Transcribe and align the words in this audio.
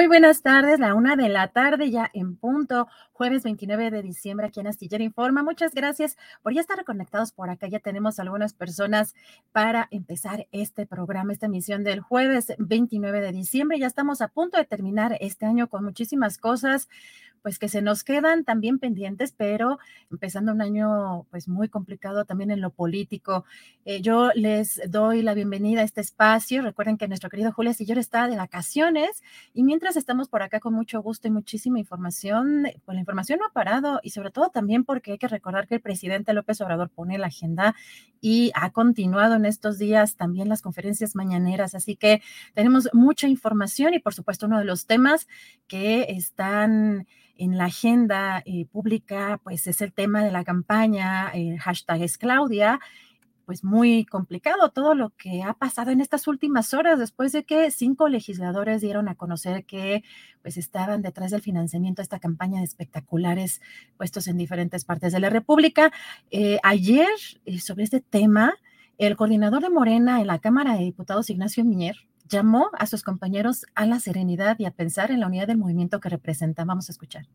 Muy 0.00 0.06
buenas 0.06 0.40
tardes, 0.40 0.80
la 0.80 0.94
una 0.94 1.14
de 1.14 1.28
la 1.28 1.48
tarde 1.48 1.90
ya 1.90 2.08
en 2.14 2.34
punto, 2.34 2.88
jueves 3.20 3.42
29 3.42 3.90
de 3.90 4.00
diciembre 4.00 4.46
aquí 4.46 4.60
en 4.60 4.66
Astillero 4.66 5.04
Informa. 5.04 5.42
Muchas 5.42 5.74
gracias 5.74 6.16
por 6.40 6.54
ya 6.54 6.62
estar 6.62 6.82
conectados 6.86 7.32
por 7.32 7.50
acá. 7.50 7.68
Ya 7.68 7.78
tenemos 7.78 8.18
algunas 8.18 8.54
personas 8.54 9.14
para 9.52 9.88
empezar 9.90 10.48
este 10.52 10.86
programa, 10.86 11.34
esta 11.34 11.44
emisión 11.44 11.84
del 11.84 12.00
jueves 12.00 12.54
29 12.56 13.20
de 13.20 13.32
diciembre. 13.32 13.78
Ya 13.78 13.88
estamos 13.88 14.22
a 14.22 14.28
punto 14.28 14.56
de 14.56 14.64
terminar 14.64 15.18
este 15.20 15.44
año 15.44 15.68
con 15.68 15.84
muchísimas 15.84 16.38
cosas 16.38 16.88
pues 17.42 17.58
que 17.58 17.68
se 17.68 17.82
nos 17.82 18.04
quedan 18.04 18.44
también 18.44 18.78
pendientes, 18.78 19.32
pero 19.36 19.78
empezando 20.10 20.52
un 20.52 20.60
año 20.60 21.24
pues 21.30 21.48
muy 21.48 21.68
complicado 21.68 22.24
también 22.24 22.50
en 22.50 22.60
lo 22.60 22.70
político. 22.70 23.44
Eh, 23.84 24.02
yo 24.02 24.30
les 24.34 24.80
doy 24.88 25.22
la 25.22 25.34
bienvenida 25.34 25.80
a 25.80 25.84
este 25.84 26.00
espacio. 26.00 26.62
Recuerden 26.62 26.98
que 26.98 27.08
nuestro 27.08 27.30
querido 27.30 27.52
Julio 27.52 27.72
Sillor 27.72 27.98
está 27.98 28.28
de 28.28 28.36
vacaciones 28.36 29.22
y 29.54 29.62
mientras 29.62 29.96
estamos 29.96 30.28
por 30.28 30.42
acá 30.42 30.60
con 30.60 30.74
mucho 30.74 31.00
gusto 31.00 31.28
y 31.28 31.30
muchísima 31.30 31.78
información, 31.78 32.62
la 32.62 33.00
información 33.00 33.09
no 33.14 33.46
ha 33.46 33.52
parado 33.52 34.00
y 34.02 34.10
sobre 34.10 34.30
todo 34.30 34.50
también 34.50 34.84
porque 34.84 35.12
hay 35.12 35.18
que 35.18 35.28
recordar 35.28 35.66
que 35.66 35.76
el 35.76 35.80
presidente 35.80 36.32
López 36.32 36.60
Obrador 36.60 36.90
pone 36.90 37.18
la 37.18 37.28
agenda 37.28 37.74
y 38.20 38.50
ha 38.54 38.70
continuado 38.70 39.34
en 39.34 39.44
estos 39.44 39.78
días 39.78 40.16
también 40.16 40.48
las 40.48 40.62
conferencias 40.62 41.14
mañaneras. 41.14 41.74
Así 41.74 41.96
que 41.96 42.22
tenemos 42.54 42.88
mucha 42.92 43.28
información 43.28 43.94
y 43.94 43.98
por 43.98 44.14
supuesto 44.14 44.46
uno 44.46 44.58
de 44.58 44.64
los 44.64 44.86
temas 44.86 45.28
que 45.66 46.06
están 46.10 47.06
en 47.36 47.56
la 47.56 47.64
agenda 47.64 48.42
eh, 48.44 48.66
pública, 48.66 49.40
pues 49.42 49.66
es 49.66 49.80
el 49.80 49.94
tema 49.94 50.22
de 50.22 50.30
la 50.30 50.44
campaña, 50.44 51.30
el 51.30 51.58
hashtag 51.58 52.02
es 52.02 52.18
Claudia, 52.18 52.80
pues 53.50 53.64
muy 53.64 54.04
complicado 54.04 54.68
todo 54.68 54.94
lo 54.94 55.10
que 55.10 55.42
ha 55.42 55.54
pasado 55.54 55.90
en 55.90 56.00
estas 56.00 56.28
últimas 56.28 56.72
horas 56.72 57.00
después 57.00 57.32
de 57.32 57.42
que 57.42 57.72
cinco 57.72 58.08
legisladores 58.08 58.80
dieron 58.80 59.08
a 59.08 59.16
conocer 59.16 59.64
que 59.64 60.04
pues 60.40 60.56
estaban 60.56 61.02
detrás 61.02 61.32
del 61.32 61.42
financiamiento 61.42 61.98
de 62.00 62.04
esta 62.04 62.20
campaña 62.20 62.60
de 62.60 62.64
espectaculares 62.64 63.60
puestos 63.96 64.28
en 64.28 64.36
diferentes 64.36 64.84
partes 64.84 65.12
de 65.12 65.18
la 65.18 65.30
República. 65.30 65.90
Eh, 66.30 66.60
ayer, 66.62 67.08
eh, 67.44 67.58
sobre 67.58 67.82
este 67.82 67.98
tema, 67.98 68.54
el 68.98 69.16
coordinador 69.16 69.62
de 69.62 69.70
Morena 69.70 70.20
en 70.20 70.28
la 70.28 70.38
Cámara 70.38 70.74
de 70.74 70.84
Diputados, 70.84 71.28
Ignacio 71.28 71.64
Miñer, 71.64 71.96
llamó 72.28 72.70
a 72.78 72.86
sus 72.86 73.02
compañeros 73.02 73.66
a 73.74 73.84
la 73.84 73.98
serenidad 73.98 74.60
y 74.60 74.66
a 74.66 74.70
pensar 74.70 75.10
en 75.10 75.18
la 75.18 75.26
unidad 75.26 75.48
del 75.48 75.58
movimiento 75.58 75.98
que 75.98 76.08
representan. 76.08 76.68
Vamos 76.68 76.88
a 76.88 76.92
escuchar. 76.92 77.26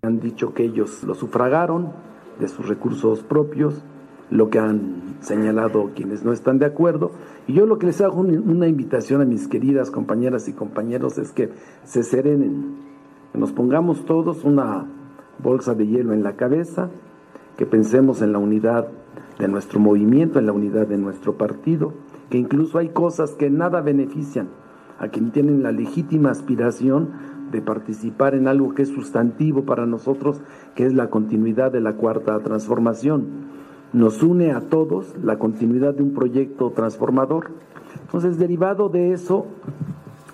Han 0.00 0.18
dicho 0.18 0.54
que 0.54 0.64
ellos 0.64 1.02
lo 1.02 1.14
sufragaron 1.14 1.92
de 2.40 2.48
sus 2.48 2.66
recursos 2.66 3.22
propios, 3.22 3.84
lo 4.30 4.50
que 4.50 4.58
han 4.58 5.16
señalado 5.20 5.90
quienes 5.94 6.24
no 6.24 6.32
están 6.32 6.58
de 6.58 6.66
acuerdo. 6.66 7.12
Y 7.46 7.54
yo 7.54 7.66
lo 7.66 7.78
que 7.78 7.86
les 7.86 8.00
hago 8.00 8.20
una 8.20 8.68
invitación 8.68 9.20
a 9.20 9.24
mis 9.24 9.48
queridas 9.48 9.90
compañeras 9.90 10.48
y 10.48 10.52
compañeros 10.52 11.18
es 11.18 11.32
que 11.32 11.50
se 11.84 12.02
serenen, 12.02 12.76
que 13.32 13.38
nos 13.38 13.52
pongamos 13.52 14.04
todos 14.04 14.44
una 14.44 14.86
bolsa 15.38 15.74
de 15.74 15.86
hielo 15.86 16.12
en 16.12 16.22
la 16.22 16.36
cabeza, 16.36 16.90
que 17.56 17.66
pensemos 17.66 18.22
en 18.22 18.32
la 18.32 18.38
unidad 18.38 18.88
de 19.38 19.48
nuestro 19.48 19.80
movimiento, 19.80 20.38
en 20.38 20.46
la 20.46 20.52
unidad 20.52 20.86
de 20.86 20.98
nuestro 20.98 21.36
partido, 21.36 21.92
que 22.30 22.38
incluso 22.38 22.78
hay 22.78 22.90
cosas 22.90 23.32
que 23.32 23.50
nada 23.50 23.80
benefician 23.80 24.48
a 24.98 25.08
quien 25.08 25.30
tienen 25.30 25.62
la 25.62 25.72
legítima 25.72 26.30
aspiración 26.30 27.10
de 27.52 27.62
participar 27.62 28.34
en 28.34 28.48
algo 28.48 28.74
que 28.74 28.82
es 28.82 28.88
sustantivo 28.88 29.64
para 29.64 29.86
nosotros, 29.86 30.40
que 30.74 30.84
es 30.84 30.92
la 30.92 31.08
continuidad 31.08 31.72
de 31.72 31.80
la 31.80 31.94
cuarta 31.94 32.38
transformación. 32.40 33.26
Nos 33.92 34.22
une 34.22 34.52
a 34.52 34.60
todos 34.60 35.14
la 35.22 35.38
continuidad 35.38 35.94
de 35.94 36.02
un 36.02 36.12
proyecto 36.12 36.70
transformador. 36.70 37.50
Entonces, 38.02 38.38
derivado 38.38 38.88
de 38.90 39.12
eso, 39.12 39.46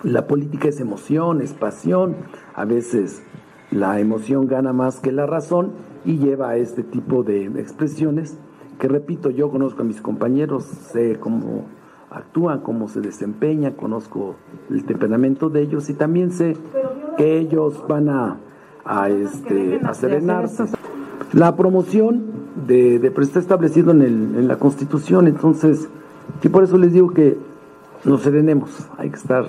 la 0.03 0.27
política 0.27 0.67
es 0.67 0.79
emoción, 0.79 1.41
es 1.41 1.53
pasión, 1.53 2.15
a 2.53 2.65
veces 2.65 3.23
la 3.71 3.99
emoción 3.99 4.47
gana 4.47 4.73
más 4.73 4.99
que 4.99 5.11
la 5.11 5.25
razón 5.25 5.71
y 6.03 6.17
lleva 6.17 6.49
a 6.49 6.57
este 6.57 6.83
tipo 6.83 7.23
de 7.23 7.45
expresiones 7.45 8.37
que, 8.77 8.87
repito, 8.87 9.29
yo 9.29 9.49
conozco 9.49 9.81
a 9.81 9.85
mis 9.85 10.01
compañeros, 10.01 10.65
sé 10.65 11.17
cómo 11.19 11.65
actúan, 12.11 12.61
cómo 12.61 12.87
se 12.87 13.01
desempeñan, 13.01 13.73
conozco 13.73 14.35
el 14.69 14.85
temperamento 14.85 15.49
de 15.49 15.61
ellos 15.61 15.89
y 15.89 15.93
también 15.93 16.31
sé 16.31 16.57
que 17.17 17.39
ellos 17.39 17.83
van 17.87 18.09
a, 18.09 18.37
a, 18.83 19.09
este, 19.09 19.79
a 19.83 19.93
serenarse. 19.93 20.65
La 21.33 21.55
promoción 21.55 22.44
de, 22.55 22.99
de 22.99 23.07
está 23.21 23.39
establecido 23.39 23.91
en, 23.91 24.01
el, 24.01 24.35
en 24.35 24.47
la 24.47 24.57
Constitución, 24.57 25.27
entonces, 25.27 25.89
y 26.43 26.49
por 26.49 26.63
eso 26.63 26.77
les 26.77 26.93
digo 26.93 27.09
que 27.09 27.37
nos 28.05 28.21
serenemos, 28.21 28.87
hay 28.97 29.09
que 29.09 29.17
estar 29.17 29.45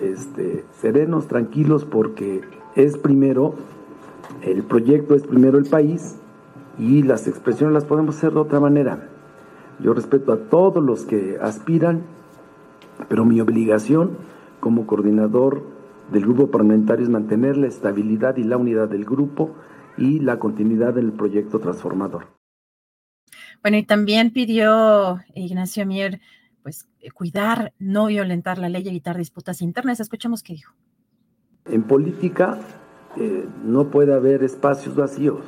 este, 0.00 0.64
serenos, 0.80 1.28
tranquilos, 1.28 1.84
porque 1.84 2.40
es 2.74 2.96
primero, 2.96 3.54
el 4.42 4.62
proyecto 4.62 5.14
es 5.14 5.22
primero 5.22 5.58
el 5.58 5.66
país 5.66 6.16
y 6.78 7.02
las 7.02 7.28
expresiones 7.28 7.74
las 7.74 7.84
podemos 7.84 8.16
hacer 8.16 8.32
de 8.32 8.40
otra 8.40 8.60
manera. 8.60 9.08
Yo 9.78 9.94
respeto 9.94 10.32
a 10.32 10.38
todos 10.38 10.82
los 10.82 11.04
que 11.04 11.38
aspiran, 11.40 12.02
pero 13.08 13.24
mi 13.24 13.40
obligación 13.40 14.10
como 14.60 14.86
coordinador 14.86 15.62
del 16.12 16.22
grupo 16.22 16.48
parlamentario 16.48 17.04
es 17.04 17.10
mantener 17.10 17.56
la 17.56 17.66
estabilidad 17.66 18.36
y 18.36 18.44
la 18.44 18.56
unidad 18.56 18.88
del 18.88 19.04
grupo 19.04 19.50
y 20.00 20.18
la 20.18 20.40
continuidad 20.40 20.94
del 20.94 21.12
proyecto 21.12 21.60
transformador. 21.60 22.26
Bueno, 23.62 23.76
y 23.76 23.84
también 23.84 24.32
pidió 24.32 25.20
Ignacio 25.34 25.86
Mier, 25.86 26.20
pues, 26.62 26.88
cuidar, 27.14 27.72
no 27.78 28.06
violentar 28.06 28.58
la 28.58 28.68
ley, 28.68 28.88
evitar 28.88 29.16
disputas 29.16 29.62
internas. 29.62 30.00
Escuchemos 30.00 30.42
qué 30.42 30.54
dijo. 30.54 30.74
En 31.66 31.82
política 31.82 32.58
eh, 33.16 33.46
no 33.62 33.90
puede 33.90 34.14
haber 34.14 34.42
espacios 34.42 34.96
vacíos, 34.96 35.44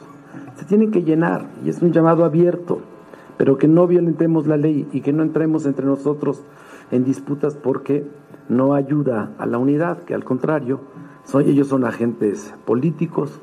se 0.57 0.65
tienen 0.67 0.91
que 0.91 1.03
llenar 1.03 1.51
y 1.65 1.71
es 1.71 1.81
un 1.81 1.93
llamado 1.93 2.25
abierto, 2.25 2.83
pero 3.39 3.57
que 3.57 3.69
no 3.69 3.87
violentemos 3.87 4.47
la 4.47 4.57
ley 4.59 4.87
y 4.93 5.01
que 5.01 5.13
no 5.13 5.23
entremos 5.23 5.65
entre 5.65 5.87
nosotros 5.87 6.45
en 6.91 7.05
disputas 7.05 7.55
porque 7.55 8.07
no 8.49 8.75
ayuda 8.75 9.33
a 9.39 9.47
la 9.47 9.59
unidad, 9.59 10.03
que 10.05 10.15
al 10.15 10.25
contrario 10.25 10.81
Son, 11.25 11.49
ellos 11.49 11.69
son 11.69 11.85
agentes 11.85 12.53
políticos, 12.67 13.41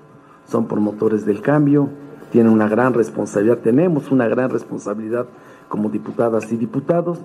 son 0.50 0.68
promotores 0.68 1.26
del 1.26 1.42
cambio, 1.42 1.90
tienen 2.32 2.52
una 2.52 2.68
gran 2.68 2.94
responsabilidad, 2.94 3.60
tenemos 3.60 4.12
una 4.12 4.28
gran 4.28 4.50
responsabilidad 4.50 5.28
como 5.68 5.90
diputadas 5.90 6.52
y 6.52 6.58
diputados, 6.58 7.20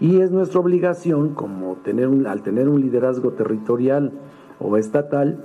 y 0.00 0.20
es 0.20 0.30
nuestra 0.30 0.60
obligación, 0.60 1.34
como 1.34 1.76
tener 1.76 2.08
al 2.26 2.42
tener 2.42 2.68
un 2.68 2.80
liderazgo 2.80 3.32
territorial 3.32 4.12
o 4.60 4.76
estatal, 4.76 5.44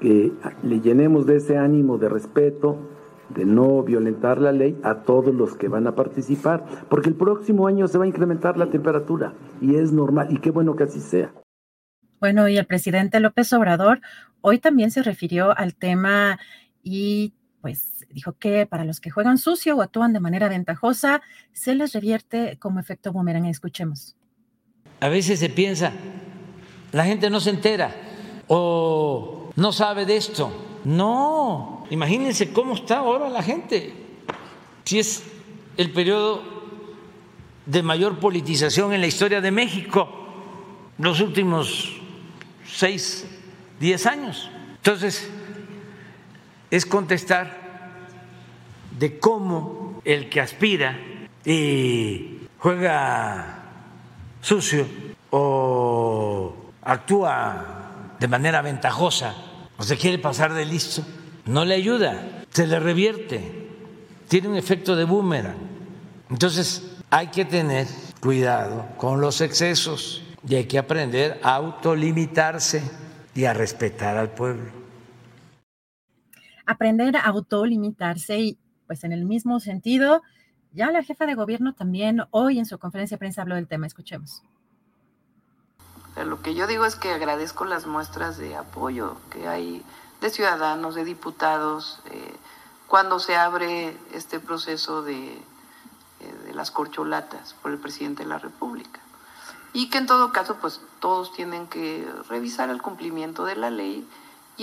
que 0.00 0.32
le 0.62 0.80
llenemos 0.80 1.26
de 1.26 1.36
ese 1.36 1.58
ánimo 1.58 1.98
de 1.98 2.08
respeto, 2.08 2.76
de 3.28 3.44
no 3.44 3.82
violentar 3.82 4.40
la 4.40 4.52
ley 4.52 4.78
a 4.82 5.02
todos 5.02 5.34
los 5.34 5.54
que 5.54 5.68
van 5.68 5.86
a 5.86 5.94
participar, 5.94 6.64
porque 6.88 7.08
el 7.08 7.14
próximo 7.14 7.66
año 7.66 7.86
se 7.88 7.98
va 7.98 8.04
a 8.04 8.08
incrementar 8.08 8.56
la 8.56 8.66
temperatura 8.66 9.34
y 9.60 9.76
es 9.76 9.92
normal, 9.92 10.28
y 10.30 10.38
qué 10.38 10.50
bueno 10.50 10.74
que 10.76 10.84
así 10.84 11.00
sea. 11.00 11.32
Bueno, 12.20 12.48
y 12.48 12.56
el 12.56 12.66
presidente 12.66 13.20
López 13.20 13.52
Obrador 13.52 14.00
hoy 14.42 14.58
también 14.58 14.90
se 14.90 15.02
refirió 15.02 15.56
al 15.56 15.74
tema 15.74 16.38
y 16.82 17.34
pues 17.60 18.06
dijo 18.10 18.32
que 18.38 18.66
para 18.66 18.84
los 18.84 19.00
que 19.00 19.10
juegan 19.10 19.38
sucio 19.38 19.76
o 19.76 19.82
actúan 19.82 20.12
de 20.12 20.20
manera 20.20 20.48
ventajosa, 20.48 21.22
se 21.52 21.74
les 21.74 21.92
revierte 21.92 22.58
como 22.58 22.80
efecto 22.80 23.12
boomerang. 23.12 23.46
Escuchemos. 23.46 24.16
A 25.00 25.08
veces 25.08 25.38
se 25.38 25.48
piensa, 25.48 25.92
la 26.90 27.04
gente 27.04 27.30
no 27.30 27.40
se 27.40 27.50
entera 27.50 27.94
o 28.48 29.50
no 29.56 29.72
sabe 29.72 30.06
de 30.06 30.16
esto. 30.16 30.80
No, 30.84 31.84
imagínense 31.90 32.52
cómo 32.52 32.74
está 32.74 32.98
ahora 32.98 33.28
la 33.28 33.42
gente. 33.42 33.94
Si 34.84 34.98
es 34.98 35.22
el 35.76 35.92
periodo 35.92 36.42
de 37.66 37.82
mayor 37.82 38.18
politización 38.18 38.92
en 38.92 39.00
la 39.00 39.06
historia 39.06 39.40
de 39.40 39.52
México, 39.52 40.08
los 40.98 41.20
últimos 41.20 42.00
seis, 42.66 43.26
diez 43.78 44.06
años. 44.06 44.50
Entonces, 44.76 45.30
es 46.72 46.86
contestar 46.86 47.54
de 48.98 49.18
cómo 49.18 50.00
el 50.06 50.30
que 50.30 50.40
aspira 50.40 50.98
y 51.44 52.48
juega 52.58 53.58
sucio 54.40 54.86
o 55.28 56.54
actúa 56.82 58.14
de 58.18 58.26
manera 58.26 58.62
ventajosa 58.62 59.34
o 59.76 59.82
se 59.82 59.98
quiere 59.98 60.18
pasar 60.18 60.54
de 60.54 60.64
listo, 60.64 61.02
no 61.44 61.66
le 61.66 61.74
ayuda, 61.74 62.42
se 62.50 62.66
le 62.66 62.80
revierte, 62.80 63.68
tiene 64.26 64.48
un 64.48 64.56
efecto 64.56 64.96
de 64.96 65.04
boomerang. 65.04 65.58
Entonces 66.30 66.96
hay 67.10 67.26
que 67.26 67.44
tener 67.44 67.86
cuidado 68.20 68.86
con 68.96 69.20
los 69.20 69.42
excesos 69.42 70.22
y 70.48 70.54
hay 70.54 70.64
que 70.64 70.78
aprender 70.78 71.38
a 71.42 71.56
autolimitarse 71.56 72.82
y 73.34 73.44
a 73.44 73.52
respetar 73.52 74.16
al 74.16 74.30
pueblo 74.30 74.81
aprender 76.66 77.16
a 77.16 77.22
autolimitarse 77.22 78.38
y 78.38 78.58
pues 78.86 79.04
en 79.04 79.12
el 79.12 79.24
mismo 79.24 79.60
sentido, 79.60 80.22
ya 80.72 80.90
la 80.90 81.02
jefa 81.02 81.26
de 81.26 81.34
gobierno 81.34 81.74
también 81.74 82.22
hoy 82.30 82.58
en 82.58 82.66
su 82.66 82.78
conferencia 82.78 83.16
de 83.16 83.18
prensa 83.18 83.42
habló 83.42 83.54
del 83.54 83.68
tema. 83.68 83.86
Escuchemos. 83.86 84.42
Lo 86.16 86.42
que 86.42 86.54
yo 86.54 86.66
digo 86.66 86.84
es 86.84 86.96
que 86.96 87.10
agradezco 87.10 87.64
las 87.64 87.86
muestras 87.86 88.36
de 88.36 88.54
apoyo 88.54 89.16
que 89.30 89.48
hay 89.48 89.82
de 90.20 90.30
ciudadanos, 90.30 90.94
de 90.94 91.04
diputados, 91.04 92.00
eh, 92.06 92.34
cuando 92.86 93.18
se 93.18 93.36
abre 93.36 93.96
este 94.12 94.38
proceso 94.38 95.02
de, 95.02 95.32
eh, 95.32 95.42
de 96.44 96.54
las 96.54 96.70
corcholatas 96.70 97.54
por 97.54 97.72
el 97.72 97.78
presidente 97.78 98.22
de 98.22 98.28
la 98.28 98.38
República. 98.38 99.00
Y 99.72 99.88
que 99.88 99.98
en 99.98 100.06
todo 100.06 100.32
caso, 100.32 100.58
pues 100.60 100.82
todos 101.00 101.32
tienen 101.32 101.66
que 101.66 102.06
revisar 102.28 102.68
el 102.68 102.82
cumplimiento 102.82 103.46
de 103.46 103.56
la 103.56 103.70
ley 103.70 104.06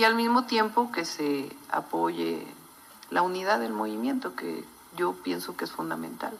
y 0.00 0.04
al 0.04 0.14
mismo 0.14 0.44
tiempo 0.44 0.90
que 0.90 1.04
se 1.04 1.54
apoye 1.70 2.46
la 3.10 3.20
unidad 3.20 3.60
del 3.60 3.74
movimiento, 3.74 4.34
que 4.34 4.64
yo 4.96 5.12
pienso 5.12 5.58
que 5.58 5.66
es 5.66 5.72
fundamental. 5.72 6.32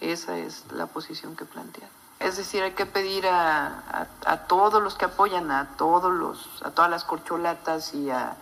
Esa 0.00 0.36
es 0.36 0.64
la 0.72 0.86
posición 0.86 1.36
que 1.36 1.44
plantea. 1.44 1.88
Es 2.18 2.36
decir, 2.36 2.60
hay 2.64 2.72
que 2.72 2.86
pedir 2.86 3.28
a, 3.28 4.08
todos 4.48 4.82
los 4.82 4.96
que 4.96 5.04
apoyan, 5.04 5.52
a 5.52 5.76
todos 5.76 6.12
los, 6.12 6.60
a 6.64 6.72
todas 6.72 6.90
las 6.90 7.04
corcholatas 7.04 7.94
y 7.94 8.10
a 8.10 8.34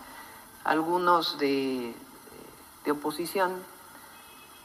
algunos 0.63 1.37
de, 1.37 1.95
de 2.83 2.91
oposición, 2.91 3.53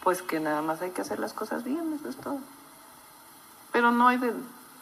pues 0.02 0.22
que 0.22 0.40
nada 0.40 0.62
más 0.62 0.80
hay 0.80 0.92
que 0.92 1.02
hacer 1.02 1.18
las 1.18 1.34
cosas 1.34 1.64
bien, 1.64 1.92
eso 2.00 2.08
es 2.08 2.16
todo. 2.16 2.38
Pero 3.72 3.90
no 3.90 4.08
hay 4.08 4.16
de, 4.16 4.32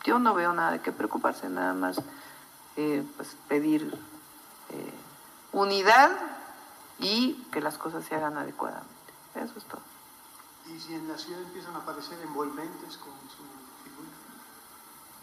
yo 0.05 0.21
no 0.21 0.35
veo 0.35 0.53
nada 0.53 0.71
de 0.71 0.81
qué 0.81 0.93
preocuparse, 0.93 1.49
nada 1.49 1.75
más 1.75 2.01
eh, 2.77 3.05
pues 3.17 3.37
pedir 3.49 3.93
eh, 4.71 5.00
unidad 5.53 6.17
y 6.99 7.35
que 7.53 7.61
las 7.61 7.79
cosas 7.79 8.05
se 8.05 8.15
hagan 8.15 8.37
adecuadamente. 8.37 8.91
Eso 9.35 9.55
es 9.57 9.65
todo. 9.65 9.83
¿Y 10.67 10.79
si 10.79 10.95
en 10.95 11.09
la 11.09 11.17
ciudad 11.17 11.41
empiezan 11.43 11.75
a 11.75 11.79
aparecer 11.79 12.19
envolventes 12.23 12.97
con 12.99 13.13
su 13.29 13.43
figura? 13.85 14.11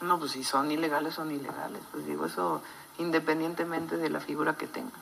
No, 0.01 0.19
pues 0.19 0.31
si 0.31 0.43
son 0.43 0.71
ilegales, 0.71 1.15
son 1.15 1.31
ilegales. 1.31 1.81
Pues 1.91 2.05
digo, 2.05 2.25
eso 2.25 2.61
independientemente 2.97 3.97
de 3.97 4.09
la 4.09 4.19
figura 4.19 4.57
que 4.57 4.67
tengan. 4.67 5.01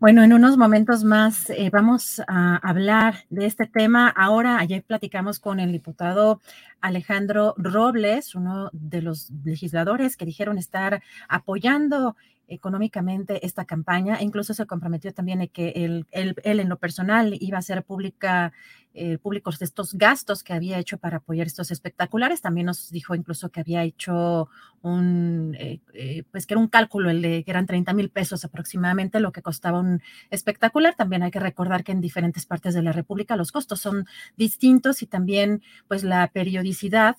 Bueno, 0.00 0.22
en 0.22 0.32
unos 0.32 0.56
momentos 0.56 1.02
más 1.02 1.50
eh, 1.50 1.70
vamos 1.72 2.22
a 2.28 2.54
hablar 2.58 3.24
de 3.30 3.46
este 3.46 3.66
tema. 3.66 4.08
Ahora, 4.08 4.60
ayer 4.60 4.84
platicamos 4.84 5.40
con 5.40 5.58
el 5.58 5.72
diputado 5.72 6.40
Alejandro 6.80 7.54
Robles, 7.56 8.36
uno 8.36 8.70
de 8.72 9.02
los 9.02 9.28
legisladores 9.44 10.16
que 10.16 10.24
dijeron 10.24 10.56
estar 10.56 11.02
apoyando 11.28 12.14
económicamente 12.46 13.44
esta 13.44 13.64
campaña. 13.64 14.22
Incluso 14.22 14.54
se 14.54 14.66
comprometió 14.66 15.12
también 15.12 15.42
en 15.42 15.48
que 15.48 15.70
él, 15.74 16.06
en 16.12 16.68
lo 16.68 16.76
personal 16.76 17.36
iba 17.40 17.56
a 17.56 17.58
hacer 17.58 17.82
pública, 17.82 18.52
eh, 18.98 19.18
públicos 19.18 19.58
de 19.58 19.64
estos 19.64 19.94
gastos 19.94 20.42
que 20.42 20.52
había 20.52 20.78
hecho 20.78 20.98
para 20.98 21.18
apoyar 21.18 21.46
estos 21.46 21.70
espectaculares. 21.70 22.40
También 22.40 22.66
nos 22.66 22.90
dijo 22.90 23.14
incluso 23.14 23.50
que 23.50 23.60
había 23.60 23.84
hecho 23.84 24.48
un, 24.82 25.56
eh, 25.58 25.80
eh, 25.94 26.24
pues 26.30 26.46
que 26.46 26.54
era 26.54 26.60
un 26.60 26.68
cálculo, 26.68 27.10
el 27.10 27.22
de 27.22 27.44
que 27.44 27.50
eran 27.50 27.66
30 27.66 27.92
mil 27.92 28.10
pesos 28.10 28.44
aproximadamente 28.44 29.20
lo 29.20 29.30
que 29.30 29.42
costaba 29.42 29.80
un 29.80 30.02
espectacular. 30.30 30.96
También 30.96 31.22
hay 31.22 31.30
que 31.30 31.40
recordar 31.40 31.84
que 31.84 31.92
en 31.92 32.00
diferentes 32.00 32.44
partes 32.44 32.74
de 32.74 32.82
la 32.82 32.92
República 32.92 33.36
los 33.36 33.52
costos 33.52 33.80
son 33.80 34.06
distintos 34.36 35.02
y 35.02 35.06
también 35.06 35.62
pues 35.86 36.02
la 36.02 36.26
periodicidad 36.32 37.16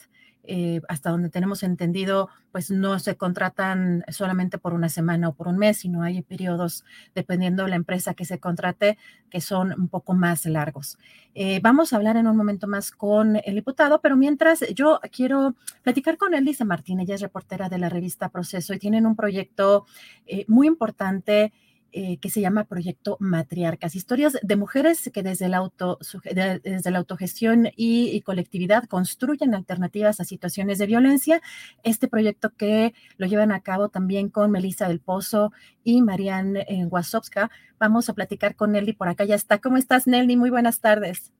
eh, 0.51 0.81
hasta 0.87 1.11
donde 1.11 1.29
tenemos 1.29 1.61
entendido, 1.61 2.27
pues 2.51 2.71
no 2.71 2.97
se 2.97 3.15
contratan 3.15 4.03
solamente 4.07 4.57
por 4.57 4.73
una 4.73 4.89
semana 4.89 5.29
o 5.29 5.33
por 5.33 5.47
un 5.47 5.59
mes, 5.59 5.77
sino 5.77 6.01
hay 6.01 6.23
periodos, 6.23 6.85
dependiendo 7.13 7.61
de 7.61 7.69
la 7.69 7.75
empresa 7.75 8.15
que 8.15 8.25
se 8.25 8.39
contrate, 8.39 8.97
que 9.29 9.41
son 9.41 9.79
un 9.79 9.89
poco 9.89 10.15
más 10.15 10.47
largos. 10.47 10.97
Eh, 11.35 11.59
vamos 11.61 11.93
a 11.93 11.97
hablar 11.97 12.17
en 12.17 12.25
un 12.25 12.35
momento 12.35 12.67
más 12.67 12.89
con 12.89 13.35
el 13.45 13.53
diputado, 13.53 14.01
pero 14.01 14.15
mientras 14.15 14.65
yo 14.73 14.99
quiero 15.11 15.53
platicar 15.83 16.17
con 16.17 16.33
Elisa 16.33 16.65
Martín, 16.65 16.99
ella 16.99 17.13
es 17.13 17.21
reportera 17.21 17.69
de 17.69 17.77
la 17.77 17.89
revista 17.89 18.29
Proceso 18.29 18.73
y 18.73 18.79
tienen 18.79 19.05
un 19.05 19.15
proyecto 19.15 19.85
eh, 20.25 20.45
muy 20.47 20.65
importante 20.65 21.53
eh, 21.91 22.17
que 22.17 22.29
se 22.29 22.41
llama 22.41 22.65
Proyecto 22.65 23.17
Matriarcas, 23.19 23.95
historias 23.95 24.37
de 24.41 24.55
mujeres 24.55 25.09
que 25.13 25.23
desde 25.23 25.49
la, 25.49 25.57
auto, 25.57 25.97
desde 26.23 26.91
la 26.91 26.99
autogestión 26.99 27.69
y, 27.75 28.21
colectividad 28.21 28.83
construyen 28.85 29.55
alternativas 29.55 30.19
a 30.19 30.23
situaciones 30.23 30.77
de 30.77 30.85
violencia. 30.85 31.41
Este 31.83 32.07
proyecto 32.07 32.51
que 32.51 32.93
lo 33.17 33.27
llevan 33.27 33.51
a 33.51 33.61
cabo 33.61 33.89
también 33.89 34.29
con 34.29 34.51
Melissa 34.51 34.87
del 34.87 34.99
Pozo 34.99 35.51
y 35.83 36.01
Marianne 36.01 36.65
eh, 36.67 36.85
Wasowska. 36.85 37.49
Vamos 37.79 38.09
a 38.09 38.13
platicar 38.13 38.55
con 38.55 38.73
Nelly 38.73 38.93
por 38.93 39.07
acá, 39.07 39.23
ya 39.23 39.35
está. 39.35 39.59
¿Cómo 39.59 39.77
estás, 39.77 40.05
Nelly? 40.05 40.37
Muy 40.37 40.49
buenas 40.49 40.81
tardes. 40.81 41.31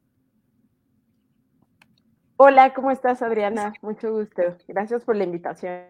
Hola, 2.38 2.74
¿cómo 2.74 2.90
estás, 2.90 3.22
Adriana? 3.22 3.74
Mucho 3.82 4.14
gusto. 4.14 4.42
Gracias 4.68 5.04
por 5.04 5.18
la 5.18 5.26
invitación. 5.26 5.84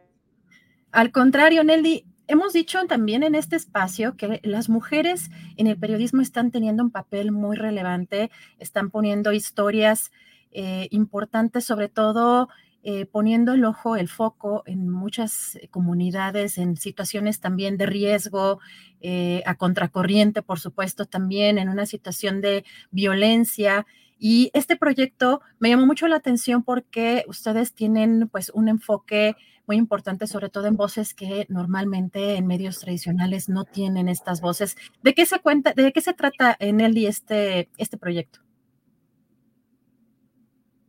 Al 0.91 1.11
contrario, 1.11 1.63
Nelly, 1.63 2.05
hemos 2.29 2.53
dicho 2.53 2.85
también 2.85 3.23
en 3.23 3.35
este 3.35 3.55
espacio 3.55 4.15
que 4.15 4.39
las 4.43 4.69
mujeres 4.69 5.29
en 5.57 5.67
el 5.67 5.77
periodismo 5.77 6.21
están 6.21 6.51
teniendo 6.51 6.83
un 6.83 6.91
papel 6.91 7.31
muy 7.31 7.57
relevante, 7.57 8.29
están 8.59 8.91
poniendo 8.91 9.33
historias 9.33 10.11
eh, 10.51 10.87
importantes, 10.91 11.65
sobre 11.65 11.89
todo 11.89 12.47
eh, 12.83 13.07
poniendo 13.07 13.53
el 13.53 13.65
ojo, 13.65 13.97
el 13.97 14.07
foco 14.07 14.63
en 14.67 14.89
muchas 14.89 15.59
comunidades, 15.71 16.57
en 16.59 16.77
situaciones 16.77 17.39
también 17.39 17.77
de 17.77 17.87
riesgo, 17.87 18.59
eh, 19.01 19.41
a 19.45 19.55
contracorriente, 19.55 20.43
por 20.43 20.59
supuesto, 20.59 21.05
también 21.05 21.57
en 21.57 21.67
una 21.67 21.87
situación 21.87 22.41
de 22.41 22.63
violencia. 22.91 23.85
Y 24.19 24.51
este 24.53 24.75
proyecto 24.77 25.41
me 25.57 25.69
llamó 25.69 25.87
mucho 25.87 26.07
la 26.07 26.17
atención 26.17 26.63
porque 26.63 27.25
ustedes 27.27 27.73
tienen 27.73 28.29
pues 28.29 28.51
un 28.53 28.69
enfoque 28.69 29.35
muy 29.69 29.77
importante, 29.77 30.25
sobre 30.25 30.49
todo 30.49 30.65
en 30.65 30.75
voces 30.75 31.13
que 31.13 31.45
normalmente 31.47 32.37
en 32.37 32.47
medios 32.47 32.79
tradicionales 32.79 33.49
no 33.49 33.65
tienen 33.65 34.09
estas 34.09 34.41
voces. 34.41 34.75
¿De 35.03 35.13
qué 35.13 35.27
se 35.27 35.39
cuenta, 35.39 35.73
de 35.73 35.91
qué 35.93 36.01
se 36.01 36.13
trata 36.13 36.55
en 36.59 36.79
y 36.97 37.05
este, 37.05 37.69
este 37.77 37.95
proyecto? 37.95 38.39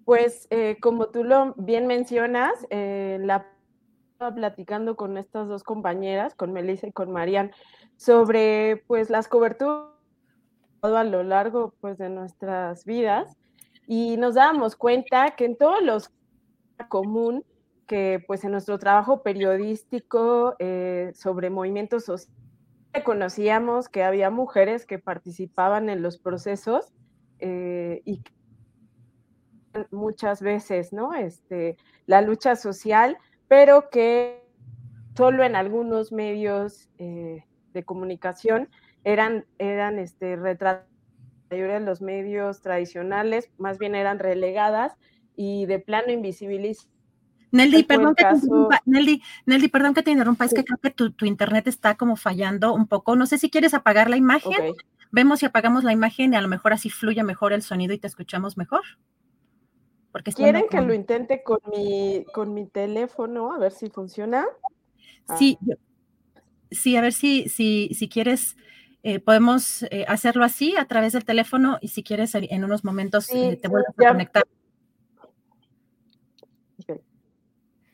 Pues 0.07 0.49
eh, 0.49 0.79
como 0.81 1.09
tú 1.09 1.25
lo 1.25 1.53
bien 1.59 1.87
mencionas, 1.87 2.55
eh, 2.71 3.19
la 3.21 3.47
platicando 4.35 4.97
con 4.97 5.19
estas 5.19 5.47
dos 5.47 5.63
compañeras, 5.63 6.35
con 6.35 6.53
Melissa 6.53 6.87
y 6.87 6.93
con 6.93 7.13
Marian, 7.13 7.53
sobre 7.97 8.83
pues 8.87 9.11
las 9.11 9.29
coberturas 9.29 9.91
a 10.81 11.05
lo 11.05 11.23
largo 11.23 11.75
pues 11.83 11.99
de 11.99 12.09
nuestras 12.09 12.87
vidas 12.87 13.37
y 13.87 14.17
nos 14.17 14.37
dábamos 14.37 14.75
cuenta 14.75 15.37
que 15.37 15.45
en 15.45 15.57
todos 15.57 15.83
los 15.83 16.11
común 16.89 17.45
que 17.91 18.23
pues 18.25 18.45
en 18.45 18.53
nuestro 18.53 18.79
trabajo 18.79 19.25
periodístico 19.25 20.55
eh, 20.61 21.11
sobre 21.13 21.51
movimientos 21.51 22.05
sociales 22.05 22.33
conocíamos 23.03 23.89
que 23.89 24.05
había 24.05 24.31
mujeres 24.31 24.87
que 24.87 25.01
participaban 25.01 25.89
en 25.89 26.01
los 26.01 26.17
procesos 26.17 26.93
eh, 27.41 28.01
y 28.05 28.23
muchas 29.91 30.41
veces, 30.41 30.93
¿no? 30.93 31.15
Este, 31.15 31.77
la 32.07 32.21
lucha 32.21 32.55
social, 32.55 33.19
pero 33.49 33.91
que 33.91 34.49
solo 35.17 35.43
en 35.43 35.57
algunos 35.57 36.13
medios 36.13 36.89
eh, 36.99 37.45
de 37.73 37.85
comunicación 37.85 38.69
eran, 39.03 39.47
eran 39.59 39.99
este, 39.99 40.37
retratadas, 40.37 40.87
de 41.51 41.81
los 41.81 42.03
medios 42.03 42.63
tradicionales 42.63 43.51
más 43.59 43.79
bien 43.79 43.97
eran 43.97 44.21
relegadas 44.21 44.97
y 45.35 45.67
de 45.67 45.81
plano 45.81 46.13
invisibilizadas 46.13 47.00
Nelly, 47.53 47.83
perdón 47.83 48.15
que, 48.15 48.25
te 48.25 49.69
perdón 49.69 49.95
que 49.95 50.03
te 50.03 50.11
interrumpa, 50.11 50.45
es 50.45 50.55
que 50.55 50.65
creo 50.65 50.79
que 50.79 50.91
tu, 50.91 51.25
internet 51.25 51.67
está 51.67 51.97
como 51.97 52.17
fallando 52.17 52.73
un 52.73 52.87
poco. 52.87 53.17
No 53.17 53.27
sé 53.27 53.39
si 53.39 53.51
quieres 53.51 53.75
apagar 53.75 54.09
la 54.09 54.17
imagen. 54.17 54.75
Vemos 55.13 55.41
si 55.41 55.47
apagamos 55.47 55.83
la 55.83 55.93
imagen 55.93 56.33
y 56.33 56.37
a 56.37 56.41
lo 56.41 56.49
mejor 56.49 56.73
así 56.73 56.89
fluye 56.89 57.23
mejor 57.25 57.53
el 57.53 57.63
sonido 57.63 57.93
y 57.93 57.99
te 57.99 58.07
escuchamos 58.07 58.57
mejor. 58.57 58.83
Porque 60.13 60.33
¿Quieren 60.33 60.67
que 60.69 60.81
lo 60.81 60.95
intente 60.95 61.43
con 61.43 61.59
mi, 61.71 62.25
con 62.33 62.55
mi 62.55 62.67
teléfono? 62.67 63.53
A 63.53 63.59
ver 63.59 63.73
si 63.73 63.91
funciona. 63.91 64.47
Sí, 65.37 65.59
ah. 65.63 65.75
sí, 66.71 66.97
a 66.97 67.01
ver 67.01 67.13
si, 67.13 67.49
si, 67.49 67.91
si 67.95 68.09
quieres, 68.09 68.57
eh, 69.03 69.21
podemos 69.21 69.85
eh, 69.85 70.05
hacerlo 70.09 70.45
así 70.45 70.77
a 70.77 70.85
través 70.87 71.13
del 71.13 71.25
teléfono 71.25 71.79
y 71.81 71.89
si 71.89 72.03
quieres 72.03 72.35
en 72.35 72.65
unos 72.65 72.85
momentos 72.85 73.29
eh, 73.31 73.59
te 73.61 73.69
vuelvo 73.69 73.89
a 73.97 74.09
conectar. 74.09 74.45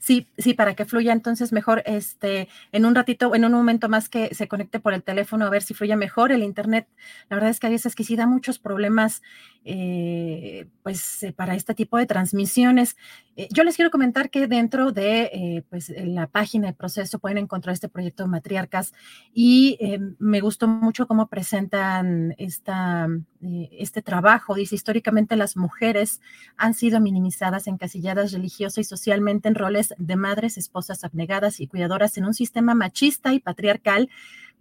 Sí, 0.06 0.28
sí, 0.38 0.54
para 0.54 0.74
que 0.76 0.84
fluya 0.84 1.12
entonces 1.12 1.52
mejor, 1.52 1.82
este, 1.84 2.48
en 2.70 2.86
un 2.86 2.94
ratito, 2.94 3.34
en 3.34 3.44
un 3.44 3.50
momento 3.50 3.88
más 3.88 4.08
que 4.08 4.32
se 4.36 4.46
conecte 4.46 4.78
por 4.78 4.94
el 4.94 5.02
teléfono 5.02 5.44
a 5.44 5.50
ver 5.50 5.62
si 5.64 5.74
fluye 5.74 5.96
mejor 5.96 6.30
el 6.30 6.44
internet. 6.44 6.86
La 7.28 7.34
verdad 7.34 7.50
es 7.50 7.58
que 7.58 7.66
a 7.66 7.70
veces 7.70 7.96
que 7.96 8.04
sí 8.04 8.14
da 8.14 8.24
muchos 8.28 8.60
problemas, 8.60 9.20
eh, 9.64 10.68
pues, 10.84 11.24
eh, 11.24 11.32
para 11.32 11.56
este 11.56 11.74
tipo 11.74 11.98
de 11.98 12.06
transmisiones. 12.06 12.96
Eh, 13.34 13.48
yo 13.52 13.64
les 13.64 13.74
quiero 13.74 13.90
comentar 13.90 14.30
que 14.30 14.46
dentro 14.46 14.92
de, 14.92 15.64
pues, 15.70 15.92
la 15.96 16.28
página 16.28 16.68
de 16.68 16.72
proceso 16.74 17.18
pueden 17.18 17.38
encontrar 17.38 17.72
este 17.74 17.88
proyecto 17.88 18.22
de 18.22 18.28
matriarcas 18.28 18.92
y 19.34 19.76
me 20.20 20.40
gustó 20.40 20.68
mucho 20.68 21.08
cómo 21.08 21.26
presentan 21.26 22.32
esta, 22.38 23.08
este 23.72 24.02
trabajo. 24.02 24.54
Dice, 24.54 24.76
históricamente 24.76 25.34
las 25.34 25.56
mujeres 25.56 26.20
han 26.56 26.74
sido 26.74 27.00
minimizadas, 27.00 27.66
encasilladas 27.66 28.32
religiosa 28.32 28.80
y 28.80 28.84
socialmente 28.84 29.48
en 29.48 29.56
roles 29.56 29.95
de 29.98 30.16
madres, 30.16 30.58
esposas 30.58 31.04
abnegadas 31.04 31.60
y 31.60 31.66
cuidadoras 31.66 32.16
en 32.18 32.24
un 32.24 32.34
sistema 32.34 32.74
machista 32.74 33.32
y 33.34 33.40
patriarcal, 33.40 34.08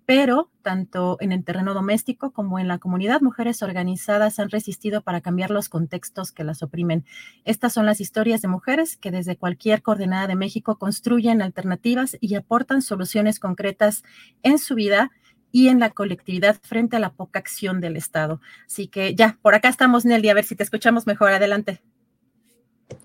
pero 0.05 0.51
tanto 0.61 1.17
en 1.19 1.31
el 1.31 1.43
terreno 1.43 1.73
doméstico 1.73 2.31
como 2.31 2.59
en 2.59 2.67
la 2.67 2.77
comunidad, 2.77 3.21
mujeres 3.21 3.63
organizadas 3.63 4.39
han 4.39 4.49
resistido 4.49 5.01
para 5.01 5.21
cambiar 5.21 5.49
los 5.49 5.67
contextos 5.67 6.31
que 6.31 6.43
las 6.43 6.61
oprimen. 6.61 7.05
Estas 7.43 7.73
son 7.73 7.85
las 7.85 7.99
historias 7.99 8.41
de 8.41 8.47
mujeres 8.47 8.97
que 8.97 9.11
desde 9.11 9.35
cualquier 9.35 9.81
coordenada 9.81 10.27
de 10.27 10.35
México 10.35 10.77
construyen 10.77 11.41
alternativas 11.41 12.17
y 12.21 12.35
aportan 12.35 12.81
soluciones 12.81 13.39
concretas 13.39 14.03
en 14.43 14.59
su 14.59 14.75
vida 14.75 15.11
y 15.51 15.69
en 15.69 15.79
la 15.79 15.89
colectividad 15.89 16.57
frente 16.61 16.97
a 16.97 16.99
la 16.99 17.13
poca 17.13 17.39
acción 17.39 17.79
del 17.79 17.95
Estado. 17.95 18.41
Así 18.67 18.87
que 18.87 19.15
ya, 19.15 19.39
por 19.41 19.55
acá 19.55 19.69
estamos, 19.69 20.05
Nelly, 20.05 20.29
a 20.29 20.33
ver 20.33 20.43
si 20.43 20.55
te 20.55 20.63
escuchamos 20.63 21.07
mejor. 21.07 21.31
Adelante. 21.31 21.81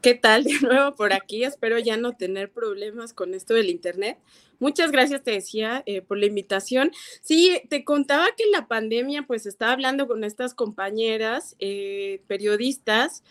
¿Qué 0.03 0.15
tal? 0.15 0.45
De 0.45 0.53
nuevo 0.61 0.95
por 0.95 1.13
aquí. 1.13 1.45
Espero 1.45 1.79
ya 1.79 1.97
no 1.97 2.17
tener 2.17 2.51
problemas 2.51 3.13
con 3.13 3.35
esto 3.35 3.55
del 3.55 3.71
Internet. 3.71 4.19
Muchas 4.59 4.91
gracias, 4.91 5.23
te 5.23 5.31
decía, 5.31 5.83
eh, 5.87 6.03
por 6.03 6.19
la 6.19 6.27
invitación. 6.27 6.93
Sí, 7.23 7.63
te 7.71 7.85
contaba 7.85 8.29
que 8.37 8.45
en 8.45 8.51
la 8.53 8.69
pandemia, 8.69 9.23
pues 9.23 9.47
estaba 9.47 9.73
hablando 9.73 10.07
con 10.07 10.23
estas 10.23 10.55
compañeras 10.55 11.57
eh, 11.61 12.21
periodistas, 12.27 13.25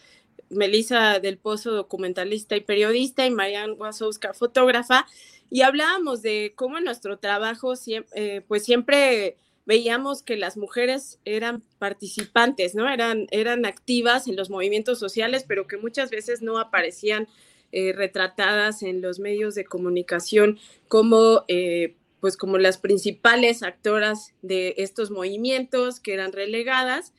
Melissa 0.50 1.20
del 1.20 1.38
Pozo, 1.38 1.72
documentalista 1.72 2.56
y 2.56 2.62
periodista, 2.62 3.28
y 3.28 3.32
Marian 3.32 3.76
Wasowska, 3.78 4.34
fotógrafa, 4.34 5.06
y 5.52 5.62
hablábamos 5.62 6.24
de 6.24 6.54
cómo 6.56 6.80
nuestro 6.80 7.20
trabajo, 7.20 7.74
eh, 8.16 8.42
pues 8.48 8.64
siempre 8.64 9.38
veíamos 9.70 10.24
que 10.24 10.36
las 10.36 10.58
mujeres 10.58 11.20
eran 11.26 11.62
participantes, 11.78 12.74
¿no? 12.74 12.90
Eran, 12.90 13.28
eran 13.30 13.68
activas 13.68 14.28
en 14.28 14.36
los 14.36 14.50
movimientos 14.50 14.98
sociales, 14.98 15.46
pero 15.48 15.68
que 15.68 15.78
muchas 15.78 16.10
veces 16.10 16.42
no 16.42 16.58
aparecían 16.58 17.28
eh, 17.72 17.94
retratadas 17.94 18.82
en 18.82 19.00
los 19.00 19.20
medios 19.20 19.54
de 19.54 19.66
comunicación 19.66 20.58
como, 20.88 21.46
eh, 21.48 21.94
pues 22.20 22.36
como 22.36 22.58
las 22.58 22.80
principales 22.80 23.62
actoras 23.62 24.34
de 24.42 24.74
estos 24.78 25.12
movimientos 25.12 26.00
que 26.00 26.16
eran 26.16 26.32
relegadas. 26.32 27.14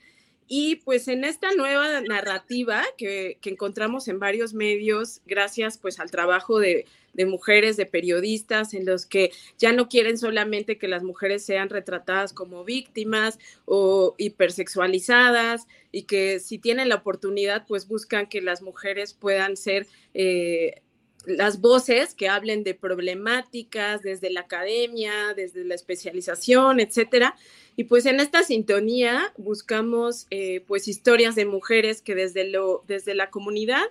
Y 0.49 0.76
pues 0.85 1.07
en 1.07 1.23
esta 1.23 1.54
nueva 1.54 2.00
narrativa 2.00 2.83
que, 2.99 3.38
que 3.40 3.50
encontramos 3.50 4.09
en 4.09 4.19
varios 4.19 4.54
medios, 4.54 5.21
gracias 5.25 5.78
pues 5.78 6.00
al 6.00 6.11
trabajo 6.11 6.59
de 6.59 6.85
de 7.12 7.26
mujeres, 7.26 7.76
de 7.76 7.87
periodistas, 7.87 8.75
en 8.75 8.87
los 8.87 9.07
que 9.07 9.33
ya 9.59 9.73
no 9.73 9.88
quieren 9.88 10.19
solamente 10.19 10.79
que 10.79 10.88
las 10.88 11.02
mujeres 11.02 11.45
sean 11.45 11.69
retratadas 11.69 12.33
como 12.33 12.64
víctimas 12.64 13.38
o 13.64 14.14
hipersexualizadas 14.19 15.67
y 15.93 16.02
que 16.02 16.40
si 16.40 16.59
tienen 16.59 16.88
la 16.88 16.97
oportunidad, 16.97 17.67
pues 17.67 17.88
buscan 17.88 18.29
que 18.29 18.40
las 18.40 18.62
mujeres 18.62 19.14
puedan 19.14 19.57
ser... 19.57 19.87
Eh, 20.14 20.83
las 21.26 21.61
voces 21.61 22.14
que 22.14 22.29
hablen 22.29 22.64
de 22.64 22.75
problemáticas 22.75 24.02
desde 24.02 24.31
la 24.31 24.40
academia, 24.40 25.35
desde 25.37 25.64
la 25.64 25.75
especialización, 25.75 26.81
etcétera. 26.81 27.37
Y 27.76 27.85
pues 27.85 28.07
en 28.07 28.21
esta 28.21 28.43
sintonía 28.43 29.33
buscamos 29.37 30.26
eh, 30.31 30.64
pues 30.67 30.88
historias 30.88 31.35
de 31.35 31.45
mujeres 31.45 32.02
que 32.02 32.14
desde, 32.14 32.45
lo, 32.45 32.85
desde 32.87 33.14
la 33.14 33.31
comunidad 33.31 33.85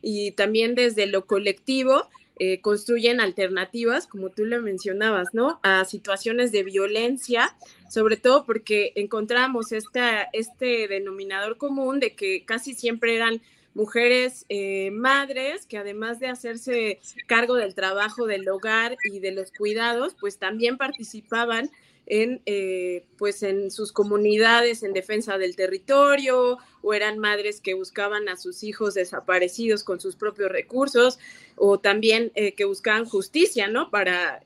y 0.00 0.32
también 0.32 0.74
desde 0.74 1.06
lo 1.06 1.26
colectivo 1.26 2.08
eh, 2.38 2.60
construyen 2.60 3.20
alternativas, 3.20 4.06
como 4.06 4.28
tú 4.30 4.44
lo 4.44 4.60
mencionabas, 4.60 5.28
¿no? 5.32 5.58
A 5.62 5.84
situaciones 5.84 6.52
de 6.52 6.64
violencia, 6.64 7.56
sobre 7.88 8.16
todo 8.16 8.44
porque 8.44 8.92
encontramos 8.94 9.72
esta, 9.72 10.28
este 10.32 10.86
denominador 10.86 11.56
común 11.56 11.98
de 11.98 12.14
que 12.14 12.44
casi 12.44 12.74
siempre 12.74 13.16
eran 13.16 13.40
mujeres 13.72 14.46
eh, 14.48 14.90
madres 14.90 15.66
que 15.66 15.78
además 15.78 16.18
de 16.18 16.28
hacerse 16.28 16.98
cargo 17.26 17.54
del 17.54 17.74
trabajo 17.74 18.26
del 18.26 18.48
hogar 18.48 18.96
y 19.10 19.20
de 19.20 19.32
los 19.32 19.52
cuidados, 19.52 20.14
pues 20.18 20.38
también 20.38 20.76
participaban 20.78 21.70
en, 22.06 22.40
eh, 22.46 23.04
pues 23.18 23.42
en 23.42 23.70
sus 23.70 23.92
comunidades 23.92 24.82
en 24.82 24.92
defensa 24.92 25.38
del 25.38 25.56
territorio 25.56 26.58
o 26.82 26.94
eran 26.94 27.18
madres 27.18 27.60
que 27.60 27.74
buscaban 27.74 28.28
a 28.28 28.36
sus 28.36 28.62
hijos 28.62 28.94
desaparecidos 28.94 29.82
con 29.82 30.00
sus 30.00 30.14
propios 30.14 30.50
recursos 30.50 31.18
o 31.56 31.78
también 31.78 32.30
eh, 32.36 32.54
que 32.54 32.64
buscaban 32.64 33.04
justicia, 33.04 33.66
¿no? 33.66 33.90
Para, 33.90 34.40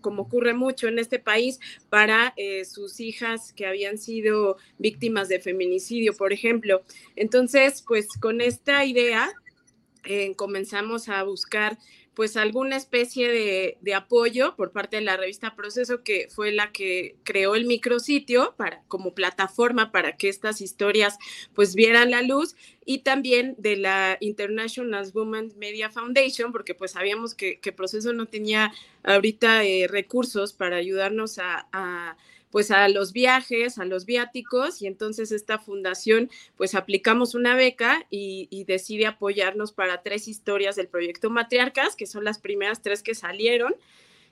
como 0.00 0.22
ocurre 0.22 0.54
mucho 0.54 0.86
en 0.86 1.00
este 1.00 1.18
país, 1.18 1.58
para 1.90 2.34
eh, 2.36 2.64
sus 2.64 3.00
hijas 3.00 3.52
que 3.52 3.66
habían 3.66 3.98
sido 3.98 4.56
víctimas 4.78 5.28
de 5.28 5.40
feminicidio, 5.40 6.16
por 6.16 6.32
ejemplo. 6.32 6.82
Entonces, 7.16 7.82
pues 7.86 8.06
con 8.20 8.40
esta 8.40 8.84
idea 8.84 9.32
comenzamos 10.36 11.08
a 11.08 11.22
buscar 11.22 11.78
pues 12.14 12.36
alguna 12.36 12.76
especie 12.76 13.30
de, 13.30 13.94
apoyo 13.94 14.54
por 14.56 14.72
parte 14.72 14.96
de 14.96 15.02
la 15.02 15.16
revista 15.16 15.54
Proceso, 15.54 16.02
que 16.02 16.28
fue 16.30 16.52
la 16.52 16.72
que 16.72 17.16
creó 17.24 17.54
el 17.54 17.66
micrositio 17.66 18.54
para, 18.56 18.82
como 18.88 19.14
plataforma 19.14 19.92
para 19.92 20.16
que 20.16 20.28
estas 20.28 20.60
historias 20.60 21.18
pues 21.54 21.74
vieran 21.74 22.10
la 22.10 22.22
luz 22.22 22.54
y 22.84 22.98
también 22.98 23.54
de 23.58 23.76
la 23.76 24.18
International 24.20 25.10
Women 25.14 25.52
Media 25.56 25.90
Foundation, 25.90 26.52
porque 26.52 26.74
pues 26.74 26.92
sabíamos 26.92 27.34
que, 27.34 27.58
Proceso 27.76 28.12
no 28.12 28.26
tenía 28.26 28.72
ahorita 29.02 29.64
eh, 29.64 29.88
recursos 29.88 30.52
para 30.52 30.76
ayudarnos 30.76 31.38
a 31.38 32.16
pues 32.52 32.70
a 32.70 32.86
los 32.88 33.12
viajes, 33.12 33.78
a 33.78 33.84
los 33.84 34.06
viáticos 34.06 34.80
y 34.82 34.86
entonces 34.86 35.32
esta 35.32 35.58
fundación 35.58 36.30
pues 36.56 36.76
aplicamos 36.76 37.34
una 37.34 37.56
beca 37.56 38.06
y, 38.10 38.64
decide 38.68 39.06
apoyarnos 39.06 39.72
para 39.72 40.02
tres 40.02 40.28
historias 40.28 40.76
del 40.76 40.86
proyecto 40.86 41.30
Matriarcas, 41.30 41.96
que 41.96 42.06
son 42.06 42.22
las 42.22 42.38
primeras 42.38 42.80
tres 42.80 43.02
que 43.02 43.14
salieron. 43.16 43.74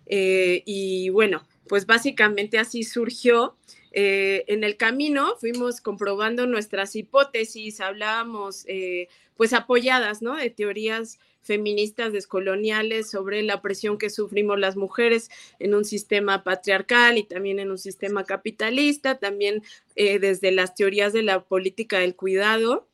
Eh, 0.07 0.63
y 0.67 1.09
bueno, 1.09 1.45
pues 1.69 1.87
básicamente 1.87 2.59
así 2.59 2.85
surgió 2.85 3.57
eh, 3.93 4.45
en 4.47 4.63
el 4.63 4.77
camino 4.77 5.35
fuimos 5.41 5.81
comprobando 5.81 6.47
nuestras 6.47 6.95
hipótesis, 6.95 7.81
hablábamos 7.81 8.65
eh, 8.69 9.09
pues 9.37 9.53
apoyadas, 9.53 10.23
¿no? 10.23 10.37
De 10.37 10.51
teorías 10.51 11.19
feministas 11.43 12.13
descoloniales 12.13 13.11
sobre 13.11 13.43
la 13.43 13.63
presión 13.63 13.99
que 13.99 14.11
sufrimos 14.11 14.59
las 14.59 14.77
mujeres 14.77 15.31
en 15.59 15.75
un 15.75 15.85
sistema 15.85 16.45
patriarcal 16.45 17.19
y 17.19 17.25
también 17.25 17.59
en 17.59 17.71
un 17.71 17.79
sistema 17.79 18.25
capitalista, 18.25 19.19
también 19.19 19.63
eh, 19.97 20.19
desde 20.19 20.53
las 20.53 20.75
teorías 20.75 21.13
de 21.13 21.23
la 21.23 21.41
política 21.41 21.99
del 21.99 22.15
cuidado 22.15 22.87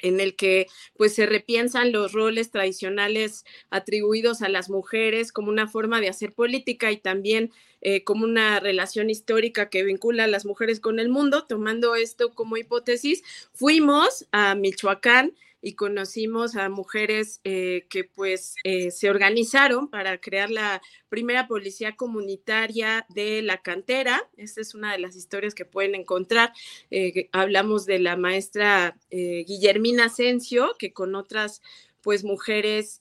en 0.00 0.20
el 0.20 0.36
que 0.36 0.66
pues 0.96 1.14
se 1.14 1.26
repiensan 1.26 1.92
los 1.92 2.12
roles 2.12 2.50
tradicionales 2.50 3.44
atribuidos 3.70 4.42
a 4.42 4.48
las 4.48 4.70
mujeres 4.70 5.32
como 5.32 5.48
una 5.48 5.68
forma 5.68 6.00
de 6.00 6.08
hacer 6.08 6.32
política 6.32 6.92
y 6.92 6.98
también 6.98 7.50
eh, 7.80 8.02
como 8.04 8.24
una 8.24 8.60
relación 8.60 9.10
histórica 9.10 9.68
que 9.68 9.84
vincula 9.84 10.24
a 10.24 10.28
las 10.28 10.44
mujeres 10.44 10.80
con 10.80 10.98
el 10.98 11.08
mundo. 11.08 11.44
Tomando 11.44 11.94
esto 11.94 12.32
como 12.34 12.56
hipótesis, 12.56 13.22
fuimos 13.52 14.26
a 14.32 14.54
Michoacán 14.54 15.32
y 15.60 15.74
conocimos 15.74 16.56
a 16.56 16.68
mujeres 16.68 17.40
eh, 17.44 17.86
que 17.90 18.04
pues 18.04 18.54
eh, 18.64 18.90
se 18.90 19.10
organizaron 19.10 19.88
para 19.88 20.18
crear 20.18 20.50
la 20.50 20.80
primera 21.08 21.48
policía 21.48 21.96
comunitaria 21.96 23.06
de 23.08 23.42
la 23.42 23.58
cantera. 23.58 24.28
Esta 24.36 24.60
es 24.60 24.74
una 24.74 24.92
de 24.92 24.98
las 24.98 25.16
historias 25.16 25.54
que 25.54 25.64
pueden 25.64 25.94
encontrar. 25.94 26.52
Eh, 26.90 27.28
hablamos 27.32 27.86
de 27.86 27.98
la 27.98 28.16
maestra 28.16 28.96
Guillermina 29.10 30.06
Asensio, 30.06 30.76
que 30.78 30.92
con 30.92 31.14
otras 31.14 31.62
pues 32.02 32.24
mujeres 32.24 33.00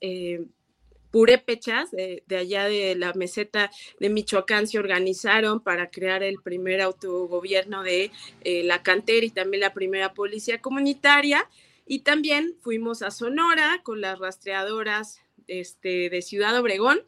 purépechas 1.11 1.91
de, 1.91 2.23
de, 2.27 2.37
allá 2.37 2.65
de 2.65 2.95
la 2.95 3.13
meseta 3.13 3.71
de 3.99 4.09
Michoacán 4.09 4.67
se 4.67 4.79
organizaron 4.79 5.61
para 5.61 5.89
crear 5.89 6.23
el 6.23 6.41
primer 6.41 6.81
autogobierno 6.81 7.83
de 7.83 8.11
la 8.43 8.81
cantera 8.83 9.25
y 9.25 9.29
también 9.29 9.61
la 9.61 9.73
primera 9.73 10.13
policía 10.13 10.61
comunitaria. 10.61 11.47
Y 11.87 11.99
también 11.99 12.55
fuimos 12.61 13.01
a 13.01 13.11
Sonora 13.11 13.81
con 13.83 14.01
las 14.01 14.19
rastreadoras 14.19 15.21
este, 15.47 16.09
de 16.09 16.21
Ciudad 16.21 16.57
Obregón, 16.59 16.99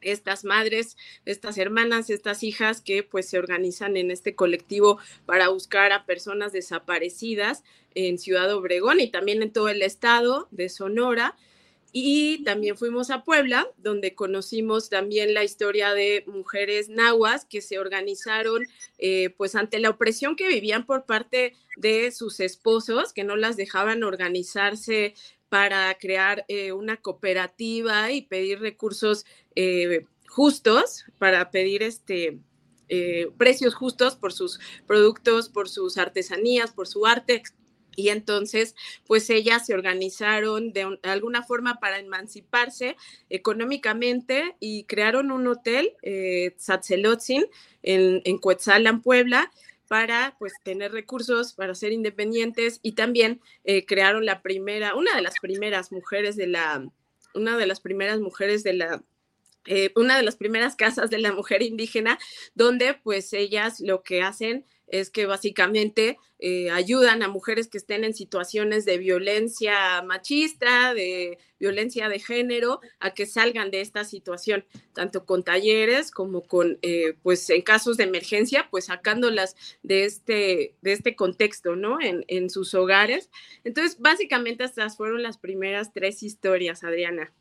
estas 0.00 0.44
madres, 0.44 0.96
estas 1.24 1.58
hermanas, 1.58 2.10
estas 2.10 2.44
hijas 2.44 2.80
que 2.80 3.02
pues 3.02 3.28
se 3.28 3.38
organizan 3.38 3.96
en 3.96 4.12
este 4.12 4.36
colectivo 4.36 4.98
para 5.24 5.48
buscar 5.48 5.92
a 5.92 6.06
personas 6.06 6.52
desaparecidas 6.52 7.64
en 7.94 8.18
Ciudad 8.18 8.54
Obregón 8.54 9.00
y 9.00 9.10
también 9.10 9.42
en 9.42 9.52
todo 9.52 9.68
el 9.68 9.82
estado 9.82 10.46
de 10.52 10.68
Sonora. 10.68 11.36
Y 11.98 12.44
también 12.44 12.76
fuimos 12.76 13.08
a 13.08 13.24
Puebla, 13.24 13.70
donde 13.78 14.14
conocimos 14.14 14.90
también 14.90 15.32
la 15.32 15.44
historia 15.44 15.94
de 15.94 16.24
mujeres 16.26 16.90
nahuas 16.90 17.46
que 17.46 17.62
se 17.62 17.78
organizaron 17.78 18.66
eh, 18.98 19.30
pues 19.30 19.54
ante 19.54 19.78
la 19.78 19.88
opresión 19.88 20.36
que 20.36 20.46
vivían 20.46 20.84
por 20.84 21.06
parte 21.06 21.54
de 21.78 22.10
sus 22.10 22.40
esposos, 22.40 23.14
que 23.14 23.24
no 23.24 23.34
las 23.34 23.56
dejaban 23.56 24.02
organizarse 24.02 25.14
para 25.48 25.96
crear 25.96 26.44
eh, 26.48 26.72
una 26.72 26.98
cooperativa 26.98 28.12
y 28.12 28.20
pedir 28.20 28.60
recursos 28.60 29.24
eh, 29.54 30.04
justos, 30.28 31.06
para 31.16 31.50
pedir 31.50 31.82
este, 31.82 32.40
precios 33.38 33.74
justos 33.74 34.16
por 34.16 34.34
sus 34.34 34.60
productos, 34.86 35.48
por 35.48 35.70
sus 35.70 35.96
artesanías, 35.96 36.72
por 36.72 36.88
su 36.88 37.06
arte, 37.06 37.42
y 37.96 38.10
entonces, 38.10 38.74
pues 39.06 39.28
ellas 39.30 39.66
se 39.66 39.74
organizaron 39.74 40.72
de, 40.72 40.98
alguna 41.02 41.42
forma 41.42 41.80
para 41.80 41.98
emanciparse 41.98 42.96
económicamente 43.30 44.54
y 44.60 44.84
crearon 44.84 45.32
un 45.32 45.46
hotel, 45.48 45.94
eh, 46.02 46.54
en, 47.82 48.22
en 48.24 49.00
Puebla, 49.02 49.50
para 49.88 50.36
pues 50.38 50.52
tener 50.64 50.92
recursos, 50.92 51.52
para 51.52 51.74
ser 51.74 51.92
independientes 51.92 52.80
y 52.82 52.92
también 52.92 53.40
eh, 53.64 53.86
crearon 53.86 54.26
la 54.26 54.42
primera, 54.42 54.94
una 54.94 55.14
de 55.14 55.22
las 55.22 55.34
primeras 55.40 55.92
mujeres 55.92 56.36
de 56.36 56.48
la, 56.48 56.86
una 57.34 57.56
de 57.56 57.66
las 57.66 57.80
primeras 57.80 58.20
mujeres 58.20 58.62
de 58.62 58.72
la 58.74 59.02
eh, 59.68 59.90
una 59.96 60.16
de 60.16 60.22
las 60.22 60.36
primeras 60.36 60.76
casas 60.76 61.10
de 61.10 61.18
la 61.18 61.32
mujer 61.32 61.60
indígena, 61.60 62.20
donde 62.54 62.94
pues 62.94 63.32
ellas 63.32 63.80
lo 63.80 64.04
que 64.04 64.22
hacen 64.22 64.64
es 64.86 65.10
que 65.10 65.26
básicamente 65.26 66.18
eh, 66.38 66.70
ayudan 66.70 67.22
a 67.22 67.28
mujeres 67.28 67.68
que 67.68 67.78
estén 67.78 68.04
en 68.04 68.14
situaciones 68.14 68.84
de 68.84 68.98
violencia 68.98 70.02
machista, 70.02 70.94
de 70.94 71.38
violencia 71.58 72.08
de 72.08 72.18
género, 72.18 72.80
a 73.00 73.14
que 73.14 73.26
salgan 73.26 73.70
de 73.70 73.80
esta 73.80 74.04
situación, 74.04 74.64
tanto 74.92 75.24
con 75.24 75.42
talleres 75.42 76.10
como 76.10 76.42
con, 76.42 76.78
eh, 76.82 77.14
pues 77.22 77.48
en 77.50 77.62
casos 77.62 77.96
de 77.96 78.04
emergencia, 78.04 78.68
pues 78.70 78.86
sacándolas 78.86 79.56
de 79.82 80.04
este, 80.04 80.74
de 80.82 80.92
este 80.92 81.16
contexto, 81.16 81.74
¿no? 81.74 82.00
En, 82.00 82.24
en 82.28 82.50
sus 82.50 82.74
hogares. 82.74 83.30
Entonces, 83.64 83.98
básicamente 83.98 84.64
estas 84.64 84.96
fueron 84.96 85.22
las 85.22 85.38
primeras 85.38 85.92
tres 85.92 86.22
historias, 86.22 86.84
Adriana. 86.84 87.32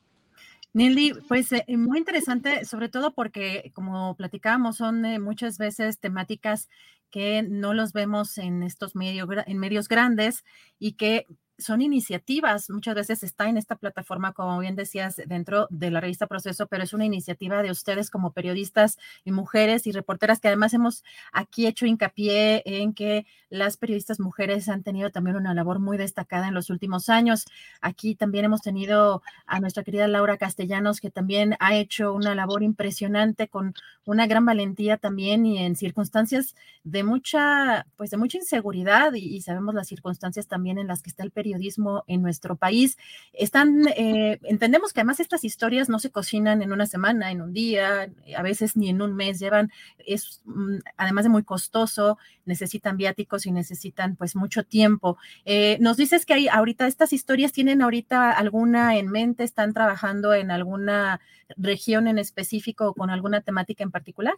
Nelly, 0.75 1.13
pues 1.29 1.53
eh, 1.53 1.63
muy 1.69 1.99
interesante, 1.99 2.65
sobre 2.65 2.89
todo 2.89 3.13
porque, 3.13 3.71
como 3.73 4.13
platicábamos, 4.17 4.75
son 4.75 5.03
muchas 5.23 5.57
veces 5.57 5.99
temáticas 5.99 6.67
que 7.15 7.43
no 7.43 7.73
los 7.73 7.93
vemos 7.93 8.37
en 8.37 8.61
estos 8.61 8.93
medios, 8.93 9.29
en 9.45 9.57
medios 9.57 9.87
grandes 9.87 10.43
y 10.79 10.97
que 10.97 11.27
son 11.57 11.81
iniciativas, 11.81 12.69
muchas 12.69 12.95
veces 12.95 13.23
está 13.23 13.47
en 13.47 13.57
esta 13.57 13.75
plataforma, 13.75 14.33
como 14.33 14.59
bien 14.59 14.75
decías, 14.75 15.21
dentro 15.25 15.67
de 15.69 15.89
la 15.89 16.01
revista 16.01 16.27
Proceso, 16.27 16.67
pero 16.67 16.83
es 16.83 16.93
una 16.93 17.05
iniciativa 17.05 17.63
de 17.63 17.71
ustedes 17.71 18.09
como 18.09 18.33
periodistas 18.33 18.97
y 19.23 19.31
mujeres 19.31 19.87
y 19.87 19.91
reporteras 19.91 20.39
que 20.39 20.49
además 20.49 20.73
hemos 20.73 21.03
aquí 21.31 21.65
hecho 21.65 21.85
hincapié 21.85 22.61
en 22.65 22.93
que 22.93 23.25
las 23.49 23.77
periodistas 23.77 24.19
mujeres 24.19 24.67
han 24.67 24.83
tenido 24.83 25.11
también 25.11 25.37
una 25.37 25.53
labor 25.53 25.79
muy 25.79 25.97
destacada 25.97 26.47
en 26.49 26.53
los 26.53 26.69
últimos 26.69 27.07
años. 27.09 27.45
Aquí 27.79 28.15
también 28.15 28.45
hemos 28.45 28.61
tenido 28.61 29.21
a 29.45 29.59
nuestra 29.61 29.83
querida 29.83 30.07
Laura 30.07 30.37
Castellanos, 30.37 30.99
que 30.99 31.09
también 31.09 31.55
ha 31.59 31.75
hecho 31.75 32.13
una 32.13 32.35
labor 32.35 32.63
impresionante 32.63 33.47
con 33.47 33.73
una 34.03 34.27
gran 34.27 34.45
valentía 34.45 34.97
también 34.97 35.45
y 35.45 35.59
en 35.59 35.75
circunstancias 35.75 36.55
de 36.83 37.03
mucha, 37.03 37.87
pues 37.95 38.09
de 38.09 38.17
mucha 38.17 38.37
inseguridad 38.37 39.13
y, 39.13 39.35
y 39.35 39.41
sabemos 39.41 39.73
las 39.73 39.87
circunstancias 39.87 40.47
también 40.47 40.77
en 40.77 40.87
las 40.87 41.01
que 41.01 41.09
está 41.09 41.23
el 41.23 41.31
periodismo 41.31 41.44
periodismo 41.45 42.03
en 42.07 42.23
nuestro 42.23 42.55
país. 42.55 42.97
Están, 43.33 43.87
eh, 43.89 44.39
entendemos 44.43 44.93
que 44.93 45.01
además 45.01 45.19
estas 45.19 45.43
historias 45.43 45.89
no 45.89 45.99
se 45.99 46.09
cocinan 46.09 46.63
en 46.63 46.71
una 46.71 46.87
semana, 46.87 47.31
en 47.31 47.41
un 47.41 47.53
día, 47.53 48.09
a 48.35 48.41
veces 48.41 48.75
ni 48.75 48.89
en 48.89 49.01
un 49.01 49.15
mes, 49.15 49.39
llevan, 49.39 49.71
es 49.99 50.41
mm, 50.45 50.77
además 50.97 51.25
de 51.25 51.29
muy 51.29 51.43
costoso, 51.43 52.17
necesitan 52.45 52.97
viáticos 52.97 53.45
y 53.45 53.51
necesitan 53.51 54.15
pues 54.15 54.35
mucho 54.35 54.63
tiempo. 54.63 55.17
Eh, 55.45 55.77
nos 55.81 55.97
dices 55.97 56.25
que 56.25 56.33
hay 56.33 56.47
ahorita 56.47 56.87
estas 56.87 57.13
historias, 57.13 57.51
¿tienen 57.51 57.83
ahorita 57.83 58.31
alguna 58.31 58.97
en 58.97 59.09
mente? 59.09 59.43
¿Están 59.43 59.73
trabajando 59.73 60.33
en 60.33 60.49
alguna 60.49 61.19
región 61.57 62.07
en 62.07 62.17
específico 62.17 62.87
o 62.87 62.93
con 62.95 63.11
alguna 63.11 63.41
temática 63.41 63.83
en 63.83 63.91
particular? 63.91 64.35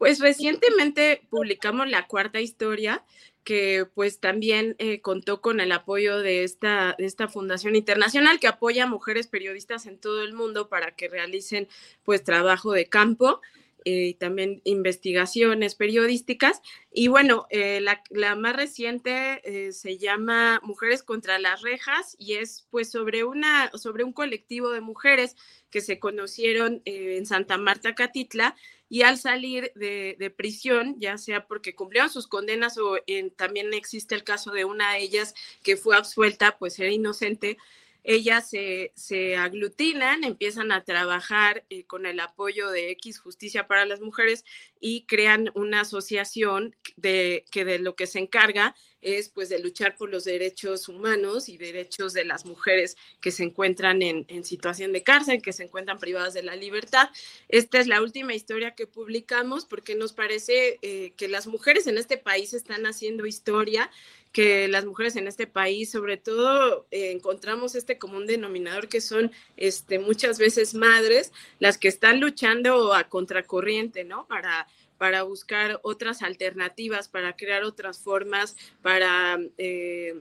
Pues 0.00 0.18
recientemente 0.18 1.20
publicamos 1.28 1.86
la 1.86 2.06
cuarta 2.06 2.40
historia 2.40 3.04
que 3.44 3.86
pues 3.94 4.18
también 4.18 4.74
eh, 4.78 5.02
contó 5.02 5.42
con 5.42 5.60
el 5.60 5.72
apoyo 5.72 6.20
de 6.20 6.42
esta, 6.42 6.94
de 6.96 7.04
esta 7.04 7.28
fundación 7.28 7.76
internacional 7.76 8.40
que 8.40 8.46
apoya 8.48 8.84
a 8.84 8.86
mujeres 8.86 9.26
periodistas 9.26 9.84
en 9.84 9.98
todo 9.98 10.22
el 10.22 10.32
mundo 10.32 10.70
para 10.70 10.92
que 10.92 11.10
realicen 11.10 11.68
pues 12.02 12.24
trabajo 12.24 12.72
de 12.72 12.86
campo 12.86 13.42
eh, 13.84 14.06
y 14.06 14.14
también 14.14 14.62
investigaciones 14.64 15.74
periodísticas. 15.74 16.62
Y 16.90 17.08
bueno, 17.08 17.46
eh, 17.50 17.82
la, 17.82 18.02
la, 18.08 18.36
más 18.36 18.56
reciente 18.56 19.42
se 19.72 19.98
llama 19.98 20.60
Mujeres 20.62 21.02
contra 21.02 21.38
las 21.38 21.60
Rejas 21.60 22.16
y 22.18 22.36
es 22.36 22.66
pues 22.70 22.90
sobre, 22.90 23.24
una, 23.24 23.70
sobre 23.74 24.04
un 24.04 24.14
colectivo 24.14 24.70
de 24.70 24.80
mujeres 24.80 25.36
que 25.68 25.82
se 25.82 25.98
conocieron 25.98 26.80
en 26.86 27.26
Santa 27.26 27.58
Marta, 27.58 27.94
Catitla, 27.94 28.56
y 28.92 29.02
al 29.02 29.18
salir 29.18 29.72
de, 29.76 30.34
prisión, 30.36 30.96
ya 30.98 31.16
sea 31.16 31.46
porque 31.46 31.76
cumplieron 31.76 32.10
sus 32.10 32.26
condenas 32.26 32.76
o 32.76 32.98
también 33.36 33.72
existe 33.72 34.16
el 34.16 34.24
caso 34.24 34.50
de 34.50 34.64
una 34.64 34.92
de 34.92 34.98
ellas 34.98 35.34
que 35.62 35.76
fue 35.76 35.96
absuelta, 35.96 36.58
pues 36.58 36.76
era 36.80 36.90
inocente, 36.90 37.56
ellas 38.04 38.50
se, 38.50 39.36
aglutinan, 39.36 40.24
empiezan 40.24 40.72
a 40.72 40.84
trabajar 40.84 41.64
eh, 41.70 41.84
con 41.84 42.06
el 42.06 42.20
apoyo 42.20 42.70
de 42.70 42.90
X 42.90 43.18
Justicia 43.18 43.66
para 43.66 43.84
las 43.84 44.00
Mujeres 44.00 44.44
y 44.80 45.04
crean 45.06 45.50
una 45.54 45.82
asociación 45.82 46.74
de, 46.96 47.44
que 47.50 47.64
de 47.64 47.78
lo 47.78 47.94
que 47.94 48.06
se 48.06 48.18
encarga 48.18 48.74
es 49.02 49.28
pues 49.28 49.48
de 49.48 49.58
luchar 49.58 49.96
por 49.96 50.10
los 50.10 50.24
derechos 50.24 50.88
humanos 50.88 51.48
y 51.48 51.56
derechos 51.56 52.12
de 52.12 52.24
las 52.24 52.44
mujeres 52.44 52.96
que 53.20 53.30
se 53.30 53.44
encuentran 53.44 54.02
en, 54.02 54.44
situación 54.44 54.92
de 54.92 55.02
cárcel, 55.02 55.42
que 55.42 55.52
se 55.52 55.64
encuentran 55.64 55.98
privadas 55.98 56.34
de 56.34 56.42
la 56.42 56.56
libertad. 56.56 57.08
Esta 57.48 57.78
es 57.78 57.86
la 57.86 58.02
última 58.02 58.34
historia 58.34 58.74
que 58.74 58.86
publicamos 58.86 59.64
porque 59.64 59.94
nos 59.94 60.12
parece 60.12 60.78
eh, 60.82 61.12
que 61.16 61.28
las 61.28 61.46
mujeres 61.46 61.86
en 61.86 61.98
este 61.98 62.16
país 62.16 62.52
están 62.52 62.86
haciendo 62.86 63.26
historia, 63.26 63.90
que 64.32 64.68
las 64.68 64.84
mujeres 64.84 65.16
en 65.16 65.26
este 65.26 65.46
país, 65.46 65.90
sobre 65.90 66.16
todo, 66.16 66.86
eh, 66.90 67.10
encontramos 67.10 67.74
este 67.74 67.98
común 67.98 68.26
denominador 68.26 68.88
que 68.88 69.00
son 69.00 69.32
este, 69.56 69.98
muchas 69.98 70.38
veces 70.38 70.74
madres 70.74 71.32
las 71.58 71.78
que 71.78 71.88
están 71.88 72.20
luchando 72.20 72.94
a 72.94 73.08
contracorriente, 73.08 74.04
¿no? 74.04 74.26
Para 74.26 74.66
para 74.98 75.22
buscar 75.22 75.80
otras 75.82 76.20
alternativas, 76.20 77.08
para 77.08 77.34
crear 77.34 77.64
otras 77.64 78.00
formas, 78.00 78.54
para 78.82 79.38
eh, 79.56 80.20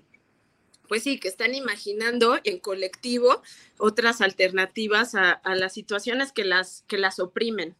pues 0.89 1.03
sí, 1.03 1.19
que 1.19 1.27
están 1.27 1.53
imaginando 1.53 2.39
en 2.43 2.59
colectivo 2.59 3.43
otras 3.77 4.21
alternativas 4.21 5.15
a, 5.15 5.39
las 5.43 5.73
situaciones 5.73 6.31
que 6.31 6.43
las, 6.43 6.83
que 6.87 6.97
las 6.97 7.19
oprimen. 7.19 7.75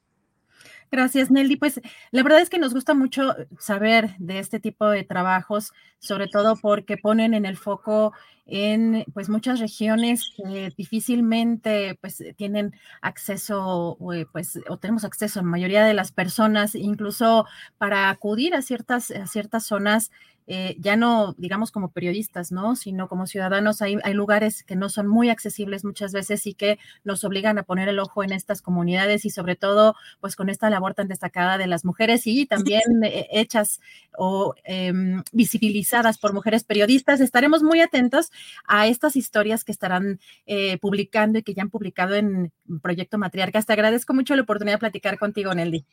Gracias, 0.92 1.30
Nelly. 1.30 1.56
Pues 1.56 1.80
la 2.12 2.24
verdad 2.24 2.42
es 2.42 2.50
que 2.50 2.58
nos 2.58 2.74
gusta 2.74 2.94
mucho 2.94 3.36
saber 3.60 4.16
de 4.18 4.40
este 4.40 4.60
tipo 4.60 4.90
de 4.90 5.04
trabajos, 5.04 5.72
sobre 6.00 6.28
todo 6.28 6.56
porque 6.56 6.98
ponen 6.98 7.34
en 7.34 7.46
el 7.46 7.58
foco 7.58 8.14
en 8.52 9.06
pues 9.14 9.30
muchas 9.30 9.60
regiones 9.60 10.34
que 10.36 10.74
difícilmente 10.76 11.98
pues 12.02 12.24
tienen 12.36 12.76
acceso 13.02 13.98
pues 14.32 14.60
o 14.68 14.78
tenemos 14.78 15.06
acceso 15.06 15.40
la 15.40 15.46
mayoría 15.46 15.86
de 15.86 15.94
las 15.94 16.12
personas 16.12 16.76
incluso 16.76 17.46
para 17.78 18.10
acudir 18.10 18.56
a 18.56 18.62
ciertas 18.62 19.12
a 19.12 19.28
ciertas 19.28 19.66
zonas 19.66 20.12
eh, 20.52 20.78
ya 20.80 20.96
no, 20.96 21.36
digamos, 21.38 21.70
como 21.70 21.92
periodistas, 21.92 22.52
¿no? 22.52 22.76
Sino 22.76 23.08
como 23.08 23.28
ciudadanos, 23.28 23.84
hay, 23.84 23.98
hay 24.04 24.14
lugares 24.16 24.64
que 24.64 24.76
no 24.76 24.90
son 24.90 25.08
muy 25.08 25.30
accesibles 25.30 25.86
muchas 25.86 26.12
veces 26.12 26.48
y 26.48 26.56
que 26.56 26.80
nos 27.04 27.24
obligan 27.24 27.60
a 27.60 27.64
poner 27.64 27.88
el 27.88 28.00
ojo 28.00 28.24
en 28.24 28.32
estas 28.32 28.64
comunidades 28.64 29.26
y 29.26 29.30
sobre 29.30 29.56
todo, 29.56 29.96
pues 30.22 30.36
con 30.36 30.50
esta 30.50 30.72
labor 30.72 30.96
tan 30.96 31.08
destacada 31.08 31.60
de 31.60 31.68
las 31.68 31.86
mujeres 31.86 32.26
y 32.26 32.48
también 32.48 32.82
eh, 33.04 33.28
hechas 33.30 33.80
o 34.18 34.56
em, 34.64 35.22
visibilizadas 35.32 36.18
por 36.18 36.34
mujeres 36.34 36.64
periodistas. 36.64 37.20
Estaremos 37.20 37.62
muy 37.62 37.82
atentos 37.82 38.32
a 38.66 38.88
estas 38.88 39.16
historias 39.16 39.64
que 39.64 39.72
estarán 39.72 40.20
eh, 40.46 40.78
publicando 40.80 41.40
y 41.40 41.44
que 41.44 41.54
ya 41.54 41.64
han 41.64 41.70
publicado 41.70 42.16
en 42.16 42.52
Proyecto 42.82 43.18
Matriarcas. 43.18 43.66
Te 43.66 43.74
agradezco 43.74 44.14
mucho 44.14 44.36
la 44.36 44.44
oportunidad 44.44 44.76
de 44.76 44.80
platicar 44.80 45.18
contigo, 45.18 45.54
Nelly. 45.54 45.86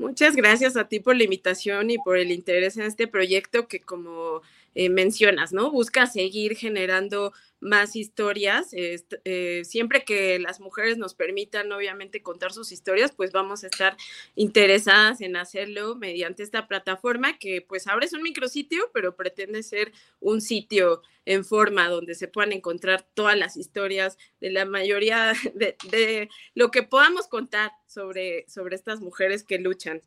Muchas 0.00 0.34
gracias 0.34 0.78
a 0.78 0.88
ti 0.88 0.98
por 0.98 1.14
la 1.14 1.24
invitación 1.24 1.90
y 1.90 1.98
por 1.98 2.16
el 2.16 2.32
interés 2.32 2.78
en 2.78 2.84
este 2.84 3.06
proyecto 3.06 3.68
que 3.68 3.80
como 3.80 4.40
eh, 4.74 4.88
mencionas, 4.88 5.52
¿no? 5.52 5.70
Busca 5.70 6.06
seguir 6.06 6.56
generando 6.56 7.32
más 7.60 7.94
historias. 7.96 8.68
Eh, 8.72 9.62
siempre 9.64 10.04
que 10.04 10.38
las 10.38 10.60
mujeres 10.60 10.96
nos 10.96 11.14
permitan, 11.14 11.70
obviamente, 11.72 12.22
contar 12.22 12.52
sus 12.52 12.72
historias, 12.72 13.12
pues 13.12 13.32
vamos 13.32 13.64
a 13.64 13.66
estar 13.66 13.96
interesadas 14.34 15.20
en 15.20 15.36
hacerlo 15.36 15.94
mediante 15.96 16.42
esta 16.42 16.66
plataforma 16.68 17.38
que 17.38 17.60
pues 17.62 17.86
ahora 17.86 18.06
es 18.06 18.12
un 18.12 18.22
micrositio, 18.22 18.90
pero 18.94 19.16
pretende 19.16 19.62
ser 19.62 19.92
un 20.20 20.40
sitio 20.40 21.02
en 21.26 21.44
forma 21.44 21.88
donde 21.88 22.14
se 22.14 22.28
puedan 22.28 22.52
encontrar 22.52 23.06
todas 23.14 23.36
las 23.36 23.56
historias 23.56 24.16
de 24.40 24.50
la 24.50 24.64
mayoría 24.64 25.32
de, 25.54 25.76
de 25.90 26.28
lo 26.54 26.70
que 26.70 26.82
podamos 26.82 27.28
contar 27.28 27.72
sobre, 27.86 28.48
sobre 28.48 28.76
estas 28.76 29.00
mujeres 29.00 29.44
que 29.44 29.58
luchan. 29.58 30.00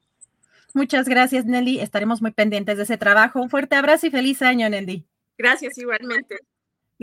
Muchas 0.73 1.07
gracias, 1.07 1.45
Nelly. 1.45 1.79
Estaremos 1.79 2.21
muy 2.21 2.31
pendientes 2.31 2.77
de 2.77 2.83
ese 2.83 2.97
trabajo. 2.97 3.41
Un 3.41 3.49
fuerte 3.49 3.75
abrazo 3.75 4.07
y 4.07 4.11
feliz 4.11 4.41
año, 4.41 4.67
Nelly. 4.69 5.07
Gracias 5.37 5.77
igualmente. 5.77 6.37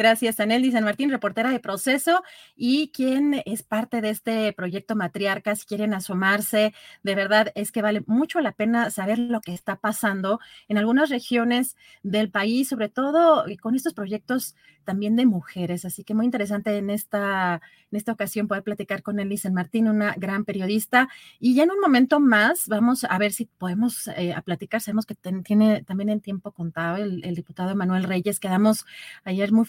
Gracias 0.01 0.41
a 0.41 0.47
Nelly 0.47 0.73
San 0.73 0.85
Martín, 0.85 1.11
reportera 1.11 1.51
de 1.51 1.61
Proceso 1.61 2.23
y 2.57 2.89
quien 2.89 3.43
es 3.45 3.63
parte 3.63 4.01
de 4.01 4.09
este 4.09 4.51
proyecto 4.55 4.97
Matriarcas. 4.97 5.59
Si 5.59 5.67
quieren 5.67 5.93
asomarse, 5.93 6.73
de 7.03 7.15
verdad 7.15 7.53
es 7.55 7.71
que 7.71 7.83
vale 7.83 8.03
mucho 8.07 8.41
la 8.41 8.53
pena 8.53 8.91
saber 8.91 9.19
lo 9.19 9.43
que 9.43 9.53
está 9.53 9.77
pasando 9.77 10.41
en 10.69 10.79
algunas 10.79 11.11
regiones 11.11 11.77
del 12.03 12.31
país, 12.31 12.71
sobre 12.71 12.89
todo 12.89 13.45
con 13.61 13.75
estos 13.75 13.93
proyectos 13.93 14.55
también 14.85 15.17
de 15.17 15.27
mujeres. 15.27 15.85
Así 15.85 16.03
que 16.03 16.15
muy 16.15 16.25
interesante 16.25 16.77
en 16.77 16.91
esta, 16.91 17.61
en 17.91 17.97
esta 17.97 18.13
ocasión 18.13 18.49
poder 18.49 18.63
platicar 18.65 19.03
con 19.03 19.17
Nelly 19.17 19.37
San 19.37 19.55
Martín, 19.55 19.87
una 19.87 20.15
gran 20.17 20.45
periodista. 20.45 21.09
Y 21.39 21.55
ya 21.55 21.65
en 21.65 21.71
un 21.71 21.81
momento 21.81 22.21
más 22.21 22.69
vamos 22.69 23.05
a 23.05 23.19
ver 23.19 23.33
si 23.33 23.45
podemos 23.45 24.09
eh, 24.17 24.33
a 24.33 24.41
platicar. 24.41 24.81
Sabemos 24.81 25.07
que 25.07 25.15
tiene 25.15 25.83
también 25.83 26.09
el 26.09 26.23
tiempo 26.23 26.53
contado 26.53 26.97
el, 26.97 27.25
el 27.25 27.35
diputado 27.35 27.77
Manuel 27.77 28.05
Reyes. 28.05 28.41
Quedamos 28.41 28.87
ayer 29.25 29.53
muy 29.53 29.65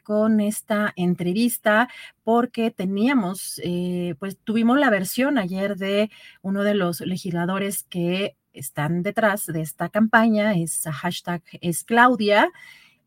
con 0.00 0.40
esta 0.40 0.92
entrevista 0.96 1.88
porque 2.24 2.70
teníamos, 2.70 3.60
eh, 3.64 4.14
pues 4.18 4.38
tuvimos 4.42 4.78
la 4.78 4.90
versión 4.90 5.38
ayer 5.38 5.76
de 5.76 6.10
uno 6.42 6.62
de 6.62 6.74
los 6.74 7.00
legisladores 7.00 7.82
que 7.84 8.36
están 8.52 9.02
detrás 9.02 9.46
de 9.46 9.60
esta 9.60 9.88
campaña, 9.88 10.54
es 10.54 10.82
hashtag 10.90 11.42
es 11.60 11.84
Claudia, 11.84 12.50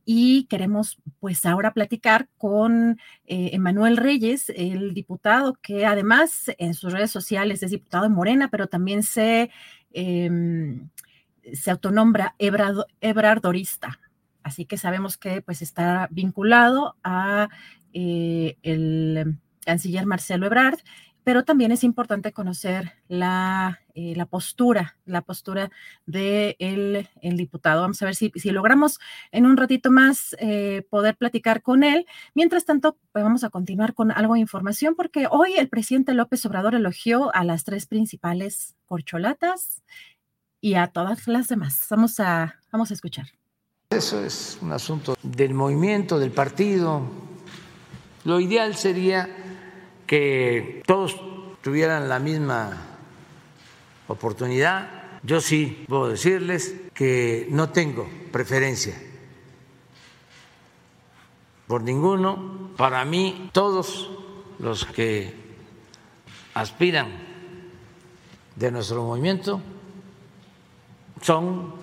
y 0.06 0.46
queremos 0.46 0.98
pues 1.20 1.46
ahora 1.46 1.74
platicar 1.74 2.28
con 2.38 3.00
eh, 3.26 3.52
Emanuel 3.54 3.98
Reyes, 3.98 4.50
el 4.56 4.94
diputado 4.94 5.54
que 5.62 5.86
además 5.86 6.52
en 6.58 6.74
sus 6.74 6.92
redes 6.92 7.12
sociales 7.12 7.64
es 7.64 7.72
diputado 7.72 8.04
de 8.04 8.10
Morena, 8.10 8.50
pero 8.50 8.68
también 8.68 9.04
se, 9.04 9.50
em, 9.92 10.90
se 11.54 11.72
autonombra 11.72 12.36
Ebrardorista. 12.38 14.00
Así 14.44 14.66
que 14.66 14.78
sabemos 14.78 15.18
que 15.18 15.42
pues 15.42 15.62
está 15.62 16.08
vinculado 16.12 16.96
a 17.04 17.50
eh, 17.94 18.58
el 18.64 19.40
canciller 19.66 20.06
Marcelo 20.06 20.46
Ebrard 20.46 20.80
pero 21.24 21.44
también 21.44 21.72
es 21.72 21.84
importante 21.84 22.34
conocer 22.34 22.94
la, 23.08 23.80
eh, 23.96 24.14
la 24.16 24.26
postura, 24.26 24.98
la 25.06 25.22
postura 25.22 25.72
del 26.06 26.58
de 26.58 27.10
el 27.22 27.38
diputado. 27.38 27.82
Vamos 27.82 28.02
a 28.02 28.06
ver 28.06 28.16
si, 28.16 28.32
si, 28.36 28.52
logramos 28.52 29.00
en 29.32 29.46
un 29.46 29.58
ratito 29.58 29.90
más 29.90 30.36
eh, 30.40 30.86
poder 30.90 31.16
platicar 31.16 31.62
con 31.62 31.84
él. 31.84 32.06
Mientras 32.34 32.66
tanto, 32.66 32.98
pues 33.12 33.24
vamos 33.24 33.44
a 33.44 33.50
continuar 33.50 33.94
con 33.94 34.12
algo 34.12 34.34
de 34.34 34.42
información 34.42 34.96
porque 34.96 35.28
hoy 35.30 35.54
el 35.58 35.70
presidente 35.70 36.14
López 36.14 36.46
Obrador 36.46 36.76
elogió 36.76 37.34
a 37.34 37.44
las 37.44 37.64
tres 37.64 37.86
principales 37.86 38.76
corcholatas 38.86 39.84
y 40.62 40.76
a 40.76 40.88
todas 40.88 41.28
las 41.28 41.48
demás. 41.48 41.88
Vamos 41.90 42.20
a, 42.20 42.60
vamos 42.72 42.92
a 42.92 42.94
escuchar. 42.94 43.43
Eso 43.94 44.26
es 44.26 44.58
un 44.60 44.72
asunto 44.72 45.16
del 45.22 45.54
movimiento, 45.54 46.18
del 46.18 46.32
partido. 46.32 47.04
Lo 48.24 48.40
ideal 48.40 48.76
sería 48.76 49.30
que 50.08 50.82
todos 50.88 51.16
tuvieran 51.62 52.10
la 52.10 52.18
misma 52.18 52.72
oportunidad. 54.08 55.20
Yo 55.22 55.40
sí 55.42 55.86
puedo 55.88 56.08
decirles 56.08 56.74
que 56.96 57.46
no 57.52 57.70
tengo 57.70 58.10
preferencia 58.32 59.00
por 61.68 61.84
ninguno. 61.84 62.72
Para 62.76 63.06
mí, 63.06 63.52
todos 63.54 64.10
los 64.58 64.86
que 64.86 65.36
aspiran 66.56 67.12
de 68.56 68.72
nuestro 68.72 69.04
movimiento 69.04 69.62
son 71.22 71.83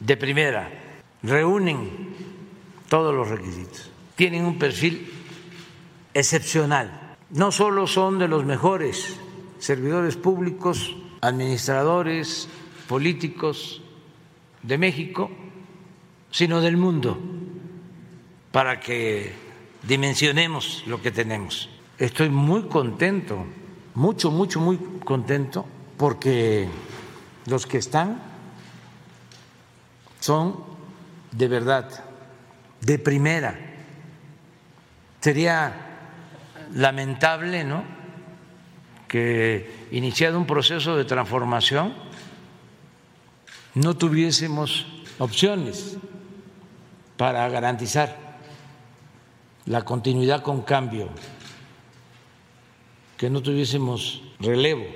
de 0.00 0.16
primera, 0.16 0.70
reúnen 1.22 1.90
todos 2.88 3.14
los 3.14 3.28
requisitos. 3.28 3.90
Tienen 4.16 4.44
un 4.44 4.58
perfil 4.58 5.12
excepcional. 6.14 7.16
No 7.30 7.52
solo 7.52 7.86
son 7.86 8.18
de 8.18 8.26
los 8.26 8.44
mejores 8.44 9.16
servidores 9.58 10.16
públicos, 10.16 10.96
administradores, 11.20 12.48
políticos 12.88 13.82
de 14.62 14.78
México, 14.78 15.30
sino 16.30 16.60
del 16.60 16.76
mundo, 16.76 17.18
para 18.50 18.80
que 18.80 19.32
dimensionemos 19.86 20.82
lo 20.86 21.00
que 21.00 21.10
tenemos. 21.10 21.68
Estoy 21.98 22.30
muy 22.30 22.62
contento, 22.62 23.44
mucho, 23.94 24.30
mucho, 24.30 24.60
muy 24.60 24.78
contento, 25.04 25.66
porque 25.96 26.68
los 27.46 27.66
que 27.66 27.78
están 27.78 28.29
son 30.20 30.62
de 31.32 31.48
verdad 31.48 32.04
de 32.80 32.98
primera. 32.98 33.58
Sería 35.20 35.74
lamentable, 36.74 37.64
¿no? 37.64 37.84
Que 39.08 39.88
iniciado 39.90 40.38
un 40.38 40.46
proceso 40.46 40.96
de 40.96 41.04
transformación 41.04 41.94
no 43.74 43.96
tuviésemos 43.96 44.86
opciones 45.18 45.96
para 47.16 47.48
garantizar 47.48 48.16
la 49.66 49.84
continuidad 49.84 50.42
con 50.42 50.62
cambio, 50.62 51.08
que 53.16 53.28
no 53.30 53.42
tuviésemos 53.42 54.22
relevo 54.40 54.86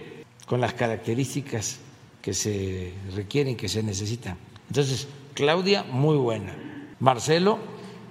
con 0.47 0.61
las 0.61 0.73
características 0.75 1.79
que 2.23 2.33
se 2.33 2.95
requieren, 3.15 3.57
que 3.57 3.69
se 3.69 3.83
necesitan. 3.83 4.39
Entonces, 4.69 5.09
Claudia, 5.35 5.85
muy 5.85 6.17
buena. 6.17 6.55
Marcelo, 7.01 7.59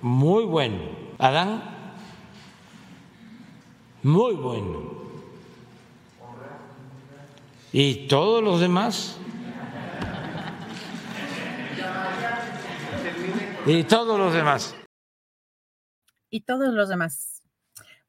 muy 0.02 0.46
bueno. 0.46 0.82
Adán, 1.18 1.63
muy 4.04 4.34
bueno. 4.36 5.04
Y 7.72 8.08
todos 8.08 8.44
los 8.44 8.60
demás. 8.60 9.18
Y 13.66 13.84
todos 13.86 14.20
los 14.20 14.34
demás. 14.34 14.76
Y 16.30 16.42
todos 16.42 16.74
los 16.74 16.89
demás. 16.89 17.42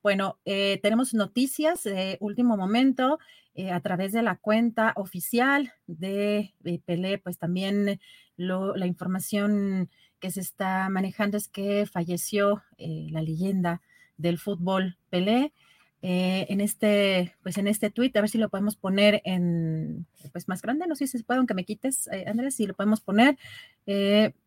Bueno, 0.03 0.39
eh, 0.45 0.81
tenemos 0.83 1.15
noticias 1.15 1.85
de 1.85 2.19
último 2.21 2.57
momento 2.57 3.19
eh, 3.55 3.71
a 3.71 3.81
través 3.81 4.13
de 4.13 4.23
la 4.23 4.37
cuenta 4.37 4.93
oficial 4.97 5.73
de 5.87 6.53
Pelé, 6.85 7.19
pues 7.19 7.39
también 7.39 8.01
lo, 8.37 8.77
la 8.77 8.87
información 8.87 9.89
que 10.25 10.31
se 10.31 10.41
está 10.41 10.89
manejando 10.89 11.37
es 11.37 11.49
que 11.49 11.85
falleció 11.85 12.63
eh, 12.79 13.09
la 13.11 13.21
leyenda 13.21 13.83
del 14.17 14.39
fútbol 14.39 14.97
Pelé. 15.11 15.53
Eh, 16.01 16.47
en 16.51 16.61
este, 16.61 17.35
pues 17.43 17.57
en 17.57 17.67
este 17.67 17.91
tweet, 17.91 18.13
a 18.15 18.21
ver 18.21 18.29
si 18.29 18.37
lo 18.37 18.51
podemos 18.51 18.77
poner 18.77 19.23
en, 19.25 20.07
pues 20.33 20.49
más 20.49 20.61
grande, 20.61 20.87
no 20.87 20.97
sé 20.97 21.07
si 21.07 21.19
se 21.19 21.25
puede, 21.25 21.39
aunque 21.39 21.55
me 21.55 21.65
quites, 21.65 22.09
eh, 22.09 22.25
Andrés, 22.27 22.55
si 22.55 22.67
lo 22.67 22.75
podemos 22.75 23.01
poner, 23.01 23.39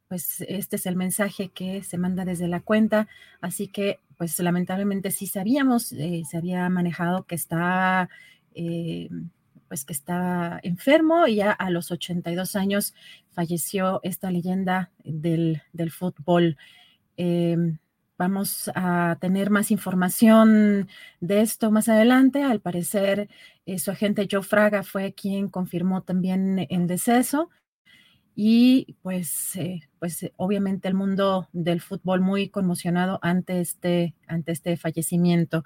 pues 0.08 0.42
este 0.48 0.76
es 0.76 0.86
el 0.86 0.96
mensaje 0.96 1.50
que 1.50 1.82
se 1.82 1.98
manda 1.98 2.26
desde 2.26 2.48
la 2.48 2.60
cuenta, 2.60 3.08
así 3.42 3.68
que 3.68 4.00
pues 4.18 4.38
lamentablemente 4.40 5.10
sí 5.10 5.26
sabíamos, 5.26 5.88
se 5.88 6.38
había 6.38 6.70
manejado 6.70 7.24
que 7.24 7.34
está, 7.34 8.10
pues 9.68 9.86
que 9.86 9.94
está 9.94 10.60
enfermo 10.64 11.28
y 11.28 11.36
ya 11.36 11.52
a 11.52 11.70
los 11.70 11.92
82 11.92 12.56
años 12.56 12.94
falleció 13.32 14.00
esta 14.04 14.32
leyenda 14.32 14.92
del, 15.04 15.62
del 15.74 15.92
fútbol. 15.92 16.58
Em, 17.18 17.80
Vamos 18.18 18.72
a 18.74 19.18
tener 19.22 19.52
más 19.52 19.70
información 19.70 20.90
de 21.20 21.42
esto 21.42 21.70
más 21.70 21.88
adelante. 21.88 22.42
Al 22.42 22.60
parecer, 22.62 23.30
eh, 23.68 23.78
su 23.78 23.92
agente 23.92 24.28
Joe 24.30 24.42
Fraga 24.42 24.82
fue 24.82 25.14
quien 25.14 25.50
confirmó 25.50 26.02
también 26.02 26.66
el 26.70 26.88
deceso. 26.88 27.52
Y 28.40 28.96
pues, 29.02 29.56
eh, 29.56 29.82
pues 29.98 30.22
eh, 30.22 30.34
obviamente 30.38 30.88
el 30.88 30.94
mundo 30.94 31.50
del 31.54 31.82
fútbol 31.82 32.22
muy 32.22 32.50
conmocionado 32.50 33.18
ante 33.24 33.62
este, 33.62 34.14
ante 34.28 34.52
este 34.52 34.78
fallecimiento. 34.78 35.64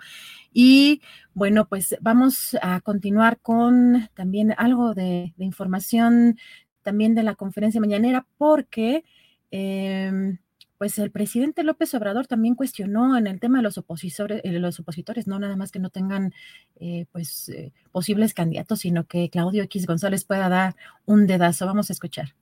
Y 0.54 1.02
bueno, 1.34 1.68
pues 1.68 1.98
vamos 2.00 2.58
a 2.62 2.80
continuar 2.80 3.42
con 3.42 4.10
también 4.14 4.54
algo 4.58 4.94
de, 4.94 5.34
información 5.38 6.38
también 6.82 7.14
de 7.14 7.24
la 7.24 7.36
conferencia 7.36 7.82
mañanera, 7.82 8.26
porque 8.38 9.04
eh, 9.52 10.38
pues 10.82 10.98
el 10.98 11.12
presidente 11.12 11.62
López 11.64 11.94
Obrador 11.94 12.26
también 12.26 12.56
cuestionó 12.56 13.16
en 13.16 13.28
el 13.28 13.40
tema 13.40 13.60
de 13.60 13.62
los 13.62 13.78
opositores, 13.78 14.42
eh, 14.44 14.52
los 14.54 14.80
opositores 14.80 15.28
no 15.28 15.38
nada 15.38 15.56
más 15.56 15.72
que 15.72 15.78
no 15.78 15.92
tengan 15.92 16.34
eh, 16.80 17.06
pues 17.12 17.50
eh, 17.50 17.72
posibles 17.92 18.34
candidatos, 18.34 18.80
sino 18.80 19.06
que 19.06 19.30
Claudio 19.30 19.62
X 19.62 19.86
González 19.86 20.26
pueda 20.26 20.50
dar 20.50 20.76
un 21.06 21.28
dedazo. 21.28 21.68
Vamos 21.68 21.92
a 21.92 21.94
escuchar. 21.94 22.34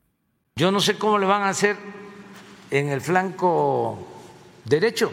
Yo 0.60 0.74
no 0.74 0.82
sé 0.82 0.98
cómo 0.98 1.18
le 1.18 1.26
van 1.26 1.44
a 1.44 1.50
hacer 1.50 1.78
en 2.70 2.90
el 2.90 3.00
flanco 3.00 4.06
derecho, 4.66 5.10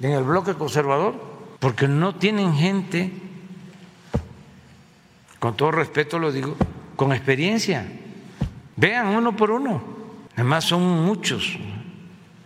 en 0.00 0.12
el 0.12 0.24
bloque 0.24 0.54
conservador, 0.54 1.22
porque 1.58 1.86
no 1.86 2.14
tienen 2.14 2.54
gente, 2.54 3.12
con 5.38 5.54
todo 5.54 5.70
respeto 5.72 6.18
lo 6.18 6.32
digo, 6.32 6.56
con 6.96 7.12
experiencia. 7.12 7.86
Vean 8.76 9.08
uno 9.08 9.36
por 9.36 9.50
uno. 9.50 9.82
Además 10.32 10.64
son 10.64 11.04
muchos. 11.04 11.58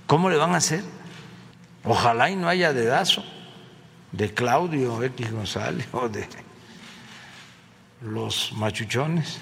¿Cómo 0.08 0.28
le 0.28 0.36
van 0.36 0.54
a 0.54 0.56
hacer? 0.56 0.82
Ojalá 1.84 2.30
y 2.30 2.34
no 2.34 2.48
haya 2.48 2.72
dedazo 2.72 3.22
de 4.10 4.34
Claudio 4.34 5.00
X 5.04 5.30
González 5.30 5.86
o 5.92 6.08
de 6.08 6.26
los 8.00 8.52
machuchones. 8.54 9.38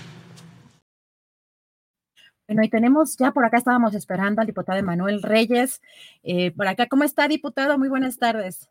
Bueno, 2.52 2.66
y 2.66 2.68
tenemos 2.68 3.16
ya 3.16 3.32
por 3.32 3.46
acá, 3.46 3.56
estábamos 3.56 3.94
esperando 3.94 4.42
al 4.42 4.46
diputado 4.46 4.78
Emanuel 4.78 5.22
Reyes. 5.22 5.80
Eh, 6.22 6.50
por 6.50 6.68
acá, 6.68 6.86
¿cómo 6.86 7.02
está, 7.02 7.26
diputado? 7.26 7.78
Muy 7.78 7.88
buenas 7.88 8.18
tardes. 8.18 8.68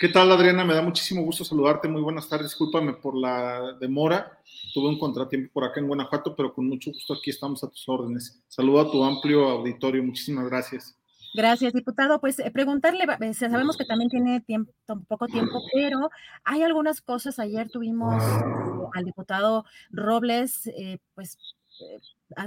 ¿Qué 0.00 0.08
tal, 0.08 0.32
Adriana? 0.32 0.64
Me 0.64 0.74
da 0.74 0.82
muchísimo 0.82 1.22
gusto 1.22 1.44
saludarte. 1.44 1.86
Muy 1.86 2.02
buenas 2.02 2.28
tardes. 2.28 2.48
Discúlpame 2.48 2.94
por 2.94 3.16
la 3.16 3.76
demora. 3.78 4.40
Tuve 4.74 4.88
un 4.88 4.98
contratiempo 4.98 5.52
por 5.52 5.62
acá 5.62 5.78
en 5.78 5.86
Guanajuato, 5.86 6.34
pero 6.34 6.52
con 6.52 6.66
mucho 6.66 6.90
gusto 6.90 7.14
aquí 7.14 7.30
estamos 7.30 7.62
a 7.62 7.70
tus 7.70 7.88
órdenes. 7.88 8.42
Saludo 8.48 8.80
a 8.80 8.90
tu 8.90 9.04
amplio 9.04 9.48
auditorio. 9.48 10.02
Muchísimas 10.02 10.46
gracias. 10.46 10.98
Gracias, 11.34 11.72
diputado. 11.72 12.20
Pues 12.20 12.40
eh, 12.40 12.50
preguntarle, 12.50 13.04
eh, 13.20 13.34
sabemos 13.34 13.76
que 13.76 13.84
también 13.84 14.10
tiene 14.10 14.40
tiempo, 14.40 14.72
poco 15.06 15.28
tiempo, 15.28 15.62
pero 15.72 16.10
hay 16.42 16.62
algunas 16.62 17.00
cosas. 17.00 17.38
Ayer 17.38 17.70
tuvimos 17.70 18.20
eh, 18.24 18.44
al 18.92 19.04
diputado 19.04 19.64
Robles, 19.90 20.66
eh, 20.66 20.98
pues 21.14 21.38
eh, 21.80 22.00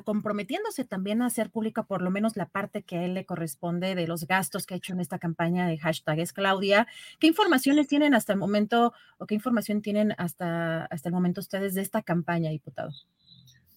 comprometiéndose 0.04 0.86
también 0.86 1.22
a 1.22 1.28
hacer 1.28 1.50
pública 1.50 1.84
por 1.84 2.02
lo 2.02 2.12
menos 2.12 2.36
la 2.36 2.48
parte 2.48 2.84
que 2.84 2.98
a 2.98 3.06
él 3.06 3.14
le 3.14 3.26
corresponde 3.26 3.96
de 3.96 4.08
los 4.08 4.28
gastos 4.28 4.66
que 4.66 4.74
ha 4.74 4.78
hecho 4.78 4.94
en 4.94 5.00
esta 5.00 5.20
campaña 5.20 5.68
de 5.68 5.78
hashtag 5.78 6.20
es 6.20 6.34
Claudia. 6.34 6.88
¿Qué 7.20 7.28
informaciones 7.28 7.88
tienen 7.88 8.14
hasta 8.14 8.34
el 8.34 8.40
momento 8.40 8.94
o 9.18 9.26
qué 9.26 9.36
información 9.36 9.82
tienen 9.82 10.14
hasta, 10.18 10.86
hasta 10.86 11.10
el 11.10 11.14
momento 11.14 11.42
ustedes 11.42 11.74
de 11.74 11.82
esta 11.82 12.02
campaña, 12.02 12.50
diputado? 12.50 12.92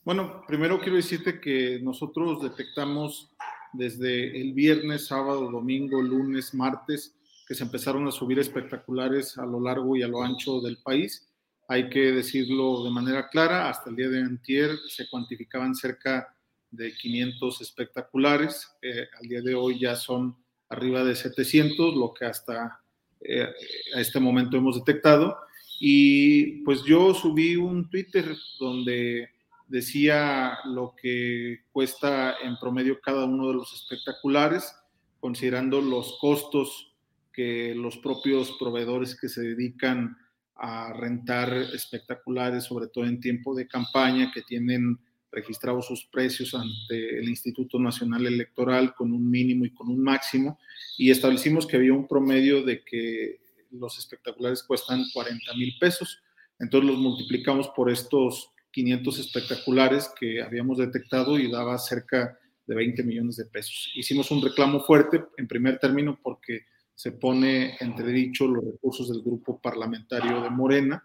Bueno, 0.04 0.42
primero 0.46 0.80
quiero 0.80 0.96
decirte 0.96 1.40
que 1.40 1.78
nosotros 1.82 2.42
detectamos 2.42 3.30
desde 3.72 4.40
el 4.40 4.52
viernes, 4.54 5.06
sábado, 5.06 5.50
domingo, 5.50 6.00
lunes, 6.00 6.54
martes, 6.54 7.14
que 7.46 7.54
se 7.54 7.64
empezaron 7.64 8.06
a 8.06 8.12
subir 8.12 8.38
espectaculares 8.38 9.36
a 9.36 9.44
lo 9.44 9.60
largo 9.60 9.96
y 9.96 10.02
a 10.02 10.08
lo 10.08 10.22
ancho 10.22 10.60
del 10.60 10.78
país. 10.78 11.29
Hay 11.70 11.88
que 11.88 12.10
decirlo 12.10 12.82
de 12.82 12.90
manera 12.90 13.28
clara, 13.28 13.68
hasta 13.68 13.90
el 13.90 13.94
día 13.94 14.08
de 14.08 14.18
antier 14.18 14.76
se 14.88 15.08
cuantificaban 15.08 15.76
cerca 15.76 16.34
de 16.68 16.92
500 16.92 17.60
espectaculares, 17.60 18.76
eh, 18.82 19.06
al 19.16 19.28
día 19.28 19.40
de 19.40 19.54
hoy 19.54 19.78
ya 19.78 19.94
son 19.94 20.36
arriba 20.68 21.04
de 21.04 21.14
700, 21.14 21.94
lo 21.94 22.12
que 22.12 22.24
hasta 22.24 22.80
eh, 23.20 23.46
a 23.94 24.00
este 24.00 24.18
momento 24.18 24.56
hemos 24.56 24.84
detectado. 24.84 25.38
Y 25.78 26.64
pues 26.64 26.82
yo 26.82 27.14
subí 27.14 27.54
un 27.54 27.88
Twitter 27.88 28.34
donde 28.58 29.28
decía 29.68 30.58
lo 30.64 30.96
que 31.00 31.60
cuesta 31.70 32.34
en 32.42 32.58
promedio 32.58 33.00
cada 33.00 33.26
uno 33.26 33.46
de 33.46 33.54
los 33.54 33.72
espectaculares, 33.74 34.74
considerando 35.20 35.80
los 35.80 36.18
costos 36.20 36.96
que 37.32 37.76
los 37.76 37.96
propios 37.98 38.56
proveedores 38.58 39.14
que 39.14 39.28
se 39.28 39.42
dedican 39.42 40.16
a 40.60 40.92
rentar 40.92 41.52
espectaculares, 41.52 42.64
sobre 42.64 42.88
todo 42.88 43.04
en 43.06 43.18
tiempo 43.18 43.54
de 43.54 43.66
campaña, 43.66 44.30
que 44.32 44.42
tienen 44.42 44.98
registrados 45.32 45.86
sus 45.86 46.04
precios 46.06 46.54
ante 46.54 47.18
el 47.18 47.28
Instituto 47.28 47.78
Nacional 47.78 48.26
Electoral 48.26 48.94
con 48.94 49.12
un 49.12 49.30
mínimo 49.30 49.64
y 49.64 49.70
con 49.70 49.88
un 49.88 50.02
máximo, 50.02 50.58
y 50.98 51.10
establecimos 51.10 51.66
que 51.66 51.76
había 51.76 51.94
un 51.94 52.06
promedio 52.06 52.62
de 52.62 52.84
que 52.84 53.40
los 53.70 53.98
espectaculares 53.98 54.62
cuestan 54.62 55.04
40 55.14 55.54
mil 55.54 55.74
pesos. 55.80 56.22
Entonces 56.58 56.90
los 56.90 56.98
multiplicamos 56.98 57.68
por 57.68 57.90
estos 57.90 58.50
500 58.72 59.18
espectaculares 59.18 60.12
que 60.18 60.42
habíamos 60.42 60.78
detectado 60.78 61.38
y 61.38 61.50
daba 61.50 61.78
cerca 61.78 62.38
de 62.66 62.74
20 62.74 63.02
millones 63.04 63.36
de 63.36 63.46
pesos. 63.46 63.90
Hicimos 63.94 64.30
un 64.30 64.42
reclamo 64.42 64.80
fuerte, 64.80 65.24
en 65.38 65.48
primer 65.48 65.78
término, 65.78 66.18
porque 66.22 66.66
se 67.00 67.12
pone 67.12 67.78
entredicho 67.80 68.46
los 68.46 68.62
recursos 68.62 69.08
del 69.08 69.22
grupo 69.22 69.58
parlamentario 69.58 70.42
de 70.42 70.50
Morena. 70.50 71.02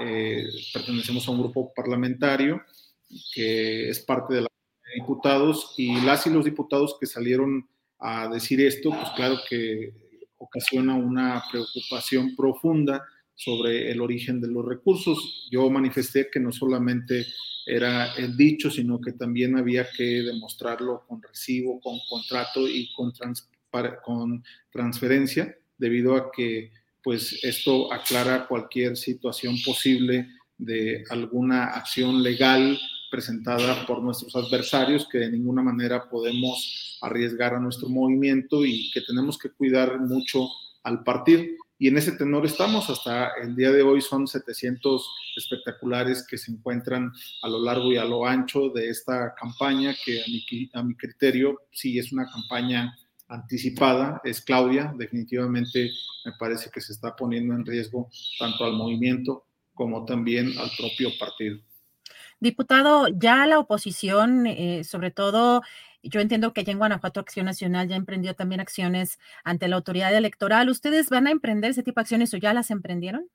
Eh, 0.00 0.42
pertenecemos 0.72 1.28
a 1.28 1.32
un 1.32 1.40
grupo 1.40 1.70
parlamentario 1.76 2.62
que 3.34 3.90
es 3.90 4.00
parte 4.00 4.36
de 4.36 4.40
la 4.40 4.48
de 4.48 5.02
diputados 5.02 5.74
y 5.76 6.00
las 6.00 6.26
y 6.26 6.30
los 6.30 6.46
diputados 6.46 6.96
que 6.98 7.04
salieron 7.04 7.68
a 7.98 8.26
decir 8.28 8.58
esto, 8.62 8.88
pues 8.88 9.10
claro 9.16 9.36
que 9.46 9.92
ocasiona 10.38 10.94
una 10.94 11.42
preocupación 11.52 12.34
profunda 12.34 13.04
sobre 13.34 13.92
el 13.92 14.00
origen 14.00 14.40
de 14.40 14.48
los 14.48 14.64
recursos. 14.64 15.46
Yo 15.50 15.68
manifesté 15.68 16.30
que 16.32 16.40
no 16.40 16.52
solamente 16.52 17.26
era 17.66 18.14
el 18.14 18.34
dicho, 18.34 18.70
sino 18.70 18.98
que 18.98 19.12
también 19.12 19.58
había 19.58 19.86
que 19.94 20.22
demostrarlo 20.22 21.04
con 21.06 21.20
recibo, 21.20 21.80
con 21.80 21.98
contrato 22.08 22.66
y 22.66 22.90
con, 22.94 23.12
trans, 23.12 23.46
con 24.02 24.44
transferencia, 24.70 25.56
debido 25.76 26.16
a 26.16 26.30
que 26.30 26.72
pues 27.02 27.44
esto 27.44 27.92
aclara 27.92 28.46
cualquier 28.46 28.96
situación 28.96 29.56
posible 29.64 30.28
de 30.56 31.04
alguna 31.10 31.64
acción 31.66 32.22
legal 32.22 32.78
presentada 33.10 33.86
por 33.86 34.02
nuestros 34.02 34.34
adversarios 34.34 35.06
que 35.08 35.18
de 35.18 35.30
ninguna 35.30 35.62
manera 35.62 36.08
podemos 36.08 36.98
arriesgar 37.02 37.54
a 37.54 37.60
nuestro 37.60 37.88
movimiento 37.88 38.64
y 38.64 38.90
que 38.92 39.02
tenemos 39.02 39.38
que 39.38 39.50
cuidar 39.50 40.00
mucho 40.00 40.48
al 40.82 41.02
partir 41.04 41.56
y 41.78 41.88
en 41.88 41.98
ese 41.98 42.12
tenor 42.12 42.46
estamos. 42.46 42.88
Hasta 42.88 43.32
el 43.42 43.54
día 43.56 43.70
de 43.72 43.82
hoy 43.82 44.00
son 44.00 44.26
700 44.26 45.10
espectaculares 45.36 46.26
que 46.26 46.38
se 46.38 46.52
encuentran 46.52 47.12
a 47.42 47.48
lo 47.48 47.62
largo 47.62 47.92
y 47.92 47.96
a 47.96 48.04
lo 48.04 48.26
ancho 48.26 48.70
de 48.70 48.88
esta 48.88 49.34
campaña, 49.34 49.94
que 50.04 50.22
a 50.22 50.24
mi, 50.28 50.70
a 50.72 50.82
mi 50.82 50.94
criterio 50.94 51.62
sí 51.72 51.98
es 51.98 52.12
una 52.12 52.30
campaña 52.30 52.96
anticipada, 53.34 54.20
es 54.24 54.40
Claudia, 54.40 54.94
definitivamente 54.96 55.90
me 56.24 56.32
parece 56.38 56.70
que 56.70 56.80
se 56.80 56.92
está 56.92 57.14
poniendo 57.14 57.54
en 57.54 57.66
riesgo 57.66 58.08
tanto 58.38 58.64
al 58.64 58.74
movimiento 58.74 59.46
como 59.74 60.04
también 60.04 60.56
al 60.58 60.70
propio 60.78 61.10
partido. 61.18 61.58
Diputado, 62.40 63.08
ya 63.08 63.46
la 63.46 63.58
oposición, 63.58 64.46
eh, 64.46 64.84
sobre 64.84 65.10
todo 65.10 65.62
yo 66.02 66.20
entiendo 66.20 66.52
que 66.52 66.60
allá 66.60 66.72
en 66.72 66.78
Guanajuato 66.78 67.20
Acción 67.20 67.46
Nacional 67.46 67.88
ya 67.88 67.96
emprendió 67.96 68.34
también 68.34 68.60
acciones 68.60 69.18
ante 69.42 69.68
la 69.68 69.76
autoridad 69.76 70.14
electoral. 70.14 70.68
¿Ustedes 70.68 71.08
van 71.08 71.26
a 71.26 71.30
emprender 71.30 71.70
ese 71.70 71.82
tipo 71.82 72.00
de 72.00 72.02
acciones 72.02 72.34
o 72.34 72.36
ya 72.36 72.52
las 72.52 72.70
emprendieron? 72.70 73.28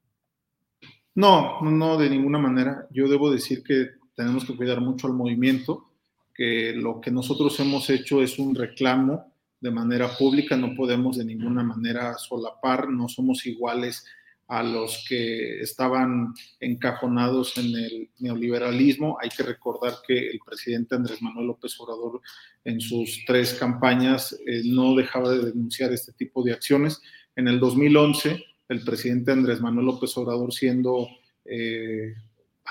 No, 1.15 1.62
no, 1.62 1.97
de 1.97 2.09
ninguna 2.09 2.38
manera. 2.38 2.88
Yo 2.91 3.07
debo 3.07 3.31
decir 3.31 3.63
que 3.63 3.89
tenemos 4.15 4.45
que 4.45 4.55
cuidar 4.55 4.81
mucho 4.81 5.07
al 5.07 5.13
movimiento, 5.13 5.89
que 6.33 6.73
lo 6.73 7.01
que 7.01 7.12
nosotros 7.12 7.59
hemos 7.59 7.89
hecho 7.89 8.21
es 8.21 8.38
un 8.38 8.53
reclamo 8.53 9.33
de 9.61 9.71
manera 9.71 10.09
pública, 10.17 10.55
no 10.55 10.75
podemos 10.75 11.17
de 11.17 11.25
ninguna 11.25 11.63
manera 11.63 12.17
solapar, 12.17 12.89
no 12.89 13.09
somos 13.09 13.45
iguales 13.45 14.05
a 14.49 14.63
los 14.63 15.05
que 15.07 15.61
estaban 15.61 16.33
encajonados 16.59 17.55
en 17.57 17.67
el 17.75 18.09
neoliberalismo. 18.17 19.17
Hay 19.21 19.29
que 19.29 19.43
recordar 19.43 19.97
que 20.05 20.27
el 20.27 20.39
presidente 20.43 20.95
Andrés 20.95 21.21
Manuel 21.21 21.47
López 21.47 21.79
Obrador 21.79 22.19
en 22.63 22.81
sus 22.81 23.23
tres 23.27 23.53
campañas 23.53 24.35
eh, 24.47 24.63
no 24.65 24.95
dejaba 24.95 25.29
de 25.29 25.45
denunciar 25.45 25.93
este 25.93 26.13
tipo 26.13 26.41
de 26.43 26.53
acciones. 26.53 26.99
En 27.35 27.47
el 27.47 27.59
2011, 27.59 28.43
el 28.69 28.83
presidente 28.83 29.31
Andrés 29.31 29.61
Manuel 29.61 29.85
López 29.85 30.17
Obrador, 30.17 30.51
siendo 30.51 31.07
eh, 31.45 32.15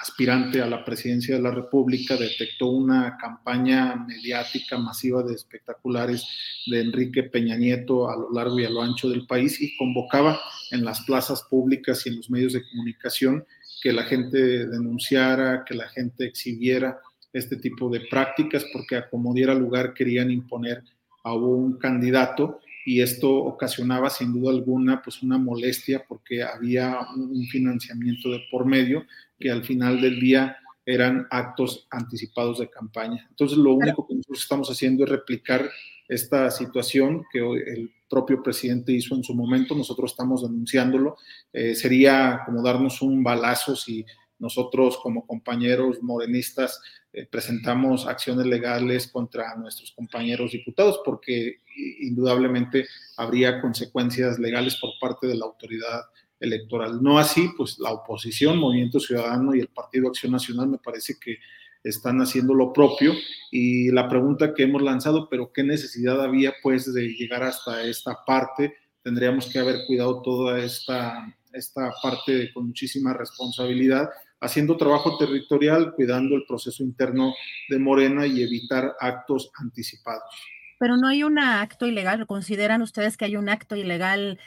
aspirante 0.01 0.61
a 0.61 0.67
la 0.67 0.85
presidencia 0.85 1.37
de 1.37 1.43
la 1.43 1.51
República, 1.51 2.17
detectó 2.17 2.67
una 2.67 3.17
campaña 3.17 3.97
mediática 3.97 4.79
masiva 4.79 5.23
de 5.23 5.35
espectaculares 5.35 6.27
de 6.67 6.81
Enrique 6.81 7.25
Peña 7.25 7.57
Nieto 7.57 8.09
a 8.09 8.17
lo 8.17 8.33
largo 8.33 8.59
y 8.61 8.65
a 8.65 8.71
lo 8.71 8.83
ancho 8.83 9.09
del 9.09 9.27
país 9.27 9.61
y 9.61 9.77
convocaba 9.77 10.41
en 10.71 10.85
las 10.85 11.01
plazas 11.03 11.43
públicas 11.43 12.05
y 12.07 12.11
en 12.11 12.17
los 12.17 12.31
medios 12.31 12.53
de 12.53 12.63
comunicación 12.69 13.45
que 13.83 13.93
la 13.93 14.05
gente 14.05 14.67
denunciara, 14.67 15.65
que 15.65 15.75
la 15.75 15.89
gente 15.89 16.27
exhibiera 16.27 16.99
este 17.33 17.57
tipo 17.57 17.89
de 17.91 18.01
prácticas, 18.01 18.65
porque 18.73 18.97
a 18.97 19.09
como 19.09 19.35
diera 19.35 19.55
lugar 19.55 19.95
querían 19.95 20.31
imponer 20.31 20.83
a 21.25 21.35
un 21.35 21.79
candidato 21.79 22.61
y 22.87 23.03
esto 23.03 23.31
ocasionaba 23.31 24.09
sin 24.09 24.33
duda 24.33 24.51
alguna 24.51 25.03
pues 25.03 25.23
una 25.23 25.37
molestia 25.37 26.05
porque 26.09 26.43
había 26.43 26.99
un 27.15 27.47
financiamiento 27.49 28.31
de 28.31 28.43
por 28.51 28.65
medio 28.65 29.05
que 29.38 29.51
al 29.51 29.64
final 29.64 30.01
del 30.01 30.20
día 30.20 30.57
eran 30.85 31.27
actos 31.31 31.87
anticipados 31.90 32.59
de 32.59 32.70
campaña. 32.70 33.27
Entonces 33.29 33.59
lo 33.59 33.74
único 33.74 34.07
que 34.07 34.14
nosotros 34.14 34.42
estamos 34.42 34.70
haciendo 34.70 35.05
es 35.05 35.11
replicar 35.11 35.68
esta 36.09 36.51
situación 36.51 37.24
que 37.31 37.40
el 37.40 37.92
propio 38.09 38.42
presidente 38.42 38.92
hizo 38.92 39.14
en 39.14 39.22
su 39.22 39.35
momento, 39.35 39.74
nosotros 39.74 40.12
estamos 40.12 40.42
denunciándolo. 40.42 41.18
Eh, 41.53 41.74
sería 41.74 42.40
como 42.46 42.62
darnos 42.62 43.03
un 43.03 43.22
balazo 43.22 43.77
si 43.77 44.05
nosotros 44.38 44.98
como 45.03 45.27
compañeros 45.27 46.03
morenistas 46.03 46.81
eh, 47.12 47.27
presentamos 47.27 48.07
acciones 48.07 48.46
legales 48.46 49.09
contra 49.09 49.57
nuestros 49.57 49.92
compañeros 49.92 50.53
diputados 50.53 51.01
porque 51.05 51.57
indudablemente 52.01 52.87
habría 53.16 53.61
consecuencias 53.61 54.38
legales 54.38 54.77
por 54.77 54.90
parte 55.01 55.27
de 55.27 55.35
la 55.35 55.44
autoridad 55.44 56.03
electoral. 56.40 57.03
No 57.03 57.18
así, 57.18 57.51
pues 57.57 57.79
la 57.79 57.90
oposición, 57.90 58.59
Movimiento 58.59 59.01
Ciudadano 59.01 59.55
y 59.55 59.61
el 59.61 59.68
Partido 59.68 60.09
Acción 60.09 60.33
Nacional 60.33 60.68
me 60.68 60.79
parece 60.79 61.16
que 61.20 61.38
están 61.85 62.20
haciendo 62.20 62.55
lo 62.55 62.72
propio 62.72 63.14
y 63.51 63.90
la 63.90 64.09
pregunta 64.09 64.55
que 64.55 64.64
hemos 64.64 64.83
lanzado, 64.83 65.29
pero 65.29 65.53
qué 65.53 65.62
necesidad 65.62 66.20
había 66.22 66.53
pues 66.62 66.92
de 66.92 67.09
llegar 67.09 67.42
hasta 67.42 67.83
esta 67.85 68.18
parte, 68.27 68.74
tendríamos 69.03 69.46
que 69.46 69.59
haber 69.59 69.87
cuidado 69.87 70.22
toda 70.22 70.59
esta, 70.59 71.35
esta 71.53 71.92
parte 72.03 72.53
con 72.53 72.66
muchísima 72.66 73.14
responsabilidad, 73.14 74.09
haciendo 74.40 74.77
trabajo 74.77 75.16
territorial, 75.18 75.92
cuidando 75.94 76.37
el 76.37 76.44
proceso 76.46 76.83
interno 76.83 77.35
de 77.68 77.79
Morena 77.79 78.27
y 78.27 78.42
evitar 78.42 78.94
actos 79.01 79.51
anticipados. 79.59 80.35
Pero 80.79 80.97
no 80.97 81.09
hay 81.09 81.25
un 81.25 81.38
acto 81.38 81.87
ilegal. 81.87 82.27
¿Consideran 82.27 82.83
ustedes 82.83 83.17
que 83.17 83.25
hay 83.25 83.37
un 83.37 83.49
acto 83.49 83.77
ilegal? 83.77 84.38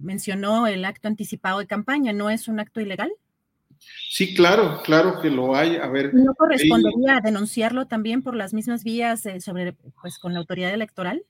mencionó 0.00 0.66
el 0.66 0.84
acto 0.84 1.08
anticipado 1.08 1.58
de 1.58 1.66
campaña. 1.66 2.12
¿No 2.12 2.30
es 2.30 2.48
un 2.48 2.60
acto 2.60 2.80
ilegal? 2.80 3.10
Sí, 4.10 4.34
claro, 4.34 4.80
claro 4.84 5.20
que 5.20 5.30
lo 5.30 5.54
hay. 5.54 5.76
A 5.76 5.88
ver. 5.88 6.14
¿No 6.14 6.34
correspondería 6.34 7.20
denunciarlo 7.22 7.86
también 7.86 8.22
por 8.22 8.34
las 8.34 8.54
mismas 8.54 8.84
vías 8.84 9.26
eh, 9.26 9.40
sobre, 9.40 9.74
pues, 10.00 10.18
con 10.18 10.32
la 10.32 10.40
autoridad 10.40 10.72
electoral? 10.72 11.22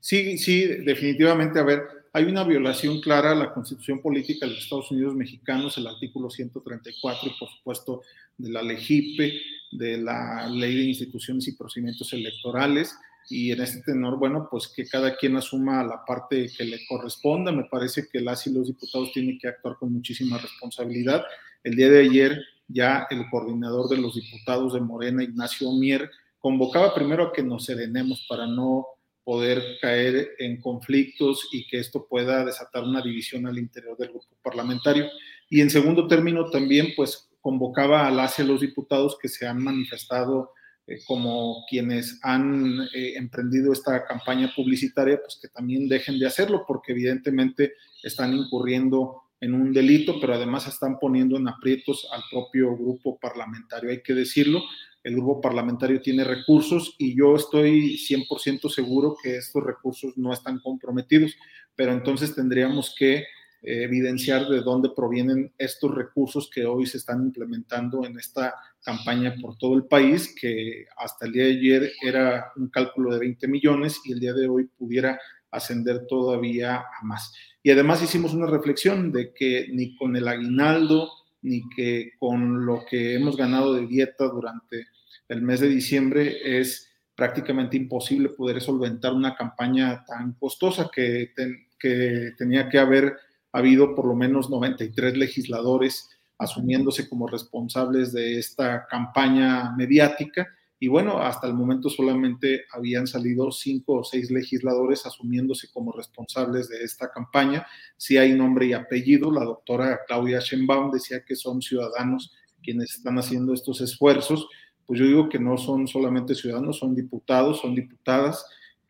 Sí, 0.00 0.38
sí, 0.38 0.66
definitivamente. 0.66 1.58
A 1.58 1.64
ver, 1.64 1.82
hay 2.12 2.24
una 2.24 2.44
violación 2.44 3.00
clara 3.00 3.32
a 3.32 3.34
la 3.34 3.52
Constitución 3.52 4.00
Política 4.00 4.46
de 4.46 4.52
los 4.52 4.62
Estados 4.62 4.90
Unidos 4.90 5.14
Mexicanos, 5.14 5.76
el 5.78 5.86
artículo 5.86 6.30
134 6.30 7.28
y 7.28 7.38
por 7.38 7.48
supuesto 7.48 8.02
de 8.38 8.50
la 8.50 8.62
LEGIPE, 8.62 9.40
de 9.72 9.98
la 9.98 10.48
Ley 10.48 10.76
de 10.76 10.84
Instituciones 10.84 11.48
y 11.48 11.56
Procedimientos 11.56 12.12
Electorales 12.12 12.94
y 13.28 13.52
en 13.52 13.60
este 13.62 13.80
tenor, 13.82 14.18
bueno, 14.18 14.48
pues 14.50 14.68
que 14.68 14.86
cada 14.86 15.16
quien 15.16 15.36
asuma 15.36 15.82
la 15.82 16.04
parte 16.04 16.50
que 16.56 16.64
le 16.64 16.86
corresponda. 16.86 17.52
Me 17.52 17.64
parece 17.64 18.06
que 18.10 18.20
las 18.20 18.46
y 18.46 18.52
los 18.52 18.66
diputados 18.66 19.12
tienen 19.12 19.38
que 19.38 19.48
actuar 19.48 19.76
con 19.78 19.92
muchísima 19.92 20.38
responsabilidad. 20.38 21.24
El 21.62 21.76
día 21.76 21.90
de 21.90 22.00
ayer 22.00 22.38
ya 22.68 23.06
el 23.10 23.28
coordinador 23.30 23.88
de 23.88 23.98
los 23.98 24.14
diputados 24.14 24.74
de 24.74 24.80
Morena, 24.80 25.22
Ignacio 25.22 25.72
Mier, 25.72 26.10
convocaba 26.38 26.94
primero 26.94 27.24
a 27.24 27.32
que 27.32 27.42
nos 27.42 27.64
serenemos 27.64 28.26
para 28.28 28.46
no 28.46 28.86
poder 29.24 29.62
caer 29.80 30.32
en 30.38 30.60
conflictos 30.60 31.48
y 31.52 31.66
que 31.66 31.78
esto 31.78 32.06
pueda 32.06 32.44
desatar 32.44 32.82
una 32.82 33.00
división 33.00 33.46
al 33.46 33.58
interior 33.58 33.96
del 33.96 34.10
grupo 34.10 34.36
parlamentario. 34.42 35.06
Y 35.48 35.62
en 35.62 35.70
segundo 35.70 36.06
término 36.06 36.50
también, 36.50 36.88
pues 36.94 37.30
convocaba 37.40 38.06
a 38.06 38.10
las 38.10 38.38
y 38.38 38.44
los 38.44 38.60
diputados 38.60 39.18
que 39.20 39.28
se 39.28 39.46
han 39.46 39.62
manifestado 39.62 40.52
eh, 40.86 40.98
como 41.06 41.64
quienes 41.68 42.18
han 42.22 42.80
eh, 42.94 43.14
emprendido 43.16 43.72
esta 43.72 44.04
campaña 44.04 44.52
publicitaria, 44.54 45.18
pues 45.18 45.38
que 45.40 45.48
también 45.48 45.88
dejen 45.88 46.18
de 46.18 46.26
hacerlo, 46.26 46.64
porque 46.66 46.92
evidentemente 46.92 47.72
están 48.02 48.34
incurriendo 48.34 49.22
en 49.40 49.54
un 49.54 49.72
delito, 49.72 50.20
pero 50.20 50.34
además 50.34 50.66
están 50.66 50.98
poniendo 50.98 51.36
en 51.36 51.48
aprietos 51.48 52.06
al 52.12 52.22
propio 52.30 52.76
grupo 52.76 53.18
parlamentario, 53.18 53.90
hay 53.90 54.02
que 54.02 54.14
decirlo. 54.14 54.62
El 55.02 55.16
grupo 55.16 55.40
parlamentario 55.40 56.00
tiene 56.00 56.24
recursos 56.24 56.94
y 56.98 57.16
yo 57.16 57.36
estoy 57.36 57.98
100% 57.98 58.70
seguro 58.70 59.16
que 59.22 59.36
estos 59.36 59.62
recursos 59.62 60.16
no 60.16 60.32
están 60.32 60.60
comprometidos, 60.60 61.34
pero 61.76 61.92
entonces 61.92 62.34
tendríamos 62.34 62.94
que 62.98 63.24
evidenciar 63.64 64.46
de 64.46 64.60
dónde 64.60 64.90
provienen 64.94 65.52
estos 65.58 65.94
recursos 65.94 66.50
que 66.52 66.66
hoy 66.66 66.86
se 66.86 66.98
están 66.98 67.22
implementando 67.22 68.04
en 68.04 68.18
esta 68.18 68.54
campaña 68.82 69.34
por 69.40 69.56
todo 69.56 69.74
el 69.74 69.86
país, 69.86 70.34
que 70.38 70.86
hasta 70.96 71.26
el 71.26 71.32
día 71.32 71.44
de 71.44 71.50
ayer 71.52 71.92
era 72.02 72.52
un 72.56 72.68
cálculo 72.68 73.12
de 73.12 73.20
20 73.20 73.48
millones 73.48 74.00
y 74.04 74.12
el 74.12 74.20
día 74.20 74.34
de 74.34 74.48
hoy 74.48 74.66
pudiera 74.76 75.18
ascender 75.50 76.06
todavía 76.06 76.76
a 76.76 77.04
más. 77.04 77.32
Y 77.62 77.70
además 77.70 78.02
hicimos 78.02 78.34
una 78.34 78.46
reflexión 78.46 79.10
de 79.10 79.32
que 79.32 79.68
ni 79.72 79.96
con 79.96 80.14
el 80.16 80.28
aguinaldo, 80.28 81.08
ni 81.42 81.62
que 81.74 82.12
con 82.18 82.66
lo 82.66 82.84
que 82.84 83.14
hemos 83.14 83.36
ganado 83.36 83.74
de 83.74 83.86
dieta 83.86 84.26
durante 84.26 84.86
el 85.28 85.42
mes 85.42 85.60
de 85.60 85.68
diciembre 85.68 86.58
es 86.58 86.90
prácticamente 87.14 87.76
imposible 87.76 88.30
poder 88.30 88.60
solventar 88.60 89.14
una 89.14 89.34
campaña 89.34 90.04
tan 90.04 90.34
costosa 90.34 90.90
que, 90.92 91.32
que 91.78 92.32
tenía 92.36 92.68
que 92.68 92.78
haber 92.78 93.16
ha 93.54 93.58
habido 93.58 93.94
por 93.94 94.06
lo 94.06 94.16
menos 94.16 94.50
93 94.50 95.16
legisladores 95.16 96.10
asumiéndose 96.38 97.08
como 97.08 97.28
responsables 97.28 98.12
de 98.12 98.40
esta 98.40 98.84
campaña 98.88 99.72
mediática. 99.76 100.48
Y 100.80 100.88
bueno, 100.88 101.18
hasta 101.20 101.46
el 101.46 101.54
momento 101.54 101.88
solamente 101.88 102.64
habían 102.72 103.06
salido 103.06 103.52
cinco 103.52 104.00
o 104.00 104.04
seis 104.04 104.32
legisladores 104.32 105.06
asumiéndose 105.06 105.68
como 105.72 105.92
responsables 105.92 106.68
de 106.68 106.82
esta 106.82 107.12
campaña. 107.12 107.64
Si 107.96 108.16
hay 108.16 108.32
nombre 108.32 108.66
y 108.66 108.72
apellido, 108.72 109.30
la 109.30 109.44
doctora 109.44 110.00
Claudia 110.08 110.40
Schenbaum 110.40 110.90
decía 110.90 111.24
que 111.24 111.36
son 111.36 111.62
ciudadanos 111.62 112.34
quienes 112.60 112.96
están 112.96 113.18
haciendo 113.18 113.54
estos 113.54 113.80
esfuerzos. 113.80 114.48
Pues 114.84 114.98
yo 114.98 115.06
digo 115.06 115.28
que 115.28 115.38
no 115.38 115.58
son 115.58 115.86
solamente 115.86 116.34
ciudadanos, 116.34 116.80
son 116.80 116.96
diputados, 116.96 117.60
son 117.60 117.76
diputadas 117.76 118.44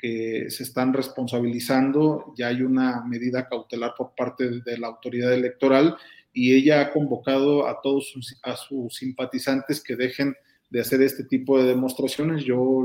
que 0.05 0.51
se 0.51 0.65
están 0.65 0.93
responsabilizando, 0.93 2.35
ya 2.37 2.49
hay 2.49 2.61
una 2.61 3.03
medida 3.07 3.49
cautelar 3.49 3.95
por 3.97 4.15
parte 4.15 4.61
de 4.61 4.77
la 4.77 4.89
autoridad 4.89 5.33
electoral 5.33 5.97
y 6.31 6.53
ella 6.53 6.83
ha 6.83 6.93
convocado 6.93 7.67
a 7.67 7.81
todos 7.81 8.11
sus, 8.11 8.39
a 8.43 8.55
sus 8.55 8.97
simpatizantes 8.97 9.83
que 9.83 9.97
dejen 9.97 10.35
de 10.69 10.83
hacer 10.83 11.01
este 11.01 11.25
tipo 11.25 11.59
de 11.59 11.69
demostraciones. 11.69 12.45
Yo 12.45 12.85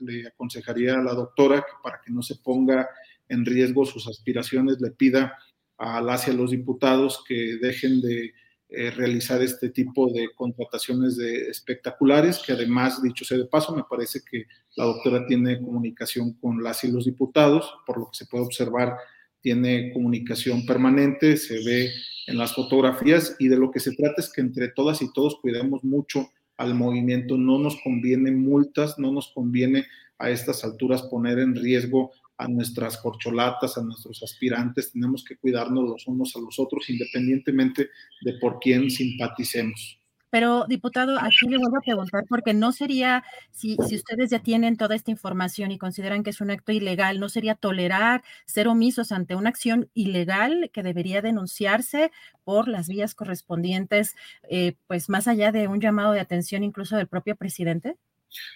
le, 0.00 0.26
aconsejaría 0.26 0.94
a 0.94 1.02
la 1.04 1.14
doctora 1.14 1.60
que 1.60 1.76
para 1.80 2.00
que 2.04 2.10
no 2.10 2.22
se 2.22 2.34
ponga 2.34 2.88
en 3.28 3.46
riesgo 3.46 3.86
sus 3.86 4.08
aspiraciones, 4.08 4.80
le 4.80 4.90
pida 4.90 5.38
a 5.76 6.00
las 6.00 6.26
y 6.26 6.32
a 6.32 6.34
los 6.34 6.50
diputados 6.50 7.22
que 7.24 7.58
dejen 7.62 8.00
de 8.00 8.32
eh, 8.70 8.90
realizar 8.90 9.40
este 9.40 9.70
tipo 9.70 10.12
de 10.12 10.28
contrataciones 10.34 11.16
de 11.16 11.48
espectaculares, 11.48 12.38
que 12.44 12.52
además, 12.52 13.02
dicho 13.02 13.24
sea 13.24 13.38
de 13.38 13.46
paso, 13.46 13.74
me 13.74 13.84
parece 13.88 14.20
que 14.30 14.44
la 14.76 14.84
doctora 14.84 15.26
tiene 15.26 15.58
comunicación 15.58 16.34
con 16.34 16.62
las 16.62 16.84
y 16.84 16.92
los 16.92 17.06
diputados, 17.06 17.72
por 17.86 17.98
lo 17.98 18.10
que 18.10 18.18
se 18.18 18.26
puede 18.26 18.44
observar, 18.44 18.94
tiene 19.40 19.90
comunicación 19.92 20.66
permanente, 20.66 21.38
se 21.38 21.64
ve 21.64 21.90
en 22.26 22.36
las 22.36 22.54
fotografías 22.54 23.36
y 23.38 23.48
de 23.48 23.56
lo 23.56 23.70
que 23.70 23.80
se 23.80 23.96
trata 23.96 24.20
es 24.20 24.30
que 24.30 24.42
entre 24.42 24.68
todas 24.68 25.00
y 25.00 25.10
todos 25.14 25.38
cuidemos 25.40 25.82
mucho 25.82 26.30
al 26.58 26.74
movimiento, 26.74 27.38
no 27.38 27.58
nos 27.58 27.80
conviene 27.82 28.32
multas, 28.32 28.98
no 28.98 29.12
nos 29.12 29.28
conviene 29.32 29.86
a 30.18 30.28
estas 30.28 30.62
alturas 30.62 31.02
poner 31.02 31.38
en 31.38 31.54
riesgo 31.54 32.10
a 32.38 32.48
nuestras 32.48 32.96
corcholatas, 32.98 33.76
a 33.76 33.82
nuestros 33.82 34.22
aspirantes, 34.22 34.92
tenemos 34.92 35.24
que 35.24 35.36
cuidarnos 35.36 35.84
los 35.84 36.06
unos 36.06 36.34
a 36.36 36.40
los 36.40 36.58
otros 36.58 36.88
independientemente 36.88 37.90
de 38.22 38.32
por 38.40 38.58
quién 38.60 38.90
simpaticemos. 38.90 39.98
Pero, 40.30 40.66
diputado, 40.68 41.18
aquí 41.18 41.48
le 41.48 41.56
vuelvo 41.56 41.78
a 41.78 41.80
preguntar, 41.80 42.24
porque 42.28 42.52
no 42.52 42.72
sería, 42.72 43.24
si, 43.50 43.76
si 43.88 43.96
ustedes 43.96 44.30
ya 44.30 44.40
tienen 44.40 44.76
toda 44.76 44.94
esta 44.94 45.10
información 45.10 45.72
y 45.72 45.78
consideran 45.78 46.22
que 46.22 46.30
es 46.30 46.40
un 46.42 46.50
acto 46.50 46.70
ilegal, 46.72 47.18
¿no 47.18 47.30
sería 47.30 47.54
tolerar 47.54 48.22
ser 48.46 48.68
omisos 48.68 49.10
ante 49.10 49.36
una 49.36 49.48
acción 49.48 49.90
ilegal 49.94 50.70
que 50.72 50.82
debería 50.82 51.22
denunciarse 51.22 52.10
por 52.44 52.68
las 52.68 52.88
vías 52.88 53.14
correspondientes, 53.14 54.16
eh, 54.50 54.76
pues 54.86 55.08
más 55.08 55.28
allá 55.28 55.50
de 55.50 55.66
un 55.66 55.80
llamado 55.80 56.12
de 56.12 56.20
atención 56.20 56.62
incluso 56.62 56.96
del 56.96 57.08
propio 57.08 57.34
presidente? 57.34 57.96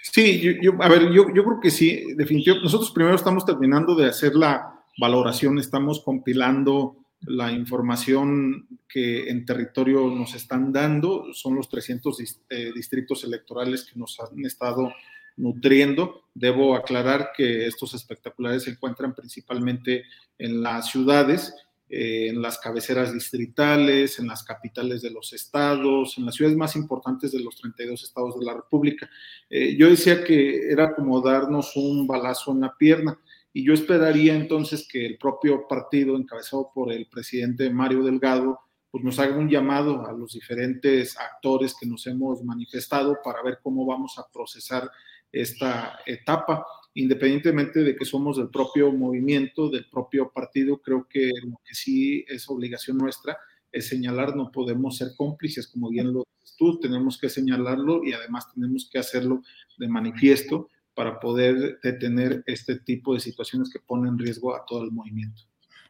Sí, 0.02 0.58
yo, 0.60 0.72
a 0.80 0.88
ver, 0.88 1.10
yo, 1.12 1.26
yo 1.34 1.44
creo 1.44 1.60
que 1.60 1.70
sí, 1.70 2.14
definitivamente. 2.14 2.64
Nosotros 2.64 2.90
primero 2.90 3.16
estamos 3.16 3.46
terminando 3.46 3.94
de 3.94 4.06
hacer 4.06 4.34
la 4.34 4.84
valoración, 4.98 5.58
estamos 5.58 6.00
compilando 6.00 6.96
la 7.22 7.52
información 7.52 8.66
que 8.88 9.30
en 9.30 9.46
territorio 9.46 10.10
nos 10.10 10.34
están 10.34 10.72
dando, 10.72 11.32
son 11.32 11.54
los 11.54 11.68
300 11.68 12.44
eh, 12.50 12.72
distritos 12.74 13.24
electorales 13.24 13.84
que 13.84 13.98
nos 13.98 14.18
han 14.20 14.44
estado 14.44 14.92
nutriendo. 15.36 16.24
Debo 16.34 16.74
aclarar 16.74 17.30
que 17.36 17.66
estos 17.66 17.94
espectaculares 17.94 18.64
se 18.64 18.70
encuentran 18.70 19.14
principalmente 19.14 20.04
en 20.38 20.62
las 20.62 20.90
ciudades, 20.90 21.54
eh, 21.94 22.28
en 22.28 22.40
las 22.40 22.56
cabeceras 22.56 23.12
distritales, 23.12 24.18
en 24.18 24.26
las 24.26 24.42
capitales 24.42 25.02
de 25.02 25.10
los 25.10 25.34
estados, 25.34 26.16
en 26.16 26.24
las 26.24 26.36
ciudades 26.36 26.56
más 26.56 26.74
importantes 26.74 27.32
de 27.32 27.40
los 27.40 27.54
32 27.56 28.02
estados 28.02 28.38
de 28.38 28.46
la 28.46 28.54
República. 28.54 29.10
Eh, 29.50 29.76
yo 29.76 29.90
decía 29.90 30.24
que 30.24 30.70
era 30.72 30.94
como 30.94 31.20
darnos 31.20 31.76
un 31.76 32.06
balazo 32.06 32.52
en 32.52 32.62
la 32.62 32.74
pierna 32.78 33.20
y 33.52 33.62
yo 33.62 33.74
esperaría 33.74 34.34
entonces 34.34 34.88
que 34.90 35.04
el 35.04 35.18
propio 35.18 35.68
partido 35.68 36.16
encabezado 36.16 36.70
por 36.74 36.90
el 36.90 37.08
presidente 37.08 37.68
Mario 37.68 38.02
Delgado 38.04 38.58
pues 38.90 39.04
nos 39.04 39.18
haga 39.18 39.36
un 39.36 39.50
llamado 39.50 40.06
a 40.06 40.12
los 40.12 40.32
diferentes 40.32 41.18
actores 41.18 41.76
que 41.78 41.86
nos 41.86 42.06
hemos 42.06 42.42
manifestado 42.42 43.18
para 43.22 43.42
ver 43.42 43.58
cómo 43.62 43.84
vamos 43.84 44.18
a 44.18 44.26
procesar 44.32 44.90
esta 45.30 45.98
etapa, 46.06 46.64
independientemente 46.94 47.82
de 47.82 47.96
que 47.96 48.04
somos 48.04 48.36
del 48.36 48.50
propio 48.50 48.92
movimiento, 48.92 49.70
del 49.70 49.88
propio 49.88 50.30
partido, 50.30 50.80
creo 50.80 51.06
que 51.08 51.30
lo 51.44 51.60
que 51.64 51.74
sí 51.74 52.24
es 52.28 52.48
obligación 52.48 52.98
nuestra 52.98 53.38
es 53.70 53.88
señalar, 53.88 54.36
no 54.36 54.52
podemos 54.52 54.98
ser 54.98 55.12
cómplices, 55.16 55.66
como 55.66 55.88
bien 55.88 56.12
lo 56.12 56.24
dices 56.40 56.56
tú, 56.58 56.78
tenemos 56.78 57.18
que 57.18 57.30
señalarlo 57.30 58.04
y 58.04 58.12
además 58.12 58.52
tenemos 58.52 58.88
que 58.90 58.98
hacerlo 58.98 59.42
de 59.78 59.88
manifiesto 59.88 60.68
para 60.94 61.18
poder 61.18 61.80
detener 61.82 62.42
este 62.46 62.76
tipo 62.76 63.14
de 63.14 63.20
situaciones 63.20 63.70
que 63.70 63.80
ponen 63.80 64.12
en 64.12 64.18
riesgo 64.18 64.54
a 64.54 64.64
todo 64.66 64.84
el 64.84 64.92
movimiento. 64.92 65.42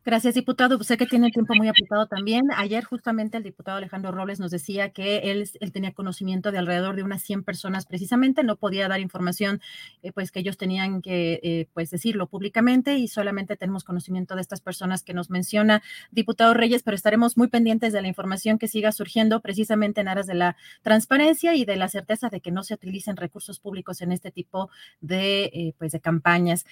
Gracias, 0.05 0.35
diputado. 0.35 0.83
Sé 0.83 0.97
que 0.97 1.07
tiene 1.07 1.31
tiempo 1.31 1.55
muy 1.55 1.69
apretado 1.69 2.07
también. 2.09 2.49
Ayer 2.57 2.83
justamente 2.83 3.37
el 3.37 3.45
diputado 3.45 3.79
Alejandro 3.79 4.11
Robles 4.11 4.41
nos 4.41 4.51
decía 4.51 4.91
que 4.91 5.31
él, 5.31 5.49
él 5.61 5.71
tenía 5.71 5.93
conocimiento 5.93 6.51
de 6.51 6.59
alrededor 6.59 6.97
de 6.97 7.05
unas 7.05 7.23
100 7.23 7.45
personas 7.45 7.87
precisamente, 7.87 8.43
no 8.43 8.57
podía 8.57 8.89
dar 8.89 8.99
información 8.99 9.61
eh, 10.03 10.11
pues 10.11 10.33
que 10.33 10.41
ellos 10.41 10.57
tenían 10.57 11.03
que 11.03 11.39
eh, 11.45 11.69
pues 11.73 11.91
decirlo 11.91 12.27
públicamente 12.27 12.97
y 12.99 13.07
solamente 13.07 13.57
tenemos 13.57 13.85
conocimiento 13.85 14.35
de 14.35 14.41
estas 14.41 14.61
personas 14.61 15.05
que 15.05 15.15
nos 15.15 15.31
menciona 15.31 15.83
diputado 16.11 16.53
Reyes, 16.53 16.83
pero 16.83 16.97
estaremos 16.97 17.37
muy 17.37 17.47
pendientes 17.47 17.93
de 17.93 18.03
la 18.03 18.09
información 18.09 18.59
que 18.59 18.67
siga 18.67 18.91
surgiendo 18.91 19.41
precisamente 19.41 20.01
en 20.01 20.09
aras 20.09 20.27
de 20.27 20.35
la 20.35 20.57
transparencia 20.83 21.55
y 21.55 21.65
de 21.65 21.77
la 21.77 21.87
certeza 21.87 22.29
de 22.29 22.41
que 22.41 22.51
no 22.51 22.65
se 22.65 22.75
utilicen 22.75 23.17
recursos 23.17 23.61
públicos 23.61 24.01
en 24.03 24.11
este 24.11 24.33
tipo 24.33 24.69
de 25.01 25.45
eh, 25.45 25.75
pues 25.79 25.93
de 25.93 26.01
campañas. 26.01 26.67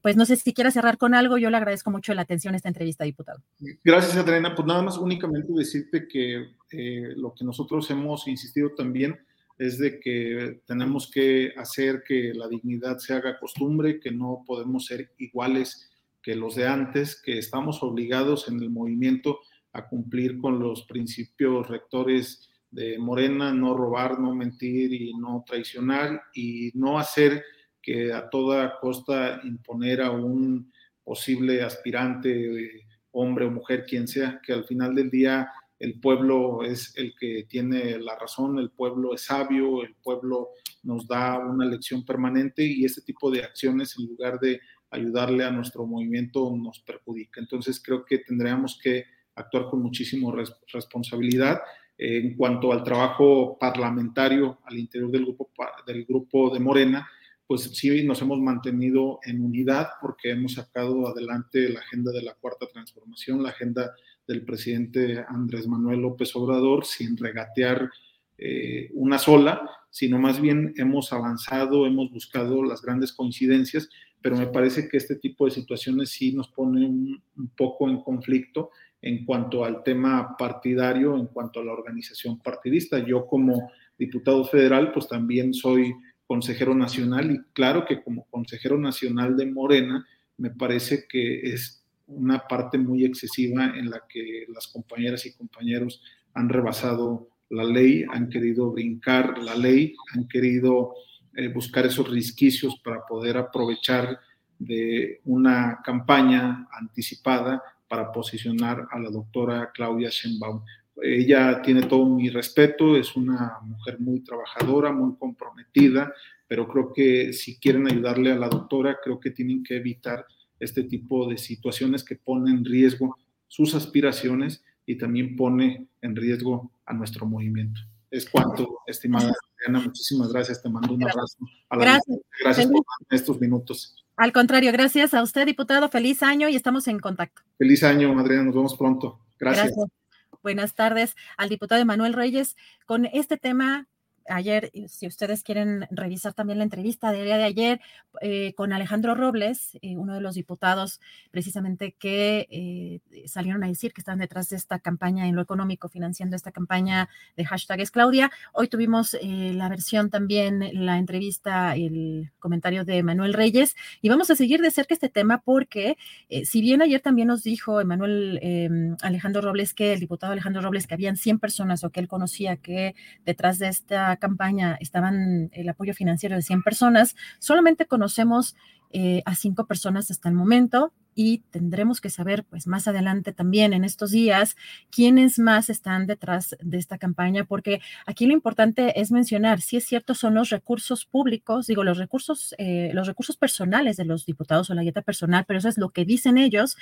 pues 0.00 0.16
no 0.16 0.24
sé 0.24 0.36
si 0.36 0.54
quiera 0.54 0.70
cerrar 0.70 0.96
con 0.96 1.14
algo, 1.14 1.36
yo 1.36 1.50
le 1.50 1.58
agradezco 1.58 1.90
mucho 1.90 2.14
la 2.14 2.22
atención 2.22 2.54
esta 2.62 2.68
entrevista, 2.68 3.04
diputado. 3.04 3.42
Gracias, 3.82 4.16
Adriana. 4.16 4.54
Pues 4.54 4.66
nada 4.66 4.82
más 4.82 4.96
únicamente 4.96 5.52
decirte 5.52 6.06
que 6.06 6.52
eh, 6.70 7.12
lo 7.16 7.34
que 7.34 7.44
nosotros 7.44 7.90
hemos 7.90 8.28
insistido 8.28 8.70
también 8.76 9.18
es 9.58 9.78
de 9.78 9.98
que 9.98 10.60
tenemos 10.64 11.10
que 11.10 11.52
hacer 11.56 12.04
que 12.06 12.32
la 12.34 12.46
dignidad 12.48 12.98
se 12.98 13.14
haga 13.14 13.38
costumbre, 13.38 13.98
que 13.98 14.12
no 14.12 14.44
podemos 14.46 14.86
ser 14.86 15.10
iguales 15.18 15.90
que 16.22 16.36
los 16.36 16.54
de 16.54 16.68
antes, 16.68 17.20
que 17.20 17.38
estamos 17.38 17.82
obligados 17.82 18.48
en 18.48 18.62
el 18.62 18.70
movimiento 18.70 19.40
a 19.72 19.88
cumplir 19.88 20.38
con 20.38 20.60
los 20.60 20.84
principios 20.84 21.68
rectores 21.68 22.48
de 22.70 22.96
Morena, 22.96 23.52
no 23.52 23.76
robar, 23.76 24.20
no 24.20 24.34
mentir 24.34 24.92
y 24.92 25.14
no 25.14 25.44
traicionar 25.44 26.22
y 26.32 26.70
no 26.74 26.98
hacer 26.98 27.42
que 27.82 28.12
a 28.12 28.30
toda 28.30 28.78
costa 28.80 29.40
imponer 29.42 30.00
a 30.00 30.12
un 30.12 30.72
posible 31.04 31.62
aspirante, 31.62 32.84
hombre 33.10 33.44
o 33.44 33.50
mujer, 33.50 33.84
quien 33.84 34.08
sea, 34.08 34.40
que 34.44 34.52
al 34.52 34.64
final 34.64 34.94
del 34.94 35.10
día 35.10 35.50
el 35.78 35.98
pueblo 35.98 36.62
es 36.62 36.96
el 36.96 37.12
que 37.18 37.44
tiene 37.48 37.98
la 37.98 38.16
razón, 38.16 38.58
el 38.58 38.70
pueblo 38.70 39.14
es 39.14 39.22
sabio, 39.22 39.82
el 39.82 39.96
pueblo 39.96 40.50
nos 40.84 41.08
da 41.08 41.38
una 41.38 41.66
lección 41.66 42.04
permanente 42.04 42.64
y 42.64 42.84
este 42.84 43.02
tipo 43.02 43.30
de 43.30 43.42
acciones 43.42 43.96
en 43.98 44.06
lugar 44.06 44.38
de 44.38 44.60
ayudarle 44.90 45.44
a 45.44 45.50
nuestro 45.50 45.84
movimiento 45.84 46.54
nos 46.56 46.78
perjudica. 46.80 47.40
Entonces 47.40 47.82
creo 47.84 48.04
que 48.04 48.18
tendríamos 48.18 48.78
que 48.80 49.06
actuar 49.34 49.66
con 49.70 49.82
muchísima 49.82 50.32
responsabilidad. 50.72 51.60
En 51.98 52.36
cuanto 52.36 52.72
al 52.72 52.84
trabajo 52.84 53.58
parlamentario 53.58 54.60
al 54.64 54.78
interior 54.78 55.10
del 55.10 55.24
grupo, 55.24 55.50
del 55.86 56.04
grupo 56.04 56.52
de 56.52 56.60
Morena, 56.60 57.08
pues 57.46 57.62
sí 57.74 58.04
nos 58.04 58.22
hemos 58.22 58.40
mantenido 58.40 59.20
en 59.24 59.44
unidad 59.44 59.88
porque 60.00 60.30
hemos 60.30 60.54
sacado 60.54 61.06
adelante 61.08 61.68
la 61.68 61.80
agenda 61.80 62.12
de 62.12 62.22
la 62.22 62.34
cuarta 62.34 62.66
transformación, 62.66 63.42
la 63.42 63.50
agenda 63.50 63.92
del 64.26 64.44
presidente 64.44 65.24
Andrés 65.28 65.66
Manuel 65.66 66.00
López 66.00 66.34
Obrador, 66.36 66.84
sin 66.84 67.16
regatear 67.16 67.90
eh, 68.38 68.90
una 68.94 69.18
sola, 69.18 69.68
sino 69.90 70.18
más 70.18 70.40
bien 70.40 70.72
hemos 70.76 71.12
avanzado, 71.12 71.86
hemos 71.86 72.10
buscado 72.10 72.62
las 72.62 72.82
grandes 72.82 73.12
coincidencias, 73.12 73.88
pero 74.20 74.36
me 74.36 74.46
parece 74.46 74.88
que 74.88 74.96
este 74.96 75.16
tipo 75.16 75.44
de 75.44 75.50
situaciones 75.50 76.10
sí 76.10 76.32
nos 76.32 76.48
pone 76.48 76.86
un, 76.86 77.22
un 77.36 77.48
poco 77.50 77.88
en 77.88 78.00
conflicto 78.00 78.70
en 79.02 79.24
cuanto 79.24 79.64
al 79.64 79.82
tema 79.82 80.36
partidario, 80.38 81.16
en 81.16 81.26
cuanto 81.26 81.60
a 81.60 81.64
la 81.64 81.72
organización 81.72 82.38
partidista. 82.40 83.00
Yo 83.00 83.26
como 83.26 83.70
diputado 83.98 84.44
federal, 84.44 84.92
pues 84.92 85.08
también 85.08 85.52
soy 85.52 85.92
consejero 86.32 86.74
nacional 86.74 87.30
y 87.30 87.42
claro 87.52 87.84
que 87.84 88.02
como 88.02 88.24
consejero 88.30 88.78
nacional 88.78 89.36
de 89.36 89.44
Morena 89.44 90.06
me 90.38 90.48
parece 90.48 91.04
que 91.06 91.40
es 91.42 91.84
una 92.06 92.48
parte 92.48 92.78
muy 92.78 93.04
excesiva 93.04 93.66
en 93.76 93.90
la 93.90 94.04
que 94.08 94.46
las 94.48 94.66
compañeras 94.66 95.26
y 95.26 95.34
compañeros 95.34 96.00
han 96.32 96.48
rebasado 96.48 97.28
la 97.50 97.64
ley, 97.64 98.06
han 98.10 98.30
querido 98.30 98.72
brincar 98.72 99.36
la 99.36 99.54
ley, 99.54 99.94
han 100.14 100.26
querido 100.26 100.94
eh, 101.36 101.48
buscar 101.48 101.84
esos 101.84 102.08
risquicios 102.08 102.80
para 102.82 103.04
poder 103.06 103.36
aprovechar 103.36 104.18
de 104.58 105.20
una 105.24 105.80
campaña 105.84 106.66
anticipada 106.72 107.62
para 107.86 108.10
posicionar 108.10 108.88
a 108.90 108.98
la 108.98 109.10
doctora 109.10 109.70
Claudia 109.74 110.08
Sheinbaum. 110.08 110.62
Ella 111.00 111.62
tiene 111.62 111.82
todo 111.82 112.06
mi 112.06 112.28
respeto, 112.28 112.96
es 112.96 113.16
una 113.16 113.58
mujer 113.62 113.98
muy 113.98 114.20
trabajadora, 114.20 114.92
muy 114.92 115.16
comprometida, 115.16 116.12
pero 116.46 116.68
creo 116.68 116.92
que 116.92 117.32
si 117.32 117.58
quieren 117.58 117.86
ayudarle 117.86 118.32
a 118.32 118.36
la 118.36 118.48
doctora, 118.48 118.98
creo 119.02 119.18
que 119.18 119.30
tienen 119.30 119.62
que 119.62 119.76
evitar 119.76 120.26
este 120.60 120.84
tipo 120.84 121.28
de 121.28 121.38
situaciones 121.38 122.04
que 122.04 122.16
ponen 122.16 122.58
en 122.58 122.64
riesgo 122.64 123.16
sus 123.48 123.74
aspiraciones 123.74 124.62
y 124.86 124.96
también 124.96 125.36
pone 125.36 125.88
en 126.02 126.14
riesgo 126.14 126.72
a 126.84 126.92
nuestro 126.92 127.26
movimiento. 127.26 127.80
Es 128.10 128.28
cuanto, 128.28 128.80
estimada 128.86 129.32
Adriana, 129.58 129.86
muchísimas 129.86 130.30
gracias, 130.32 130.62
te 130.62 130.68
mando 130.68 130.94
un 130.94 131.02
abrazo. 131.02 131.38
A 131.70 131.76
la 131.76 131.84
gracias. 131.84 132.18
Gracias 132.42 132.66
por 132.66 132.84
estos 133.10 133.40
minutos. 133.40 134.04
Al 134.16 134.32
contrario, 134.32 134.72
gracias 134.72 135.14
a 135.14 135.22
usted, 135.22 135.46
diputado, 135.46 135.88
feliz 135.88 136.22
año 136.22 136.48
y 136.48 136.56
estamos 136.56 136.86
en 136.86 136.98
contacto. 136.98 137.42
Feliz 137.56 137.82
año, 137.82 138.18
Adriana, 138.18 138.44
nos 138.44 138.54
vemos 138.54 138.76
pronto. 138.76 139.20
gracias. 139.38 139.74
gracias 139.74 140.01
buenas 140.42 140.74
tardes 140.74 141.16
al 141.36 141.48
diputado 141.48 141.80
Emanuel 141.80 142.12
Reyes. 142.12 142.56
Con 142.86 143.06
este 143.06 143.36
tema 143.36 143.86
ayer, 144.28 144.70
si 144.88 145.06
ustedes 145.06 145.42
quieren 145.42 145.86
revisar 145.90 146.34
también 146.34 146.58
la 146.58 146.64
entrevista 146.64 147.12
del 147.12 147.24
día 147.24 147.36
de 147.36 147.44
ayer 147.44 147.80
eh, 148.20 148.52
con 148.54 148.72
Alejandro 148.72 149.14
Robles, 149.14 149.78
eh, 149.82 149.96
uno 149.96 150.14
de 150.14 150.20
los 150.20 150.34
diputados 150.34 151.00
precisamente 151.30 151.92
que 151.98 152.46
eh, 152.50 153.00
salieron 153.26 153.64
a 153.64 153.68
decir 153.68 153.92
que 153.92 154.00
están 154.00 154.18
detrás 154.18 154.48
de 154.48 154.56
esta 154.56 154.78
campaña 154.78 155.26
en 155.26 155.34
lo 155.34 155.42
económico, 155.42 155.88
financiando 155.88 156.36
esta 156.36 156.52
campaña 156.52 157.08
de 157.36 157.44
hashtag 157.44 157.80
es 157.80 157.90
Claudia. 157.90 158.30
Hoy 158.52 158.68
tuvimos 158.68 159.16
la 159.22 159.68
versión 159.68 160.10
también, 160.10 160.70
la 160.72 160.98
entrevista, 160.98 161.74
el 161.74 162.30
comentario 162.38 162.84
de 162.84 163.02
Manuel 163.02 163.34
Reyes 163.34 163.76
y 164.00 164.08
vamos 164.08 164.30
a 164.30 164.36
seguir 164.36 164.60
de 164.60 164.70
cerca 164.70 164.94
este 164.94 165.08
tema 165.08 165.42
porque 165.44 165.96
si 166.44 166.60
bien 166.60 166.82
ayer 166.82 167.00
también 167.00 167.28
nos 167.28 167.42
dijo 167.42 167.80
Emanuel 167.80 168.38
em, 168.42 168.96
Alejandro 169.02 169.40
Robles 169.40 169.74
que 169.74 169.92
el 169.92 170.00
diputado 170.00 170.32
Alejandro 170.32 170.62
Robles 170.62 170.86
que 170.86 170.94
habían 170.94 171.16
100 171.16 171.38
personas 171.38 171.84
o 171.84 171.90
que 171.90 172.00
él 172.00 172.08
conocía 172.08 172.56
que 172.56 172.94
detrás 173.24 173.58
de 173.58 173.68
esta 173.68 174.11
campaña 174.16 174.76
estaban 174.80 175.50
el 175.52 175.68
apoyo 175.68 175.94
financiero 175.94 176.36
de 176.36 176.42
100 176.42 176.62
personas, 176.62 177.16
solamente 177.38 177.86
conocemos 177.86 178.56
eh, 178.94 179.22
a 179.24 179.34
cinco 179.34 179.66
personas 179.66 180.10
hasta 180.10 180.28
el 180.28 180.34
momento 180.34 180.92
y 181.14 181.38
tendremos 181.50 182.00
que 182.00 182.10
saber 182.10 182.44
pues 182.44 182.66
más 182.66 182.88
adelante 182.88 183.32
también 183.32 183.72
en 183.72 183.84
estos 183.84 184.10
días 184.10 184.56
quiénes 184.90 185.38
más 185.38 185.70
están 185.70 186.06
detrás 186.06 186.56
de 186.60 186.78
esta 186.78 186.98
campaña 186.98 187.44
porque 187.44 187.80
aquí 188.06 188.26
lo 188.26 188.32
importante 188.32 189.00
es 189.00 189.10
mencionar 189.10 189.60
si 189.60 189.76
es 189.76 189.84
cierto 189.84 190.14
son 190.14 190.34
los 190.34 190.50
recursos 190.50 191.04
públicos 191.04 191.66
digo 191.66 191.84
los 191.84 191.98
recursos 191.98 192.54
eh, 192.58 192.90
los 192.92 193.06
recursos 193.06 193.36
personales 193.36 193.96
de 193.96 194.04
los 194.04 194.26
diputados 194.26 194.70
o 194.70 194.74
la 194.74 194.82
dieta 194.82 195.02
personal 195.02 195.44
pero 195.46 195.58
eso 195.58 195.68
es 195.68 195.78
lo 195.78 195.90
que 195.90 196.04
dicen 196.04 196.38
ellos 196.38 196.76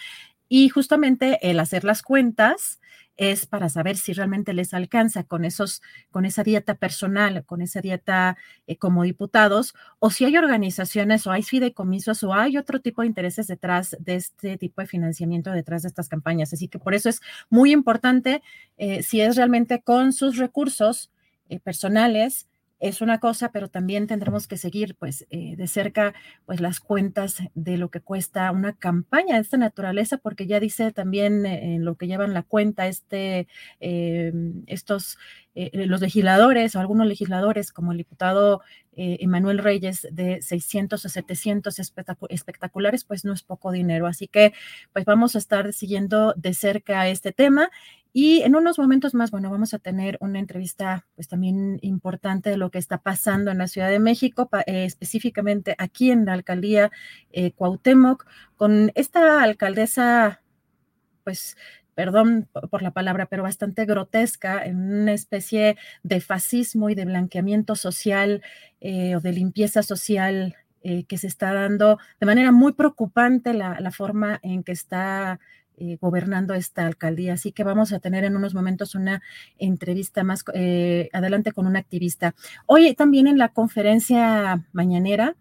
y 0.51 0.69
justamente 0.69 1.39
el 1.49 1.61
hacer 1.61 1.85
las 1.85 2.03
cuentas 2.03 2.81
es 3.17 3.47
para 3.47 3.69
saber 3.69 3.97
si 3.97 4.13
realmente 4.15 4.53
les 4.53 4.75
alcanza 4.75 5.23
con 5.25 5.45
esos, 5.45 5.81
con 6.11 6.25
esa 6.25 6.43
dieta 6.43 6.75
personal, 6.75 7.45
con 7.45 7.63
esa 7.63 7.81
dieta 7.81 8.37
eh, 8.67 8.77
como 8.77 9.05
diputados, 9.05 9.75
o 10.01 10.11
si 10.11 10.25
hay 10.25 10.37
organizaciones 10.37 11.27
o 11.27 11.31
hay 11.31 11.43
fideicomisos 11.43 12.25
o 12.25 12.35
hay 12.35 12.57
otro 12.57 12.81
tipo 12.81 13.03
de 13.03 13.09
intereses 13.09 13.47
detrás 13.47 13.97
de 14.01 14.17
este 14.17 14.59
tipo 14.59 14.81
de 14.81 14.89
financiamiento 14.89 15.53
detrás 15.53 15.83
de 15.83 15.89
estas 15.89 16.09
campañas. 16.09 16.53
Así 16.53 16.67
que 16.67 16.81
por 16.81 16.95
eso 16.95 17.09
es 17.09 17.21
muy 17.49 17.73
importante 17.73 18.43
eh, 18.77 19.05
si 19.05 19.21
es 19.21 19.37
realmente 19.37 19.83
con 19.83 20.13
sus 20.13 20.37
recursos 20.37 21.13
eh, 21.49 21.61
personales 21.61 22.49
es 22.81 23.03
una 23.03 23.21
cosa, 23.21 23.53
pero 23.53 23.69
también 23.69 24.07
tendremos 24.07 24.49
que 24.49 24.57
seguir 24.57 24.97
pues 24.97 25.27
eh, 25.31 25.55
de 25.57 25.67
cerca 25.69 26.15
pues 26.47 26.61
las 26.61 26.81
cuentas 26.81 27.37
de 27.55 27.77
lo 27.77 27.91
que 27.91 28.01
cuesta 28.01 28.51
una 28.51 28.73
campaña 28.75 29.35
de 29.35 29.43
esta 29.43 29.59
naturaleza, 29.59 30.17
porque 30.17 30.47
ya 30.47 30.59
dice 30.61 30.91
también 30.91 31.45
eh, 31.45 31.75
en 31.75 31.85
lo 31.85 31.97
que 31.97 32.07
llevan 32.07 32.33
la 32.33 32.43
cuenta 32.43 32.89
este, 32.89 33.47
eh, 33.81 34.33
estos, 34.67 35.19
los 35.55 36.01
legisladores 36.01 36.75
o 36.75 36.81
algunos 36.81 37.07
legisladores 37.07 37.73
como 37.73 37.93
el 37.93 37.99
diputado 37.99 38.63
Emanuel 38.93 39.59
Reyes 39.59 40.07
de 40.11 40.43
600 40.43 41.05
a 41.05 41.09
700 41.09 41.79
espectaculares, 42.29 43.05
pues 43.05 43.25
no 43.25 43.33
es 43.33 43.43
poco 43.43 43.73
dinero. 43.73 44.07
Así 44.07 44.29
que 44.29 44.53
pues 44.93 45.05
vamos 45.05 45.35
a 45.35 45.39
estar 45.39 45.73
siguiendo 45.73 46.35
de 46.37 46.55
cerca 46.55 47.09
este 47.09 47.33
tema 47.33 47.71
y 48.13 48.43
en 48.43 48.57
unos 48.57 48.79
momentos 48.79 49.15
más, 49.15 49.31
bueno, 49.31 49.51
vamos 49.51 49.73
a 49.73 49.79
tener 49.79 50.19
una 50.21 50.41
entrevista 50.41 51.07
pues 51.15 51.29
también 51.29 51.79
importante 51.83 52.51
de 52.51 52.57
lo 52.57 52.71
que 52.71 52.79
está 52.79 52.99
pasando 52.99 53.51
en 53.51 53.59
la 53.59 53.69
Ciudad 53.69 53.89
de 53.89 54.01
México, 54.01 54.49
eh, 54.67 54.85
específicamente 54.85 55.77
aquí 55.79 56.11
en 56.11 56.25
la 56.25 56.33
alcaldía 56.33 56.91
eh, 57.31 57.53
Cuauhtémoc, 57.53 58.27
con 58.57 58.91
esta 58.97 59.43
alcaldesa, 59.43 60.43
pues 61.23 61.57
perdón 61.95 62.49
por 62.71 62.83
la 62.83 62.93
palabra, 62.93 63.27
pero 63.27 63.45
bastante 63.45 63.85
grotesca, 63.85 64.65
en 64.65 65.03
una 65.03 65.13
especie 65.13 65.77
de 66.03 66.21
fascismo 66.21 66.91
y 66.91 66.95
de 66.95 67.05
blanqueamiento 67.05 67.77
social 67.77 68.43
eh, 68.81 69.15
o 69.15 69.21
de 69.21 69.33
limpieza 69.33 69.83
social 69.83 70.57
que 70.83 71.19
se 71.19 71.27
está 71.27 71.53
dando 71.53 71.99
de 72.21 72.25
manera 72.25 72.53
muy 72.53 72.73
preocupante 72.73 73.53
la 73.53 73.91
forma 73.91 74.41
en 74.43 74.63
que 74.63 74.73
está 74.73 75.39
eh, 75.83 75.97
gobernando 75.99 76.53
esta 76.53 76.87
alcaldía. 76.87 77.33
Así 77.33 77.53
que 77.53 77.65
vamos 77.65 77.95
a 77.95 78.01
tener 78.01 78.25
en 78.25 78.37
unos 78.37 78.53
momentos 78.53 78.95
una 78.95 79.23
entrevista 79.57 80.23
más 80.25 80.45
eh, 80.53 81.09
adelante 81.15 81.53
con 81.53 81.67
un 81.67 81.75
activista. 81.75 82.35
Hoy 82.67 82.93
también 82.95 83.27
en 83.27 83.39
la 83.39 83.49
conferencia 83.49 84.63
mañanera. 84.73 85.37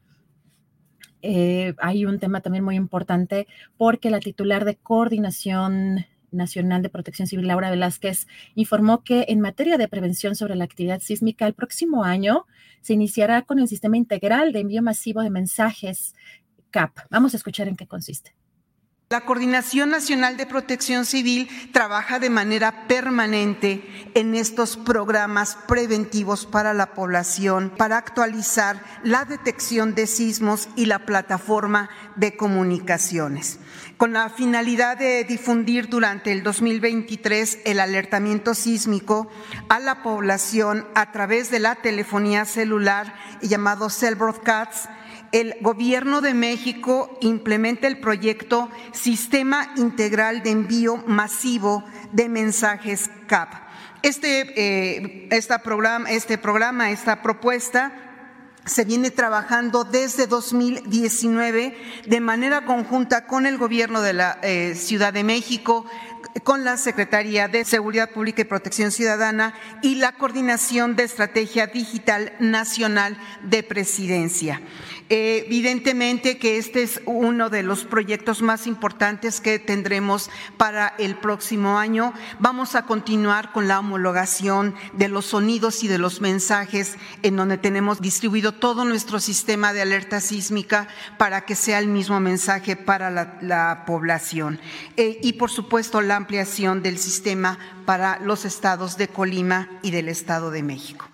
Eh, 1.21 1.73
hay 1.79 2.05
un 2.05 2.19
tema 2.19 2.39
también 2.39 2.63
muy 2.63 2.77
importante 2.77 3.47
porque 3.75 4.09
la 4.09 4.21
titular 4.21 4.63
de 4.63 4.77
coordinación 4.77 6.05
Nacional 6.31 6.83
de 6.83 6.89
Protección 6.89 7.27
Civil, 7.27 7.47
Laura 7.47 7.69
Velázquez, 7.69 8.25
informó 8.55 9.03
que 9.03 9.25
en 9.27 9.41
materia 9.41 9.77
de 9.77 9.89
prevención 9.89 10.35
sobre 10.35 10.55
la 10.55 10.63
actividad 10.63 11.01
sísmica, 11.01 11.47
el 11.47 11.53
próximo 11.53 12.05
año 12.05 12.45
se 12.79 12.93
iniciará 12.93 13.41
con 13.41 13.59
el 13.59 13.67
sistema 13.67 13.97
integral 13.97 14.53
de 14.53 14.61
envío 14.61 14.81
masivo 14.81 15.21
de 15.21 15.31
mensajes 15.31 16.15
CAP. 16.71 16.97
Vamos 17.09 17.33
a 17.33 17.37
escuchar 17.37 17.67
en 17.67 17.75
qué 17.75 17.87
consiste. 17.87 18.38
La 19.11 19.21
Coordinación 19.21 19.89
Nacional 19.89 20.37
de 20.37 20.45
Protección 20.45 21.03
Civil 21.03 21.49
trabaja 21.73 22.19
de 22.19 22.29
manera 22.29 22.87
permanente 22.87 24.11
en 24.13 24.35
estos 24.35 24.77
programas 24.77 25.57
preventivos 25.67 26.45
para 26.45 26.75
la 26.75 26.93
población, 26.93 27.73
para 27.75 27.97
actualizar 27.97 28.83
la 29.01 29.25
detección 29.25 29.95
de 29.95 30.05
sismos 30.05 30.69
y 30.75 30.85
la 30.85 31.07
plataforma 31.07 31.89
de 32.17 32.37
comunicaciones. 32.37 33.57
Con 33.97 34.13
la 34.13 34.29
finalidad 34.29 34.95
de 34.97 35.23
difundir 35.23 35.89
durante 35.89 36.31
el 36.31 36.43
2023 36.43 37.61
el 37.65 37.79
alertamiento 37.79 38.53
sísmico 38.53 39.27
a 39.69 39.79
la 39.79 40.03
población 40.03 40.87
a 40.93 41.11
través 41.11 41.49
de 41.49 41.57
la 41.57 41.73
telefonía 41.73 42.45
celular 42.45 43.15
llamado 43.41 43.89
Cell 43.89 44.13
Broadcasts, 44.13 44.87
el 45.31 45.55
Gobierno 45.61 46.21
de 46.21 46.33
México 46.33 47.17
implementa 47.21 47.87
el 47.87 47.99
proyecto 47.99 48.69
Sistema 48.91 49.73
Integral 49.75 50.43
de 50.43 50.51
Envío 50.51 51.03
Masivo 51.07 51.83
de 52.11 52.29
Mensajes 52.29 53.09
CAP. 53.27 53.53
Este, 54.01 54.53
eh, 54.55 55.29
programa, 55.63 56.09
este 56.09 56.37
programa, 56.37 56.91
esta 56.91 57.21
propuesta 57.21 57.91
se 58.65 58.85
viene 58.85 59.09
trabajando 59.09 59.83
desde 59.83 60.27
2019 60.27 61.75
de 62.05 62.19
manera 62.19 62.65
conjunta 62.65 63.25
con 63.25 63.45
el 63.45 63.57
Gobierno 63.57 64.01
de 64.01 64.13
la 64.13 64.39
eh, 64.41 64.75
Ciudad 64.75 65.11
de 65.11 65.23
México, 65.23 65.85
con 66.43 66.63
la 66.63 66.77
Secretaría 66.77 67.47
de 67.47 67.65
Seguridad 67.65 68.11
Pública 68.11 68.41
y 68.41 68.45
Protección 68.45 68.91
Ciudadana 68.91 69.53
y 69.81 69.95
la 69.95 70.11
Coordinación 70.13 70.95
de 70.95 71.03
Estrategia 71.03 71.67
Digital 71.67 72.33
Nacional 72.39 73.17
de 73.43 73.63
Presidencia. 73.63 74.61
Evidentemente 75.11 76.37
que 76.37 76.59
este 76.59 76.83
es 76.83 77.01
uno 77.05 77.49
de 77.49 77.63
los 77.63 77.83
proyectos 77.83 78.43
más 78.43 78.67
importantes 78.67 79.41
que 79.41 79.57
tendremos 79.57 80.29
para 80.55 80.93
el 80.99 81.15
próximo 81.15 81.79
año. 81.79 82.13
Vamos 82.37 82.75
a 82.75 82.85
continuar 82.85 83.51
con 83.51 83.67
la 83.67 83.79
homologación 83.79 84.75
de 84.93 85.07
los 85.07 85.25
sonidos 85.25 85.83
y 85.83 85.87
de 85.87 85.97
los 85.97 86.21
mensajes 86.21 86.95
en 87.23 87.35
donde 87.35 87.57
tenemos 87.57 88.01
distribuido 88.01 88.51
todo 88.51 88.85
nuestro 88.85 89.19
sistema 89.19 89.73
de 89.73 89.81
alerta 89.81 90.21
sísmica 90.21 90.87
para 91.17 91.41
que 91.41 91.55
sea 91.55 91.79
el 91.79 91.87
mismo 91.87 92.19
mensaje 92.19 92.75
para 92.75 93.09
la, 93.09 93.85
población. 93.87 94.59
Eh, 94.95 95.19
y 95.23 95.33
por 95.33 95.49
supuesto 95.49 96.01
la 96.01 96.17
ampliación 96.17 96.83
del 96.83 96.99
sistema 96.99 97.57
para 97.85 98.19
los 98.19 98.45
estados 98.45 98.97
de 98.97 99.07
Colima 99.07 99.69
y 99.81 99.89
del 99.89 100.09
Estado 100.09 100.51
de 100.51 100.61
México. 100.61 101.09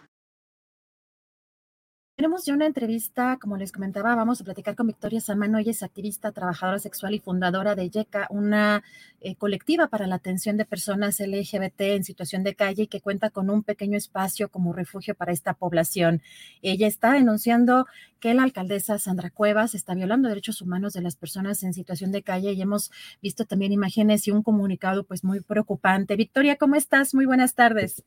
Tenemos 2.17 2.45
ya 2.45 2.53
una 2.53 2.65
entrevista, 2.65 3.37
como 3.41 3.57
les 3.57 3.73
comentaba, 3.73 4.15
vamos 4.15 4.39
a 4.39 4.45
platicar 4.45 4.73
con 4.73 4.87
Victoria 4.87 5.19
Samano, 5.19 5.57
ella 5.57 5.71
es 5.71 5.83
activista, 5.83 6.31
trabajadora 6.31 6.79
sexual 6.79 7.13
y 7.13 7.19
fundadora 7.19 7.75
de 7.75 7.89
YECA, 7.89 8.27
una 8.29 8.85
eh, 9.19 9.35
colectiva 9.35 9.87
para 9.89 10.07
la 10.07 10.15
atención 10.15 10.55
de 10.55 10.63
personas 10.63 11.19
LGBT 11.19 11.81
en 11.81 12.05
situación 12.05 12.43
de 12.43 12.55
calle 12.55 12.83
y 12.83 12.87
que 12.87 13.01
cuenta 13.01 13.31
con 13.31 13.49
un 13.49 13.63
pequeño 13.63 13.97
espacio 13.97 14.47
como 14.47 14.71
refugio 14.71 15.13
para 15.13 15.33
esta 15.33 15.55
población. 15.55 16.21
Ella 16.61 16.87
está 16.87 17.11
denunciando 17.11 17.85
que 18.21 18.33
la 18.33 18.43
alcaldesa 18.43 18.97
Sandra 18.97 19.29
Cuevas 19.29 19.75
está 19.75 19.93
violando 19.93 20.29
derechos 20.29 20.61
humanos 20.61 20.93
de 20.93 21.01
las 21.01 21.17
personas 21.17 21.63
en 21.63 21.73
situación 21.73 22.13
de 22.13 22.23
calle 22.23 22.53
y 22.53 22.61
hemos 22.61 22.91
visto 23.21 23.43
también 23.43 23.73
imágenes 23.73 24.25
y 24.25 24.31
un 24.31 24.41
comunicado 24.41 25.03
pues 25.03 25.25
muy 25.25 25.41
preocupante. 25.41 26.15
Victoria, 26.15 26.55
¿cómo 26.55 26.75
estás? 26.75 27.13
Muy 27.13 27.25
buenas 27.25 27.55
tardes. 27.55 28.05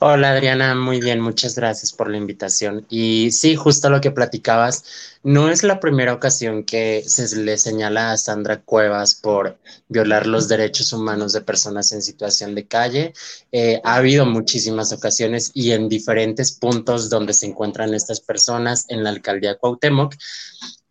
Hola 0.00 0.32
Adriana, 0.32 0.74
muy 0.74 1.00
bien, 1.00 1.20
muchas 1.20 1.54
gracias 1.54 1.92
por 1.92 2.10
la 2.10 2.18
invitación. 2.18 2.86
Y 2.90 3.30
sí, 3.30 3.56
justo 3.56 3.88
lo 3.88 4.00
que 4.00 4.10
platicabas, 4.10 4.84
no 5.22 5.48
es 5.48 5.62
la 5.62 5.80
primera 5.80 6.12
ocasión 6.12 6.64
que 6.64 7.02
se 7.06 7.36
le 7.36 7.56
señala 7.56 8.12
a 8.12 8.18
Sandra 8.18 8.60
Cuevas 8.60 9.14
por 9.14 9.58
violar 9.88 10.26
los 10.26 10.48
derechos 10.48 10.92
humanos 10.92 11.32
de 11.32 11.40
personas 11.40 11.92
en 11.92 12.02
situación 12.02 12.54
de 12.54 12.66
calle. 12.66 13.14
Eh, 13.52 13.80
ha 13.84 13.96
habido 13.96 14.26
muchísimas 14.26 14.92
ocasiones 14.92 15.50
y 15.54 15.72
en 15.72 15.88
diferentes 15.88 16.52
puntos 16.52 17.08
donde 17.08 17.32
se 17.32 17.46
encuentran 17.46 17.94
estas 17.94 18.20
personas 18.20 18.84
en 18.88 19.02
la 19.02 19.10
alcaldía 19.10 19.56
Cuauhtémoc. 19.56 20.14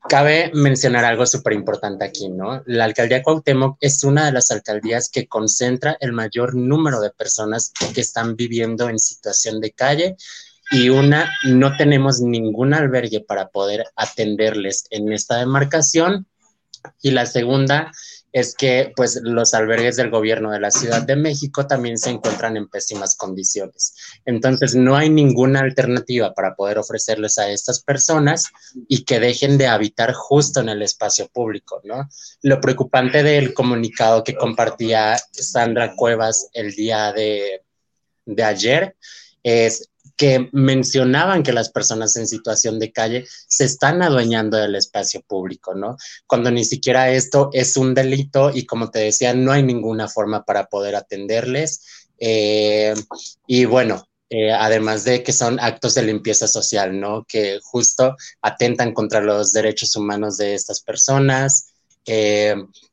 Cabe 0.09 0.51
mencionar 0.53 1.05
algo 1.05 1.25
súper 1.25 1.53
importante 1.53 2.03
aquí, 2.03 2.29
¿no? 2.29 2.61
La 2.65 2.85
alcaldía 2.85 3.23
Cuauhtémoc 3.23 3.77
es 3.79 4.03
una 4.03 4.25
de 4.25 4.33
las 4.33 4.51
alcaldías 4.51 5.09
que 5.09 5.27
concentra 5.27 5.97
el 5.99 6.11
mayor 6.11 6.55
número 6.55 6.99
de 6.99 7.09
personas 7.11 7.71
que 7.93 8.01
están 8.01 8.35
viviendo 8.35 8.89
en 8.89 8.99
situación 8.99 9.61
de 9.61 9.71
calle 9.71 10.15
y 10.71 10.89
una, 10.89 11.31
no 11.45 11.77
tenemos 11.77 12.19
ningún 12.19 12.73
albergue 12.73 13.21
para 13.21 13.49
poder 13.49 13.85
atenderles 13.95 14.85
en 14.89 15.11
esta 15.11 15.37
demarcación. 15.37 16.27
Y 17.01 17.11
la 17.11 17.25
segunda 17.25 17.91
es 18.33 18.55
que 18.55 18.91
pues 18.95 19.19
los 19.21 19.53
albergues 19.53 19.95
del 19.95 20.09
gobierno 20.09 20.51
de 20.51 20.59
la 20.59 20.71
Ciudad 20.71 21.03
de 21.03 21.15
México 21.15 21.67
también 21.67 21.99
se 21.99 22.09
encuentran 22.09 22.57
en 22.57 22.67
pésimas 22.67 23.15
condiciones. 23.15 23.95
Entonces 24.25 24.75
no 24.75 24.97
hay 24.97 25.09
ninguna 25.09 25.59
alternativa 25.59 26.33
para 26.33 26.55
poder 26.55 26.79
ofrecerles 26.79 27.37
a 27.37 27.49
estas 27.49 27.83
personas 27.83 28.45
y 28.87 29.05
que 29.05 29.19
dejen 29.19 29.59
de 29.59 29.67
habitar 29.67 30.13
justo 30.13 30.61
en 30.61 30.69
el 30.69 30.81
espacio 30.81 31.27
público, 31.27 31.79
¿no? 31.83 32.09
Lo 32.41 32.59
preocupante 32.59 33.21
del 33.21 33.53
comunicado 33.53 34.23
que 34.23 34.35
compartía 34.35 35.15
Sandra 35.31 35.95
Cuevas 35.95 36.49
el 36.53 36.73
día 36.73 37.13
de, 37.13 37.61
de 38.25 38.43
ayer 38.43 38.95
es 39.43 39.91
que 40.15 40.49
mencionaban 40.51 41.43
que 41.43 41.53
las 41.53 41.69
personas 41.69 42.15
en 42.15 42.27
situación 42.27 42.79
de 42.79 42.91
calle 42.91 43.25
se 43.47 43.65
están 43.65 44.01
adueñando 44.01 44.57
del 44.57 44.75
espacio 44.75 45.21
público, 45.21 45.73
¿no? 45.73 45.97
Cuando 46.27 46.51
ni 46.51 46.65
siquiera 46.65 47.09
esto 47.11 47.49
es 47.53 47.77
un 47.77 47.93
delito 47.93 48.51
y 48.53 48.65
como 48.65 48.91
te 48.91 48.99
decía, 48.99 49.33
no 49.33 49.51
hay 49.51 49.63
ninguna 49.63 50.07
forma 50.07 50.43
para 50.45 50.67
poder 50.67 50.95
atenderles. 50.95 52.09
Eh, 52.19 52.93
y 53.47 53.65
bueno, 53.65 54.05
eh, 54.29 54.51
además 54.51 55.03
de 55.03 55.23
que 55.23 55.33
son 55.33 55.59
actos 55.59 55.95
de 55.95 56.03
limpieza 56.03 56.47
social, 56.47 56.99
¿no? 56.99 57.25
Que 57.25 57.59
justo 57.63 58.15
atentan 58.41 58.93
contra 58.93 59.21
los 59.21 59.51
derechos 59.53 59.95
humanos 59.95 60.37
de 60.37 60.53
estas 60.53 60.81
personas. 60.81 61.69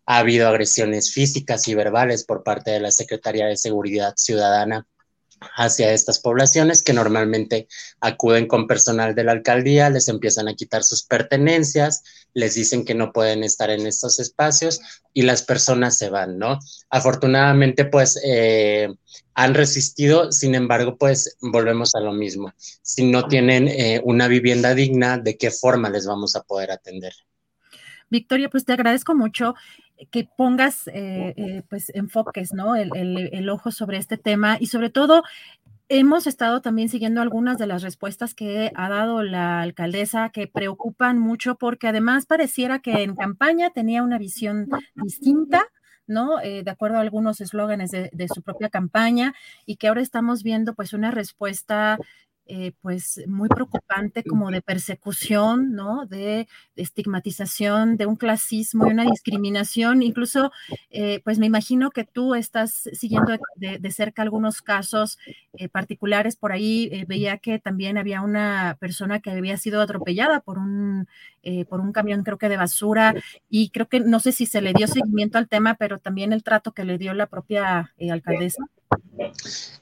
Ha 0.07 0.19
habido 0.19 0.49
agresiones 0.49 1.13
físicas 1.13 1.69
y 1.69 1.75
verbales 1.75 2.25
por 2.25 2.43
parte 2.43 2.71
de 2.71 2.81
la 2.81 2.91
Secretaría 2.91 3.47
de 3.47 3.57
Seguridad 3.57 4.15
Ciudadana 4.17 4.87
hacia 5.57 5.93
estas 5.93 6.19
poblaciones 6.19 6.83
que 6.83 6.93
normalmente 6.93 7.69
acuden 8.01 8.47
con 8.47 8.67
personal 8.67 9.15
de 9.15 9.25
la 9.25 9.33
alcaldía, 9.33 9.91
les 9.91 10.09
empiezan 10.09 10.49
a 10.49 10.55
quitar 10.55 10.85
sus 10.85 11.03
pertenencias, 11.03 12.03
les 12.35 12.55
dicen 12.55 12.85
que 12.85 12.95
no 12.95 13.13
pueden 13.13 13.43
estar 13.45 13.71
en 13.71 13.87
estos 13.87 14.21
espacios 14.21 14.81
y 15.13 15.23
las 15.23 15.43
personas 15.43 15.97
se 15.97 16.11
van, 16.11 16.39
¿no? 16.39 16.59
Afortunadamente, 16.91 17.85
pues 17.85 18.21
eh, 18.25 18.89
han 19.35 19.55
resistido, 19.55 20.31
sin 20.33 20.55
embargo, 20.55 20.97
pues 20.97 21.37
volvemos 21.41 21.95
a 21.95 22.01
lo 22.01 22.13
mismo. 22.13 22.53
Si 22.83 23.11
no 23.11 23.27
tienen 23.27 23.69
eh, 23.69 24.01
una 24.05 24.29
vivienda 24.29 24.75
digna, 24.75 25.19
¿de 25.19 25.37
qué 25.37 25.51
forma 25.51 25.91
les 25.91 26.07
vamos 26.07 26.37
a 26.37 26.43
poder 26.43 26.71
atender? 26.71 27.13
Victoria, 28.11 28.51
pues 28.51 28.65
te 28.65 28.73
agradezco 28.73 29.15
mucho 29.15 29.55
que 30.11 30.29
pongas 30.37 30.89
eh, 30.89 31.35
eh, 31.37 31.63
pues 31.69 31.91
enfoques, 31.95 32.53
¿no? 32.53 32.77
El, 32.77 33.49
ojo 33.51 33.71
sobre 33.71 33.99
este 33.99 34.17
tema 34.17 34.57
y 34.61 34.67
sobre 34.67 34.91
todo 34.91 35.23
hemos 35.89 36.27
estado 36.27 36.61
también 36.61 36.89
siguiendo 36.89 37.21
algunas 37.21 37.59
de 37.59 37.67
las 37.67 37.83
respuestas 37.83 38.35
que 38.35 38.71
ha 38.77 38.89
dado 38.89 39.23
la 39.23 39.61
alcaldesa 39.61 40.31
que 40.31 40.47
preocupan 40.47 41.19
mucho 41.19 41.57
porque 41.57 41.89
además 41.89 42.27
pareciera 42.27 42.79
que 42.79 43.03
en 43.03 43.17
campaña 43.17 43.71
tenía 43.71 44.03
una 44.03 44.19
visión 44.19 44.69
distinta. 44.95 45.65
¿no? 46.07 46.41
Eh, 46.41 46.65
de 46.65 46.71
acuerdo 46.73 46.97
a 46.97 47.03
algunos 47.03 47.41
eslóganes 47.41 47.93
de, 47.93 48.11
de, 48.13 48.27
su 48.27 48.43
propia 48.43 48.69
campaña 48.69 49.33
y 49.65 49.77
que 49.77 49.87
ahora 49.87 50.01
estamos 50.01 50.43
viendo 50.43 50.75
pues 50.75 50.93
una 50.93 51.13
respuesta 51.13 51.99
eh, 52.53 52.73
pues 52.83 53.23
muy 53.29 53.49
preocupante 53.49 54.25
como 54.25 54.51
de 54.51 54.61
persecución, 54.61 55.73
¿no? 55.73 56.05
De, 56.07 56.49
estigmatización, 56.75 57.97
de 57.97 58.07
un 58.07 58.17
clasismo 58.17 58.89
y 58.89 58.91
una 58.91 59.05
discriminación. 59.05 60.03
Incluso, 60.03 60.51
eh, 60.91 61.21
pues 61.23 61.39
me 61.39 61.47
imagino 61.47 61.93
que 61.93 62.03
tú 62.03 62.35
estás 62.35 62.89
siguiendo 62.93 63.39
de, 63.55 63.91
cerca 63.93 64.23
algunos 64.23 64.63
casos 64.63 65.17
eh, 65.53 65.69
particulares. 65.69 66.35
Por 66.35 66.51
ahí 66.51 67.05
veía 67.07 67.39
que 67.39 67.61
también 67.61 67.99
había 67.99 68.21
una 68.21 68.77
persona 68.81 69.21
que 69.21 69.31
había 69.31 69.57
sido 69.57 69.81
atropellada 69.81 70.41
por 70.41 70.59
un, 70.59 71.07
por 71.69 71.81
un 71.81 71.93
camión, 71.93 72.25
creo 72.25 72.39
que 72.39 72.49
de 72.49 72.57
basura, 72.57 73.15
y 73.49 73.71
creo 73.71 73.89
que 73.89 74.01
no 74.01 74.19
sé 74.19 74.33
si 74.33 74.47
se 74.47 74.61
le 74.61 74.73
dio 74.73 74.89
seguimiento 74.89 75.39
al 75.39 75.49
tema, 75.49 75.75
pero 75.75 75.99
también 75.99 76.33
el 76.33 76.43
trato 76.43 76.73
que 76.73 76.85
le 76.85 76.99
dio 76.99 77.15
la 77.15 77.27
propia 77.27 77.95
alcaldesa. 78.11 78.65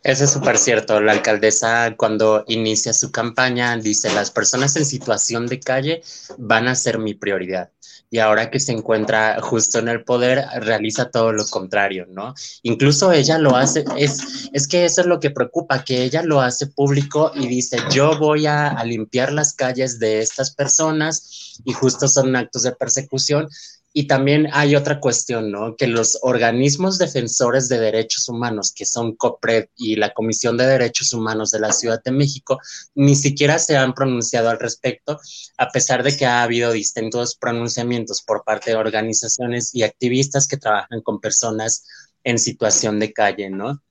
Eso 0.03 0.25
es 0.25 0.31
súper 0.31 0.59
cierto. 0.59 1.01
La 1.01 1.13
alcaldesa 1.13 1.95
cuando 1.97 2.45
inicia 2.49 2.93
su 2.93 3.11
campaña 3.11 3.77
dice, 3.77 4.13
las 4.13 4.31
personas 4.31 4.77
en 4.77 4.87
situación 4.87 5.47
de 5.47 5.61
calle 5.61 6.03
van 6.39 6.69
a 6.69 6.75
ser 6.75 6.99
mi 6.99 7.15
prioridad. 7.15 7.71
Y 8.11 8.21
ahora 8.21 8.51
que 8.51 8.59
se 8.59 8.73
encuentra 8.73 9.39
justo 9.43 9.81
en 9.81 9.89
el 9.89 10.03
poder, 10.03 10.43
realiza 10.61 11.11
todo 11.11 11.33
lo 11.33 11.45
contrario, 11.47 12.07
¿no? 12.09 12.33
Incluso 12.63 13.13
ella 13.13 13.37
lo 13.37 13.55
hace, 13.55 13.85
es, 13.99 14.49
es 14.55 14.67
que 14.67 14.87
eso 14.87 15.03
es 15.03 15.07
lo 15.07 15.21
que 15.21 15.31
preocupa, 15.31 15.85
que 15.85 16.05
ella 16.05 16.23
lo 16.23 16.41
hace 16.41 16.69
público 16.69 17.33
y 17.35 17.49
dice, 17.49 17.77
yo 17.91 18.19
voy 18.19 18.47
a, 18.47 18.69
a 18.69 18.85
limpiar 18.85 19.31
las 19.33 19.53
calles 19.53 19.99
de 19.99 20.21
estas 20.21 20.55
personas 20.55 21.61
y 21.67 21.75
justo 21.75 22.09
son 22.09 22.35
actos 22.35 22.63
de 22.63 22.73
persecución 22.73 23.49
y 23.93 24.07
también 24.07 24.49
hay 24.53 24.77
otra 24.77 25.01
cuestión, 25.01 25.51
¿no? 25.51 25.75
Que 25.75 25.87
los 25.87 26.19
organismos 26.23 26.99
defensores 26.99 27.69
de 27.69 27.81
derechos 27.81 28.29
humanos, 28.29 28.73
que 28.73 28.85
son 28.85 29.17
COPRED 29.17 29.69
y 29.77 29.97
la 29.97 30.13
Comisión 30.13 30.57
de 30.57 30.67
Derechos 30.67 31.13
Humanos 31.13 31.51
de 31.51 31.61
la 31.61 31.73
Ciudad 31.73 32.03
de 32.05 32.13
México, 32.13 32.61
ni 32.95 33.17
siquiera 33.17 33.59
se 33.59 33.77
han 33.77 33.95
pronunciado 33.95 34.51
al 34.51 34.61
respecto, 34.61 35.19
a 35.57 35.69
pesar 35.71 36.03
de 36.03 36.17
que 36.17 36.27
ha 36.27 36.43
habido 36.43 36.73
distintos 36.73 37.35
pronunciamientos 37.35 38.23
por 38.23 38.45
parte 38.45 38.71
de 38.71 38.77
organizaciones 38.77 39.75
y 39.75 39.83
activistas 39.83 40.47
que 40.47 40.59
trabajan 40.59 41.01
con 41.01 41.21
personas 41.21 41.85
en 42.25 42.39
situación 42.39 43.01
de 43.01 43.13
calle, 43.13 43.49
¿no? 43.49 43.83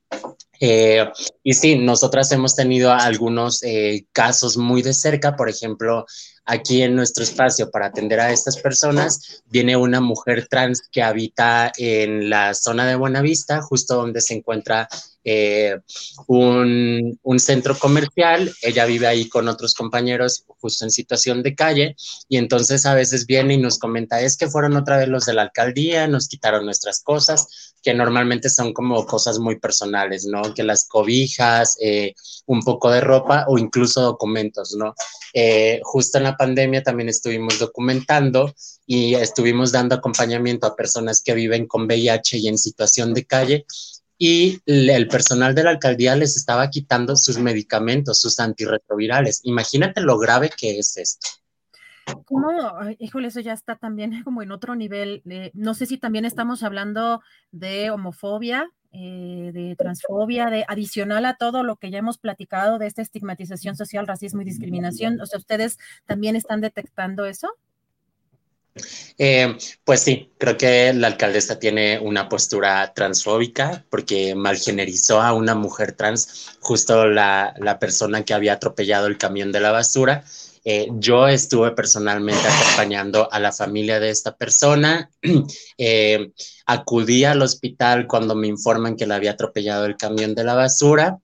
Eh, 0.59 1.05
y 1.43 1.53
sí, 1.53 1.77
nosotras 1.77 2.31
hemos 2.31 2.55
tenido 2.55 2.91
algunos 2.91 3.61
eh, 3.63 4.05
casos 4.11 4.57
muy 4.57 4.81
de 4.81 4.93
cerca, 4.93 5.35
por 5.35 5.49
ejemplo, 5.49 6.05
aquí 6.47 6.81
en 6.81 6.95
nuestro 6.95 7.23
espacio 7.23 7.69
para 7.69 7.87
atender 7.87 8.19
a 8.19 8.31
estas 8.31 8.57
personas, 8.57 9.43
viene 9.45 9.75
una 9.75 9.99
mujer 9.99 10.47
trans 10.49 10.81
que 10.89 11.03
habita 11.03 11.71
en 11.77 12.29
la 12.29 12.53
zona 12.53 12.87
de 12.87 12.95
Buenavista, 12.95 13.61
justo 13.61 13.95
donde 13.95 14.21
se 14.21 14.33
encuentra 14.33 14.87
eh, 15.29 15.77
un, 16.27 17.19
centro 17.37 17.77
comercial. 17.77 18.49
Ella 18.61 18.85
vive 18.85 19.07
ahí 19.07 19.27
con 19.27 19.49
otros 19.49 19.73
compañeros 19.73 20.45
justo 20.59 20.85
en 20.85 20.91
situación 20.91 21.43
de 21.43 21.53
calle 21.53 21.97
y 22.29 22.37
entonces 22.37 22.85
a 22.85 22.95
veces 22.95 23.25
viene 23.25 23.55
y 23.55 23.57
nos 23.57 23.77
comenta, 23.77 24.21
es 24.21 24.37
que 24.37 24.49
fueron 24.49 24.77
otra 24.77 24.97
vez 24.97 25.09
los 25.09 25.25
de 25.25 25.33
la 25.33 25.43
alcaldía, 25.43 26.07
nos 26.07 26.29
quitaron 26.29 26.65
nuestras 26.65 27.01
cosas, 27.01 27.73
que 27.83 27.93
normalmente 27.93 28.49
son 28.49 28.71
como 28.73 29.05
cosas 29.05 29.37
muy 29.37 29.59
personales, 29.59 30.25
¿no? 30.25 30.53
Que 30.53 30.63
las 30.63 30.87
cobijas, 30.87 31.75
eh, 31.81 32.13
un 32.45 32.61
poco 32.61 32.89
de 32.89 33.01
ropa 33.01 33.45
o 33.49 33.57
incluso 33.57 34.01
documentos, 34.01 34.75
¿no? 34.77 34.95
Eh, 35.33 35.81
justo 35.83 36.17
en 36.17 36.23
la 36.23 36.37
pandemia 36.37 36.83
también 36.83 37.09
estuvimos 37.09 37.59
documentando 37.59 38.55
y 38.85 39.15
estuvimos 39.15 39.73
dando 39.73 39.95
acompañamiento 39.95 40.65
a 40.67 40.75
personas 40.75 41.21
que 41.21 41.33
viven 41.33 41.67
con 41.67 41.83
VIH 41.85 42.37
y 42.37 42.47
en 42.47 42.57
situación 42.57 43.13
de 43.13 43.25
calle 43.25 43.65
y 44.17 44.61
el 44.65 45.07
personal 45.07 45.53
de 45.53 45.63
la 45.63 45.69
alcaldía 45.71 46.15
les 46.15 46.35
estaba 46.35 46.69
quitando 46.69 47.15
sus 47.15 47.37
medicamentos, 47.37 48.19
sus 48.19 48.39
antirretrovirales. 48.39 49.41
Imagínate 49.43 50.01
lo 50.01 50.17
grave 50.17 50.49
que 50.49 50.79
es 50.79 50.97
esto. 50.97 51.27
¿Cómo? 52.25 52.49
Híjole, 52.99 53.27
eso 53.27 53.41
ya 53.41 53.53
está 53.53 53.75
también 53.75 54.11
como 54.23 54.41
en 54.41 54.51
otro 54.51 54.75
nivel. 54.75 55.21
no 55.53 55.73
sé 55.73 55.85
si 55.85 55.97
también 55.97 56.25
estamos 56.25 56.63
hablando 56.63 57.21
de 57.51 57.91
homofobia, 57.91 58.69
eh, 58.91 59.51
de 59.53 59.75
transfobia, 59.75 60.49
de 60.49 60.65
adicional 60.67 61.25
a 61.25 61.35
todo 61.35 61.63
lo 61.63 61.75
que 61.75 61.91
ya 61.91 61.99
hemos 61.99 62.17
platicado 62.17 62.79
de 62.79 62.87
esta 62.87 63.01
estigmatización 63.01 63.75
social, 63.75 64.07
racismo 64.07 64.41
y 64.41 64.45
discriminación. 64.45 65.19
O 65.21 65.25
sea, 65.25 65.37
¿ustedes 65.37 65.77
también 66.05 66.35
están 66.35 66.61
detectando 66.61 67.25
eso? 67.25 67.49
Eh, 69.17 69.57
pues 69.83 70.01
sí, 70.01 70.31
creo 70.37 70.57
que 70.57 70.93
la 70.93 71.07
alcaldesa 71.07 71.59
tiene 71.59 71.99
una 71.99 72.29
postura 72.29 72.93
transfóbica 72.93 73.85
porque 73.89 74.35
malgenerizó 74.35 75.21
a 75.21 75.33
una 75.33 75.55
mujer 75.55 75.93
trans, 75.93 76.57
justo 76.59 77.07
la, 77.07 77.53
la 77.59 77.79
persona 77.79 78.23
que 78.23 78.33
había 78.33 78.53
atropellado 78.53 79.07
el 79.07 79.17
camión 79.17 79.51
de 79.51 79.59
la 79.59 79.71
basura. 79.71 80.23
Eh, 80.69 80.89
yo 80.95 81.29
estuve 81.29 81.71
personalmente 81.71 82.45
acompañando 82.45 83.31
a 83.31 83.39
la 83.39 83.53
familia 83.53 84.01
de 84.01 84.09
esta 84.09 84.35
persona. 84.35 85.09
Eh, 85.79 86.31
acudí 86.65 87.23
al 87.23 87.41
hospital 87.43 88.07
cuando 88.07 88.33
me 88.33 88.47
informan 88.47 88.95
que 88.95 89.05
le 89.05 89.13
había 89.13 89.31
atropellado 89.31 89.85
el 89.85 89.95
camión 89.95 90.33
de 90.33 90.43
la 90.43 90.55
basura 90.55 91.19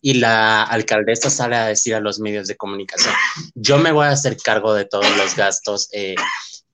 y 0.00 0.14
la 0.14 0.62
alcaldesa 0.62 1.28
sale 1.28 1.56
a 1.56 1.66
decir 1.66 1.94
a 1.94 2.00
los 2.00 2.18
medios 2.18 2.48
de 2.48 2.56
comunicación, 2.56 3.12
yo 3.54 3.76
me 3.76 3.92
voy 3.92 4.06
a 4.06 4.12
hacer 4.12 4.38
cargo 4.38 4.72
de 4.72 4.86
todos 4.86 5.14
los 5.18 5.36
gastos 5.36 5.90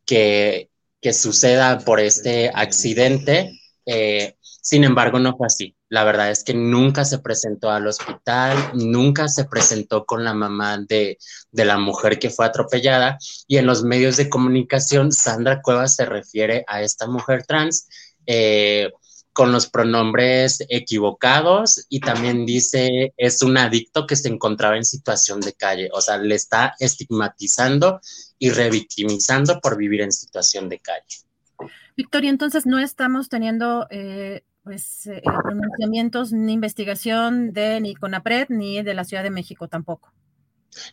que, 0.05 0.71
suceda 1.13 1.81
por 1.81 2.01
este 2.01 2.51
accidente. 2.55 3.61
Eh, 3.85 4.37
sin 4.63 4.85
embargo, 4.85 5.19
no 5.19 5.37
fue 5.37 5.47
así. 5.47 5.77
La 5.91 6.05
verdad 6.05 6.31
es 6.31 6.43
que 6.43 6.55
nunca 6.55 7.05
se 7.05 7.19
presentó 7.19 7.71
al 7.71 7.87
hospital, 7.87 8.57
nunca 8.73 9.29
se 9.29 9.45
presentó 9.45 10.07
con 10.07 10.25
la 10.25 10.33
mamá 10.33 10.79
de, 10.79 11.19
de, 11.53 11.65
la 11.67 11.79
mujer 11.79 12.19
que 12.19 12.31
fue 12.31 12.47
atropellada 12.47 13.19
y 13.47 13.59
en 13.59 13.67
los 13.67 13.85
medios 13.85 14.17
de 14.17 14.31
comunicación 14.31 15.13
Sandra 15.13 15.61
Cuevas 15.61 15.95
se 15.97 16.07
refiere 16.07 16.65
a 16.67 16.81
esta 16.81 17.07
mujer 17.07 17.45
trans 17.47 17.87
eh, 18.27 18.91
con 19.35 19.51
los 19.53 19.69
pronombres 19.69 20.65
equivocados 20.69 21.85
y 21.89 22.01
también 22.01 22.47
dice 22.47 23.13
es 23.17 23.43
un 23.43 23.59
adicto 23.59 24.07
que 24.07 24.17
se 24.17 24.29
encontraba 24.29 24.77
en 24.77 24.85
situación 24.85 25.41
de 25.41 25.53
calle, 25.53 25.91
o 25.93 26.01
sea, 26.01 26.19
le 26.19 26.37
está 26.37 26.75
estigmatizando 26.79 28.01
y 28.39 28.51
revictimizando 28.51 29.61
por 29.61 29.76
vivir 29.76 30.03
en 30.03 30.12
situación 30.12 30.68
de 30.68 30.78
calle. 30.78 31.70
Victoria, 31.97 32.30
entonces 32.30 32.66
no 32.66 32.78
estamos 32.78 33.28
teniendo 33.28 33.87
eh, 33.91 34.43
pues 34.64 35.07
eh, 35.07 35.22
pronunciamientos 35.43 36.32
ni 36.32 36.55
investigación 36.55 37.53
de 37.53 37.80
ni 37.80 37.95
CONAPRED 37.95 38.47
ni 38.49 38.82
de 38.82 38.95
la 38.95 39.05
Ciudad 39.05 39.22
de 39.22 39.30
México 39.30 39.68
tampoco. 39.68 40.12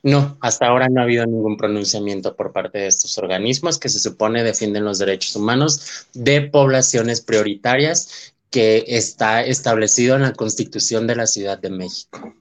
No, 0.03 0.37
hasta 0.41 0.67
ahora 0.67 0.89
no 0.89 1.01
ha 1.01 1.05
habido 1.05 1.25
ningún 1.25 1.57
pronunciamiento 1.57 2.35
por 2.35 2.53
parte 2.53 2.77
de 2.77 2.87
estos 2.87 3.17
organismos 3.17 3.79
que 3.79 3.89
se 3.89 3.99
supone 3.99 4.43
defienden 4.43 4.85
los 4.85 4.99
derechos 4.99 5.35
humanos 5.35 6.07
de 6.13 6.41
poblaciones 6.41 7.21
prioritarias 7.21 8.35
que 8.51 8.83
está 8.87 9.43
establecido 9.43 10.15
en 10.15 10.23
la 10.23 10.33
Constitución 10.33 11.07
de 11.07 11.15
la 11.15 11.25
Ciudad 11.25 11.57
de 11.57 11.69
México. 11.69 12.35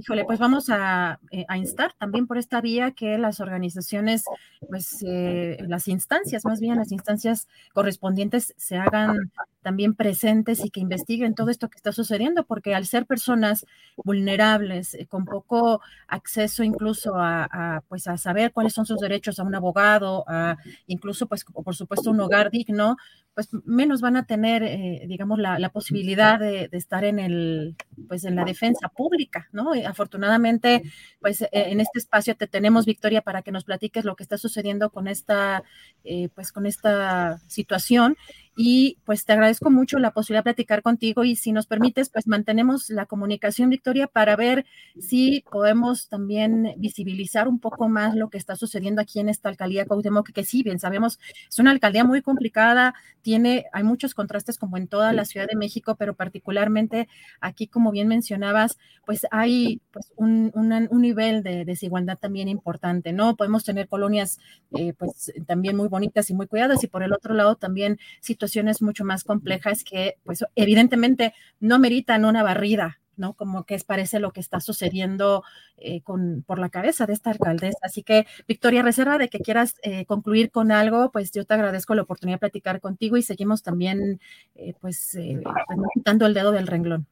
Híjole, 0.00 0.24
pues 0.24 0.38
vamos 0.38 0.70
a, 0.70 1.20
eh, 1.30 1.44
a, 1.46 1.58
instar 1.58 1.92
también 1.92 2.26
por 2.26 2.38
esta 2.38 2.62
vía 2.62 2.92
que 2.92 3.18
las 3.18 3.38
organizaciones, 3.38 4.24
pues 4.66 5.04
eh, 5.06 5.58
las 5.68 5.88
instancias, 5.88 6.46
más 6.46 6.58
bien 6.58 6.78
las 6.78 6.90
instancias 6.90 7.48
correspondientes 7.74 8.54
se 8.56 8.78
hagan 8.78 9.30
también 9.62 9.94
presentes 9.94 10.64
y 10.64 10.70
que 10.70 10.80
investiguen 10.80 11.34
todo 11.34 11.50
esto 11.50 11.68
que 11.68 11.76
está 11.76 11.92
sucediendo, 11.92 12.44
porque 12.44 12.74
al 12.74 12.86
ser 12.86 13.06
personas 13.06 13.66
vulnerables, 13.96 14.94
eh, 14.94 15.06
con 15.06 15.24
poco 15.24 15.80
acceso 16.08 16.62
incluso 16.62 17.14
a, 17.16 17.82
pues 17.88 18.06
a 18.06 18.16
saber 18.16 18.52
cuáles 18.52 18.72
son 18.72 18.86
sus 18.86 18.98
derechos 18.98 19.38
a 19.38 19.44
un 19.44 19.54
abogado, 19.54 20.24
a 20.28 20.56
incluso 20.86 21.26
pues 21.26 21.44
por 21.44 21.74
supuesto 21.74 22.10
un 22.10 22.20
hogar 22.20 22.50
digno, 22.50 22.96
pues 23.34 23.48
menos 23.64 24.00
van 24.00 24.16
a 24.16 24.26
tener, 24.26 24.62
eh, 24.62 25.04
digamos, 25.06 25.38
la, 25.38 25.70
posibilidad 25.70 26.38
de, 26.38 26.68
estar 26.72 27.04
en 27.04 27.18
el, 27.18 27.76
pues 28.08 28.24
en 28.24 28.34
la 28.34 28.44
defensa 28.44 28.88
pública, 28.88 29.48
¿no? 29.52 29.72
afortunadamente, 29.86 30.82
pues 31.20 31.42
e, 31.42 31.48
en 31.52 31.80
este 31.80 32.00
espacio 32.00 32.34
te 32.34 32.48
tenemos, 32.48 32.86
Victoria, 32.86 33.22
para 33.22 33.42
que 33.42 33.52
nos 33.52 33.64
platiques 33.64 34.04
lo 34.04 34.16
que 34.16 34.24
está 34.24 34.36
sucediendo 34.36 34.90
con 34.90 35.06
esta, 35.06 35.62
eh, 36.04 36.28
pues 36.34 36.52
con 36.52 36.66
esta 36.66 37.38
situación 37.46 38.16
y 38.62 38.98
pues 39.06 39.24
te 39.24 39.32
agradezco 39.32 39.70
mucho 39.70 39.98
la 39.98 40.10
posibilidad 40.10 40.40
de 40.40 40.52
platicar 40.52 40.82
contigo 40.82 41.24
y 41.24 41.34
si 41.34 41.50
nos 41.50 41.64
permites, 41.64 42.10
pues 42.10 42.26
mantenemos 42.26 42.90
la 42.90 43.06
comunicación, 43.06 43.70
Victoria, 43.70 44.06
para 44.06 44.36
ver 44.36 44.66
si 44.98 45.42
podemos 45.50 46.10
también 46.10 46.74
visibilizar 46.76 47.48
un 47.48 47.58
poco 47.58 47.88
más 47.88 48.14
lo 48.14 48.28
que 48.28 48.36
está 48.36 48.56
sucediendo 48.56 49.00
aquí 49.00 49.18
en 49.18 49.30
esta 49.30 49.48
alcaldía 49.48 49.86
Cuauhtémoc, 49.86 50.30
que 50.32 50.44
sí, 50.44 50.62
bien 50.62 50.78
sabemos, 50.78 51.18
es 51.48 51.58
una 51.58 51.70
alcaldía 51.70 52.04
muy 52.04 52.20
complicada, 52.20 52.92
tiene, 53.22 53.64
hay 53.72 53.82
muchos 53.82 54.12
contrastes 54.12 54.58
como 54.58 54.76
en 54.76 54.88
toda 54.88 55.14
la 55.14 55.24
Ciudad 55.24 55.46
de 55.48 55.56
México, 55.56 55.96
pero 55.98 56.12
particularmente 56.12 57.08
aquí, 57.40 57.66
como 57.66 57.90
bien 57.90 58.08
mencionabas, 58.08 58.76
pues 59.06 59.26
hay 59.30 59.80
pues 59.90 60.12
un, 60.16 60.52
un 60.54 61.00
nivel 61.00 61.42
de 61.42 61.64
desigualdad 61.64 62.18
también 62.18 62.46
importante, 62.48 63.14
¿no? 63.14 63.36
Podemos 63.36 63.64
tener 63.64 63.88
colonias 63.88 64.38
eh, 64.76 64.92
pues 64.92 65.32
también 65.46 65.76
muy 65.78 65.88
bonitas 65.88 66.28
y 66.28 66.34
muy 66.34 66.46
cuidadas 66.46 66.84
y 66.84 66.88
por 66.88 67.02
el 67.02 67.14
otro 67.14 67.32
lado 67.32 67.56
también 67.56 67.98
situaciones 68.20 68.49
mucho 68.80 69.04
más 69.04 69.24
complejas 69.24 69.84
que 69.84 70.16
pues 70.24 70.44
evidentemente 70.54 71.34
no 71.60 71.78
meritan 71.78 72.24
una 72.24 72.42
barrida, 72.42 72.98
¿no? 73.16 73.34
Como 73.34 73.64
que 73.64 73.74
es 73.74 73.84
parece 73.84 74.18
lo 74.18 74.32
que 74.32 74.40
está 74.40 74.60
sucediendo 74.60 75.44
eh, 75.76 76.00
con, 76.02 76.42
por 76.46 76.58
la 76.58 76.70
cabeza 76.70 77.06
de 77.06 77.12
esta 77.12 77.30
alcaldesa. 77.30 77.78
Así 77.82 78.02
que, 78.02 78.26
Victoria, 78.48 78.82
reserva 78.82 79.18
de 79.18 79.28
que 79.28 79.40
quieras 79.40 79.76
eh, 79.82 80.06
concluir 80.06 80.50
con 80.50 80.72
algo, 80.72 81.10
pues 81.12 81.30
yo 81.32 81.44
te 81.44 81.54
agradezco 81.54 81.94
la 81.94 82.02
oportunidad 82.02 82.36
de 82.36 82.40
platicar 82.40 82.80
contigo 82.80 83.16
y 83.16 83.22
seguimos 83.22 83.62
también, 83.62 84.20
eh, 84.54 84.74
pues, 84.80 85.10
pues 85.12 85.78
quitando 85.94 86.26
el 86.26 86.34
dedo 86.34 86.52
del 86.52 86.66
renglón. 86.66 87.06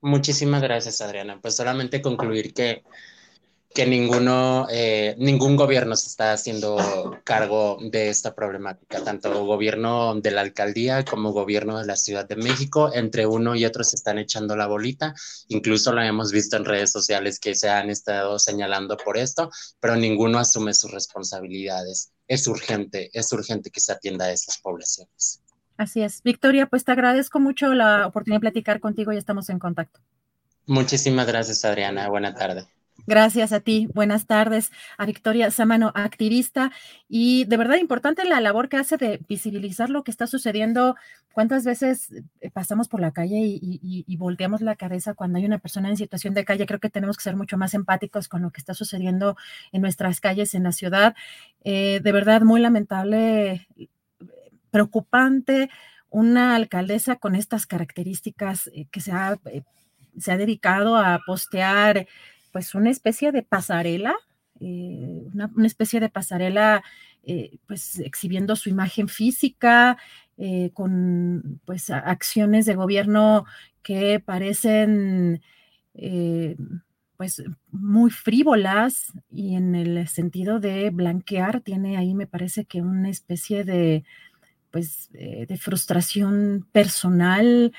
Muchísimas 0.00 0.62
gracias, 0.62 1.00
Adriana. 1.00 1.38
Pues 1.40 1.56
solamente 1.56 2.02
concluir 2.02 2.52
que 2.52 2.82
que 3.74 3.86
ninguno, 3.86 4.68
eh, 4.70 5.16
ningún 5.18 5.56
gobierno 5.56 5.96
se 5.96 6.06
está 6.06 6.32
haciendo 6.32 7.18
cargo 7.24 7.76
de 7.82 8.08
esta 8.08 8.32
problemática, 8.32 9.02
tanto 9.02 9.44
gobierno 9.44 10.14
de 10.20 10.30
la 10.30 10.42
alcaldía 10.42 11.04
como 11.04 11.32
gobierno 11.32 11.80
de 11.80 11.86
la 11.86 11.96
Ciudad 11.96 12.26
de 12.28 12.36
México, 12.36 12.92
entre 12.94 13.26
uno 13.26 13.56
y 13.56 13.64
otro 13.64 13.82
se 13.82 13.96
están 13.96 14.18
echando 14.18 14.56
la 14.56 14.68
bolita, 14.68 15.12
incluso 15.48 15.92
lo 15.92 16.02
hemos 16.02 16.30
visto 16.30 16.56
en 16.56 16.64
redes 16.64 16.92
sociales 16.92 17.40
que 17.40 17.56
se 17.56 17.68
han 17.68 17.90
estado 17.90 18.38
señalando 18.38 18.96
por 18.96 19.18
esto, 19.18 19.50
pero 19.80 19.96
ninguno 19.96 20.38
asume 20.38 20.72
sus 20.72 20.92
responsabilidades. 20.92 22.12
Es 22.28 22.46
urgente, 22.46 23.10
es 23.12 23.32
urgente 23.32 23.70
que 23.70 23.80
se 23.80 23.90
atienda 23.90 24.26
a 24.26 24.32
estas 24.32 24.58
poblaciones. 24.58 25.42
Así 25.76 26.00
es. 26.00 26.22
Victoria, 26.22 26.66
pues 26.66 26.84
te 26.84 26.92
agradezco 26.92 27.40
mucho 27.40 27.74
la 27.74 28.06
oportunidad 28.06 28.36
de 28.36 28.42
platicar 28.42 28.78
contigo 28.78 29.12
y 29.12 29.16
estamos 29.16 29.50
en 29.50 29.58
contacto. 29.58 29.98
Muchísimas 30.66 31.26
gracias, 31.26 31.64
Adriana. 31.64 32.08
Buena 32.08 32.34
tarde. 32.36 32.68
Gracias 33.06 33.52
a 33.52 33.60
ti. 33.60 33.86
Buenas 33.92 34.26
tardes 34.26 34.70
a 34.96 35.04
Victoria 35.04 35.50
Samano, 35.50 35.92
activista. 35.94 36.72
Y 37.06 37.44
de 37.44 37.56
verdad 37.58 37.76
importante 37.76 38.24
la 38.24 38.40
labor 38.40 38.70
que 38.70 38.78
hace 38.78 38.96
de 38.96 39.20
visibilizar 39.28 39.90
lo 39.90 40.04
que 40.04 40.10
está 40.10 40.26
sucediendo. 40.26 40.96
¿Cuántas 41.32 41.64
veces 41.64 42.12
eh, 42.40 42.50
pasamos 42.50 42.88
por 42.88 43.00
la 43.00 43.10
calle 43.10 43.40
y, 43.42 44.16
volteamos 44.16 44.62
la 44.62 44.76
cabeza 44.76 45.12
cuando 45.12 45.38
hay 45.38 45.44
una 45.44 45.58
persona 45.58 45.90
en 45.90 45.98
situación 45.98 46.32
de 46.32 46.46
calle? 46.46 46.64
Creo 46.64 46.80
que 46.80 46.88
tenemos 46.88 47.18
que 47.18 47.24
ser 47.24 47.36
mucho 47.36 47.58
más 47.58 47.74
empáticos 47.74 48.26
con 48.28 48.40
lo 48.40 48.50
que 48.50 48.60
está 48.60 48.72
sucediendo 48.72 49.36
en 49.72 49.82
nuestras 49.82 50.20
calles, 50.20 50.54
en 50.54 50.62
la 50.62 50.72
ciudad. 50.72 51.14
Eh, 51.62 52.00
de 52.02 52.12
verdad, 52.12 52.40
muy 52.40 52.60
lamentable, 52.60 53.68
preocupante 54.70 55.68
una 56.08 56.54
alcaldesa 56.54 57.16
con 57.16 57.34
estas 57.34 57.66
características 57.66 58.68
eh, 58.68 58.86
que 58.90 59.00
se 59.00 59.12
ha, 59.12 59.36
se 60.16 60.32
ha 60.32 60.36
dedicado 60.38 60.96
a 60.96 61.20
postear 61.26 62.06
pues 62.54 62.76
una 62.76 62.88
especie 62.88 63.32
de 63.32 63.42
pasarela, 63.42 64.14
eh, 64.60 65.26
una, 65.34 65.50
especie 65.66 65.98
de 65.98 66.08
pasarela, 66.08 66.84
eh, 67.24 67.58
pues 67.66 67.98
exhibiendo 67.98 68.54
su 68.54 68.68
imagen 68.68 69.08
física, 69.08 69.98
eh, 70.36 70.70
con 70.72 71.60
pues 71.64 71.90
acciones 71.90 72.64
de 72.64 72.76
gobierno 72.76 73.44
que 73.82 74.20
parecen 74.20 75.42
pues 77.16 77.42
muy 77.72 78.12
frívolas 78.12 79.12
y 79.32 79.56
en 79.56 79.74
el 79.74 80.06
sentido 80.06 80.60
de 80.60 80.90
blanquear, 80.90 81.60
tiene 81.60 81.96
ahí 81.96 82.14
me 82.14 82.28
parece 82.28 82.66
que 82.66 82.82
una 82.82 83.10
especie 83.10 83.64
de 83.64 84.04
pues 84.70 85.10
de 85.12 85.56
frustración 85.60 86.68
personal, 86.70 87.72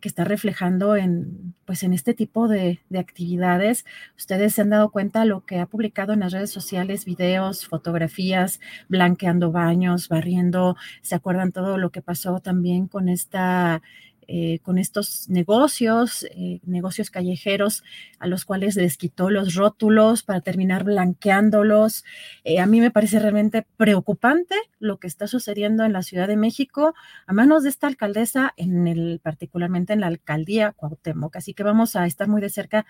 que 0.00 0.08
está 0.08 0.24
reflejando 0.24 0.96
en, 0.96 1.54
pues, 1.64 1.82
en 1.82 1.92
este 1.92 2.14
tipo 2.14 2.48
de, 2.48 2.80
de, 2.88 2.98
actividades. 2.98 3.84
Ustedes 4.16 4.54
se 4.54 4.62
han 4.62 4.70
dado 4.70 4.90
cuenta 4.90 5.24
lo 5.24 5.44
que 5.46 5.58
ha 5.60 5.66
publicado 5.66 6.12
en 6.12 6.20
las 6.20 6.32
redes 6.32 6.50
sociales, 6.50 7.04
videos, 7.04 7.66
fotografías, 7.66 8.60
blanqueando 8.88 9.50
baños, 9.52 10.08
barriendo. 10.08 10.76
¿Se 11.02 11.14
acuerdan 11.14 11.52
todo 11.52 11.78
lo 11.78 11.90
que 11.90 12.02
pasó 12.02 12.40
también 12.40 12.88
con 12.88 13.08
esta 13.08 13.82
eh, 14.30 14.58
con 14.58 14.76
estos 14.76 15.26
negocios, 15.30 16.24
eh, 16.24 16.60
negocios 16.66 17.10
callejeros 17.10 17.82
a 18.18 18.26
los 18.26 18.44
cuales 18.44 18.76
les 18.76 18.98
quitó 18.98 19.30
los 19.30 19.54
rótulos 19.54 20.22
para 20.22 20.42
terminar 20.42 20.84
blanqueándolos. 20.84 22.04
Eh, 22.44 22.60
a 22.60 22.66
mí 22.66 22.82
me 22.82 22.90
parece 22.90 23.20
realmente 23.20 23.66
preocupante 23.78 24.54
lo 24.80 24.98
que 24.98 25.06
está 25.06 25.28
sucediendo 25.28 25.82
en 25.84 25.94
la 25.94 26.02
Ciudad 26.02 26.28
de 26.28 26.36
México 26.36 26.94
a 27.26 27.32
manos 27.32 27.62
de 27.62 27.70
esta 27.70 27.86
alcaldesa, 27.86 28.52
en 28.58 28.86
el, 28.86 29.18
particularmente 29.22 29.94
en 29.94 30.00
la 30.00 30.08
alcaldía 30.08 30.72
Cuauhtémoc. 30.72 31.34
Así 31.36 31.54
que 31.54 31.62
vamos 31.62 31.96
a 31.96 32.04
estar 32.04 32.28
muy 32.28 32.42
de 32.42 32.50
cerca 32.50 32.84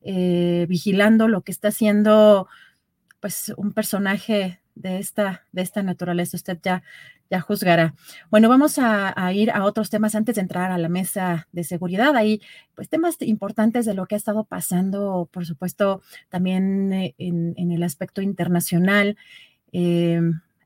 vigilando 0.00 1.28
lo 1.28 1.40
que 1.40 1.50
está 1.50 1.68
haciendo 1.68 2.46
pues 3.20 3.52
un 3.56 3.72
personaje 3.72 4.60
de 4.74 4.98
esta, 4.98 5.44
de 5.52 5.62
esta 5.62 5.82
naturaleza. 5.82 6.36
Usted 6.36 6.58
ya, 6.62 6.82
ya 7.30 7.40
juzgará. 7.40 7.94
Bueno, 8.30 8.48
vamos 8.48 8.78
a, 8.78 9.32
ir 9.32 9.50
a 9.50 9.64
otros 9.64 9.90
temas 9.90 10.14
antes 10.14 10.36
de 10.36 10.42
entrar 10.42 10.70
a 10.70 10.78
la 10.78 10.88
mesa 10.88 11.48
de 11.52 11.64
seguridad. 11.64 12.16
Hay 12.16 12.40
pues 12.74 12.88
temas 12.88 13.16
importantes 13.20 13.86
de 13.86 13.94
lo 13.94 14.06
que 14.06 14.14
ha 14.14 14.18
estado 14.18 14.44
pasando, 14.44 15.28
por 15.32 15.46
supuesto, 15.46 16.02
también 16.28 16.92
eh, 16.92 17.14
en, 17.18 17.70
el 17.70 17.82
aspecto 17.82 18.22
internacional. 18.22 19.16
Eh, 19.72 20.20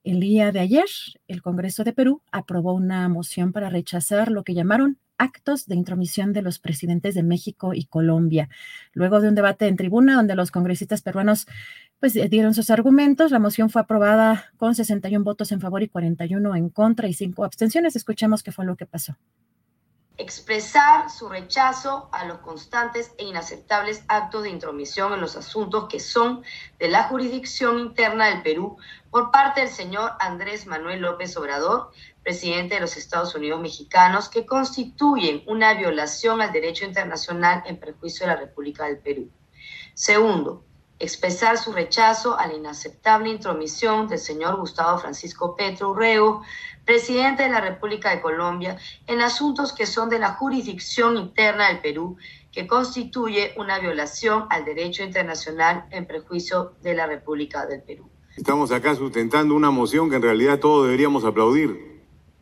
el 0.05 0.21
día 0.21 0.53
de 0.53 0.61
ayer, 0.61 0.87
el 1.27 1.43
Congreso 1.43 1.85
de 1.85 1.93
Perú 1.93 2.23
aprobó 2.33 2.73
una 2.73 3.09
moción 3.09 3.53
para 3.53 3.69
rechazar 3.71 4.31
lo 4.31 4.45
que 4.45 4.55
llamaron 4.55 4.99
actos 5.19 5.66
de 5.66 5.75
intromisión 5.75 6.33
de 6.33 6.43
los 6.43 6.59
presidentes 6.59 7.14
de 7.14 7.23
México 7.23 7.75
y 7.75 7.85
Colombia. 7.85 8.49
Luego 8.93 9.21
de 9.21 9.29
un 9.29 9.35
debate 9.35 9.66
en 9.66 9.77
tribuna 9.77 10.14
donde 10.14 10.35
los 10.35 10.51
congresistas 10.51 11.03
peruanos 11.03 11.47
pues 12.01 12.16
eh, 12.16 12.29
dieron 12.29 12.55
sus 12.55 12.71
argumentos, 12.71 13.31
la 13.31 13.39
moción 13.39 13.71
fue 13.71 13.83
aprobada 13.83 14.53
con 14.57 14.75
61 14.75 15.25
votos 15.25 15.53
en 15.53 15.61
favor 15.61 15.83
y 15.83 15.89
41 15.89 16.55
en 16.57 16.69
contra 16.71 17.09
y 17.09 17.14
5 17.14 17.45
abstenciones. 17.45 17.97
Escuchemos 17.97 18.43
qué 18.43 18.53
fue 18.53 18.64
lo 18.64 18.77
que 18.77 18.87
pasó 18.87 19.16
expresar 20.19 21.09
su 21.11 21.29
rechazo 21.29 22.09
a 22.12 22.25
los 22.25 22.39
constantes 22.39 23.12
e 23.19 23.25
inaceptables 23.25 24.05
actos 24.09 24.43
de 24.43 24.51
intromisión 24.51 25.12
en 25.12 25.21
los 25.21 25.37
asuntos 25.37 25.87
que 25.89 26.01
son 26.01 26.43
de 26.81 26.89
la 26.89 27.05
jurisdicción 27.05 27.79
interna 27.79 28.27
del 28.27 28.43
Perú 28.43 28.77
por 29.11 29.31
parte 29.31 29.61
del 29.61 29.71
señor 29.71 30.12
Andrés 30.19 30.66
Manuel 30.66 31.01
López 31.01 31.37
Obrador, 31.37 31.93
presidente 32.29 32.74
de 32.74 32.83
los 32.83 32.99
Estados 32.99 33.35
Unidos 33.35 33.59
mexicanos, 33.59 34.29
que 34.29 34.45
constituyen 34.45 35.43
una 35.47 35.72
violación 35.72 36.43
al 36.43 36.53
derecho 36.53 36.85
internacional 36.85 37.62
en 37.64 37.81
perjuicio 37.81 38.26
de 38.26 38.35
la 38.35 38.39
República 38.39 38.85
del 38.85 38.99
Perú. 38.99 39.31
Segundo, 39.95 40.62
expresar 40.99 41.57
su 41.57 41.72
rechazo 41.72 42.39
a 42.39 42.47
la 42.47 42.53
inaceptable 42.53 43.31
intromisión 43.31 44.09
del 44.09 44.18
señor 44.18 44.57
Gustavo 44.57 44.99
Francisco 44.99 45.57
Petro 45.57 45.93
Urrego, 45.93 46.43
presidente 46.85 47.45
de 47.45 47.49
la 47.49 47.62
República 47.62 48.11
de 48.11 48.20
Colombia, 48.20 48.76
en 49.07 49.22
asuntos 49.22 49.72
que 49.72 49.87
son 49.87 50.11
de 50.11 50.18
la 50.18 50.35
jurisdicción 50.35 51.16
interna 51.16 51.68
del 51.68 51.81
Perú, 51.81 52.18
que 52.53 52.66
constituye 52.66 53.55
una 53.57 53.79
violación 53.79 54.45
al 54.51 54.66
derecho 54.66 55.03
internacional 55.03 55.87
en 55.93 56.07
prejuicio 56.07 56.74
de 56.83 56.93
la 56.95 57.07
República 57.07 57.64
del 57.64 57.81
Perú. 57.81 58.11
Estamos 58.37 58.70
acá 58.70 58.95
sustentando 58.95 59.55
una 59.55 59.70
moción 59.70 60.11
que 60.11 60.16
en 60.16 60.22
realidad 60.22 60.59
todos 60.59 60.85
deberíamos 60.85 61.24
aplaudir. 61.24 61.98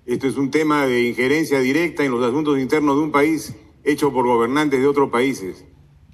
Esto 0.07 0.29
es 0.29 0.37
un 0.37 0.53
tema 0.53 0.87
de 0.87 1.03
injerencia 1.03 1.59
directa 1.59 2.05
en 2.05 2.13
los 2.13 2.25
asuntos 2.25 2.61
internos 2.61 2.95
de 2.95 3.03
un 3.03 3.11
país 3.11 3.57
hecho 3.83 4.13
por 4.13 4.25
gobernantes 4.25 4.81
de 4.81 4.87
otros 4.87 5.11
países 5.11 5.65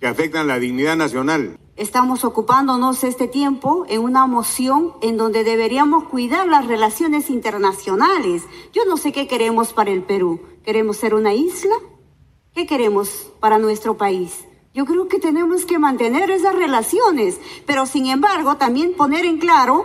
que 0.01 0.07
afectan 0.07 0.47
la 0.47 0.59
dignidad 0.59 0.97
nacional. 0.97 1.59
Estamos 1.77 2.25
ocupándonos 2.25 3.05
este 3.05 3.29
tiempo 3.29 3.85
en 3.91 4.01
una 4.01 4.27
moción 4.27 4.95
en 5.03 5.19
donde 5.19 5.45
deberíamos 5.45 6.05
cuidar 6.05 6.49
las 6.49 6.67
relaciones 6.69 7.29
internacionales. 7.29 8.45
Yo 8.73 8.87
no 8.87 8.97
sé 8.97 9.13
qué 9.13 9.29
queremos 9.29 9.75
para 9.75 9.91
el 9.91 10.03
Perú. 10.03 10.41
¿Queremos 10.65 10.97
ser 10.97 11.15
una 11.15 11.35
isla? 11.35 11.75
¿Qué 12.55 12.67
queremos 12.67 13.31
para 13.41 13.59
nuestro 13.59 13.99
país? 13.99 14.47
Yo 14.73 14.87
creo 14.87 15.07
que 15.07 15.19
tenemos 15.19 15.67
que 15.67 15.79
mantener 15.79 16.31
esas 16.31 16.55
relaciones, 16.55 17.39
pero 17.67 17.85
sin 17.85 18.07
embargo 18.07 18.57
también 18.57 18.95
poner 18.95 19.27
en 19.27 19.37
claro 19.37 19.85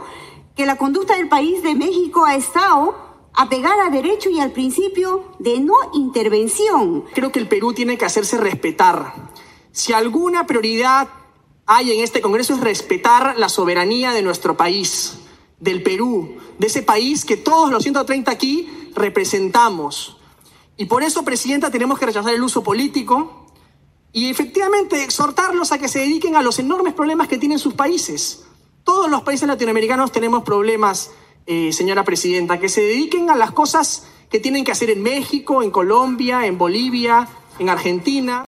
que 0.55 0.65
la 0.65 0.77
conducta 0.77 1.17
del 1.17 1.27
país 1.27 1.61
de 1.61 1.75
México 1.75 2.23
ha 2.23 2.35
estado 2.35 3.06
apegada 3.37 3.85
a 3.85 3.89
derecho 3.91 4.31
y 4.31 4.39
al 4.39 4.51
principio 4.51 5.31
de 5.37 5.59
no 5.59 5.75
intervención. 5.93 7.05
Creo 7.13 7.31
que 7.31 7.39
el 7.39 7.47
Perú 7.47 7.71
tiene 7.71 7.95
que 7.95 8.03
hacerse 8.03 8.37
respetar. 8.37 9.13
Si 9.71 9.93
alguna 9.93 10.47
prioridad 10.47 11.07
hay 11.67 11.91
en 11.91 12.03
este 12.03 12.19
Congreso 12.19 12.55
es 12.55 12.61
respetar 12.61 13.37
la 13.37 13.47
soberanía 13.47 14.11
de 14.11 14.23
nuestro 14.23 14.57
país, 14.57 15.19
del 15.59 15.83
Perú, 15.83 16.37
de 16.57 16.65
ese 16.65 16.81
país 16.81 17.25
que 17.25 17.37
todos 17.37 17.71
los 17.71 17.83
130 17.83 18.31
aquí 18.31 18.89
representamos. 18.95 20.17
Y 20.75 20.85
por 20.85 21.03
eso, 21.03 21.23
Presidenta, 21.23 21.69
tenemos 21.69 21.99
que 21.99 22.07
rechazar 22.07 22.33
el 22.33 22.41
uso 22.41 22.63
político 22.63 23.45
y 24.13 24.29
efectivamente 24.31 25.03
exhortarlos 25.03 25.71
a 25.71 25.77
que 25.77 25.89
se 25.89 25.99
dediquen 25.99 26.35
a 26.35 26.41
los 26.41 26.57
enormes 26.57 26.95
problemas 26.95 27.27
que 27.27 27.37
tienen 27.37 27.59
sus 27.59 27.75
países. 27.75 28.45
Todos 28.83 29.11
los 29.11 29.21
países 29.21 29.47
latinoamericanos 29.47 30.11
tenemos 30.11 30.41
problemas, 30.43 31.11
eh, 31.47 31.71
señora 31.71 32.03
Presidenta, 32.03 32.59
que 32.59 32.69
se 32.69 32.81
dediquen 32.81 33.29
a 33.29 33.35
las 33.35 33.51
cosas 33.51 34.07
que 34.29 34.39
tienen 34.39 34.63
que 34.63 34.71
hacer 34.71 34.89
en 34.89 35.01
México, 35.01 35.63
en 35.63 35.71
Colombia, 35.71 36.45
en 36.45 36.57
Bolivia, 36.57 37.27
en 37.59 37.69
Argentina. 37.69 38.45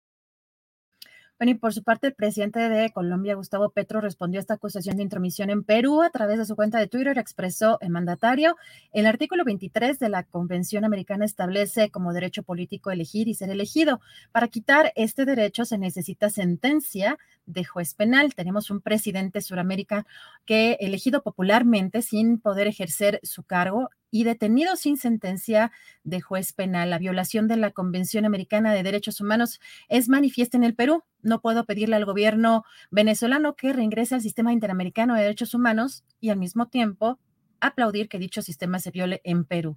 Bueno, 1.37 1.51
y 1.51 1.55
por 1.55 1.73
su 1.73 1.83
parte, 1.83 2.07
el 2.07 2.13
presidente 2.13 2.59
de 2.69 2.93
Colombia, 2.93 3.35
Gustavo 3.35 3.69
Petro, 3.69 3.99
respondió 3.99 4.39
a 4.39 4.41
esta 4.41 4.53
acusación 4.53 4.95
de 4.95 5.03
intromisión 5.03 5.49
en 5.49 5.65
Perú 5.65 6.01
a 6.01 6.09
través 6.09 6.37
de 6.37 6.45
su 6.45 6.55
cuenta 6.55 6.79
de 6.79 6.87
Twitter. 6.87 7.17
Expresó 7.17 7.77
el 7.81 7.89
mandatario, 7.89 8.55
el 8.93 9.05
artículo 9.05 9.43
23 9.43 9.99
de 9.99 10.07
la 10.07 10.23
Convención 10.23 10.85
Americana 10.85 11.25
establece 11.25 11.91
como 11.91 12.13
derecho 12.13 12.43
político 12.43 12.89
elegir 12.89 13.27
y 13.27 13.33
ser 13.33 13.49
elegido. 13.49 13.99
Para 14.31 14.47
quitar 14.47 14.93
este 14.95 15.25
derecho 15.25 15.65
se 15.65 15.77
necesita 15.77 16.29
sentencia 16.29 17.17
de 17.45 17.63
juez 17.63 17.93
penal. 17.93 18.33
Tenemos 18.33 18.69
un 18.71 18.81
presidente 18.81 19.41
suramérica 19.41 20.05
que 20.45 20.77
elegido 20.79 21.23
popularmente 21.23 22.01
sin 22.01 22.39
poder 22.39 22.67
ejercer 22.67 23.19
su 23.23 23.43
cargo 23.43 23.89
y 24.11 24.23
detenido 24.23 24.75
sin 24.77 24.97
sentencia 24.97 25.71
de 26.03 26.21
juez 26.21 26.53
penal. 26.53 26.89
La 26.89 26.99
violación 26.99 27.47
de 27.47 27.57
la 27.57 27.71
Convención 27.71 28.25
Americana 28.25 28.73
de 28.73 28.83
Derechos 28.83 29.19
Humanos 29.19 29.59
es 29.89 30.07
manifiesta 30.07 30.57
en 30.57 30.63
el 30.63 30.75
Perú. 30.75 31.03
No 31.21 31.41
puedo 31.41 31.65
pedirle 31.65 31.97
al 31.97 32.05
gobierno 32.05 32.63
venezolano 32.91 33.55
que 33.55 33.73
reingrese 33.73 34.15
al 34.15 34.21
sistema 34.21 34.53
interamericano 34.53 35.15
de 35.15 35.23
derechos 35.23 35.53
humanos 35.53 36.05
y 36.21 36.29
al 36.29 36.37
mismo 36.37 36.67
tiempo 36.67 37.19
aplaudir 37.59 38.07
que 38.07 38.19
dicho 38.19 38.41
sistema 38.41 38.79
se 38.79 38.91
viole 38.91 39.21
en 39.23 39.43
Perú. 39.43 39.75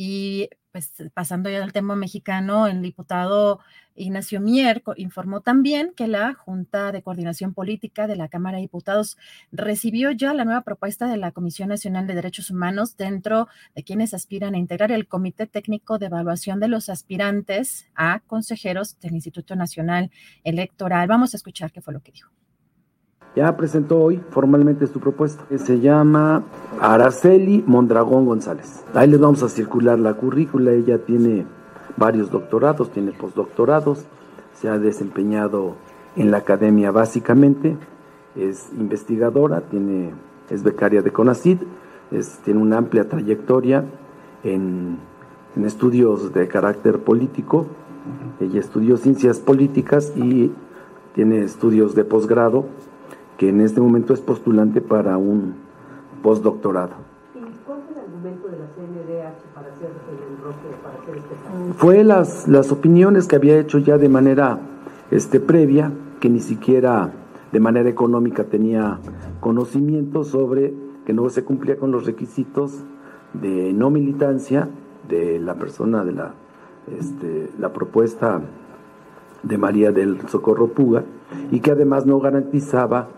Y 0.00 0.48
pues 0.70 0.92
pasando 1.12 1.50
ya 1.50 1.60
al 1.64 1.72
tema 1.72 1.96
mexicano, 1.96 2.68
el 2.68 2.82
diputado 2.82 3.58
Ignacio 3.96 4.40
Mier 4.40 4.80
informó 4.94 5.40
también 5.40 5.92
que 5.96 6.06
la 6.06 6.34
Junta 6.34 6.92
de 6.92 7.02
Coordinación 7.02 7.52
Política 7.52 8.06
de 8.06 8.14
la 8.14 8.28
Cámara 8.28 8.58
de 8.58 8.62
Diputados 8.62 9.18
recibió 9.50 10.12
ya 10.12 10.34
la 10.34 10.44
nueva 10.44 10.60
propuesta 10.60 11.08
de 11.08 11.16
la 11.16 11.32
Comisión 11.32 11.70
Nacional 11.70 12.06
de 12.06 12.14
Derechos 12.14 12.48
Humanos 12.48 12.96
dentro 12.96 13.48
de 13.74 13.82
quienes 13.82 14.14
aspiran 14.14 14.54
a 14.54 14.58
integrar 14.58 14.92
el 14.92 15.08
Comité 15.08 15.48
Técnico 15.48 15.98
de 15.98 16.06
Evaluación 16.06 16.60
de 16.60 16.68
los 16.68 16.90
aspirantes 16.90 17.88
a 17.96 18.20
consejeros 18.20 19.00
del 19.00 19.14
Instituto 19.14 19.56
Nacional 19.56 20.12
Electoral. 20.44 21.08
Vamos 21.08 21.34
a 21.34 21.38
escuchar 21.38 21.72
qué 21.72 21.80
fue 21.80 21.92
lo 21.92 22.02
que 22.02 22.12
dijo 22.12 22.30
ya 23.38 23.56
presentó 23.56 24.00
hoy 24.00 24.20
formalmente 24.30 24.88
su 24.88 24.98
propuesta, 24.98 25.44
que 25.48 25.58
se 25.58 25.78
llama 25.78 26.42
Araceli 26.80 27.62
Mondragón 27.68 28.26
González. 28.26 28.84
Ahí 28.94 29.08
les 29.08 29.20
vamos 29.20 29.44
a 29.44 29.48
circular 29.48 29.96
la 29.96 30.14
currícula, 30.14 30.72
ella 30.72 30.98
tiene 31.04 31.46
varios 31.96 32.32
doctorados, 32.32 32.90
tiene 32.90 33.12
postdoctorados, 33.12 34.06
se 34.54 34.68
ha 34.68 34.76
desempeñado 34.80 35.76
en 36.16 36.32
la 36.32 36.38
academia 36.38 36.90
básicamente, 36.90 37.76
es 38.34 38.70
investigadora, 38.76 39.60
tiene, 39.60 40.14
es 40.50 40.64
becaria 40.64 41.00
de 41.00 41.12
CONACID, 41.12 41.58
tiene 42.44 42.60
una 42.60 42.78
amplia 42.78 43.08
trayectoria 43.08 43.84
en, 44.42 44.98
en 45.54 45.64
estudios 45.64 46.32
de 46.32 46.48
carácter 46.48 46.98
político, 47.04 47.66
ella 48.40 48.58
estudió 48.58 48.96
ciencias 48.96 49.38
políticas 49.38 50.12
y 50.16 50.50
tiene 51.14 51.44
estudios 51.44 51.94
de 51.94 52.02
posgrado 52.02 52.66
que 53.38 53.48
en 53.48 53.60
este 53.60 53.80
momento 53.80 54.12
es 54.12 54.20
postulante 54.20 54.80
para 54.80 55.16
un 55.16 55.54
postdoctorado. 56.22 56.96
¿Cuál 57.64 57.80
fue 57.86 57.94
el 57.94 58.00
argumento 58.00 58.48
de 58.48 58.58
la 58.58 58.66
CNDH 58.66 59.54
para 59.54 59.68
hacer 59.68 59.90
el 60.10 60.36
enroque, 60.36 60.68
para 60.82 60.98
hacer 60.98 61.16
este 61.16 61.74
Fue 61.74 62.04
las, 62.04 62.48
las 62.48 62.72
opiniones 62.72 63.28
que 63.28 63.36
había 63.36 63.56
hecho 63.58 63.78
ya 63.78 63.96
de 63.96 64.08
manera 64.08 64.58
este, 65.12 65.38
previa, 65.38 65.92
que 66.20 66.28
ni 66.28 66.40
siquiera 66.40 67.12
de 67.52 67.60
manera 67.60 67.88
económica 67.88 68.44
tenía 68.44 68.98
conocimiento 69.40 70.24
sobre 70.24 70.74
que 71.06 71.12
no 71.12 71.30
se 71.30 71.44
cumplía 71.44 71.78
con 71.78 71.92
los 71.92 72.06
requisitos 72.06 72.82
de 73.34 73.72
no 73.72 73.88
militancia 73.90 74.68
de 75.08 75.38
la 75.38 75.54
persona 75.54 76.04
de 76.04 76.12
la, 76.12 76.34
este, 76.98 77.50
la 77.58 77.72
propuesta 77.72 78.42
de 79.44 79.58
María 79.58 79.92
del 79.92 80.28
Socorro 80.28 80.68
Puga 80.68 81.04
y 81.52 81.60
que 81.60 81.70
además 81.70 82.04
no 82.04 82.18
garantizaba 82.18 83.08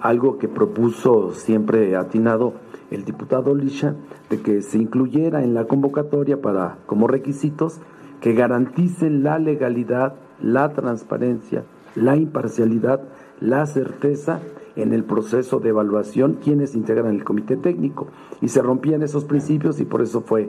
algo 0.00 0.38
que 0.38 0.48
propuso 0.48 1.32
siempre 1.32 1.96
atinado 1.96 2.54
el 2.90 3.04
diputado 3.04 3.54
Lisha, 3.54 3.94
de 4.30 4.40
que 4.40 4.62
se 4.62 4.78
incluyera 4.78 5.44
en 5.44 5.54
la 5.54 5.66
convocatoria 5.66 6.40
para 6.40 6.78
como 6.86 7.06
requisitos 7.06 7.80
que 8.20 8.32
garanticen 8.32 9.22
la 9.22 9.38
legalidad, 9.38 10.14
la 10.40 10.72
transparencia, 10.72 11.64
la 11.94 12.16
imparcialidad, 12.16 13.02
la 13.40 13.66
certeza 13.66 14.40
en 14.76 14.92
el 14.92 15.04
proceso 15.04 15.60
de 15.60 15.70
evaluación 15.70 16.38
quienes 16.42 16.74
integran 16.74 17.14
el 17.14 17.24
comité 17.24 17.56
técnico. 17.56 18.08
Y 18.40 18.48
se 18.48 18.62
rompían 18.62 19.02
esos 19.02 19.24
principios 19.24 19.80
y 19.80 19.84
por 19.84 20.02
eso 20.02 20.20
fue 20.20 20.48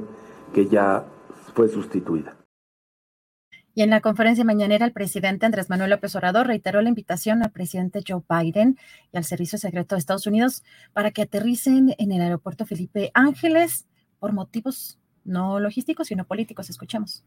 que 0.53 0.67
ya 0.67 1.05
fue 1.53 1.67
sustituida. 1.67 2.38
Y 3.79 3.81
en 3.81 3.91
la 3.91 4.01
conferencia 4.01 4.43
mañanera, 4.43 4.85
el 4.85 4.91
presidente 4.91 5.45
Andrés 5.45 5.69
Manuel 5.69 5.91
López 5.91 6.13
Obrador 6.13 6.47
reiteró 6.47 6.81
la 6.81 6.89
invitación 6.89 7.41
al 7.43 7.51
presidente 7.51 8.03
Joe 8.05 8.21
Biden 8.29 8.77
y 9.13 9.15
al 9.15 9.23
Servicio 9.23 9.57
Secreto 9.57 9.95
de 9.95 9.99
Estados 9.99 10.27
Unidos 10.27 10.63
para 10.91 11.11
que 11.11 11.21
aterricen 11.21 11.95
en 11.97 12.11
el 12.11 12.21
aeropuerto 12.21 12.65
Felipe 12.65 13.09
Ángeles 13.13 13.85
por 14.19 14.33
motivos 14.33 14.99
no 15.23 15.61
logísticos, 15.61 16.07
sino 16.07 16.25
políticos. 16.25 16.69
Escuchemos. 16.69 17.23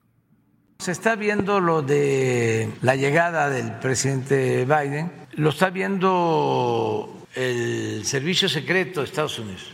Se 0.81 0.93
está 0.93 1.17
viendo 1.17 1.59
lo 1.59 1.81
de 1.81 2.71
la 2.83 2.97
llegada 2.97 3.49
del 3.49 3.79
presidente 3.79 4.67
Biden, 4.67 5.11
lo 5.33 5.49
está 5.49 5.71
viendo 5.71 7.27
el 7.35 8.05
Servicio 8.05 8.51
Secreto 8.51 9.01
de 9.01 9.07
Estados 9.07 9.39
Unidos, 9.39 9.73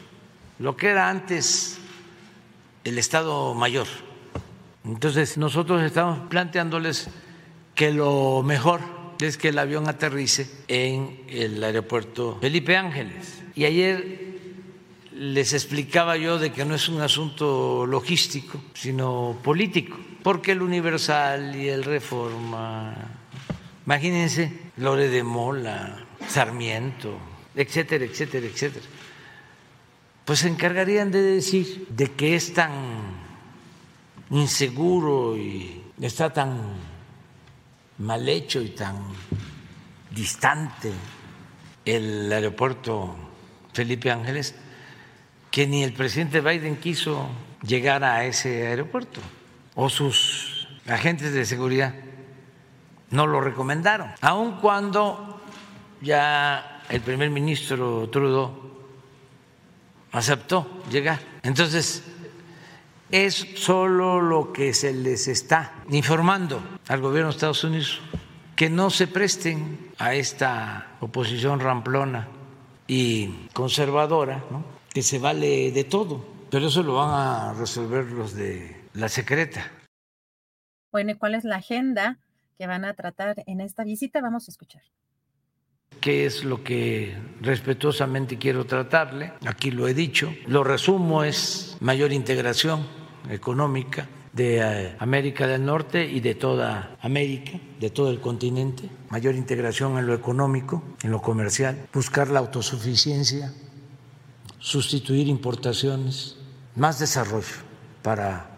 lo 0.60 0.76
que 0.76 0.90
era 0.90 1.10
antes 1.10 1.76
el 2.84 2.98
Estado 2.98 3.52
Mayor 3.54 3.88
entonces 4.88 5.36
nosotros 5.36 5.82
estamos 5.82 6.28
planteándoles 6.28 7.08
que 7.74 7.92
lo 7.92 8.42
mejor 8.42 8.80
es 9.20 9.36
que 9.36 9.48
el 9.48 9.58
avión 9.58 9.88
aterrice 9.88 10.50
en 10.66 11.22
el 11.28 11.62
aeropuerto 11.62 12.38
Felipe 12.40 12.76
Ángeles. 12.76 13.42
Y 13.54 13.66
ayer 13.66 14.28
les 15.12 15.52
explicaba 15.52 16.16
yo 16.16 16.38
de 16.38 16.52
que 16.52 16.64
no 16.64 16.74
es 16.74 16.88
un 16.88 17.02
asunto 17.02 17.84
logístico, 17.86 18.62
sino 18.74 19.38
político, 19.42 19.98
porque 20.22 20.52
el 20.52 20.62
Universal 20.62 21.54
y 21.54 21.68
el 21.68 21.84
Reforma, 21.84 22.94
imagínense, 23.84 24.70
Lore 24.78 25.08
de 25.08 25.22
Mola, 25.22 26.06
Sarmiento, 26.26 27.18
etcétera, 27.54 28.04
etcétera, 28.04 28.46
etcétera, 28.46 28.86
pues 30.24 30.38
se 30.38 30.48
encargarían 30.48 31.10
de 31.10 31.20
decir 31.22 31.86
de 31.90 32.12
que 32.12 32.36
es 32.36 32.54
tan 32.54 33.27
inseguro 34.30 35.36
y 35.36 35.82
está 36.00 36.32
tan 36.32 36.58
mal 37.98 38.28
hecho 38.28 38.60
y 38.60 38.70
tan 38.70 38.96
distante 40.10 40.92
el 41.84 42.32
aeropuerto 42.32 43.14
Felipe 43.72 44.10
Ángeles 44.10 44.54
que 45.50 45.66
ni 45.66 45.82
el 45.82 45.92
presidente 45.92 46.40
Biden 46.40 46.76
quiso 46.76 47.28
llegar 47.62 48.04
a 48.04 48.24
ese 48.24 48.66
aeropuerto 48.66 49.20
o 49.74 49.88
sus 49.88 50.68
agentes 50.86 51.32
de 51.32 51.44
seguridad 51.44 51.94
no 53.10 53.26
lo 53.26 53.40
recomendaron, 53.40 54.12
aun 54.20 54.60
cuando 54.60 55.40
ya 56.00 56.82
el 56.90 57.00
primer 57.00 57.30
ministro 57.30 58.08
Trudeau 58.10 58.52
aceptó 60.12 60.82
llegar. 60.90 61.18
Entonces, 61.42 62.04
es 63.10 63.34
solo 63.56 64.20
lo 64.20 64.52
que 64.52 64.74
se 64.74 64.92
les 64.92 65.28
está 65.28 65.82
informando 65.90 66.62
al 66.88 67.00
gobierno 67.00 67.30
de 67.30 67.36
Estados 67.36 67.64
Unidos 67.64 68.00
que 68.58 68.68
no 68.68 68.90
se 68.90 69.06
presten 69.06 69.92
a 69.98 70.14
esta 70.14 70.96
oposición 70.98 71.60
ramplona 71.60 72.26
y 72.88 73.28
conservadora, 73.52 74.42
que 74.92 75.02
se 75.02 75.20
vale 75.20 75.70
de 75.70 75.84
todo, 75.84 76.26
pero 76.50 76.66
eso 76.66 76.82
lo 76.82 76.96
van 76.96 77.10
a 77.10 77.52
resolver 77.54 78.06
los 78.06 78.34
de 78.34 78.84
la 78.94 79.08
secreta. 79.08 79.70
Bueno, 80.90 81.12
¿y 81.12 81.14
cuál 81.14 81.36
es 81.36 81.44
la 81.44 81.54
agenda 81.56 82.18
que 82.58 82.66
van 82.66 82.84
a 82.84 82.94
tratar 82.94 83.44
en 83.46 83.60
esta 83.60 83.84
visita? 83.84 84.20
Vamos 84.20 84.48
a 84.48 84.50
escuchar. 84.50 84.82
¿Qué 86.00 86.26
es 86.26 86.42
lo 86.42 86.64
que 86.64 87.16
respetuosamente 87.40 88.38
quiero 88.38 88.66
tratarle? 88.66 89.34
Aquí 89.46 89.70
lo 89.70 89.86
he 89.86 89.94
dicho. 89.94 90.34
Lo 90.48 90.64
resumo, 90.64 91.22
es 91.22 91.76
mayor 91.80 92.12
integración 92.12 92.97
económica 93.28 94.08
de 94.32 94.58
eh, 94.58 94.96
América 94.98 95.46
del 95.46 95.64
Norte 95.64 96.04
y 96.04 96.20
de 96.20 96.34
toda 96.34 96.96
América, 97.00 97.58
de 97.80 97.90
todo 97.90 98.10
el 98.10 98.20
continente, 98.20 98.88
mayor 99.10 99.34
integración 99.34 99.98
en 99.98 100.06
lo 100.06 100.14
económico, 100.14 100.82
en 101.02 101.10
lo 101.10 101.20
comercial, 101.20 101.88
buscar 101.92 102.28
la 102.28 102.38
autosuficiencia, 102.40 103.52
sustituir 104.58 105.28
importaciones, 105.28 106.36
más 106.76 106.98
desarrollo 106.98 107.56
para 108.02 108.50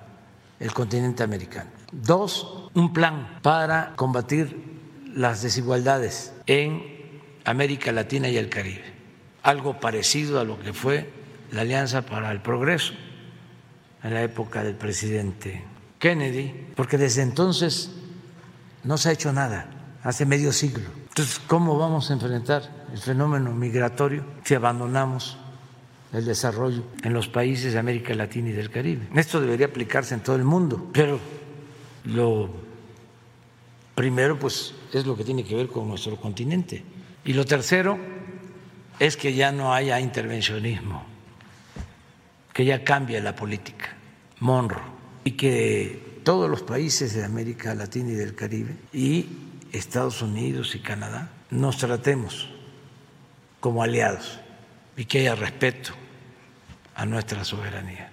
el 0.59 0.73
continente 0.73 1.23
americano. 1.23 1.71
Dos, 1.93 2.69
un 2.75 2.93
plan 2.93 3.39
para 3.43 3.95
combatir 3.97 4.81
las 5.15 5.43
desigualdades 5.43 6.35
en 6.47 6.83
América 7.45 7.91
Latina 7.91 8.29
y 8.29 8.37
el 8.37 8.49
Caribe, 8.49 8.85
algo 9.43 9.81
parecido 9.81 10.41
a 10.41 10.45
lo 10.45 10.61
que 10.61 10.73
fue 10.73 11.11
la 11.51 11.63
Alianza 11.63 12.03
para 12.03 12.31
el 12.31 12.43
Progreso 12.43 12.93
en 14.03 14.15
la 14.15 14.23
época 14.23 14.63
del 14.63 14.75
presidente 14.75 15.65
Kennedy, 15.99 16.69
porque 16.75 16.97
desde 16.97 17.23
entonces 17.23 17.91
no 18.85 18.97
se 18.97 19.11
ha 19.11 19.13
hecho 19.13 19.33
nada, 19.33 19.99
hace 20.03 20.25
medio 20.25 20.53
siglo. 20.53 20.89
Entonces, 21.09 21.41
¿cómo 21.47 21.79
vamos 21.79 22.11
a 22.11 22.15
enfrentar 22.15 22.87
el 22.93 22.99
fenómeno 22.99 23.53
migratorio 23.53 24.25
si 24.45 24.55
abandonamos 24.55 25.37
el 26.13 26.25
desarrollo 26.25 26.85
en 27.05 27.13
los 27.13 27.29
países 27.29 27.73
de 27.73 27.79
América 27.79 28.15
Latina 28.15 28.51
y 28.51 28.53
del 28.53 28.71
Caribe? 28.71 29.09
Esto 29.15 29.41
debería 29.41 29.67
aplicarse 29.67 30.15
en 30.15 30.21
todo 30.21 30.37
el 30.37 30.45
mundo, 30.45 30.89
pero 30.93 31.19
lo 32.05 32.51
primero 33.95 34.39
pues 34.39 34.73
es 34.93 35.05
lo 35.05 35.17
que 35.17 35.25
tiene 35.25 35.45
que 35.45 35.55
ver 35.55 35.69
con 35.69 35.89
nuestro 35.89 36.17
continente. 36.17 36.83
Y 37.25 37.35
lo 37.35 37.45
tercero 37.45 37.99
es 38.99 39.17
que 39.17 39.35
ya 39.35 39.53
no 39.53 39.75
haya 39.75 40.01
intervencionismo, 40.01 41.05
que 42.61 42.67
ya 42.67 42.85
cambie 42.85 43.19
la 43.23 43.35
política, 43.35 43.89
Monro, 44.41 44.83
y 45.25 45.31
que 45.31 46.21
todos 46.23 46.51
los 46.51 46.61
países 46.61 47.15
de 47.15 47.25
América 47.25 47.75
Latina 47.75 48.11
y 48.11 48.17
del 48.17 48.35
Caribe 48.35 48.77
y 48.93 49.25
Estados 49.73 50.21
Unidos 50.21 50.75
y 50.75 50.81
Canadá 50.81 51.31
nos 51.49 51.79
tratemos 51.79 52.51
como 53.61 53.83
aliados 53.83 54.41
y 54.95 55.07
que 55.07 55.21
haya 55.21 55.37
respeto 55.37 55.93
a 56.95 57.07
nuestra 57.07 57.45
soberanía. 57.45 58.10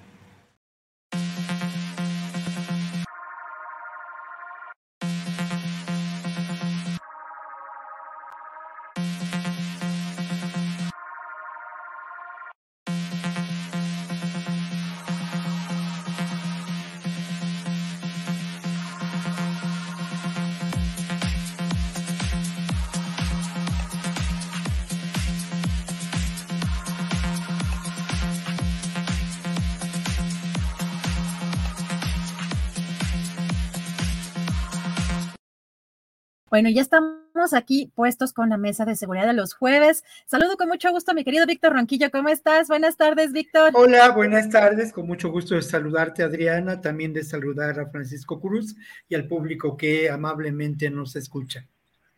Bueno, 36.57 36.71
ya 36.71 36.81
estamos 36.81 37.53
aquí 37.53 37.91
puestos 37.93 38.33
con 38.33 38.49
la 38.49 38.57
mesa 38.57 38.83
de 38.83 38.95
seguridad 38.95 39.27
de 39.27 39.33
los 39.33 39.53
jueves. 39.53 40.03
Saludo 40.25 40.57
con 40.57 40.67
mucho 40.67 40.89
gusto 40.89 41.11
a 41.11 41.13
mi 41.13 41.23
querido 41.23 41.45
Víctor 41.45 41.73
Ronquillo. 41.73 42.09
¿Cómo 42.09 42.29
estás? 42.29 42.67
Buenas 42.67 42.97
tardes, 42.97 43.31
Víctor. 43.31 43.73
Hola, 43.75 44.09
buenas 44.09 44.49
tardes. 44.49 44.91
Con 44.91 45.05
mucho 45.05 45.29
gusto 45.29 45.53
de 45.53 45.61
saludarte, 45.61 46.23
Adriana, 46.23 46.81
también 46.81 47.13
de 47.13 47.23
saludar 47.23 47.79
a 47.79 47.91
Francisco 47.91 48.41
Cruz 48.41 48.75
y 49.07 49.13
al 49.13 49.27
público 49.27 49.77
que 49.77 50.09
amablemente 50.09 50.89
nos 50.89 51.15
escucha. 51.15 51.67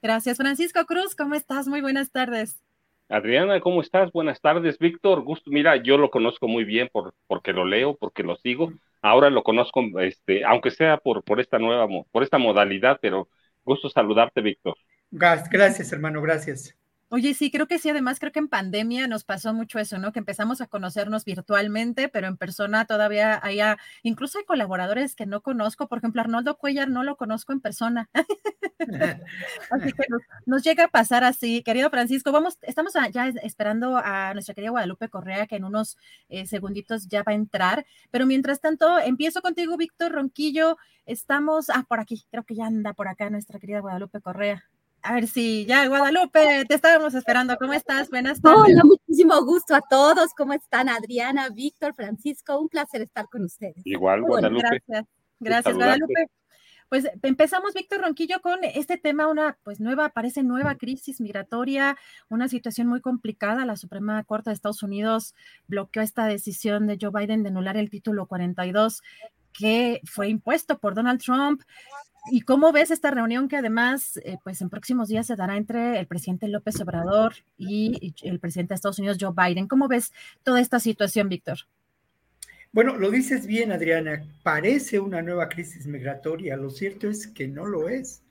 Gracias, 0.01 0.37
Francisco 0.37 0.85
Cruz. 0.85 1.15
¿Cómo 1.17 1.35
estás? 1.35 1.67
Muy 1.67 1.81
buenas 1.81 2.09
tardes. 2.09 2.61
Adriana, 3.09 3.59
¿cómo 3.59 3.81
estás? 3.81 4.09
Buenas 4.13 4.39
tardes, 4.39 4.79
Víctor. 4.79 5.21
Gusto, 5.23 5.51
mira, 5.51 5.75
yo 5.83 5.97
lo 5.97 6.09
conozco 6.09 6.47
muy 6.47 6.63
bien 6.63 6.87
por, 6.93 7.13
porque 7.27 7.51
lo 7.51 7.65
leo, 7.65 7.97
porque 7.97 8.23
lo 8.23 8.37
sigo. 8.37 8.71
Ahora 9.01 9.29
lo 9.29 9.43
conozco, 9.43 9.83
este, 9.99 10.45
aunque 10.45 10.71
sea 10.71 10.95
por, 10.95 11.23
por 11.23 11.41
esta 11.41 11.59
nueva, 11.59 11.89
por 12.09 12.23
esta 12.23 12.37
modalidad, 12.37 12.99
pero 13.01 13.27
Gusto 13.63 13.89
saludarte, 13.89 14.41
Víctor. 14.41 14.75
Gracias, 15.11 15.91
hermano, 15.91 16.21
gracias. 16.21 16.78
Oye, 17.11 17.33
sí, 17.33 17.49
creo 17.49 17.65
que 17.67 17.79
sí, 17.79 17.89
además 17.89 18.19
creo 18.19 18.31
que 18.31 18.37
en 18.37 18.47
pandemia 18.47 19.07
nos 19.07 19.23
pasó 19.23 19.51
mucho 19.51 19.79
eso, 19.79 19.97
¿no? 19.97 20.11
Que 20.11 20.19
empezamos 20.19 20.61
a 20.61 20.67
conocernos 20.67 21.25
virtualmente, 21.25 22.07
pero 22.07 22.27
en 22.27 22.37
persona 22.37 22.85
todavía 22.85 23.39
hay, 23.41 23.59
incluso 24.03 24.37
hay 24.37 24.45
colaboradores 24.45 25.15
que 25.15 25.25
no 25.25 25.41
conozco, 25.41 25.87
por 25.87 25.97
ejemplo, 25.97 26.21
Arnoldo 26.21 26.57
Cuellar 26.57 26.87
no 26.87 27.03
lo 27.03 27.17
conozco 27.17 27.51
en 27.51 27.61
persona. 27.61 28.09
así 29.71 29.91
que 29.91 30.05
nos, 30.45 30.63
llega 30.63 30.83
a 30.83 30.87
pasar 30.87 31.23
así, 31.23 31.63
querido 31.63 31.89
Francisco, 31.89 32.31
vamos, 32.31 32.59
estamos 32.61 32.93
ya 33.11 33.27
esperando 33.41 33.97
a 33.97 34.33
nuestra 34.35 34.53
querida 34.53 34.69
Guadalupe 34.69 35.09
Correa, 35.09 35.47
que 35.47 35.55
en 35.55 35.63
unos 35.63 35.97
eh, 36.29 36.45
segunditos 36.45 37.07
ya 37.07 37.23
va 37.23 37.31
a 37.31 37.35
entrar, 37.35 37.87
pero 38.11 38.27
mientras 38.27 38.61
tanto, 38.61 38.99
empiezo 38.99 39.41
contigo, 39.41 39.77
Víctor 39.77 40.11
Ronquillo, 40.11 40.77
estamos, 41.07 41.71
ah, 41.71 41.85
por 41.89 41.99
aquí, 41.99 42.23
creo 42.29 42.43
que 42.43 42.53
ya 42.53 42.67
anda 42.67 42.93
por 42.93 43.07
acá 43.07 43.31
nuestra 43.31 43.59
querida 43.59 43.79
Guadalupe 43.79 44.21
Correa. 44.21 44.69
A 45.01 45.13
ver 45.13 45.27
si 45.27 45.65
ya, 45.65 45.87
Guadalupe, 45.87 46.65
te 46.67 46.75
estábamos 46.75 47.13
esperando. 47.13 47.55
¿Cómo 47.57 47.73
estás? 47.73 48.09
Buenas 48.09 48.41
tardes. 48.41 48.75
Hola, 48.75 48.83
muchísimo 48.83 49.43
gusto 49.45 49.75
a 49.75 49.81
todos. 49.81 50.33
¿Cómo 50.35 50.53
están, 50.53 50.89
Adriana, 50.89 51.49
Víctor, 51.49 51.93
Francisco? 51.93 52.59
Un 52.59 52.69
placer 52.69 53.01
estar 53.01 53.29
con 53.29 53.45
ustedes. 53.45 53.81
Igual, 53.85 54.23
Guadalupe. 54.23 54.63
gracias, 54.87 55.05
gracias, 55.39 55.75
Guadalupe. 55.75 56.27
Pues 56.89 57.07
empezamos, 57.21 57.75
Víctor 57.75 58.01
Ronquillo, 58.01 58.41
con 58.41 58.63
este 58.63 58.97
tema, 58.97 59.27
una 59.27 59.57
pues 59.63 59.79
nueva, 59.79 60.09
parece 60.09 60.41
nueva 60.41 60.73
crisis 60.75 61.21
migratoria, 61.21 61.95
una 62.29 62.47
situación 62.47 62.87
muy 62.87 62.99
complicada. 62.99 63.63
La 63.63 63.77
Suprema 63.77 64.23
Corte 64.23 64.49
de 64.49 64.55
Estados 64.55 64.81
Unidos 64.81 65.35
bloqueó 65.67 66.01
esta 66.01 66.25
decisión 66.25 66.87
de 66.87 66.97
Joe 66.99 67.11
Biden 67.13 67.43
de 67.43 67.49
anular 67.49 67.77
el 67.77 67.91
título 67.91 68.25
42 68.25 69.03
que 69.53 70.01
fue 70.03 70.29
impuesto 70.29 70.77
por 70.77 70.95
Donald 70.95 71.21
Trump. 71.21 71.61
¿Y 72.31 72.41
cómo 72.41 72.71
ves 72.71 72.91
esta 72.91 73.11
reunión 73.11 73.47
que 73.47 73.57
además, 73.57 74.17
eh, 74.23 74.37
pues 74.43 74.61
en 74.61 74.69
próximos 74.69 75.07
días 75.07 75.27
se 75.27 75.35
dará 75.35 75.57
entre 75.57 75.99
el 75.99 76.07
presidente 76.07 76.47
López 76.47 76.79
Obrador 76.81 77.33
y 77.57 78.13
el 78.23 78.39
presidente 78.39 78.73
de 78.73 78.75
Estados 78.75 78.99
Unidos, 78.99 79.17
Joe 79.19 79.33
Biden? 79.35 79.67
¿Cómo 79.67 79.87
ves 79.87 80.13
toda 80.43 80.59
esta 80.61 80.79
situación, 80.79 81.29
Víctor? 81.29 81.59
Bueno, 82.71 82.97
lo 82.97 83.09
dices 83.09 83.47
bien, 83.47 83.71
Adriana, 83.71 84.23
parece 84.43 84.99
una 84.99 85.23
nueva 85.23 85.49
crisis 85.49 85.87
migratoria, 85.87 86.55
lo 86.55 86.69
cierto 86.69 87.09
es 87.09 87.25
que 87.25 87.47
no 87.47 87.65
lo 87.65 87.89
es. 87.89 88.21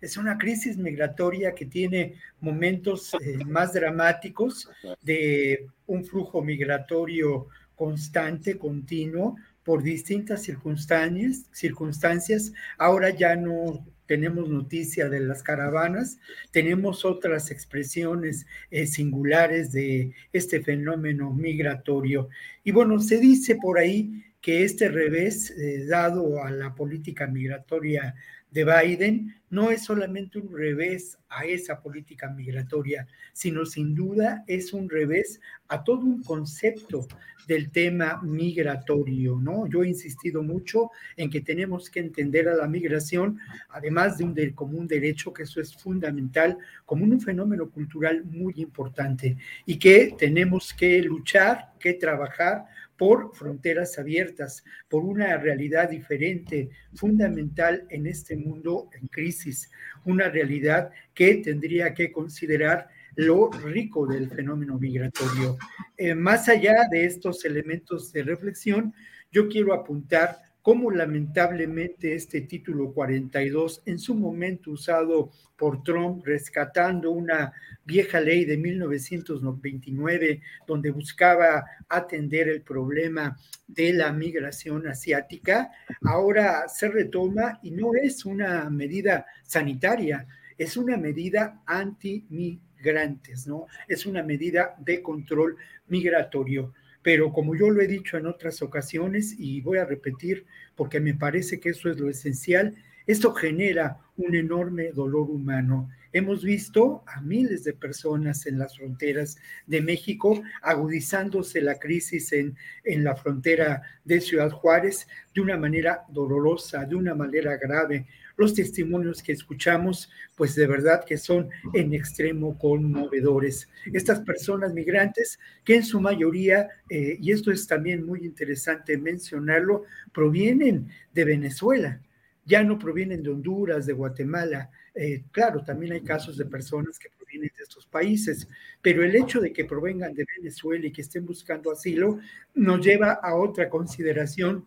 Es 0.00 0.16
una 0.16 0.38
crisis 0.38 0.76
migratoria 0.76 1.52
que 1.52 1.66
tiene 1.66 2.14
momentos 2.40 3.14
eh, 3.14 3.44
más 3.44 3.72
dramáticos 3.72 4.70
de 5.02 5.66
un 5.88 6.04
flujo 6.04 6.40
migratorio 6.42 7.48
constante, 7.74 8.56
continuo, 8.56 9.36
por 9.68 9.82
distintas 9.82 10.44
circunstancias, 10.44 11.44
circunstancias. 11.52 12.54
Ahora 12.78 13.10
ya 13.10 13.36
no 13.36 13.84
tenemos 14.06 14.48
noticia 14.48 15.10
de 15.10 15.20
las 15.20 15.42
caravanas, 15.42 16.18
tenemos 16.52 17.04
otras 17.04 17.50
expresiones 17.50 18.46
eh, 18.70 18.86
singulares 18.86 19.70
de 19.70 20.14
este 20.32 20.62
fenómeno 20.62 21.34
migratorio. 21.34 22.30
Y 22.64 22.70
bueno, 22.70 22.98
se 22.98 23.18
dice 23.18 23.56
por 23.56 23.78
ahí 23.78 24.24
que 24.40 24.64
este 24.64 24.88
revés 24.88 25.50
eh, 25.50 25.84
dado 25.86 26.42
a 26.42 26.50
la 26.50 26.74
política 26.74 27.26
migratoria 27.26 28.14
de 28.50 28.64
Biden 28.64 29.34
no 29.50 29.70
es 29.70 29.84
solamente 29.84 30.38
un 30.38 30.54
revés 30.54 31.18
a 31.28 31.44
esa 31.44 31.80
política 31.80 32.28
migratoria, 32.28 33.06
sino 33.32 33.64
sin 33.64 33.94
duda 33.94 34.44
es 34.46 34.72
un 34.72 34.88
revés 34.88 35.40
a 35.68 35.84
todo 35.84 36.00
un 36.00 36.22
concepto 36.22 37.06
del 37.46 37.70
tema 37.70 38.20
migratorio, 38.22 39.36
¿no? 39.40 39.66
Yo 39.66 39.82
he 39.82 39.88
insistido 39.88 40.42
mucho 40.42 40.90
en 41.16 41.30
que 41.30 41.40
tenemos 41.40 41.88
que 41.88 42.00
entender 42.00 42.46
a 42.46 42.54
la 42.54 42.68
migración, 42.68 43.38
además 43.70 44.18
de 44.18 44.24
un 44.24 44.34
del 44.34 44.54
común 44.54 44.86
derecho, 44.86 45.32
que 45.32 45.44
eso 45.44 45.58
es 45.58 45.74
fundamental, 45.74 46.58
como 46.84 47.04
un 47.04 47.18
fenómeno 47.20 47.70
cultural 47.70 48.22
muy 48.24 48.52
importante 48.58 49.38
y 49.64 49.78
que 49.78 50.14
tenemos 50.18 50.74
que 50.74 51.00
luchar, 51.02 51.72
que 51.80 51.94
trabajar 51.94 52.66
por 52.98 53.34
fronteras 53.34 53.98
abiertas, 53.98 54.64
por 54.88 55.04
una 55.04 55.38
realidad 55.38 55.88
diferente, 55.88 56.68
fundamental 56.94 57.86
en 57.88 58.06
este 58.06 58.36
mundo 58.36 58.90
en 59.00 59.06
crisis, 59.06 59.70
una 60.04 60.28
realidad 60.28 60.90
que 61.14 61.36
tendría 61.36 61.94
que 61.94 62.12
considerar 62.12 62.88
lo 63.14 63.50
rico 63.50 64.06
del 64.06 64.28
fenómeno 64.28 64.78
migratorio. 64.78 65.56
Eh, 65.96 66.14
más 66.14 66.48
allá 66.48 66.88
de 66.90 67.04
estos 67.04 67.44
elementos 67.44 68.12
de 68.12 68.24
reflexión, 68.24 68.92
yo 69.30 69.48
quiero 69.48 69.74
apuntar 69.74 70.38
cómo 70.68 70.90
lamentablemente 70.90 72.14
este 72.14 72.42
título 72.42 72.92
42, 72.92 73.84
en 73.86 73.98
su 73.98 74.14
momento 74.14 74.72
usado 74.72 75.30
por 75.56 75.82
Trump, 75.82 76.26
rescatando 76.26 77.10
una 77.10 77.54
vieja 77.86 78.20
ley 78.20 78.44
de 78.44 78.58
1929, 78.58 80.42
donde 80.66 80.90
buscaba 80.90 81.64
atender 81.88 82.48
el 82.50 82.60
problema 82.60 83.34
de 83.66 83.94
la 83.94 84.12
migración 84.12 84.86
asiática, 84.86 85.70
ahora 86.02 86.68
se 86.68 86.90
retoma 86.90 87.60
y 87.62 87.70
no 87.70 87.92
es 87.94 88.26
una 88.26 88.68
medida 88.68 89.24
sanitaria, 89.44 90.26
es 90.58 90.76
una 90.76 90.98
medida 90.98 91.62
antimigrantes, 91.64 93.46
¿no? 93.46 93.68
Es 93.88 94.04
una 94.04 94.22
medida 94.22 94.76
de 94.78 95.00
control 95.00 95.56
migratorio 95.86 96.74
pero 97.02 97.32
como 97.32 97.54
yo 97.54 97.70
lo 97.70 97.80
he 97.80 97.86
dicho 97.86 98.16
en 98.16 98.26
otras 98.26 98.62
ocasiones 98.62 99.34
y 99.38 99.60
voy 99.60 99.78
a 99.78 99.84
repetir 99.84 100.46
porque 100.74 101.00
me 101.00 101.14
parece 101.14 101.60
que 101.60 101.70
eso 101.70 101.90
es 101.90 101.98
lo 101.98 102.08
esencial, 102.10 102.74
esto 103.06 103.32
genera 103.32 103.98
un 104.16 104.34
enorme 104.34 104.92
dolor 104.92 105.30
humano. 105.30 105.88
Hemos 106.12 106.42
visto 106.42 107.02
a 107.06 107.20
miles 107.20 107.64
de 107.64 107.72
personas 107.72 108.46
en 108.46 108.58
las 108.58 108.76
fronteras 108.76 109.36
de 109.66 109.80
México, 109.80 110.42
agudizándose 110.62 111.60
la 111.60 111.78
crisis 111.78 112.32
en, 112.32 112.56
en 112.84 113.04
la 113.04 113.14
frontera 113.14 113.82
de 114.04 114.20
Ciudad 114.20 114.50
Juárez 114.50 115.06
de 115.34 115.40
una 115.40 115.56
manera 115.56 116.04
dolorosa, 116.08 116.84
de 116.84 116.94
una 116.94 117.14
manera 117.14 117.56
grave 117.56 118.06
los 118.38 118.54
testimonios 118.54 119.22
que 119.22 119.32
escuchamos, 119.32 120.08
pues 120.36 120.54
de 120.54 120.66
verdad 120.66 121.04
que 121.04 121.18
son 121.18 121.50
en 121.74 121.92
extremo 121.92 122.56
conmovedores. 122.56 123.68
Estas 123.92 124.20
personas 124.20 124.72
migrantes, 124.72 125.40
que 125.64 125.74
en 125.74 125.82
su 125.84 126.00
mayoría, 126.00 126.68
eh, 126.88 127.18
y 127.20 127.32
esto 127.32 127.50
es 127.50 127.66
también 127.66 128.06
muy 128.06 128.24
interesante 128.24 128.96
mencionarlo, 128.96 129.84
provienen 130.12 130.88
de 131.12 131.24
Venezuela, 131.24 132.00
ya 132.46 132.62
no 132.62 132.78
provienen 132.78 133.24
de 133.24 133.30
Honduras, 133.30 133.86
de 133.86 133.92
Guatemala. 133.92 134.70
Eh, 135.00 135.22
claro, 135.30 135.62
también 135.62 135.92
hay 135.92 136.00
casos 136.00 136.36
de 136.36 136.44
personas 136.44 136.98
que 136.98 137.08
provienen 137.16 137.52
de 137.56 137.62
estos 137.62 137.86
países, 137.86 138.48
pero 138.82 139.04
el 139.04 139.14
hecho 139.14 139.40
de 139.40 139.52
que 139.52 139.64
provengan 139.64 140.12
de 140.12 140.26
Venezuela 140.36 140.84
y 140.84 140.90
que 140.90 141.02
estén 141.02 141.24
buscando 141.24 141.70
asilo 141.70 142.18
nos 142.54 142.84
lleva 142.84 143.12
a 143.12 143.36
otra 143.36 143.70
consideración 143.70 144.66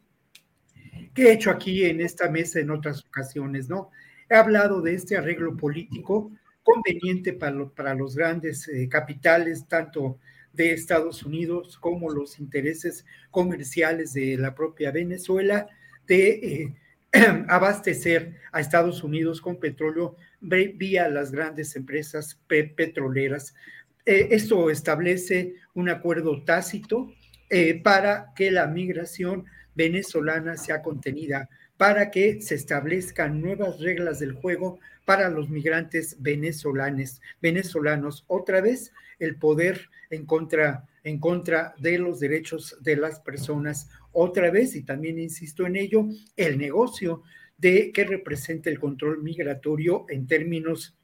que 1.13 1.23
he 1.23 1.33
hecho 1.33 1.51
aquí 1.51 1.83
en 1.83 1.99
esta 1.99 2.29
mesa 2.29 2.61
en 2.61 2.71
otras 2.71 3.03
ocasiones, 3.03 3.67
¿no? 3.67 3.89
He 4.29 4.35
hablado 4.35 4.81
de 4.81 4.93
este 4.93 5.17
arreglo 5.17 5.57
político 5.57 6.31
conveniente 6.63 7.33
para, 7.33 7.67
para 7.67 7.93
los 7.93 8.15
grandes 8.15 8.69
eh, 8.69 8.87
capitales, 8.87 9.67
tanto 9.67 10.17
de 10.53 10.71
Estados 10.71 11.23
Unidos 11.23 11.77
como 11.77 12.09
los 12.09 12.39
intereses 12.39 13.05
comerciales 13.31 14.13
de 14.13 14.37
la 14.37 14.55
propia 14.55 14.91
Venezuela, 14.91 15.67
de 16.07 16.29
eh, 16.29 16.75
abastecer 17.47 18.37
a 18.51 18.59
Estados 18.59 19.03
Unidos 19.03 19.41
con 19.41 19.59
petróleo 19.59 20.15
vía 20.39 21.07
las 21.09 21.31
grandes 21.31 21.75
empresas 21.75 22.39
petroleras. 22.47 23.53
Eh, 24.05 24.29
esto 24.31 24.69
establece 24.69 25.55
un 25.73 25.89
acuerdo 25.89 26.43
tácito 26.43 27.13
para 27.83 28.31
que 28.33 28.49
la 28.49 28.65
migración 28.65 29.45
venezolana 29.75 30.55
sea 30.55 30.81
contenida, 30.81 31.49
para 31.77 32.11
que 32.11 32.41
se 32.41 32.55
establezcan 32.55 33.41
nuevas 33.41 33.79
reglas 33.79 34.19
del 34.19 34.33
juego 34.33 34.79
para 35.05 35.29
los 35.29 35.49
migrantes 35.49 36.15
venezolanos. 36.19 37.21
venezolanos. 37.41 38.23
Otra 38.27 38.61
vez, 38.61 38.93
el 39.19 39.35
poder 39.35 39.89
en 40.09 40.25
contra, 40.25 40.85
en 41.03 41.19
contra 41.19 41.73
de 41.79 41.97
los 41.97 42.19
derechos 42.19 42.77
de 42.81 42.97
las 42.97 43.19
personas. 43.19 43.89
Otra 44.13 44.51
vez, 44.51 44.75
y 44.75 44.83
también 44.83 45.19
insisto 45.19 45.65
en 45.65 45.75
ello, 45.75 46.07
el 46.35 46.57
negocio 46.57 47.23
de 47.57 47.91
que 47.91 48.03
representa 48.03 48.69
el 48.69 48.79
control 48.79 49.21
migratorio 49.21 50.05
en 50.09 50.27
términos 50.27 50.97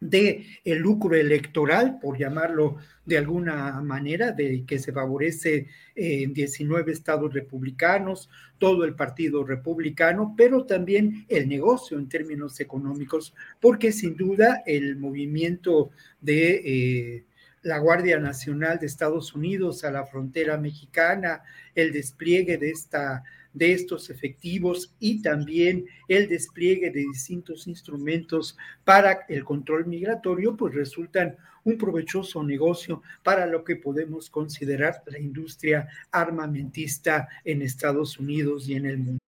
de 0.00 0.46
el 0.64 0.78
lucro 0.78 1.16
electoral, 1.16 1.98
por 2.00 2.18
llamarlo 2.18 2.76
de 3.04 3.18
alguna 3.18 3.80
manera, 3.82 4.32
de 4.32 4.64
que 4.64 4.78
se 4.78 4.92
favorece 4.92 5.66
en 5.94 6.32
19 6.32 6.92
estados 6.92 7.32
republicanos, 7.32 8.30
todo 8.58 8.84
el 8.84 8.94
partido 8.94 9.44
republicano, 9.44 10.34
pero 10.36 10.64
también 10.64 11.26
el 11.28 11.48
negocio 11.48 11.98
en 11.98 12.08
términos 12.08 12.60
económicos, 12.60 13.34
porque 13.60 13.90
sin 13.92 14.16
duda 14.16 14.62
el 14.66 14.96
movimiento 14.96 15.90
de 16.20 16.62
eh, 16.64 17.24
la 17.62 17.78
Guardia 17.78 18.18
Nacional 18.18 18.78
de 18.78 18.86
Estados 18.86 19.34
Unidos 19.34 19.84
a 19.84 19.90
la 19.90 20.06
frontera 20.06 20.56
mexicana, 20.58 21.42
el 21.74 21.92
despliegue 21.92 22.58
de 22.58 22.70
esta 22.70 23.22
de 23.52 23.72
estos 23.72 24.10
efectivos 24.10 24.94
y 25.00 25.22
también 25.22 25.86
el 26.06 26.28
despliegue 26.28 26.90
de 26.90 27.00
distintos 27.00 27.66
instrumentos 27.66 28.56
para 28.84 29.24
el 29.28 29.44
control 29.44 29.86
migratorio, 29.86 30.56
pues 30.56 30.74
resultan 30.74 31.36
un 31.64 31.76
provechoso 31.76 32.42
negocio 32.42 33.02
para 33.22 33.46
lo 33.46 33.64
que 33.64 33.76
podemos 33.76 34.30
considerar 34.30 35.02
la 35.06 35.18
industria 35.18 35.88
armamentista 36.10 37.28
en 37.44 37.62
Estados 37.62 38.18
Unidos 38.18 38.68
y 38.68 38.74
en 38.74 38.86
el 38.86 38.98
mundo. 38.98 39.27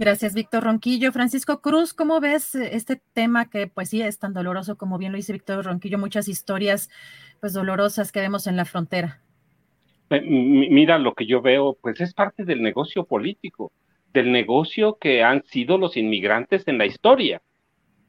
Gracias, 0.00 0.32
Víctor 0.32 0.62
Ronquillo. 0.62 1.10
Francisco 1.10 1.60
Cruz, 1.60 1.92
¿cómo 1.92 2.20
ves 2.20 2.54
eh, 2.54 2.70
este 2.74 3.02
tema 3.14 3.50
que 3.50 3.66
pues 3.66 3.88
sí 3.90 4.00
es 4.00 4.20
tan 4.20 4.32
doloroso 4.32 4.78
como 4.78 4.96
bien 4.96 5.10
lo 5.10 5.16
dice 5.16 5.32
Víctor 5.32 5.64
Ronquillo, 5.64 5.98
muchas 5.98 6.28
historias 6.28 6.88
pues 7.40 7.52
dolorosas 7.52 8.12
que 8.12 8.20
vemos 8.20 8.46
en 8.46 8.56
la 8.56 8.64
frontera? 8.64 9.20
Eh, 10.10 10.20
mira, 10.22 10.98
lo 10.98 11.14
que 11.14 11.26
yo 11.26 11.42
veo 11.42 11.76
pues 11.82 12.00
es 12.00 12.14
parte 12.14 12.44
del 12.44 12.62
negocio 12.62 13.06
político, 13.06 13.72
del 14.12 14.30
negocio 14.30 14.98
que 15.00 15.24
han 15.24 15.42
sido 15.46 15.78
los 15.78 15.96
inmigrantes 15.96 16.68
en 16.68 16.78
la 16.78 16.86
historia. 16.86 17.42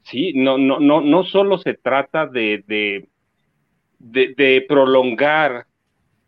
Sí, 0.03 0.34
no, 0.36 0.60
no, 0.60 0.80
no, 0.80 1.02
no 1.02 1.24
solo 1.24 1.57
se 1.57 1.74
trata 1.74 2.28
de, 2.28 2.64
de, 3.98 4.66
prolongar 4.68 5.66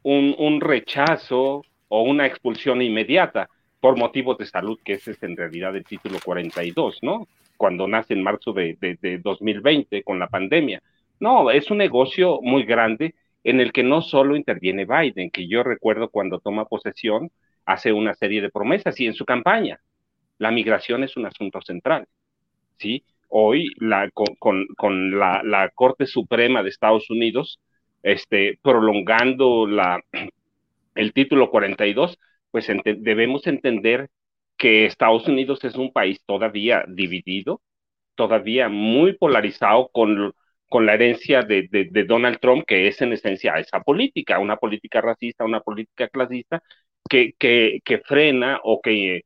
un, 0.01 0.35
un 0.39 0.59
rechazo 0.59 1.61
o 1.87 2.01
una 2.01 2.25
expulsión 2.25 2.81
inmediata, 2.81 3.47
por 3.81 3.97
motivos 3.97 4.37
de 4.37 4.45
salud, 4.45 4.79
que 4.85 4.93
ese 4.93 5.11
es 5.11 5.23
en 5.23 5.35
realidad 5.35 5.75
el 5.75 5.83
título 5.83 6.19
42, 6.23 6.99
¿no? 7.01 7.27
Cuando 7.57 7.87
nace 7.87 8.13
en 8.13 8.23
marzo 8.23 8.53
de, 8.53 8.77
2020 9.23 10.03
con 10.03 10.19
la 10.19 10.27
pandemia. 10.27 10.81
No, 11.19 11.51
es 11.51 11.69
un 11.69 11.79
negocio 11.79 12.39
muy 12.41 12.63
grande 12.63 13.15
en 13.43 13.59
el 13.59 13.73
que 13.73 13.83
no 13.83 14.01
solo 14.01 14.35
interviene 14.35 14.85
Biden, 14.85 15.31
que 15.31 15.47
yo 15.47 15.63
recuerdo 15.63 16.09
cuando 16.09 16.39
toma 16.39 16.65
posesión, 16.65 17.31
hace 17.65 17.91
una 17.91 18.13
serie 18.13 18.41
de 18.41 18.49
promesas 18.49 18.99
y 18.99 19.07
en 19.07 19.13
su 19.13 19.25
campaña, 19.25 19.79
la 20.37 20.51
migración 20.51 21.03
es 21.03 21.17
un 21.17 21.25
asunto 21.25 21.61
central, 21.61 22.07
¿sí? 22.77 23.03
hoy 23.29 23.73
la, 23.77 24.09
con, 24.11 24.67
con 24.75 25.17
la, 25.17 25.41
la, 25.43 25.69
Corte 25.69 26.05
Suprema 26.05 26.63
de 26.63 26.69
Estados 26.69 27.09
Unidos 27.09 27.59
este, 28.03 28.59
prolongando 28.61 29.65
la, 29.67 30.01
el 30.95 31.13
título 31.13 31.49
42, 31.49 32.17
pues 32.51 32.67
debemos 32.83 33.47
entender 33.47 34.09
que 34.57 34.85
Estados 34.85 35.27
Unidos 35.27 35.63
es 35.63 35.75
un 35.75 35.91
país 35.91 36.21
todavía 36.25 36.85
dividido, 36.87 37.61
todavía 38.15 38.69
muy 38.69 39.13
polarizado 39.17 39.89
con, 39.91 40.33
con 40.69 40.85
la 40.85 40.93
herencia 40.93 41.41
de, 41.43 41.67
de, 41.71 42.03
Donald 42.05 42.39
Trump, 42.39 42.65
que 42.67 42.87
es 42.87 43.01
en 43.01 43.13
esencia 43.13 43.55
esa 43.57 43.81
política, 43.81 44.39
una 44.39 44.57
política 44.57 45.01
racista, 45.01 45.45
una 45.45 45.61
política 45.61 46.07
clasista, 46.09 46.61
que, 47.09 47.33
que, 47.39 47.81
que 47.83 47.99
frena 47.99 48.59
o 48.63 48.81
que 48.81 49.23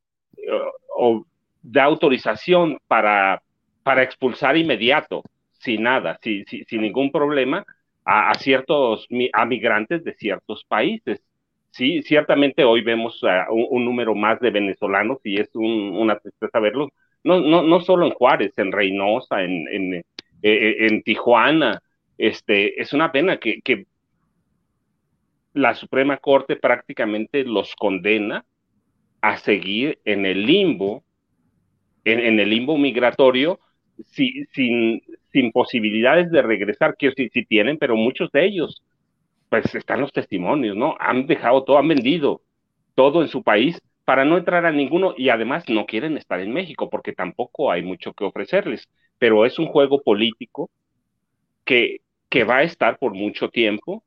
o 0.96 1.26
da 1.62 1.84
autorización 1.84 2.78
para, 2.86 3.42
para 3.82 4.02
expulsar 4.02 4.56
inmediato, 4.56 5.22
sin 5.52 5.82
nada, 5.82 6.18
sin, 6.22 6.44
sin, 6.46 6.80
ningún 6.80 7.10
problema, 7.10 7.64
a, 8.04 8.34
ciertos 8.34 9.06
a 9.32 9.44
migrantes 9.46 10.04
de 10.04 10.14
ciertos 10.14 10.64
países. 10.64 11.20
Sí, 11.76 12.02
ciertamente 12.02 12.64
hoy 12.64 12.80
vemos 12.80 13.20
un, 13.50 13.84
número 13.84 14.14
más 14.14 14.40
de 14.40 14.50
venezolanos 14.50 15.18
y 15.24 15.38
es 15.38 15.50
una 15.52 16.18
tristeza 16.18 16.58
verlos, 16.58 16.88
no, 17.22 17.38
no, 17.40 17.62
no 17.62 17.80
solo 17.80 18.06
en 18.06 18.12
Juárez, 18.12 18.54
en 18.56 18.72
Reynosa, 18.72 19.42
en, 19.42 19.68
en, 19.68 19.94
eh, 19.94 20.02
eh, 20.42 20.86
en 20.86 21.02
Tijuana. 21.02 21.82
Este, 22.16 22.80
es 22.80 22.94
una 22.94 23.12
pena 23.12 23.36
que, 23.36 23.60
que 23.60 23.84
la 25.52 25.74
Suprema 25.74 26.16
Corte 26.16 26.56
prácticamente 26.56 27.44
los 27.44 27.74
condena 27.74 28.46
a 29.20 29.36
seguir 29.36 29.98
en 30.06 30.24
el 30.24 30.46
limbo, 30.46 31.04
en, 32.04 32.40
el 32.40 32.48
limbo 32.48 32.78
migratorio, 32.78 33.60
sin, 34.12 35.02
sin 35.30 35.52
posibilidades 35.52 36.30
de 36.30 36.40
regresar, 36.40 36.96
que 36.98 37.12
sí, 37.12 37.28
sí 37.28 37.44
tienen, 37.44 37.76
pero 37.76 37.96
muchos 37.96 38.32
de 38.32 38.46
ellos, 38.46 38.82
pues 39.48 39.74
están 39.74 40.00
los 40.00 40.12
testimonios, 40.12 40.76
¿no? 40.76 40.96
Han 41.00 41.26
dejado 41.26 41.64
todo, 41.64 41.78
han 41.78 41.88
vendido 41.88 42.42
todo 42.94 43.22
en 43.22 43.28
su 43.28 43.42
país 43.42 43.80
para 44.04 44.24
no 44.24 44.38
entrar 44.38 44.66
a 44.66 44.72
ninguno 44.72 45.14
y 45.16 45.28
además 45.30 45.68
no 45.68 45.86
quieren 45.86 46.16
estar 46.16 46.40
en 46.40 46.52
México 46.52 46.90
porque 46.90 47.12
tampoco 47.12 47.70
hay 47.72 47.82
mucho 47.82 48.12
que 48.14 48.24
ofrecerles, 48.24 48.88
pero 49.18 49.46
es 49.46 49.58
un 49.58 49.66
juego 49.66 50.02
político 50.02 50.70
que, 51.64 51.98
que 52.28 52.44
va 52.44 52.58
a 52.58 52.62
estar 52.62 52.98
por 52.98 53.14
mucho 53.14 53.48
tiempo, 53.50 54.04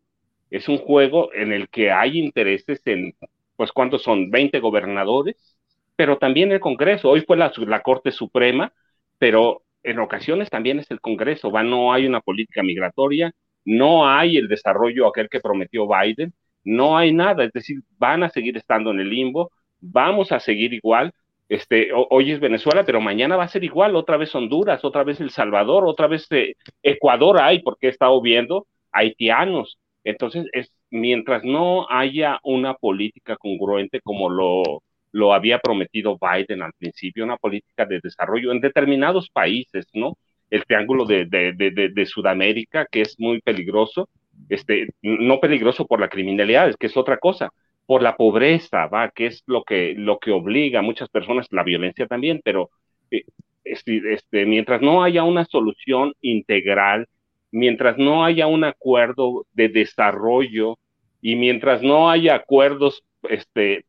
es 0.49 0.69
un 0.69 0.77
juego 0.79 1.33
en 1.33 1.53
el 1.53 1.69
que 1.69 1.91
hay 1.91 2.19
intereses 2.19 2.81
en 2.87 3.15
pues 3.55 3.71
¿cuántos 3.73 4.03
son? 4.03 4.31
20 4.31 4.59
gobernadores, 4.59 5.57
pero 5.95 6.17
también 6.17 6.51
el 6.51 6.61
Congreso. 6.61 7.09
Hoy 7.09 7.21
fue 7.21 7.37
la, 7.37 7.51
la 7.67 7.81
Corte 7.81 8.11
Suprema, 8.11 8.73
pero 9.17 9.63
en 9.83 9.99
ocasiones 9.99 10.49
también 10.49 10.79
es 10.79 10.89
el 10.91 11.01
Congreso. 11.01 11.51
Va, 11.51 11.61
no 11.63 11.93
hay 11.93 12.07
una 12.07 12.21
política 12.21 12.63
migratoria, 12.63 13.33
no 13.69 14.07
hay 14.09 14.37
el 14.37 14.47
desarrollo 14.47 15.07
aquel 15.07 15.29
que 15.29 15.39
prometió 15.39 15.87
Biden, 15.87 16.33
no 16.63 16.97
hay 16.97 17.13
nada. 17.13 17.43
Es 17.43 17.51
decir, 17.53 17.81
van 17.99 18.23
a 18.23 18.29
seguir 18.29 18.57
estando 18.57 18.89
en 18.89 18.99
el 18.99 19.09
limbo, 19.09 19.51
vamos 19.79 20.31
a 20.31 20.39
seguir 20.39 20.73
igual. 20.73 21.13
Este, 21.47 21.89
hoy 21.93 22.31
es 22.31 22.39
Venezuela, 22.39 22.83
pero 22.83 22.99
mañana 22.99 23.35
va 23.37 23.43
a 23.43 23.47
ser 23.47 23.63
igual, 23.63 23.95
otra 23.95 24.17
vez 24.17 24.33
Honduras, 24.33 24.83
otra 24.83 25.03
vez 25.03 25.21
El 25.21 25.29
Salvador, 25.29 25.85
otra 25.85 26.07
vez 26.07 26.25
eh, 26.31 26.55
Ecuador 26.81 27.39
hay, 27.39 27.61
porque 27.61 27.87
he 27.87 27.89
estado 27.91 28.19
viendo 28.21 28.65
haitianos. 28.91 29.77
Entonces, 30.03 30.47
es, 30.51 30.71
mientras 30.89 31.43
no 31.43 31.87
haya 31.91 32.39
una 32.43 32.73
política 32.73 33.37
congruente 33.37 34.01
como 34.01 34.29
lo, 34.29 34.63
lo 35.11 35.33
había 35.33 35.59
prometido 35.59 36.17
Biden 36.19 36.63
al 36.63 36.73
principio, 36.73 37.23
una 37.23 37.37
política 37.37 37.85
de 37.85 37.99
desarrollo 38.01 38.51
en 38.51 38.61
determinados 38.61 39.29
países, 39.29 39.85
¿no? 39.93 40.17
El 40.49 40.65
triángulo 40.65 41.05
de, 41.05 41.25
de, 41.25 41.53
de, 41.53 41.89
de 41.89 42.05
Sudamérica, 42.05 42.87
que 42.89 43.01
es 43.01 43.19
muy 43.19 43.41
peligroso, 43.41 44.09
este, 44.49 44.89
no 45.01 45.39
peligroso 45.39 45.85
por 45.85 45.99
la 45.99 46.09
criminalidad, 46.09 46.69
es 46.69 46.77
que 46.77 46.87
es 46.87 46.97
otra 46.97 47.17
cosa, 47.17 47.51
por 47.85 48.01
la 48.01 48.15
pobreza, 48.15 48.87
¿va? 48.87 49.09
Que 49.09 49.27
es 49.27 49.43
lo 49.47 49.63
que, 49.63 49.93
lo 49.97 50.19
que 50.19 50.31
obliga 50.31 50.79
a 50.79 50.83
muchas 50.83 51.09
personas, 51.09 51.47
la 51.51 51.63
violencia 51.63 52.07
también, 52.07 52.41
pero 52.43 52.69
eh, 53.11 53.23
este, 53.63 54.13
este, 54.13 54.45
mientras 54.45 54.81
no 54.81 55.03
haya 55.03 55.23
una 55.23 55.45
solución 55.45 56.13
integral 56.21 57.07
mientras 57.51 57.97
no 57.97 58.23
haya 58.23 58.47
un 58.47 58.63
acuerdo 58.63 59.45
de 59.53 59.69
desarrollo 59.69 60.77
y 61.21 61.35
mientras 61.35 61.81
no 61.81 62.09
haya 62.09 62.35
acuerdos 62.35 63.03
este, 63.23 63.85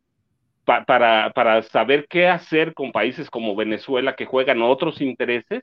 para, 0.64 1.32
para 1.34 1.62
saber 1.62 2.06
qué 2.08 2.28
hacer 2.28 2.74
con 2.74 2.92
países 2.92 3.30
como 3.30 3.56
Venezuela 3.56 4.14
que 4.16 4.26
juegan 4.26 4.62
otros 4.62 5.00
intereses, 5.00 5.62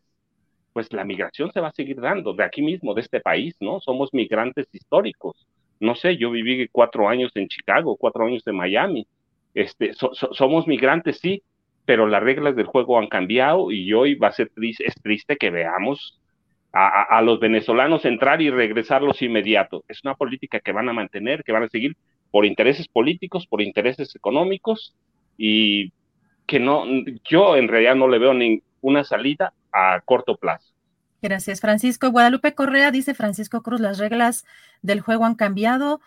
pues 0.77 0.93
la 0.93 1.03
migración 1.03 1.51
se 1.51 1.59
va 1.59 1.69
a 1.69 1.71
seguir 1.71 1.99
dando 1.99 2.33
de 2.33 2.43
aquí 2.43 2.61
mismo, 2.61 2.93
de 2.93 3.01
este 3.01 3.19
país, 3.19 3.55
¿no? 3.59 3.79
Somos 3.79 4.13
migrantes 4.13 4.67
históricos. 4.71 5.47
No 5.79 5.95
sé, 5.95 6.17
yo 6.17 6.29
viví 6.29 6.67
cuatro 6.67 7.09
años 7.09 7.31
en 7.33 7.47
Chicago, 7.47 7.97
cuatro 7.97 8.27
años 8.27 8.45
en 8.45 8.55
Miami. 8.55 9.07
Este, 9.55 9.93
somos 9.95 10.67
migrantes, 10.67 11.17
sí, 11.17 11.41
pero 11.83 12.05
las 12.05 12.21
reglas 12.21 12.55
del 12.55 12.67
juego 12.67 12.99
han 12.99 13.07
cambiado 13.07 13.71
y 13.71 13.91
hoy 13.91 14.13
va 14.13 14.27
a 14.27 14.33
ser 14.33 14.51
triste, 14.53 14.83
es 14.85 14.93
triste 15.01 15.35
que 15.37 15.49
veamos 15.49 16.19
a, 16.71 17.23
los 17.23 17.39
venezolanos 17.39 18.05
entrar 18.05 18.39
y 18.43 18.51
regresarlos 18.51 19.23
inmediato. 19.23 19.83
Es 19.87 20.01
una 20.03 20.13
política 20.13 20.59
que 20.59 20.73
van 20.73 20.89
a 20.89 20.93
mantener, 20.93 21.43
que 21.43 21.53
van 21.53 21.63
a 21.63 21.69
seguir 21.69 21.97
por 22.29 22.45
intereses 22.45 22.87
políticos, 22.87 23.47
por 23.47 23.63
intereses 23.63 24.15
económicos 24.15 24.93
y 25.39 25.91
que 26.45 26.59
no, 26.59 26.85
yo 27.27 27.55
en 27.55 27.67
realidad 27.67 27.95
no 27.95 28.07
le 28.07 28.19
veo 28.19 28.35
ninguna 28.35 29.03
salida 29.03 29.53
a 29.77 30.01
corto 30.01 30.37
plazo. 30.37 30.73
Gracias, 31.21 31.61
Francisco. 31.61 32.11
Guadalupe 32.11 32.53
Correa 32.53 32.91
dice 32.91 33.13
Francisco 33.13 33.63
Cruz, 33.63 33.79
las 33.79 33.97
reglas 33.97 34.45
del 34.81 35.01
juego 35.01 35.25
han 35.25 35.35
cambiado. 35.35 35.99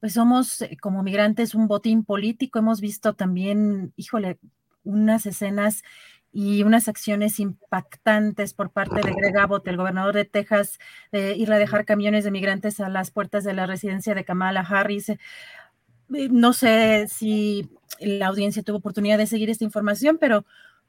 Pues 0.00 0.12
somos 0.14 0.62
eh, 0.62 0.76
como 0.80 1.02
migrantes 1.02 1.54
un 1.54 1.68
botín 1.68 2.04
político. 2.04 2.58
Hemos 2.58 2.80
visto 2.80 3.14
también, 3.14 3.92
híjole, 3.96 4.38
unas 4.84 5.26
escenas 5.26 5.82
y 6.32 6.64
unas 6.64 6.88
acciones 6.88 7.40
impactantes 7.40 8.52
por 8.52 8.70
parte 8.70 8.96
de 8.96 9.14
Greg 9.14 9.38
Abbott, 9.38 9.66
el 9.68 9.78
gobernador 9.78 10.14
de 10.14 10.26
Texas, 10.26 10.78
de 11.10 11.34
ir 11.34 11.50
a 11.50 11.58
dejar 11.58 11.86
camiones 11.86 12.24
de 12.24 12.30
migrantes 12.30 12.78
a 12.80 12.88
las 12.88 13.10
puertas 13.10 13.42
de 13.44 13.54
la 13.54 13.66
residencia 13.66 14.14
de 14.14 14.24
Kamala 14.24 14.60
Harris. 14.60 15.08
Eh, 15.08 15.18
no 16.08 16.52
sé 16.52 17.06
si 17.08 17.70
la 18.00 18.26
audiencia 18.26 18.62
tuvo 18.62 18.78
oportunidad 18.78 19.18
de 19.18 19.26
seguir 19.26 19.48
esta 19.48 19.64
información, 19.64 20.18
pero 20.20 20.44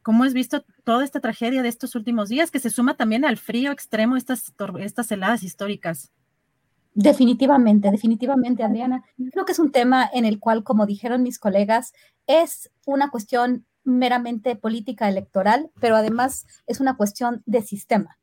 ¿cómo 0.07 0.23
has 0.23 0.33
visto 0.33 0.63
toda 0.85 1.03
esta 1.03 1.19
tragedia 1.19 1.61
de 1.61 1.67
estos 1.67 1.93
últimos 1.93 2.29
días 2.29 2.49
que 2.49 2.61
se 2.61 2.69
suma 2.69 2.95
también 2.95 3.25
al 3.25 3.35
frío 3.35 3.73
extremo, 3.73 4.15
estas, 4.15 4.53
estas 4.79 5.11
heladas 5.11 5.43
históricas? 5.43 6.13
Definitivamente, 6.93 7.91
definitivamente, 7.91 8.63
Adriana. 8.63 9.03
Creo 9.33 9.43
que 9.43 9.51
es 9.51 9.59
un 9.59 9.73
tema 9.73 10.09
en 10.13 10.23
el 10.23 10.39
cual, 10.39 10.63
como 10.63 10.85
dijeron 10.85 11.23
mis 11.23 11.39
colegas, 11.39 11.91
es 12.25 12.71
una 12.85 13.09
cuestión 13.09 13.65
meramente 13.83 14.55
política 14.55 15.09
electoral, 15.09 15.71
pero 15.77 15.97
además 15.97 16.45
es 16.67 16.79
una 16.79 16.95
cuestión 16.95 17.43
de 17.45 17.61
sistema. 17.61 18.17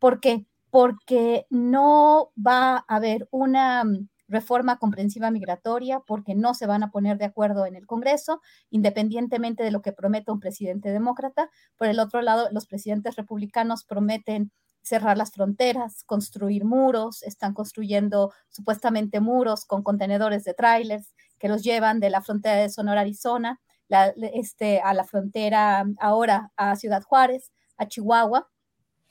¿Por 0.00 0.18
qué? 0.18 0.44
Porque 0.70 1.46
no 1.50 2.32
va 2.36 2.78
a 2.78 2.96
haber 2.96 3.28
una 3.30 3.84
reforma 4.28 4.78
comprensiva 4.78 5.30
migratoria, 5.30 6.00
porque 6.06 6.34
no 6.34 6.54
se 6.54 6.66
van 6.66 6.82
a 6.82 6.90
poner 6.90 7.18
de 7.18 7.24
acuerdo 7.24 7.66
en 7.66 7.74
el 7.74 7.86
Congreso, 7.86 8.40
independientemente 8.70 9.64
de 9.64 9.70
lo 9.70 9.82
que 9.82 9.92
prometa 9.92 10.32
un 10.32 10.40
presidente 10.40 10.92
demócrata. 10.92 11.50
Por 11.76 11.88
el 11.88 11.98
otro 11.98 12.20
lado, 12.22 12.48
los 12.52 12.66
presidentes 12.66 13.16
republicanos 13.16 13.84
prometen 13.84 14.52
cerrar 14.82 15.18
las 15.18 15.32
fronteras, 15.32 16.02
construir 16.04 16.64
muros, 16.64 17.22
están 17.22 17.52
construyendo 17.52 18.32
supuestamente 18.48 19.20
muros 19.20 19.64
con 19.64 19.82
contenedores 19.82 20.44
de 20.44 20.54
trailers 20.54 21.14
que 21.38 21.48
los 21.48 21.62
llevan 21.62 22.00
de 22.00 22.10
la 22.10 22.22
frontera 22.22 22.56
de 22.56 22.70
Sonora, 22.70 23.02
Arizona, 23.02 23.60
este, 24.34 24.80
a 24.80 24.92
la 24.94 25.04
frontera 25.04 25.84
ahora 25.98 26.52
a 26.56 26.76
Ciudad 26.76 27.02
Juárez, 27.02 27.52
a 27.76 27.86
Chihuahua, 27.86 28.48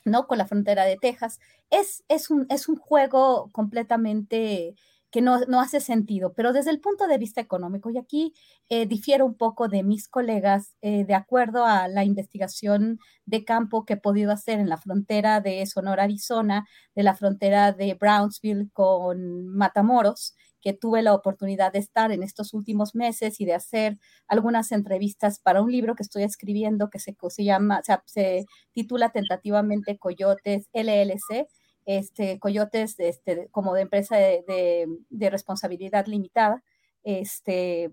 ¿no? 0.06 0.28
Con 0.28 0.38
la 0.38 0.46
frontera 0.46 0.86
de 0.86 0.98
Texas. 0.98 1.40
Es, 1.70 2.04
es, 2.08 2.30
un, 2.30 2.46
es 2.50 2.70
un 2.70 2.76
juego 2.78 3.50
completamente 3.52 4.76
que 5.12 5.22
no, 5.22 5.40
no, 5.48 5.62
hace 5.62 5.80
sentido, 5.80 6.34
pero 6.34 6.54
desde 6.54 6.72
el 6.72 6.82
punto 6.82 7.08
de 7.08 7.18
vista 7.18 7.42
económico, 7.42 7.90
y 7.90 7.98
aquí 7.98 8.34
eh, 8.70 8.86
difiero 8.86 9.26
un 9.26 9.36
poco 9.36 9.68
de 9.70 9.84
mis 9.84 10.08
colegas, 10.10 10.76
eh, 10.82 11.06
de 11.06 11.14
acuerdo 11.14 11.66
a 11.66 11.88
la 11.88 12.04
investigación 12.04 13.00
de 13.26 13.46
campo 13.46 13.86
que 13.86 13.94
he 13.94 13.98
podido 13.98 14.32
hacer 14.32 14.60
en 14.60 14.70
la 14.70 14.78
frontera 14.78 15.40
de 15.42 15.66
Sonora, 15.66 16.04
Arizona, 16.04 16.68
de 16.96 17.04
la 17.04 17.16
frontera 17.16 17.72
de 17.72 17.94
Brownsville 17.94 18.70
con 18.74 19.48
Matamoros, 19.48 20.36
que 20.62 20.74
tuve 20.74 21.02
la 21.02 21.14
oportunidad 21.14 21.72
de 21.72 21.80
estar 21.80 22.12
en 22.12 22.24
estos 22.24 22.54
últimos 22.54 22.96
meses 22.96 23.40
y 23.40 23.46
de 23.46 23.54
hacer 23.54 24.00
algunas 24.28 24.72
entrevistas 24.72 25.40
para 25.40 25.62
un 25.62 25.72
libro 25.72 25.96
que 25.96 26.04
estoy 26.04 26.24
escribiendo 26.24 26.90
que 26.90 27.00
se, 27.00 27.16
llama, 27.40 27.82
se 28.06 28.46
titula 28.74 29.12
tentativamente 29.12 29.98
Coyotes 29.98 30.68
LLC, 30.74 31.48
este, 31.88 32.38
Coyotes 32.38 33.00
este, 33.00 33.48
como 33.50 33.74
de 33.74 33.82
empresa 33.82 34.18
de, 34.18 34.88
responsabilidad 35.32 36.06
limitada, 36.06 36.64
este, 37.04 37.92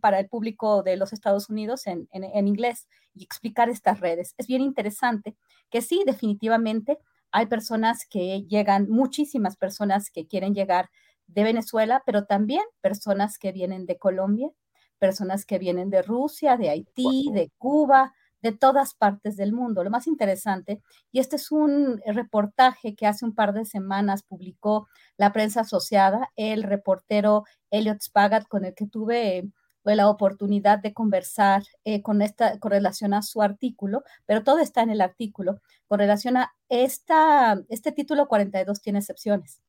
para 0.00 0.18
el 0.18 0.28
público 0.28 0.82
de 0.82 0.96
los 0.96 1.12
Estados 1.12 1.48
Unidos 1.48 1.86
en, 1.86 2.08
en 2.10 2.48
inglés 2.48 2.88
y 3.14 3.22
explicar 3.22 3.70
estas 3.70 4.00
redes. 4.00 4.34
Es 4.36 4.48
bien 4.48 4.60
interesante 4.60 5.36
que 5.70 5.80
sí, 5.82 6.02
definitivamente 6.04 6.98
hay 7.30 7.46
personas 7.46 8.06
que 8.10 8.42
llegan, 8.42 8.90
muchísimas 8.90 9.56
personas 9.56 10.10
que 10.10 10.26
quieren 10.26 10.52
llegar 10.52 10.90
de 11.28 11.44
Venezuela, 11.44 12.02
pero 12.04 12.24
también 12.24 12.64
personas 12.80 13.38
que 13.38 13.52
vienen 13.52 13.86
de 13.86 13.98
Colombia, 13.98 14.50
personas 14.98 15.44
que 15.44 15.58
vienen 15.58 15.90
de 15.90 16.02
Rusia, 16.02 16.56
de 16.56 16.70
Haití, 16.70 17.30
de 17.32 17.52
Cuba, 17.56 18.14
de 18.42 18.52
todas 18.52 18.94
partes 18.94 19.36
del 19.36 19.52
mundo. 19.52 19.84
Lo 19.84 19.90
más 19.90 20.06
interesante, 20.06 20.82
y 21.12 21.20
este 21.20 21.36
es 21.36 21.50
un 21.50 22.00
reportaje 22.06 22.94
que 22.94 23.06
hace 23.06 23.24
un 23.24 23.34
par 23.34 23.52
de 23.52 23.64
semanas 23.64 24.22
publicó 24.22 24.88
la 25.16 25.32
prensa 25.32 25.60
asociada, 25.62 26.30
el 26.36 26.62
reportero 26.62 27.44
Elliot 27.70 28.00
Spagat, 28.00 28.46
con 28.48 28.64
el 28.64 28.74
que 28.74 28.86
tuve 28.86 29.50
la 29.84 30.08
oportunidad 30.08 30.78
de 30.78 30.92
conversar 30.92 31.62
eh, 31.84 32.02
con, 32.02 32.22
esta, 32.22 32.58
con 32.58 32.70
relación 32.70 33.14
a 33.14 33.22
su 33.22 33.42
artículo, 33.42 34.02
pero 34.26 34.42
todo 34.42 34.58
está 34.58 34.82
en 34.82 34.90
el 34.90 35.00
artículo, 35.00 35.60
con 35.86 35.98
relación 35.98 36.36
a 36.36 36.52
esta, 36.68 37.60
este 37.68 37.92
título 37.92 38.28
42 38.28 38.80
tiene 38.80 38.98
excepciones. 38.98 39.62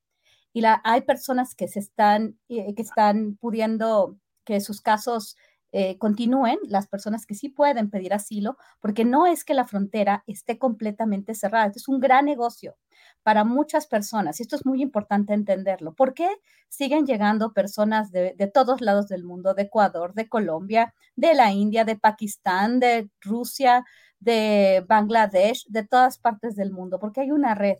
Y 0.52 0.62
hay 0.64 1.02
personas 1.02 1.54
que 1.54 1.68
se 1.68 1.78
están, 1.78 2.38
eh, 2.48 2.74
que 2.74 2.82
están 2.82 3.36
pudiendo 3.36 4.18
que 4.44 4.60
sus 4.60 4.80
casos 4.80 5.36
eh, 5.72 5.98
continúen 5.98 6.58
las 6.64 6.88
personas 6.88 7.26
que 7.26 7.34
sí 7.34 7.48
pueden 7.48 7.90
pedir 7.90 8.12
asilo, 8.14 8.56
porque 8.80 9.04
no 9.04 9.26
es 9.26 9.44
que 9.44 9.54
la 9.54 9.66
frontera 9.66 10.24
esté 10.26 10.58
completamente 10.58 11.34
cerrada, 11.34 11.72
es 11.74 11.88
un 11.88 12.00
gran 12.00 12.24
negocio 12.24 12.76
para 13.22 13.44
muchas 13.44 13.86
personas 13.86 14.40
y 14.40 14.42
esto 14.42 14.56
es 14.56 14.66
muy 14.66 14.82
importante 14.82 15.32
entenderlo. 15.34 15.94
¿Por 15.94 16.14
qué 16.14 16.28
siguen 16.68 17.06
llegando 17.06 17.52
personas 17.52 18.10
de, 18.10 18.34
de 18.36 18.46
todos 18.48 18.80
lados 18.80 19.08
del 19.08 19.24
mundo, 19.24 19.54
de 19.54 19.62
Ecuador, 19.62 20.14
de 20.14 20.28
Colombia, 20.28 20.94
de 21.16 21.34
la 21.34 21.52
India, 21.52 21.84
de 21.84 21.96
Pakistán, 21.96 22.80
de 22.80 23.10
Rusia, 23.20 23.84
de 24.18 24.84
Bangladesh, 24.88 25.66
de 25.68 25.86
todas 25.86 26.18
partes 26.18 26.56
del 26.56 26.72
mundo? 26.72 26.98
Porque 26.98 27.20
hay 27.22 27.30
una 27.30 27.54
red 27.54 27.76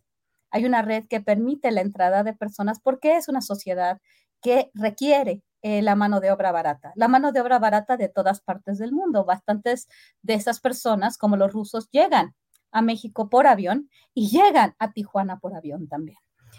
hay 0.52 0.64
una 0.64 0.82
red 0.82 1.04
que 1.08 1.20
permite 1.20 1.70
la 1.70 1.80
entrada 1.80 2.24
de 2.24 2.34
personas 2.34 2.80
porque 2.80 3.16
es 3.16 3.28
una 3.28 3.40
sociedad 3.40 4.00
que 4.42 4.70
requiere 4.74 5.42
eh, 5.62 5.82
la 5.82 5.94
mano 5.94 6.20
de 6.20 6.32
obra 6.32 6.52
barata, 6.52 6.92
la 6.94 7.08
mano 7.08 7.32
de 7.32 7.40
obra 7.40 7.58
barata 7.58 7.96
de 7.96 8.08
todas 8.08 8.40
partes 8.40 8.78
del 8.78 8.92
mundo. 8.92 9.24
Bastantes 9.24 9.88
de 10.22 10.34
esas 10.34 10.60
personas, 10.60 11.18
como 11.18 11.36
los 11.36 11.52
rusos, 11.52 11.88
llegan 11.90 12.34
a 12.72 12.82
México 12.82 13.28
por 13.28 13.46
avión 13.46 13.90
y 14.14 14.28
llegan 14.28 14.74
a 14.78 14.92
Tijuana 14.92 15.38
por 15.38 15.54
avión 15.54 15.88
también. 15.88 16.18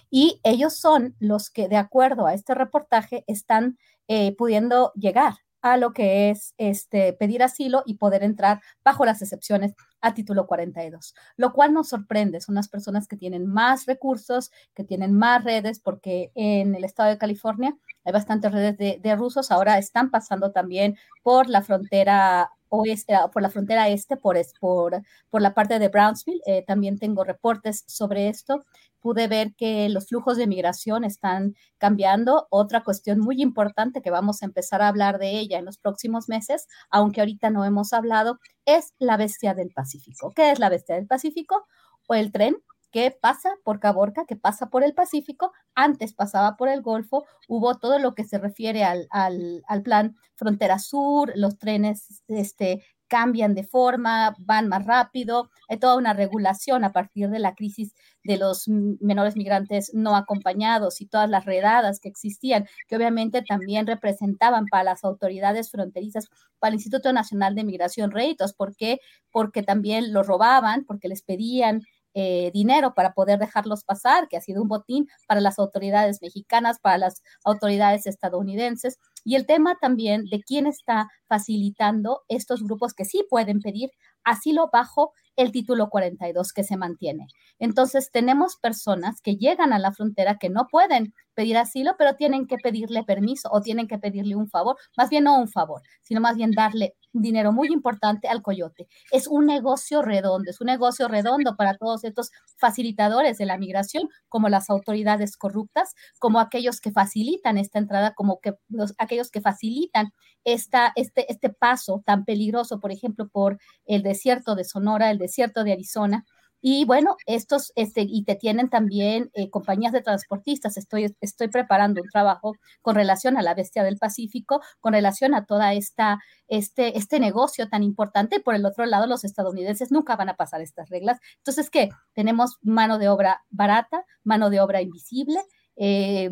Y 0.09 0.39
ellos 0.43 0.75
son 0.75 1.15
los 1.19 1.49
que, 1.49 1.67
de 1.67 1.77
acuerdo 1.77 2.25
a 2.27 2.33
este 2.33 2.53
reportaje, 2.53 3.23
están 3.27 3.77
eh, 4.07 4.35
pudiendo 4.35 4.91
llegar 4.93 5.35
a 5.61 5.77
lo 5.77 5.93
que 5.93 6.29
es 6.29 6.53
este, 6.57 7.13
pedir 7.13 7.43
asilo 7.43 7.83
y 7.85 7.95
poder 7.95 8.23
entrar 8.23 8.61
bajo 8.83 9.05
las 9.05 9.21
excepciones 9.21 9.73
a 10.01 10.13
título 10.13 10.47
42, 10.47 11.13
lo 11.37 11.53
cual 11.53 11.73
nos 11.73 11.89
sorprende. 11.89 12.41
Son 12.41 12.55
las 12.55 12.67
personas 12.67 13.07
que 13.07 13.17
tienen 13.17 13.45
más 13.45 13.85
recursos, 13.85 14.51
que 14.73 14.83
tienen 14.83 15.13
más 15.13 15.43
redes, 15.43 15.79
porque 15.79 16.31
en 16.35 16.75
el 16.75 16.83
estado 16.83 17.09
de 17.09 17.17
California 17.17 17.77
hay 18.03 18.13
bastantes 18.13 18.51
redes 18.51 18.77
de, 19.01 19.15
rusos. 19.15 19.51
Ahora 19.51 19.77
están 19.77 20.09
pasando 20.09 20.51
también 20.51 20.97
por 21.21 21.49
la 21.49 21.61
frontera 21.61 22.49
oeste, 22.69 23.13
ah, 23.13 23.29
por 23.29 23.41
la 23.41 23.49
frontera 23.49 23.89
este, 23.89 24.17
por, 24.17 24.37
por, 24.59 25.01
por 25.29 25.41
la 25.41 25.53
parte 25.53 25.77
de 25.77 25.89
Brownsville. 25.89 26.41
Eh, 26.45 26.63
también 26.65 26.97
tengo 26.97 27.23
reportes 27.23 27.83
sobre 27.85 28.29
esto 28.29 28.63
pude 29.01 29.27
ver 29.27 29.53
que 29.55 29.89
los 29.89 30.07
flujos 30.07 30.37
de 30.37 30.47
migración 30.47 31.03
están 31.03 31.55
cambiando. 31.77 32.47
Otra 32.49 32.83
cuestión 32.83 33.19
muy 33.19 33.41
importante 33.41 34.01
que 34.01 34.11
vamos 34.11 34.41
a 34.41 34.45
empezar 34.45 34.81
a 34.81 34.87
hablar 34.87 35.19
de 35.19 35.39
ella 35.39 35.59
en 35.59 35.65
los 35.65 35.77
próximos 35.77 36.29
meses, 36.29 36.67
aunque 36.89 37.21
ahorita 37.21 37.49
no 37.49 37.65
hemos 37.65 37.93
hablado, 37.93 38.39
es 38.65 38.93
la 38.99 39.17
bestia 39.17 39.53
del 39.53 39.71
Pacífico. 39.71 40.31
¿Qué 40.35 40.51
es 40.51 40.59
la 40.59 40.69
bestia 40.69 40.95
del 40.95 41.07
Pacífico? 41.07 41.65
O 42.07 42.15
el 42.15 42.31
tren 42.31 42.55
que 42.91 43.09
pasa 43.11 43.49
por 43.63 43.79
Caborca, 43.79 44.25
que 44.25 44.35
pasa 44.35 44.69
por 44.69 44.83
el 44.83 44.93
Pacífico, 44.93 45.53
antes 45.75 46.13
pasaba 46.13 46.57
por 46.57 46.67
el 46.67 46.81
Golfo, 46.81 47.25
hubo 47.47 47.77
todo 47.79 47.99
lo 47.99 48.13
que 48.13 48.25
se 48.25 48.37
refiere 48.37 48.83
al, 48.83 49.07
al, 49.09 49.63
al 49.67 49.81
plan 49.81 50.15
Frontera 50.35 50.77
Sur, 50.77 51.31
los 51.35 51.57
trenes 51.57 52.21
este, 52.27 52.83
cambian 53.11 53.53
de 53.55 53.65
forma, 53.65 54.33
van 54.39 54.69
más 54.69 54.85
rápido, 54.85 55.49
hay 55.67 55.77
toda 55.79 55.97
una 55.97 56.13
regulación 56.13 56.85
a 56.85 56.93
partir 56.93 57.29
de 57.29 57.39
la 57.39 57.55
crisis 57.55 57.93
de 58.23 58.37
los 58.37 58.69
menores 58.69 59.35
migrantes 59.35 59.91
no 59.93 60.15
acompañados 60.15 61.01
y 61.01 61.07
todas 61.07 61.29
las 61.29 61.43
redadas 61.43 61.99
que 61.99 62.07
existían, 62.07 62.67
que 62.87 62.95
obviamente 62.95 63.41
también 63.41 63.85
representaban 63.85 64.65
para 64.67 64.85
las 64.85 65.03
autoridades 65.03 65.69
fronterizas, 65.71 66.29
para 66.57 66.69
el 66.69 66.75
Instituto 66.75 67.11
Nacional 67.11 67.53
de 67.53 67.65
Migración 67.65 68.11
réditos. 68.11 68.53
¿Por 68.53 68.77
qué? 68.77 69.01
Porque 69.29 69.61
también 69.61 70.13
los 70.13 70.25
robaban, 70.25 70.85
porque 70.85 71.09
les 71.09 71.21
pedían 71.21 71.81
eh, 72.13 72.51
dinero 72.53 72.93
para 72.93 73.13
poder 73.13 73.39
dejarlos 73.39 73.83
pasar, 73.83 74.27
que 74.27 74.37
ha 74.37 74.41
sido 74.41 74.61
un 74.61 74.67
botín 74.67 75.07
para 75.27 75.41
las 75.41 75.59
autoridades 75.59 76.21
mexicanas, 76.21 76.79
para 76.79 76.97
las 76.97 77.21
autoridades 77.43 78.05
estadounidenses. 78.07 78.99
Y 79.23 79.35
el 79.35 79.45
tema 79.45 79.77
también 79.79 80.25
de 80.25 80.41
quién 80.41 80.67
está 80.67 81.07
facilitando 81.27 82.23
estos 82.27 82.63
grupos 82.63 82.93
que 82.93 83.05
sí 83.05 83.25
pueden 83.29 83.59
pedir 83.61 83.91
asilo 84.23 84.69
bajo 84.71 85.13
el 85.35 85.51
título 85.51 85.89
42 85.89 86.53
que 86.53 86.63
se 86.63 86.77
mantiene. 86.77 87.27
Entonces, 87.59 88.11
tenemos 88.11 88.57
personas 88.57 89.21
que 89.21 89.37
llegan 89.37 89.73
a 89.73 89.79
la 89.79 89.91
frontera 89.91 90.37
que 90.37 90.49
no 90.49 90.67
pueden 90.69 91.13
pedir 91.33 91.57
asilo, 91.57 91.95
pero 91.97 92.15
tienen 92.15 92.47
que 92.47 92.57
pedirle 92.57 93.03
permiso 93.03 93.49
o 93.51 93.61
tienen 93.61 93.87
que 93.87 93.97
pedirle 93.97 94.35
un 94.35 94.49
favor, 94.49 94.75
más 94.97 95.09
bien 95.09 95.23
no 95.23 95.39
un 95.39 95.47
favor, 95.47 95.81
sino 96.01 96.21
más 96.21 96.35
bien 96.35 96.51
darle 96.51 96.95
dinero 97.13 97.51
muy 97.51 97.67
importante 97.69 98.27
al 98.27 98.41
coyote. 98.41 98.87
Es 99.11 99.27
un 99.27 99.45
negocio 99.45 100.01
redondo, 100.01 100.49
es 100.49 100.61
un 100.61 100.67
negocio 100.67 101.07
redondo 101.07 101.55
para 101.55 101.75
todos 101.77 102.03
estos 102.03 102.31
facilitadores 102.57 103.37
de 103.37 103.45
la 103.45 103.57
migración, 103.57 104.09
como 104.29 104.49
las 104.49 104.69
autoridades 104.69 105.37
corruptas, 105.37 105.93
como 106.19 106.39
aquellos 106.39 106.79
que 106.81 106.91
facilitan 106.91 107.57
esta 107.57 107.79
entrada, 107.79 108.13
como 108.13 108.39
que 108.39 108.55
los, 108.69 108.93
aquellos 108.97 109.31
que 109.31 109.41
facilitan 109.41 110.11
esta, 110.43 110.91
este, 110.95 111.31
este 111.31 111.49
paso 111.49 112.01
tan 112.05 112.25
peligroso, 112.25 112.79
por 112.79 112.91
ejemplo, 112.91 113.27
por 113.29 113.59
el 113.85 114.03
desierto 114.03 114.55
de 114.55 114.63
Sonora, 114.63 115.11
el 115.11 115.17
desierto 115.17 115.63
de 115.63 115.73
Arizona, 115.73 116.25
y 116.61 116.85
bueno, 116.85 117.17
estos, 117.25 117.73
este, 117.75 118.01
y 118.01 118.23
te 118.23 118.35
tienen 118.35 118.69
también 118.69 119.31
eh, 119.33 119.49
compañías 119.49 119.91
de 119.93 120.01
transportistas. 120.01 120.77
Estoy, 120.77 121.15
estoy 121.19 121.47
preparando 121.47 122.01
un 122.01 122.09
trabajo 122.09 122.55
con 122.81 122.95
relación 122.95 123.35
a 123.37 123.41
la 123.41 123.55
bestia 123.55 123.83
del 123.83 123.97
Pacífico, 123.97 124.61
con 124.79 124.93
relación 124.93 125.33
a 125.33 125.45
toda 125.45 125.73
esta, 125.73 126.19
este, 126.47 126.97
este 126.97 127.19
negocio 127.19 127.67
tan 127.67 127.81
importante. 127.81 128.39
Por 128.39 128.53
el 128.55 128.65
otro 128.65 128.85
lado, 128.85 129.07
los 129.07 129.23
estadounidenses 129.23 129.91
nunca 129.91 130.15
van 130.15 130.29
a 130.29 130.35
pasar 130.35 130.61
estas 130.61 130.89
reglas. 130.89 131.19
Entonces, 131.37 131.69
¿qué? 131.71 131.89
Tenemos 132.13 132.59
mano 132.61 132.99
de 132.99 133.09
obra 133.09 133.43
barata, 133.49 134.05
mano 134.23 134.51
de 134.51 134.61
obra 134.61 134.81
invisible, 134.81 135.41
eh, 135.75 136.29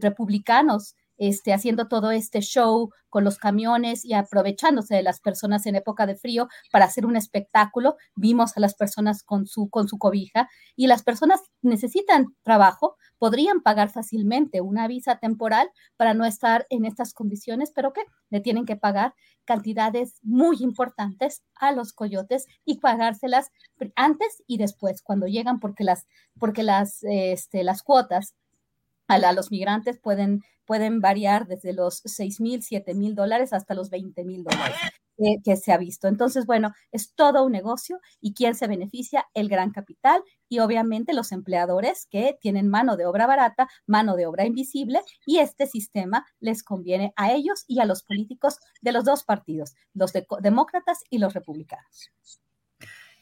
republicanos 0.00 0.94
este, 1.18 1.52
haciendo 1.52 1.88
todo 1.88 2.10
este 2.10 2.40
show 2.40 2.90
con 3.08 3.24
los 3.24 3.38
camiones 3.38 4.04
y 4.04 4.12
aprovechándose 4.12 4.94
de 4.94 5.02
las 5.02 5.20
personas 5.20 5.64
en 5.66 5.76
época 5.76 6.06
de 6.06 6.16
frío 6.16 6.48
para 6.70 6.84
hacer 6.84 7.06
un 7.06 7.16
espectáculo. 7.16 7.96
Vimos 8.14 8.56
a 8.56 8.60
las 8.60 8.74
personas 8.74 9.22
con 9.22 9.46
su, 9.46 9.70
con 9.70 9.88
su 9.88 9.98
cobija 9.98 10.48
y 10.74 10.86
las 10.86 11.02
personas 11.02 11.40
necesitan 11.62 12.36
trabajo, 12.42 12.96
podrían 13.18 13.62
pagar 13.62 13.90
fácilmente 13.90 14.60
una 14.60 14.86
visa 14.88 15.18
temporal 15.18 15.70
para 15.96 16.14
no 16.14 16.24
estar 16.24 16.66
en 16.70 16.84
estas 16.84 17.14
condiciones, 17.14 17.72
pero 17.74 17.92
que 17.92 18.02
le 18.30 18.40
tienen 18.40 18.66
que 18.66 18.76
pagar 18.76 19.14
cantidades 19.44 20.18
muy 20.22 20.58
importantes 20.60 21.42
a 21.54 21.72
los 21.72 21.92
coyotes 21.92 22.46
y 22.64 22.80
pagárselas 22.80 23.50
antes 23.94 24.42
y 24.46 24.58
después 24.58 25.02
cuando 25.02 25.26
llegan 25.26 25.60
porque 25.60 25.84
las, 25.84 26.06
porque 26.38 26.62
las, 26.62 27.02
este, 27.02 27.64
las 27.64 27.82
cuotas 27.82 28.34
a, 29.08 29.32
los 29.32 29.50
migrantes 29.50 29.98
pueden, 29.98 30.42
pueden 30.64 31.00
variar 31.00 31.46
desde 31.46 31.72
los 31.72 32.02
6 32.04 32.40
mil, 32.40 32.62
7 32.62 32.94
mil 32.94 33.14
dólares 33.14 33.52
hasta 33.52 33.74
los 33.74 33.90
20 33.90 34.24
mil 34.24 34.44
dólares 34.44 34.76
que 35.44 35.56
se 35.56 35.72
ha 35.72 35.78
visto. 35.78 36.08
Entonces, 36.08 36.46
bueno, 36.46 36.72
es 36.92 37.14
todo 37.14 37.44
un 37.44 37.52
negocio 37.52 38.00
y 38.20 38.34
quién 38.34 38.54
se 38.54 38.66
beneficia, 38.66 39.26
el 39.34 39.48
gran 39.48 39.70
capital 39.70 40.22
y 40.48 40.58
obviamente 40.58 41.14
los 41.14 41.32
empleadores 41.32 42.06
que 42.10 42.36
tienen 42.40 42.68
mano 42.68 42.96
de 42.96 43.06
obra 43.06 43.26
barata, 43.26 43.68
mano 43.86 44.16
de 44.16 44.26
obra 44.26 44.44
invisible 44.44 45.00
y 45.24 45.38
este 45.38 45.66
sistema 45.66 46.26
les 46.40 46.62
conviene 46.62 47.12
a 47.16 47.32
ellos 47.32 47.64
y 47.66 47.80
a 47.80 47.86
los 47.86 48.02
políticos 48.02 48.58
de 48.80 48.92
los 48.92 49.04
dos 49.04 49.24
partidos, 49.24 49.74
los 49.94 50.12
demócratas 50.40 51.00
y 51.10 51.18
los 51.18 51.34
republicanos. 51.34 52.10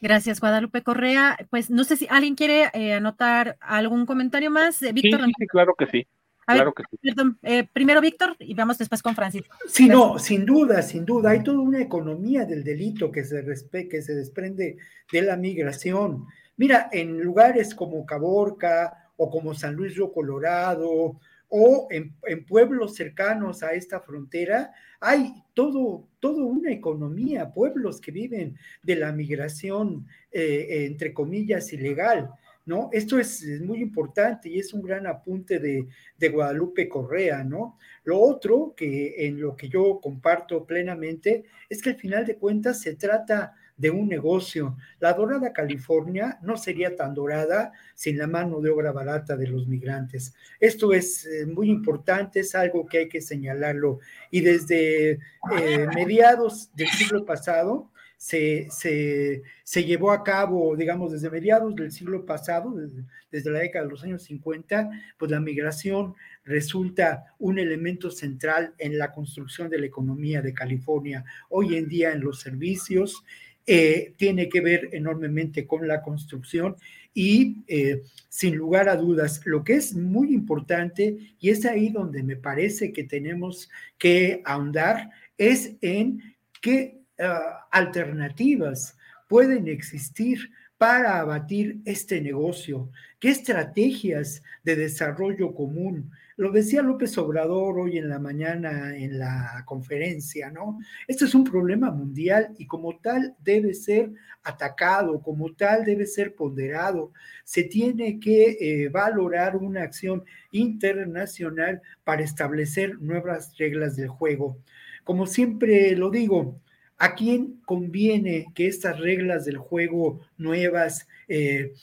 Gracias, 0.01 0.39
Guadalupe 0.39 0.83
Correa. 0.83 1.37
Pues 1.49 1.69
no 1.69 1.83
sé 1.83 1.97
si 1.97 2.07
alguien 2.09 2.35
quiere 2.35 2.69
eh, 2.73 2.93
anotar 2.93 3.57
algún 3.59 4.05
comentario 4.05 4.51
más. 4.51 4.81
Eh, 4.81 4.91
Víctor. 4.91 5.21
Sí, 5.37 5.47
claro 5.47 5.73
que 5.77 5.87
sí. 5.87 6.07
claro 6.45 6.73
que 6.73 6.83
sí. 6.91 6.97
Eh, 7.43 7.67
primero 7.71 8.01
Víctor 8.01 8.35
y 8.39 8.53
vamos 8.53 8.77
después 8.77 9.01
con 9.01 9.15
Francisco. 9.15 9.55
Sí, 9.67 9.87
no, 9.87 10.19
sin 10.19 10.45
duda, 10.45 10.81
sin 10.81 11.05
duda. 11.05 11.31
Hay 11.31 11.43
toda 11.43 11.59
una 11.59 11.81
economía 11.81 12.45
del 12.45 12.63
delito 12.63 13.11
que 13.11 13.23
se, 13.23 13.43
que 13.89 14.01
se 14.01 14.15
desprende 14.15 14.77
de 15.11 15.21
la 15.21 15.37
migración. 15.37 16.25
Mira, 16.57 16.89
en 16.91 17.21
lugares 17.21 17.73
como 17.73 18.05
Caborca 18.05 19.11
o 19.17 19.29
como 19.29 19.53
San 19.53 19.75
Luis 19.75 19.95
Río 19.95 20.11
Colorado 20.11 21.19
o 21.57 21.87
en, 21.89 22.13
pueblos 22.45 22.95
cercanos 22.95 23.63
a 23.63 23.71
esta 23.75 24.01
frontera 24.01 24.73
hay 24.99 25.41
todo, 25.53 26.05
todo 26.19 26.45
una 26.45 26.69
economía, 26.69 27.53
pueblos 27.53 28.01
que 28.01 28.11
viven 28.11 28.57
de 28.83 28.97
la 28.97 29.13
migración, 29.13 30.05
eh, 30.33 30.83
entre 30.85 31.13
comillas, 31.13 31.71
ilegal. 31.71 32.29
¿no? 32.65 32.89
Esto 32.91 33.17
es, 33.19 33.41
muy 33.61 33.79
importante 33.79 34.49
y 34.49 34.59
es 34.59 34.73
un 34.73 34.81
gran 34.81 35.07
apunte 35.07 35.59
de, 35.59 35.87
de, 36.17 36.29
Guadalupe 36.29 36.89
Correa, 36.89 37.43
¿no? 37.43 37.77
Lo 38.03 38.19
otro 38.19 38.73
que 38.75 39.27
en 39.27 39.39
lo 39.39 39.55
que 39.55 39.69
yo 39.69 40.01
comparto 40.01 40.65
plenamente 40.65 41.45
es 41.69 41.81
que 41.81 41.91
al 41.91 41.95
final 41.95 42.25
de 42.25 42.35
cuentas 42.35 42.81
se 42.81 42.95
trata 42.95 43.53
de 43.77 43.91
un 43.91 44.07
negocio. 44.07 44.77
La 44.99 45.13
dorada 45.13 45.51
California 45.51 46.39
no 46.41 46.57
sería 46.57 46.95
tan 46.95 47.13
dorada 47.13 47.73
sin 47.93 48.17
la 48.17 48.27
mano 48.27 48.61
de 48.61 48.69
obra 48.69 48.91
barata 48.91 49.35
de 49.35 49.47
los 49.47 49.67
migrantes. 49.67 50.33
Esto 50.59 50.93
es 50.93 51.25
eh, 51.25 51.45
muy 51.45 51.69
importante, 51.69 52.39
es 52.39 52.55
algo 52.55 52.85
que 52.85 52.99
hay 52.99 53.09
que 53.09 53.21
señalarlo. 53.21 53.99
Y 54.31 54.41
desde 54.41 55.11
eh, 55.11 55.87
mediados 55.93 56.69
del 56.75 56.87
siglo 56.89 57.25
pasado, 57.25 57.91
se, 58.17 58.67
se, 58.71 59.83
llevó 59.83 60.11
a 60.11 60.23
cabo, 60.23 60.75
digamos, 60.75 61.11
desde 61.11 61.29
mediados 61.29 61.75
del 61.75 61.91
siglo 61.91 62.25
pasado, 62.25 62.71
desde, 62.71 63.03
desde, 63.31 63.51
la 63.51 63.59
década 63.59 63.85
de 63.85 63.91
los 63.91 64.03
años 64.03 64.23
50, 64.23 64.89
pues 65.17 65.29
la 65.29 65.39
migración 65.39 66.15
resulta 66.43 67.35
un 67.39 67.59
elemento 67.59 68.09
central 68.09 68.73
en 68.77 68.97
la 68.97 69.11
construcción 69.11 69.69
de 69.69 69.79
la 69.79 69.85
economía 69.85 70.41
de 70.41 70.53
California. 70.53 71.25
Hoy 71.49 71.75
en 71.75 71.87
día 71.87 72.13
en 72.13 72.21
los 72.21 72.39
servicios, 72.39 73.23
eh, 73.67 74.13
tiene 74.17 74.47
que 74.47 74.61
ver 74.61 74.89
enormemente 74.91 75.65
con 75.65 75.87
la 75.87 76.01
construcción 76.03 76.75
y 77.15 77.63
eh, 77.67 78.03
sin 78.29 78.55
lugar 78.55 78.89
a 78.89 78.95
dudas, 78.95 79.41
lo 79.45 79.63
que 79.63 79.73
es 79.73 79.95
muy 79.95 80.33
importante 80.33 81.17
y 81.39 81.49
es 81.49 81.65
ahí 81.65 81.89
donde 81.89 82.21
me 82.21 82.35
parece 82.35 82.91
que 82.93 83.05
tenemos 83.05 83.69
que 83.97 84.41
ahondar 84.45 85.09
es 85.37 85.73
en 85.81 86.21
qué 86.61 86.99
ah, 87.17 87.67
alternativas 87.71 88.97
pueden 89.27 89.67
existir 89.67 90.51
para 90.77 91.19
abatir 91.19 91.79
este 91.85 92.21
negocio, 92.21 92.91
qué 93.19 93.29
estrategias 93.29 94.43
de 94.63 94.75
desarrollo 94.75 95.55
común 95.55 96.11
lo 96.37 96.51
decía 96.51 96.81
López 96.81 97.17
Obrador 97.17 97.79
hoy 97.79 97.97
en 97.97 98.09
la 98.09 98.19
mañana 98.19 98.95
en 98.95 99.19
la 99.19 99.63
conferencia, 99.65 100.49
¿no? 100.49 100.79
Este 101.07 101.25
es 101.25 101.33
un 101.33 101.45
problema 101.45 101.91
mundial 101.91 102.53
y 102.57 102.67
como 102.67 102.97
tal 102.97 103.35
debe 103.39 103.73
ser 103.73 104.11
atacado, 104.43 105.21
como 105.21 105.53
tal 105.53 105.85
debe 105.85 106.05
ser 106.05 106.35
ponderado. 106.35 107.13
Se 107.45 107.63
tiene 107.63 108.19
que 108.19 108.57
eh, 108.59 108.89
valorar 108.89 109.55
una 109.55 109.83
acción 109.83 110.25
internacional 110.51 111.81
para 112.03 112.23
establecer 112.23 112.99
nuevas 112.99 113.57
reglas 113.57 113.95
del 113.95 114.09
juego. 114.09 114.57
Como 115.05 115.27
siempre 115.27 115.95
lo 115.95 116.09
digo, 116.09 116.59
¿a 116.97 117.15
quién 117.15 117.61
conviene 117.65 118.47
que 118.53 118.67
estas 118.67 118.99
reglas 118.99 119.45
del 119.45 119.57
juego 119.57 120.19
nuevas 120.37 121.07
eh, 121.27 121.73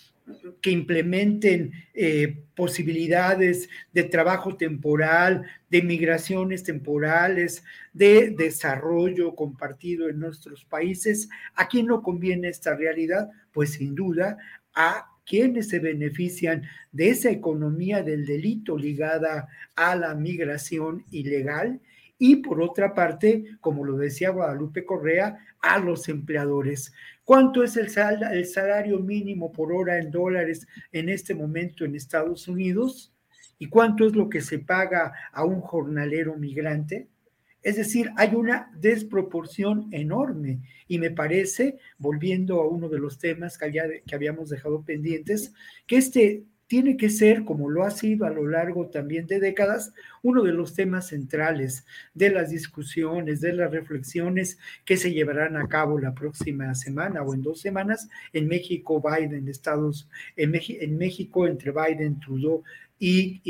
que 0.61 0.71
implementen 0.71 1.73
eh, 1.95 2.45
posibilidades 2.55 3.69
de 3.93 4.05
trabajo 4.05 4.57
temporal, 4.57 5.45
de 5.71 5.83
migraciones 5.83 6.63
temporales, 6.63 7.65
de 7.93 8.31
desarrollo 8.31 9.35
compartido 9.35 10.09
en 10.09 10.21
nuestros 10.21 10.65
países. 10.65 11.29
¿A 11.55 11.69
quién 11.69 11.87
no 11.87 12.03
conviene 12.03 12.49
esta 12.49 12.75
realidad? 12.75 13.31
Pues 13.53 13.73
sin 13.73 13.95
duda 13.95 14.39
a 14.75 15.07
quienes 15.25 15.69
se 15.69 15.79
benefician 15.79 16.63
de 16.91 17.11
esa 17.11 17.31
economía 17.31 18.03
del 18.03 18.27
delito 18.27 18.77
ligada 18.77 19.49
a 19.77 19.95
la 19.95 20.15
migración 20.15 21.05
ilegal 21.11 21.81
y 22.19 22.37
por 22.37 22.63
otra 22.63 22.95
parte, 22.95 23.45
como 23.61 23.85
lo 23.85 23.97
decía 23.97 24.31
Guadalupe 24.31 24.85
Correa, 24.85 25.39
a 25.61 25.79
los 25.79 26.09
empleadores. 26.09 26.93
¿Cuánto 27.25 27.63
es 27.63 27.77
el, 27.77 27.89
el 28.33 28.47
salario 28.47 28.99
mínimo 29.01 29.51
por 29.53 29.73
hora 29.73 29.99
en 29.99 30.11
dólares 30.11 30.67
en 30.93 31.09
este 31.09 31.35
momento 31.35 31.85
en 31.85 31.95
Estados 31.95 32.49
Unidos? 32.49 33.13
¿Y 33.59 33.69
cuánto 33.69 34.07
es 34.07 34.15
lo 34.15 34.29
que 34.29 34.41
se 34.41 34.59
paga 34.59 35.13
a 35.33 35.45
un 35.45 35.61
jornalero 35.61 36.37
migrante? 36.37 37.09
Es 37.63 37.77
decir, 37.77 38.11
hay 38.17 38.35
una 38.35 38.73
desproporción 38.75 39.89
enorme 39.93 40.63
y 40.89 40.99
me 40.99 41.13
parece, 41.13 41.79
volviendo 41.97 42.61
a 42.61 42.69
uno 42.69 42.89
de 42.89 42.99
los 42.99 43.19
temas 43.19 43.57
que, 43.57 44.03
que 44.05 44.15
habíamos 44.15 44.49
dejado 44.49 44.85
pendientes, 44.85 45.55
que 45.87 45.97
este 45.97 46.45
tiene 46.73 46.97
que 46.97 47.11
ser, 47.11 47.45
como 47.45 47.69
lo 47.69 47.85
ha 47.85 47.91
sido 47.91 48.25
a 48.25 48.31
lo 48.31 48.49
largo 48.49 48.87
también 48.87 49.27
de 49.27 49.39
décadas, 49.41 49.93
uno 50.23 50.43
de 50.43 50.53
los 50.53 50.75
temas 50.75 51.09
centrales 51.09 51.85
de 52.15 52.31
las 52.31 52.49
discusiones, 52.49 53.43
de 53.43 53.53
las 53.53 53.71
reflexiones 53.71 54.57
que 54.87 54.97
se 54.97 55.13
llevarán 55.13 55.59
a 55.59 55.69
cabo 55.69 55.99
la 55.99 56.15
próxima 56.15 56.75
semana 56.75 57.21
o 57.21 57.35
en 57.35 57.43
dos 57.43 57.61
semanas 57.61 58.09
en 58.33 58.49
México, 58.49 59.03
Biden, 59.03 59.49
Estados, 59.49 60.09
en, 60.35 60.59
en 60.67 60.97
México 60.97 61.47
entre 61.47 61.73
Biden, 61.73 62.19
Trudeau 62.21 62.63
y, 62.99 63.43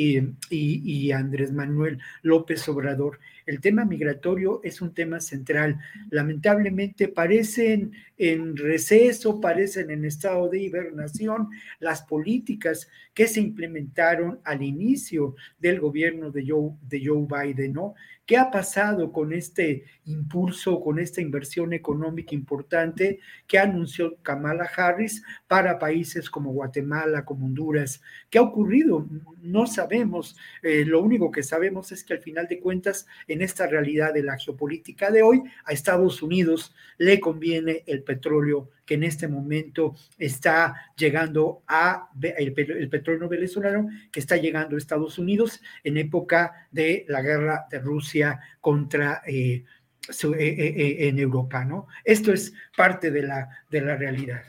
y, 0.51 1.13
Andrés 1.13 1.53
Manuel 1.53 2.01
López 2.23 2.69
Obrador. 2.69 3.21
El 3.47 3.61
tema 3.61 3.85
migratorio 3.85 4.61
es 4.63 4.81
un 4.81 4.95
tema 4.95 5.21
central. 5.21 5.81
Lamentablemente 6.11 7.09
parecen 7.09 7.93
en 8.17 8.57
receso, 8.57 9.41
parecen 9.41 9.91
en 9.91 10.05
estado 10.05 10.49
de 10.49 10.61
hibernación 10.61 11.49
las 11.81 12.03
políticas 12.03 12.89
que 13.15 13.27
se 13.27 13.41
implementaron 13.41 14.41
al 14.45 14.63
inicio 14.63 15.35
del 15.59 15.81
gobierno 15.81 16.31
de 16.31 16.45
Joe, 16.47 16.73
de 16.83 17.03
Joe 17.05 17.27
Biden, 17.27 17.73
¿no? 17.73 17.95
¿Qué 18.25 18.37
ha 18.37 18.53
pasado 18.53 19.13
con 19.13 19.33
este 19.33 19.85
impulso, 20.05 20.81
con 20.81 21.01
esta 21.01 21.21
inversión 21.21 21.73
económica 21.73 22.37
importante 22.37 23.19
que 23.49 23.59
anunció 23.59 24.17
Kamala 24.23 24.71
Harris 24.77 25.25
para 25.49 25.79
países 25.79 26.31
como 26.31 26.53
Guatemala, 26.53 27.25
como 27.25 27.47
Honduras? 27.47 28.01
¿Qué 28.31 28.39
ha 28.39 28.43
ocurrido? 28.43 29.09
No 29.41 29.67
sabemos. 29.67 30.37
Eh, 30.63 30.85
lo 30.85 31.03
único 31.03 31.33
que 31.33 31.43
sabemos 31.43 31.91
es 31.91 32.05
que 32.05 32.15
al 32.15 32.21
final 32.21 32.47
de 32.47 32.61
cuentas, 32.61 33.07
en 33.27 33.43
esta 33.43 33.67
realidad 33.67 34.15
de 34.15 34.23
la 34.23 34.39
geopolítica 34.39 35.11
de 35.11 35.23
hoy, 35.23 35.43
a 35.65 35.73
Estados 35.73 36.23
Unidos 36.23 36.75
le 36.99 37.19
conviene 37.19 37.83
el 37.87 38.05
petróleo 38.05 38.71
que 38.85 38.95
en 38.95 39.05
este 39.05 39.29
momento 39.29 39.95
está 40.19 40.93
llegando 40.97 41.63
a 41.67 42.09
el, 42.21 42.53
petróleo 42.91 43.29
venezolano 43.29 43.89
que 44.11 44.21
está 44.21 44.37
llegando 44.37 44.75
a 44.75 44.79
Estados 44.79 45.19
Unidos 45.19 45.61
en 45.85 45.97
época 45.97 46.69
de 46.71 47.05
la 47.09 47.23
guerra 47.23 47.67
de 47.71 47.79
Rusia 47.79 48.41
contra 48.61 49.23
eh, 49.27 49.65
eh, 50.09 50.35
eh, 50.39 51.09
en 51.09 51.19
Europa, 51.19 51.65
¿no? 51.65 51.87
Esto 52.05 52.33
es 52.33 52.53
parte 52.77 53.11
de 53.11 53.23
la, 53.23 53.49
de 53.71 53.81
la 53.81 53.97
realidad. 53.97 54.43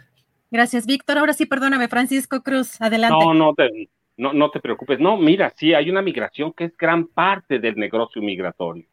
Gracias, 0.50 0.86
Víctor. 0.86 1.18
Ahora 1.18 1.34
sí, 1.34 1.46
perdóname, 1.46 1.88
Francisco 1.88 2.42
Cruz, 2.42 2.82
adelante. 2.82 3.24
No, 3.24 3.34
no 3.34 3.54
te, 3.54 3.90
no, 4.18 4.34
no 4.34 4.50
te 4.52 4.60
preocupes. 4.60 5.00
No, 5.00 5.18
mira, 5.18 5.52
sí, 5.56 5.74
hay 5.74 5.90
una 5.90 6.02
migración 6.02 6.54
que 6.54 6.66
es 6.66 6.78
gran 6.78 7.08
parte 7.08 7.60
del 7.60 7.76
negocio 7.76 8.22
migratorio, 8.22 8.86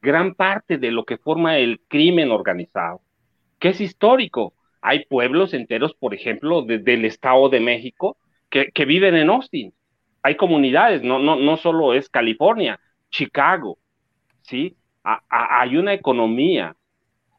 gran 0.00 0.34
parte 0.34 0.78
de 0.78 0.90
lo 0.90 1.04
que 1.04 1.18
forma 1.18 1.58
el 1.58 1.80
crimen 1.88 2.30
organizado, 2.30 3.00
que 3.58 3.70
es 3.70 3.80
histórico 3.80 4.54
hay 4.82 5.04
pueblos 5.06 5.54
enteros, 5.54 5.94
por 5.94 6.12
ejemplo, 6.12 6.62
del 6.62 7.04
Estado 7.04 7.48
de 7.48 7.60
México, 7.60 8.16
que, 8.50 8.84
viven 8.84 9.14
en 9.14 9.30
Austin. 9.30 9.72
Hay 10.22 10.36
comunidades, 10.36 11.02
no, 11.02 11.18
no, 11.18 11.36
no 11.36 11.56
solo 11.56 11.94
es 11.94 12.08
California, 12.08 12.78
Chicago, 13.10 13.78
¿sí? 14.42 14.76
hay 15.04 15.76
una 15.76 15.94
economía, 15.94 16.76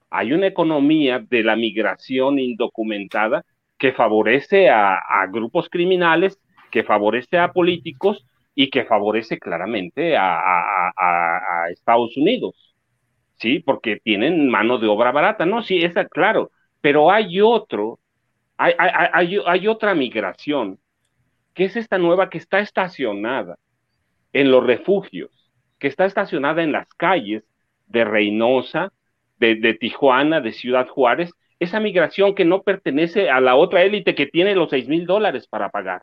hay 0.10 0.34
una 0.34 0.48
economía 0.48 1.20
de 1.20 1.44
la 1.44 1.56
migración 1.56 2.40
indocumentada 2.40 3.44
que 3.78 3.94
favorece 3.94 4.70
a, 4.70 5.00
grupos 5.32 5.70
criminales, 5.70 6.40
que 6.72 6.84
favorece 6.84 7.38
a 7.38 7.52
políticos 7.52 8.26
y 8.56 8.70
que 8.70 8.86
favorece 8.86 9.40
claramente 9.40 10.16
a, 10.18 10.92
a, 10.96 11.70
Estados 11.72 12.16
Unidos, 12.18 12.76
¿sí? 13.38 13.60
Porque 13.60 14.00
tienen 14.04 14.50
mano 14.50 14.78
de 14.78 14.88
obra 14.88 15.12
barata, 15.12 15.46
¿no? 15.46 15.64
Sí, 15.64 15.80
es 15.80 15.94
claro, 16.12 16.52
pero 16.84 17.10
hay 17.10 17.40
otro, 17.40 17.98
hay, 18.58 18.74
hay, 18.78 19.68
otra 19.70 19.96
migración, 19.96 20.78
que 21.54 21.64
es 21.64 21.78
esta 21.78 21.98
nueva 21.98 22.30
que 22.30 22.38
está 22.38 22.60
estacionada 22.60 23.58
en 24.34 24.52
los 24.52 24.66
refugios, 24.66 25.50
que 25.80 25.88
está 25.88 26.04
estacionada 26.04 26.62
en 26.62 26.74
las 26.74 26.90
calles 26.96 27.46
de 27.88 28.04
Reynosa, 28.04 28.92
de, 29.40 29.78
Tijuana, 29.80 30.42
de 30.42 30.52
Ciudad 30.52 30.90
Juárez, 30.90 31.32
esa 31.58 31.80
migración 31.80 32.36
que 32.36 32.44
no 32.44 32.64
pertenece 32.64 33.30
a 33.30 33.40
la 33.40 33.56
otra 33.56 33.84
élite 33.84 34.14
que 34.14 34.28
tiene 34.28 34.54
los 34.54 34.70
seis 34.70 34.90
mil 34.90 35.06
dólares 35.06 35.48
para 35.48 35.70
pagar 35.70 36.02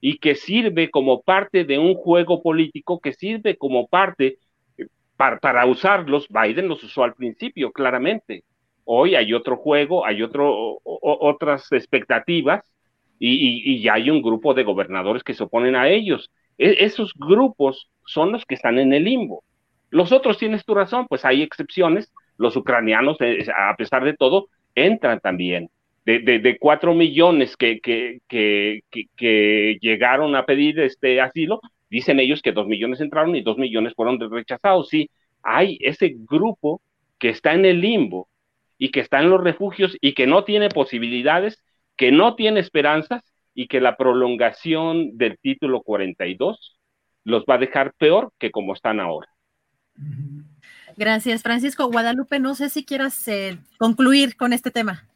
y 0.00 0.16
que 0.20 0.36
sirve 0.36 0.90
como 0.90 1.20
parte 1.20 1.64
de 1.64 1.78
un 1.78 1.96
juego 1.96 2.42
político, 2.42 2.98
que 2.98 3.12
sirve 3.12 3.58
como 3.58 3.88
parte 3.88 4.38
eh, 4.78 4.86
para, 5.18 5.38
para 5.38 5.66
usarlos, 5.66 6.28
Biden 6.30 6.66
los 6.66 6.82
usó 6.82 7.04
al 7.04 7.12
principio, 7.12 7.72
claramente, 7.72 8.42
Hoy 8.84 9.14
hay 9.14 9.32
otro 9.32 9.56
juego, 9.56 10.04
hay 10.04 10.22
otras 10.22 11.72
expectativas 11.72 12.62
y, 13.18 13.80
ya 13.80 13.94
hay 13.94 14.10
un 14.10 14.22
grupo 14.22 14.54
de 14.54 14.64
gobernadores 14.64 15.22
que 15.22 15.34
se 15.34 15.44
oponen 15.44 15.74
a 15.76 15.88
ellos. 15.88 16.30
E, 16.58 16.84
esos 16.84 17.14
grupos 17.14 17.90
son 18.06 18.32
los 18.32 18.44
que 18.44 18.54
están 18.54 18.78
en 18.78 18.92
el 18.92 19.04
limbo. 19.04 19.42
Los 19.90 20.12
otros 20.12 20.38
tienes 20.38 20.64
tu 20.64 20.74
razón, 20.74 21.06
pues 21.08 21.24
hay 21.24 21.42
excepciones. 21.42 22.12
Los 22.36 22.56
ucranianos, 22.56 23.16
eh, 23.20 23.46
a 23.56 23.74
pesar 23.76 24.04
de 24.04 24.14
todo, 24.14 24.48
entran 24.74 25.20
también. 25.20 25.70
De, 26.04 26.18
de, 26.20 26.58
cuatro 26.58 26.92
millones 26.92 27.56
que, 27.56 27.80
que, 27.80 28.18
que, 28.28 28.82
que, 29.16 29.78
llegaron 29.80 30.36
a 30.36 30.44
pedir 30.44 30.78
este 30.80 31.18
asilo, 31.18 31.62
dicen 31.88 32.20
ellos 32.20 32.42
que 32.42 32.52
dos 32.52 32.66
millones 32.66 33.00
entraron 33.00 33.34
y 33.34 33.40
dos 33.40 33.56
millones 33.56 33.94
fueron 33.94 34.20
rechazados. 34.30 34.90
Sí, 34.90 35.08
hay 35.42 35.78
ese 35.80 36.14
grupo 36.28 36.82
que 37.18 37.30
está 37.30 37.54
en 37.54 37.64
el 37.64 37.80
limbo 37.80 38.28
y 38.78 38.90
que 38.90 39.00
está 39.00 39.20
en 39.20 39.30
los 39.30 39.42
refugios 39.42 39.96
y 40.00 40.14
que 40.14 40.26
no 40.26 40.44
tiene 40.44 40.68
posibilidades, 40.68 41.62
que 41.96 42.12
no 42.12 42.34
tiene 42.34 42.60
esperanzas 42.60 43.22
y 43.54 43.68
que 43.68 43.80
la 43.80 43.96
prolongación 43.96 45.16
del 45.16 45.38
título 45.38 45.82
42 45.82 46.78
los 47.24 47.44
va 47.44 47.54
a 47.54 47.58
dejar 47.58 47.94
peor 47.94 48.32
que 48.38 48.50
como 48.50 48.74
están 48.74 49.00
ahora. 49.00 49.28
Gracias, 50.96 51.42
Francisco. 51.42 51.88
Guadalupe, 51.88 52.38
no 52.38 52.54
sé 52.54 52.68
si 52.68 52.84
quieras 52.84 53.26
eh, 53.28 53.58
concluir 53.78 54.36
con 54.36 54.52
este 54.52 54.70
tema. 54.70 55.08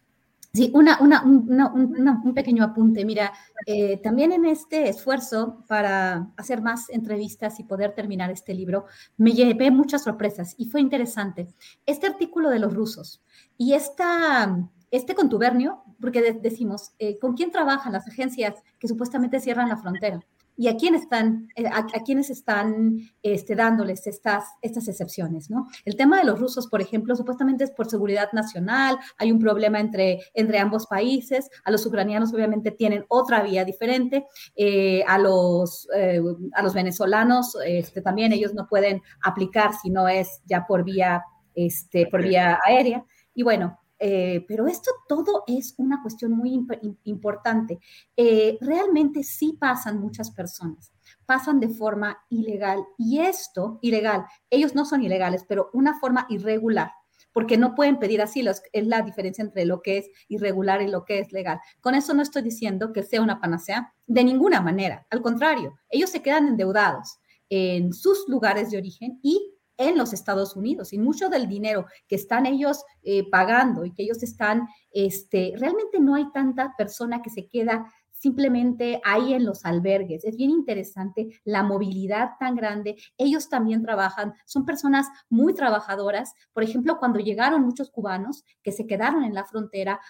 Sí, 0.54 0.70
una, 0.74 0.98
una, 1.00 1.22
un 1.24 2.34
pequeño 2.34 2.64
apunte. 2.64 3.04
Mira, 3.04 3.32
eh, 3.66 3.98
también 4.02 4.32
en 4.32 4.46
este 4.46 4.88
esfuerzo 4.88 5.64
para 5.68 6.32
hacer 6.36 6.62
más 6.62 6.88
entrevistas 6.88 7.60
y 7.60 7.64
poder 7.64 7.94
terminar 7.94 8.30
este 8.30 8.54
libro, 8.54 8.86
me 9.18 9.32
llevé 9.32 9.70
muchas 9.70 10.02
sorpresas 10.04 10.54
y 10.56 10.66
fue 10.70 10.80
interesante. 10.80 11.48
Este 11.84 12.06
artículo 12.06 12.48
de 12.48 12.60
los 12.60 12.72
rusos 12.74 13.22
y 13.58 13.74
esta, 13.74 14.68
este 14.90 15.14
contubernio, 15.14 15.84
porque 16.00 16.32
decimos, 16.32 16.92
eh, 16.98 17.18
¿con 17.18 17.34
quién 17.34 17.50
trabajan 17.50 17.92
las 17.92 18.08
agencias 18.08 18.54
que 18.78 18.88
supuestamente 18.88 19.40
cierran 19.40 19.68
la 19.68 19.76
frontera? 19.76 20.24
Y 20.58 20.66
a 20.66 20.76
quién 20.76 20.96
están, 20.96 21.48
eh, 21.54 21.66
a, 21.72 21.86
quienes 22.04 22.30
están 22.30 22.98
este, 23.22 23.54
dándoles 23.54 24.08
estas, 24.08 24.44
estas 24.60 24.88
excepciones, 24.88 25.48
¿no? 25.50 25.68
El 25.84 25.96
tema 25.96 26.18
de 26.18 26.24
los 26.24 26.40
rusos, 26.40 26.66
por 26.66 26.82
ejemplo, 26.82 27.14
supuestamente 27.14 27.62
es 27.62 27.70
por 27.70 27.88
seguridad 27.88 28.30
nacional, 28.32 28.98
hay 29.18 29.30
un 29.30 29.38
problema 29.38 29.78
entre, 29.78 30.18
entre 30.34 30.58
ambos 30.58 30.86
países, 30.88 31.48
a 31.64 31.70
los 31.70 31.86
ucranianos 31.86 32.34
obviamente 32.34 32.72
tienen 32.72 33.04
otra 33.06 33.40
vía 33.42 33.64
diferente, 33.64 34.26
eh, 34.56 35.04
a, 35.06 35.16
los, 35.18 35.88
eh, 35.94 36.20
a 36.52 36.62
los 36.62 36.74
venezolanos 36.74 37.56
este, 37.64 38.02
también 38.02 38.32
ellos 38.32 38.52
no 38.52 38.66
pueden 38.66 39.00
aplicar 39.22 39.70
si 39.80 39.90
no 39.90 40.08
es 40.08 40.42
ya 40.44 40.66
por 40.66 40.82
vía, 40.82 41.22
este, 41.54 42.08
por 42.08 42.20
vía 42.22 42.58
aérea. 42.66 43.04
Y 43.32 43.44
bueno, 43.44 43.78
eh, 43.98 44.44
pero 44.46 44.66
esto 44.66 44.90
todo 45.08 45.44
es 45.46 45.74
una 45.78 46.00
cuestión 46.02 46.32
muy 46.32 46.66
importante. 47.04 47.80
Eh, 48.16 48.58
realmente 48.60 49.22
sí 49.22 49.56
pasan 49.58 50.00
muchas 50.00 50.30
personas, 50.30 50.92
pasan 51.26 51.60
de 51.60 51.68
forma 51.68 52.18
ilegal 52.30 52.84
y 52.96 53.20
esto, 53.20 53.78
ilegal, 53.82 54.24
ellos 54.50 54.74
no 54.74 54.84
son 54.84 55.02
ilegales, 55.02 55.44
pero 55.48 55.70
una 55.72 55.98
forma 55.98 56.26
irregular 56.28 56.92
porque 57.32 57.56
no 57.56 57.76
pueden 57.76 58.00
pedir 58.00 58.20
asilo, 58.20 58.50
es 58.50 58.86
la 58.86 59.02
diferencia 59.02 59.44
entre 59.44 59.64
lo 59.64 59.80
que 59.80 59.98
es 59.98 60.10
irregular 60.26 60.82
y 60.82 60.88
lo 60.88 61.04
que 61.04 61.20
es 61.20 61.30
legal. 61.30 61.60
Con 61.80 61.94
eso 61.94 62.12
no 62.12 62.22
estoy 62.22 62.42
diciendo 62.42 62.92
que 62.92 63.04
sea 63.04 63.22
una 63.22 63.40
panacea, 63.40 63.94
de 64.06 64.24
ninguna 64.24 64.60
manera, 64.60 65.06
al 65.10 65.22
contrario, 65.22 65.78
ellos 65.88 66.10
se 66.10 66.20
quedan 66.20 66.48
endeudados 66.48 67.20
en 67.48 67.92
sus 67.92 68.24
lugares 68.28 68.70
de 68.70 68.78
origen 68.78 69.20
y 69.22 69.54
en 69.78 69.96
los 69.96 70.12
Estados 70.12 70.56
Unidos 70.56 70.92
y 70.92 70.98
mucho 70.98 71.30
del 71.30 71.48
dinero 71.48 71.86
que 72.06 72.16
están 72.16 72.44
ellos 72.44 72.84
eh, 73.02 73.28
pagando 73.30 73.84
y 73.84 73.92
que 73.92 74.02
ellos 74.02 74.22
están, 74.22 74.68
este, 74.90 75.54
realmente 75.56 76.00
no 76.00 76.14
hay 76.14 76.30
tanta 76.32 76.74
persona 76.76 77.22
que 77.22 77.30
se 77.30 77.48
queda 77.48 77.90
simplemente 78.18 79.00
ahí 79.04 79.34
en 79.34 79.44
los 79.44 79.64
albergues. 79.64 80.24
Es 80.24 80.36
bien 80.36 80.50
interesante 80.50 81.28
la 81.44 81.62
movilidad 81.62 82.30
tan 82.38 82.54
grande. 82.54 82.96
Ellos 83.16 83.48
también 83.48 83.82
trabajan, 83.82 84.34
son 84.46 84.64
personas 84.64 85.06
muy 85.28 85.54
trabajadoras. 85.54 86.34
Por 86.52 86.62
ejemplo, 86.62 86.98
cuando 86.98 87.18
llegaron 87.20 87.62
muchos 87.62 87.90
cubanos 87.90 88.44
que 88.62 88.72
se 88.72 88.86
quedaron 88.86 89.24
en 89.24 89.34
la 89.34 89.44
frontera, 89.44 90.00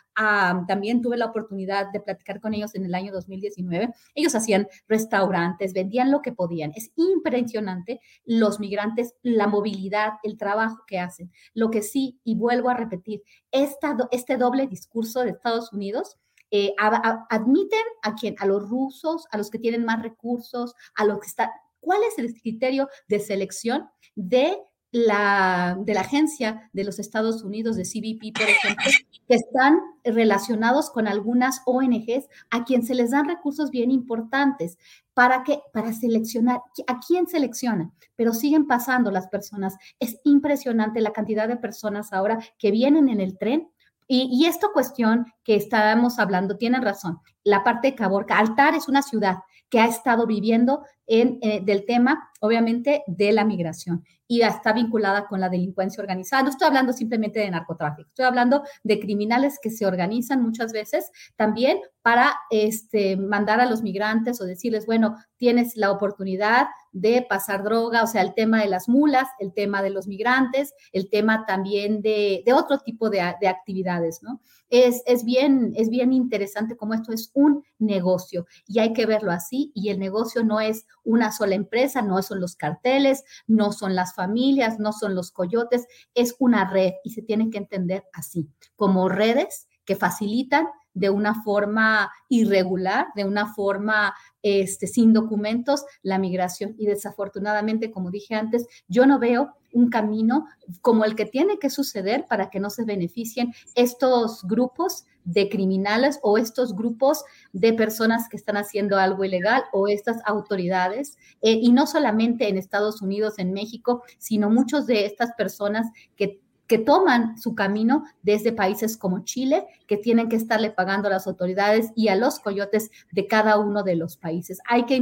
también 0.67 1.03
tuve 1.03 1.17
la 1.17 1.27
oportunidad 1.27 1.91
de 1.93 2.01
platicar 2.01 2.41
con 2.41 2.55
ellos 2.55 2.75
en 2.75 2.85
el 2.85 2.95
año 2.95 3.13
2019. 3.13 3.93
Ellos 4.15 4.35
hacían 4.35 4.69
restaurantes, 4.89 5.73
vendían 5.73 6.11
lo 6.11 6.23
que 6.23 6.33
podían. 6.33 6.73
Es 6.75 6.91
impresionante 6.97 8.01
los 8.25 8.61
migrantes, 8.61 9.15
la 9.23 9.47
movilidad, 9.47 10.15
el 10.23 10.37
trabajo 10.37 10.85
que 10.87 10.99
hacen. 10.99 11.31
Lo 11.55 11.71
que 11.71 11.83
sí, 11.83 12.21
y 12.25 12.37
vuelvo 12.37 12.71
a 12.71 12.75
repetir, 12.75 13.23
este 13.51 14.37
doble 14.37 14.67
discurso 14.67 15.23
de 15.23 15.31
Estados 15.31 15.73
Unidos 15.73 16.19
eh, 16.51 16.75
admiten 16.79 17.85
a 18.03 18.15
quién, 18.15 18.35
a 18.39 18.47
los 18.47 18.69
rusos, 18.69 19.27
a 19.31 19.39
los 19.39 19.51
que 19.51 19.59
tienen 19.59 19.85
más 19.85 20.03
recursos, 20.03 20.75
a 20.95 21.05
los 21.05 21.21
que 21.21 21.27
están. 21.27 21.51
¿Cuál 21.81 22.01
es 22.05 22.19
el 22.19 22.35
criterio 22.35 22.89
de 23.07 23.21
selección 23.21 23.89
de 24.15 24.59
la, 24.91 25.77
de 25.81 25.95
la 25.95 26.01
agencia 26.01 26.71
de 26.73 26.85
los 26.85 26.99
Estados 26.99 27.43
Unidos, 27.43 27.77
de 27.77 27.85
CBP, 27.85 28.33
por 28.33 28.49
ejemplo, 28.49 28.91
que 29.29 29.35
están 29.35 29.81
relacionados 30.03 30.91
con 30.91 31.07
algunas 31.07 31.61
ONGs 31.67 32.29
a 32.51 32.65
quien 32.65 32.83
se 32.83 32.95
les 32.95 33.11
dan 33.11 33.29
recursos 33.29 33.71
bien 33.71 33.91
importantes 33.91 34.79
para 35.13 35.43
que 35.45 35.61
para 35.73 35.93
seleccionar 35.93 36.63
a 36.87 37.01
quién 37.07 37.27
seleccionan, 37.27 37.93
pero 38.17 38.33
siguen 38.33 38.67
pasando 38.67 39.11
las 39.11 39.29
personas. 39.29 39.77
Es 40.01 40.19
impresionante 40.25 41.01
la 41.01 41.13
cantidad 41.13 41.49
de 41.49 41.57
personas 41.57 42.13
ahora 42.13 42.39
que 42.59 42.71
vienen 42.71 43.09
en 43.09 43.21
el 43.21 43.37
tren 43.37 43.69
y, 44.09 44.47
esta 44.47 44.69
cuestión 44.73 45.27
que 45.45 45.55
estábamos 45.55 46.19
hablando, 46.19 46.57
tienen 46.57 46.83
razón. 46.83 47.21
La 47.45 47.63
parte 47.63 47.89
de 47.89 47.95
Caborca, 47.95 48.39
Altar 48.39 48.75
es 48.75 48.89
una 48.89 49.03
ciudad 49.03 49.41
que 49.69 49.81
ha 49.81 49.87
estado 49.87 50.27
viviendo 50.27 50.83
en, 51.09 51.39
eh, 51.43 51.61
del 51.65 51.85
tema, 51.85 52.31
obviamente, 52.41 53.03
de 53.07 53.33
la 53.33 53.45
migración 53.45 54.05
y 54.31 54.43
está 54.43 54.75
vinculada 54.75 55.27
con 55.27 55.41
la 55.41 55.49
delincuencia 55.49 56.03
organizada. 56.03 56.43
No 56.43 56.51
estoy 56.51 56.69
hablando 56.69 56.93
simplemente 56.93 57.41
de 57.41 57.51
narcotráfico, 57.51 58.09
estoy 58.09 58.27
hablando 58.27 58.63
de 58.85 59.01
criminales 59.01 59.59
que 59.61 59.71
se 59.71 59.87
organizan 59.87 60.43
muchas 60.43 60.73
veces 60.73 61.11
también 61.35 61.79
para 62.03 62.37
este, 62.51 63.17
mandar 63.17 63.61
a 63.61 63.67
los 63.67 63.83
migrantes 63.83 64.41
o 64.41 64.45
decirles, 64.45 64.87
bueno, 64.87 65.17
tienes 65.37 65.77
la 65.77 65.91
oportunidad 65.91 66.67
de 66.93 67.25
pasar 67.29 67.65
droga, 67.65 68.03
o 68.03 68.07
sea, 68.07 68.23
el 68.23 68.35
tema 68.35 68.63
de 68.63 68.69
las 68.69 68.89
mulas, 68.89 69.29
el 69.39 69.53
tema 69.53 69.83
de 69.83 69.91
los 69.91 70.07
migrantes, 70.07 70.75
el 70.93 71.09
tema 71.09 71.45
también 71.47 72.03
de, 72.03 72.45
otro 72.55 72.79
tipo 72.79 73.09
de, 73.11 73.23
de 73.41 73.49
actividades, 73.49 74.23
¿no? 74.23 74.41
Es, 74.71 75.03
es, 75.07 75.25
bien, 75.25 75.73
es 75.77 75.89
bien 75.89 76.13
interesante 76.13 76.77
cómo 76.77 76.93
esto 76.93 77.13
es 77.13 77.31
un 77.33 77.65
negocio 77.79 78.47
y 78.67 78.81
hay 78.81 78.93
que 78.93 79.07
verlo 79.07 79.33
así 79.33 79.73
y 79.75 79.89
el 79.89 79.99
negocio 79.99 80.45
no 80.45 80.61
es 80.61 80.87
una 81.09 81.33
sola 81.33 81.55
empresa, 81.55 82.03
no 82.03 82.21
son 82.23 82.39
los 82.41 82.55
carteles, 82.55 83.25
no 83.47 83.73
son 83.73 83.95
las 83.95 84.15
familias, 84.15 84.79
no 84.79 84.93
son 84.93 85.15
los 85.15 85.33
coyotes, 85.33 85.87
es 86.15 86.37
una 86.39 86.69
red 86.71 86.93
y 87.03 87.11
se 87.11 87.23
tiene 87.23 87.49
que 87.49 87.57
entender 87.57 88.05
así, 88.13 88.51
como 88.77 89.09
redes 89.09 89.69
que 89.87 89.97
facilitan 89.97 90.67
de 90.95 91.11
una 91.11 91.43
forma 91.43 92.11
irregular, 92.29 93.07
de 93.15 93.25
una 93.25 93.53
forma 93.55 94.15
este, 94.43 94.87
sin 94.87 95.13
documentos, 95.13 95.85
la 96.03 96.19
migración. 96.19 96.75
Y 96.79 96.87
desafortunadamente, 96.87 97.91
como 97.91 98.11
dije 98.11 98.35
antes, 98.35 98.67
yo 98.89 99.07
no 99.07 99.19
veo 99.19 99.55
un 99.73 99.91
camino 99.91 100.47
como 100.81 101.05
el 101.05 101.15
que 101.15 101.27
tiene 101.27 101.59
que 101.59 101.71
suceder 101.71 102.27
para 102.29 102.51
que 102.51 102.61
no 102.61 102.71
se 102.71 102.85
beneficien 102.85 103.53
estos 103.75 104.43
grupos 104.45 105.05
de 105.25 105.51
criminales 105.51 106.19
o 106.23 106.39
estos 106.39 106.75
grupos 106.75 107.23
de 107.53 107.75
personas 107.75 108.29
que 108.31 108.39
están 108.39 108.57
haciendo 108.57 108.97
algo 108.97 109.25
ilegal 109.25 109.65
o 109.73 109.87
estas 109.87 110.19
autoridades. 110.25 111.19
Eh, 111.43 111.59
y 111.61 111.73
no 111.73 111.87
solamente 111.87 112.49
en 112.49 112.57
Estados 112.57 113.03
Unidos, 113.03 113.39
en 113.39 113.53
México, 113.53 114.03
sino 114.19 114.49
muchos 114.49 114.87
de 114.87 115.05
estas 115.05 115.33
personas 115.35 115.87
que 116.17 116.41
que 116.69 116.79
toman 116.79 117.39
su 117.39 117.55
camino 117.55 118.05
desde 118.23 118.53
países 118.53 118.99
como 118.99 119.25
Chile, 119.25 119.67
que 119.87 119.97
tienen 119.97 120.29
que 120.29 120.37
estarle 120.37 120.71
pagando 120.71 121.09
a 121.09 121.11
las 121.11 121.27
autoridades 121.27 121.93
y 121.97 122.09
a 122.09 122.15
los 122.15 122.39
coyotes 122.41 122.91
de 123.11 123.27
cada 123.27 123.59
uno 123.59 123.83
de 123.83 123.97
los 123.97 124.19
países. 124.19 124.61
Hay 124.69 124.85
que 124.85 124.95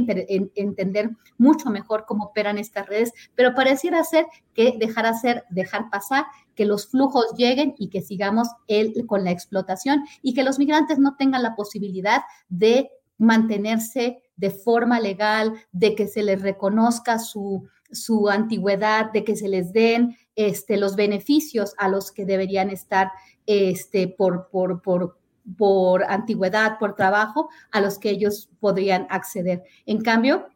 entender 0.55 1.11
mucho 1.37 1.69
mejor 1.69 2.05
cómo 2.07 2.27
operan 2.27 2.57
estas 2.57 2.87
redes, 2.87 3.11
pero 3.35 3.53
pareciera 3.53 4.01
ser 4.05 4.25
que 4.53 4.77
dejar 4.79 5.05
hacer, 5.05 5.43
dejar 5.49 5.89
pasar, 5.89 6.25
que 6.55 6.65
los 6.65 6.87
flujos 6.87 7.33
lleguen 7.35 7.75
y 7.77 7.89
que 7.89 8.01
sigamos 8.01 8.47
el, 8.67 9.05
con 9.05 9.25
la 9.25 9.31
explotación 9.31 10.05
y 10.21 10.33
que 10.33 10.43
los 10.43 10.57
migrantes 10.59 10.97
no 10.99 11.17
tengan 11.17 11.43
la 11.43 11.55
posibilidad 11.55 12.21
de 12.47 12.89
mantenerse 13.17 14.23
de 14.37 14.51
forma 14.51 15.01
legal, 15.01 15.53
de 15.73 15.95
que 15.95 16.07
se 16.07 16.23
les 16.23 16.41
reconozca 16.41 17.19
su, 17.19 17.67
su 17.91 18.29
antigüedad, 18.29 19.11
de 19.11 19.23
que 19.23 19.35
se 19.35 19.49
les 19.49 19.73
den 19.73 20.15
este, 20.37 20.77
los 20.77 20.95
beneficios 20.95 21.73
a 21.77 21.89
los 21.89 22.11
que 22.11 22.25
deberían 22.25 22.69
estar 22.69 23.11
este, 23.47 24.07
por, 24.07 24.49
por, 24.49 24.81
por, 24.81 25.17
por 25.57 26.03
antigüedad, 26.05 26.77
por 26.79 26.95
trabajo, 26.95 27.49
a 27.71 27.81
los 27.81 27.97
que 27.97 28.11
ellos 28.11 28.49
podrían 28.59 29.07
acceder. 29.09 29.63
En 29.85 30.01
cambio, 30.01 30.47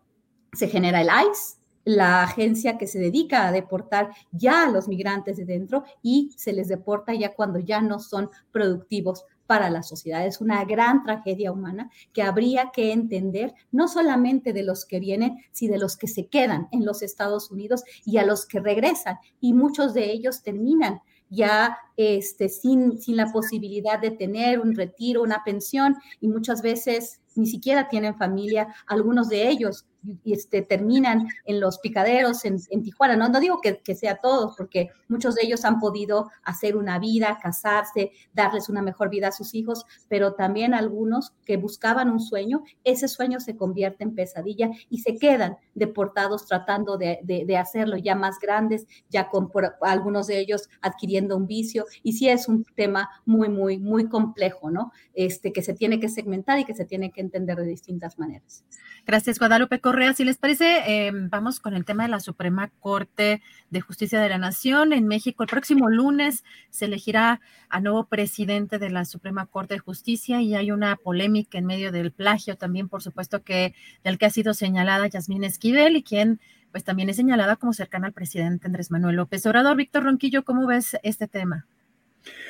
se 0.54 0.68
genera 0.68 1.02
el 1.02 1.08
ICE, 1.08 1.58
la 1.84 2.22
agencia 2.22 2.78
que 2.78 2.86
se 2.86 3.00
dedica 3.00 3.48
a 3.48 3.52
deportar 3.52 4.12
ya 4.32 4.66
a 4.66 4.70
los 4.70 4.88
migrantes 4.88 5.38
de 5.38 5.46
dentro 5.46 5.84
y 6.04 6.30
se 6.38 6.54
les 6.54 6.68
deporta 6.68 7.16
ya 7.16 7.34
cuando 7.34 7.58
ya 7.58 7.82
no 7.82 8.00
son 8.00 8.30
productivos 8.52 9.26
para 9.52 9.70
la 9.70 9.84
sociedad. 9.84 10.26
Es 10.26 10.40
una 10.40 10.64
gran 10.64 11.04
tragedia 11.04 11.52
humana 11.52 11.92
que 12.14 12.24
habría 12.24 12.72
que 12.72 12.94
entender 12.94 13.54
no 13.70 13.90
solamente 13.90 14.54
de 14.54 14.64
los 14.64 14.86
que 14.86 15.02
vienen, 15.02 15.40
sino 15.52 15.74
de 15.74 15.80
los 15.80 15.98
que 15.98 16.08
se 16.08 16.28
quedan 16.28 16.70
en 16.72 16.86
los 16.86 17.02
Estados 17.02 17.52
Unidos 17.52 17.84
y 18.06 18.16
a 18.16 18.26
los 18.26 18.46
que 18.46 18.62
regresan. 18.62 19.18
Y 19.42 19.52
muchos 19.52 19.94
de 19.94 20.10
ellos 20.10 20.42
terminan 20.42 21.02
ya 21.30 21.78
este, 21.98 22.48
sin, 22.48 22.98
sin 23.02 23.18
la 23.18 23.30
posibilidad 23.34 24.00
de 24.00 24.12
tener 24.12 24.62
un 24.62 24.74
retiro, 24.74 25.22
una 25.22 25.44
pensión, 25.44 25.98
y 26.22 26.30
muchas 26.30 26.62
veces 26.62 27.20
ni 27.36 27.46
siquiera 27.46 27.90
tienen 27.90 28.16
familia, 28.16 28.74
algunos 28.88 29.28
de 29.28 29.50
ellos 29.50 29.86
este, 30.26 30.62
terminan 30.62 31.28
en 31.46 31.60
los 31.60 31.80
picaderos 31.80 32.44
en, 32.46 32.60
Tijuana. 32.84 33.16
No, 33.16 33.30
no 33.30 33.40
digo 33.40 33.62
que, 33.62 33.82
que, 33.82 33.96
sea 33.96 34.18
todos, 34.18 34.56
porque 34.58 34.90
muchos 35.08 35.36
de 35.36 35.46
ellos 35.46 35.66
han 35.66 35.80
podido 35.80 36.30
hacer 36.44 36.76
una 36.76 37.00
vida, 37.00 37.38
casarse, 37.42 38.12
darles 38.34 38.70
una 38.70 38.82
mejor 38.82 39.10
vida 39.10 39.28
a 39.28 39.32
sus 39.32 39.54
hijos, 39.54 39.86
pero 40.08 40.34
también 40.34 40.74
algunos 40.74 41.34
que 41.46 41.58
buscaban 41.58 42.10
un 42.10 42.20
sueño, 42.20 42.64
ese 42.84 43.08
sueño 43.08 43.40
se 43.40 43.56
convierte 43.56 44.04
en 44.04 44.16
pesadilla 44.16 44.72
y 44.90 45.00
se 45.00 45.18
quedan 45.18 45.58
deportados 45.76 46.46
tratando 46.48 46.98
de, 46.98 47.20
de, 47.24 47.58
hacerlo 47.58 47.98
ya 47.98 48.16
más 48.16 48.40
grandes, 48.40 48.88
ya 49.10 49.30
con 49.30 49.52
algunos 49.82 50.28
de 50.28 50.40
ellos 50.40 50.70
adquiriendo 50.82 51.38
un 51.38 51.48
vicio. 51.48 51.86
Y 52.04 52.14
sí 52.14 52.30
es 52.30 52.48
un 52.48 52.64
tema 52.76 53.10
muy, 53.26 53.50
muy, 53.50 53.78
muy 53.78 54.08
complejo, 54.10 54.72
¿no? 54.72 54.92
Este, 55.14 55.54
que 55.54 55.62
se 55.62 55.74
tiene 55.74 56.00
que 56.00 56.10
segmentar 56.10 56.60
y 56.60 56.66
que 56.66 56.74
se 56.74 56.86
tiene 56.86 57.12
que 57.12 57.22
entender 57.22 57.58
de 57.58 57.66
distintas 57.66 58.18
maneras. 58.18 58.64
Gracias, 59.06 59.40
Guadalupe 59.40 59.80
Correa. 59.92 60.14
Si 60.14 60.24
les 60.24 60.38
parece, 60.38 60.84
em, 60.86 61.30
vamos 61.30 61.60
con 61.60 61.76
el 61.76 61.84
tema 61.84 62.04
de 62.04 62.10
la 62.10 62.22
Suprema 62.22 62.72
Corte 62.80 63.42
de 63.72 63.82
Justicia 63.82 64.22
de 64.22 64.30
la 64.30 64.38
Nación. 64.38 64.94
En 64.94 65.06
México, 65.06 65.44
el 65.44 65.50
próximo 65.50 65.90
lunes 65.90 66.46
se 66.70 66.86
elegirá 66.86 67.42
a 67.68 67.82
nuevo 67.82 68.06
presidente 68.06 68.80
de 68.80 68.90
la 68.90 69.04
Suprema 69.04 69.48
Corte 69.48 69.74
de 69.74 69.80
Justicia 69.80 70.42
y 70.42 70.56
hay 70.56 70.72
una 70.72 70.96
polémica 70.96 71.58
en 71.58 71.66
medio 71.66 71.92
del 71.92 72.14
plagio 72.14 72.56
también, 72.56 72.88
por 72.88 73.04
supuesto, 73.04 73.44
que 73.44 73.76
del 74.06 74.18
que 74.18 74.28
ha 74.28 74.30
sido 74.30 74.54
señalada 74.54 75.08
Yasmín 75.08 75.44
Esquivel 75.44 75.98
y 75.98 76.04
quien 76.04 76.40
pues 76.72 76.86
también 76.86 77.10
es 77.10 77.18
señalada 77.18 77.58
como 77.58 77.74
cercana 77.74 78.08
al 78.08 78.14
presidente 78.14 78.68
Andrés 78.68 78.92
Manuel 78.92 79.18
López 79.18 79.46
Obrador. 79.46 79.76
Víctor 79.76 80.04
Ronquillo, 80.04 80.46
¿cómo 80.46 80.68
ves 80.68 80.96
este 81.04 81.28
tema? 81.28 81.68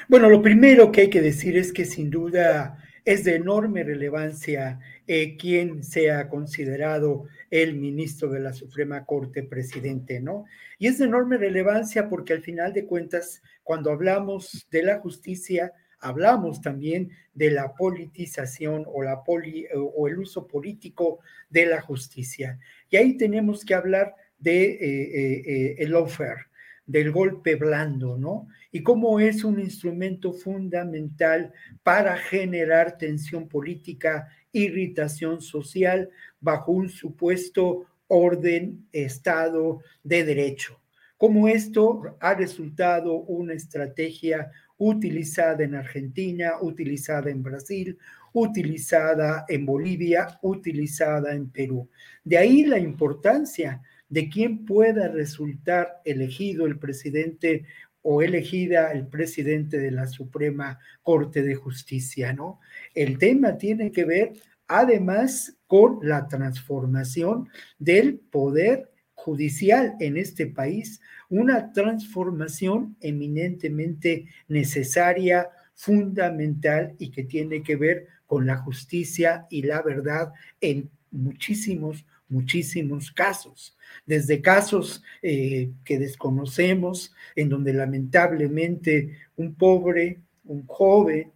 Bueno, 0.08 0.30
lo 0.30 0.44
primero 0.44 0.92
que 0.92 1.02
hay 1.02 1.10
que 1.10 1.22
decir 1.22 1.58
es 1.58 1.74
que 1.74 1.86
sin 1.86 2.12
duda 2.12 2.78
es 3.06 3.24
de 3.24 3.36
enorme 3.36 3.84
relevancia 3.84 4.80
eh, 5.08 5.38
quien 5.38 5.84
sea 5.84 6.30
considerado 6.30 7.26
el 7.50 7.76
ministro 7.76 8.30
de 8.30 8.40
la 8.40 8.54
Suprema 8.54 9.06
Corte 9.06 9.44
presidente, 9.44 10.20
¿no? 10.20 10.46
Y 10.78 10.88
es 10.88 11.00
de 11.00 11.06
enorme 11.06 11.38
relevancia 11.38 12.10
porque 12.10 12.34
al 12.34 12.42
final 12.42 12.74
de 12.74 12.86
cuentas, 12.86 13.42
cuando 13.64 13.92
hablamos 13.92 14.68
de 14.72 14.84
la 14.84 15.00
justicia, 15.00 15.74
hablamos 16.00 16.62
también 16.62 17.12
de 17.34 17.52
la 17.52 17.74
politización 17.74 18.86
o, 18.88 19.04
la 19.04 19.24
poli, 19.24 19.68
o 19.74 20.08
el 20.08 20.20
uso 20.20 20.48
político 20.48 21.20
de 21.50 21.66
la 21.68 21.82
justicia. 21.82 22.60
Y 22.90 22.98
ahí 22.98 23.18
tenemos 23.18 23.64
que 23.64 23.76
hablar 23.76 24.16
de 24.42 24.64
eh, 24.64 25.44
eh, 25.46 25.76
el 25.78 25.92
lawfare, 25.92 26.48
del 26.86 27.12
golpe 27.12 27.56
blando, 27.56 28.18
¿no? 28.18 28.48
Y 28.72 28.84
cómo 28.84 29.20
es 29.20 29.44
un 29.44 29.60
instrumento 29.60 30.34
fundamental 30.34 31.52
para 31.84 32.16
generar 32.18 32.98
tensión 32.98 33.48
política, 33.48 34.30
irritación 34.52 35.42
social 35.42 36.10
bajo 36.40 36.72
un 36.72 36.90
supuesto 36.90 37.86
orden, 38.08 38.88
estado 38.92 39.82
de 40.04 40.24
derecho. 40.24 40.80
Cómo 41.18 41.48
esto 41.48 42.18
ha 42.20 42.34
resultado 42.34 43.14
una 43.14 43.54
estrategia 43.54 44.52
utilizada 44.78 45.64
en 45.64 45.76
Argentina, 45.76 46.54
utilizada 46.60 47.30
en 47.30 47.44
Brasil, 47.44 47.98
utilizada 48.34 49.46
en 49.48 49.66
Bolivia, 49.66 50.40
utilizada 50.42 51.34
en 51.34 51.50
Perú. 51.50 51.88
De 52.24 52.38
ahí 52.38 52.66
la 52.66 52.80
importancia 52.80 53.82
de 54.10 54.28
quién 54.30 54.66
pueda 54.66 55.08
resultar 55.08 56.02
elegido 56.04 56.66
el 56.66 56.80
presidente 56.80 57.66
o 58.04 58.22
elegida 58.22 58.92
el 58.92 59.08
presidente 59.08 59.78
de 59.78 59.92
la 59.92 60.08
Suprema 60.08 60.80
Corte 61.04 61.44
de 61.44 61.56
Justicia, 61.56 62.34
¿no? 62.34 62.60
El 62.94 63.18
tema 63.18 63.58
tiene 63.58 63.92
que 63.92 64.06
ver 64.06 64.34
además 64.68 65.58
con 65.68 66.00
la 66.02 66.28
transformación 66.28 67.50
del 67.78 68.20
poder 68.20 68.92
judicial 69.14 69.96
en 70.00 70.18
este 70.18 70.48
país, 70.48 71.02
una 71.30 71.74
transformación 71.74 72.96
eminentemente 73.02 74.26
necesaria, 74.48 75.50
fundamental 75.76 76.96
y 77.00 77.12
que 77.12 77.24
tiene 77.24 77.64
que 77.64 77.76
ver 77.76 78.08
con 78.26 78.46
la 78.46 78.58
justicia 78.58 79.46
y 79.50 79.64
la 79.64 79.82
verdad 79.82 80.32
en 80.62 80.90
muchísimos 81.12 82.06
muchísimos 82.32 83.12
casos, 83.12 83.78
desde 84.06 84.42
casos 84.42 85.04
eh, 85.22 85.70
que 85.84 86.00
desconocemos, 86.00 87.14
en 87.36 87.50
donde 87.50 87.74
lamentablemente 87.74 89.18
un 89.36 89.54
pobre, 89.54 90.20
un 90.46 90.66
joven, 90.66 91.32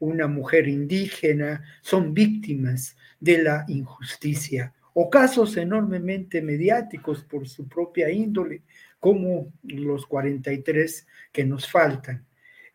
una 0.00 0.26
mujer 0.26 0.68
indígena 0.68 1.62
son 1.80 2.12
víctimas 2.12 2.96
de 3.20 3.42
la 3.42 3.64
injusticia, 3.68 4.74
o 4.92 5.08
casos 5.08 5.56
enormemente 5.56 6.42
mediáticos 6.42 7.22
por 7.22 7.48
su 7.48 7.68
propia 7.68 8.10
índole, 8.10 8.62
como 8.98 9.52
los 9.62 10.06
43 10.06 11.06
que 11.32 11.44
nos 11.44 11.70
faltan. 11.70 12.24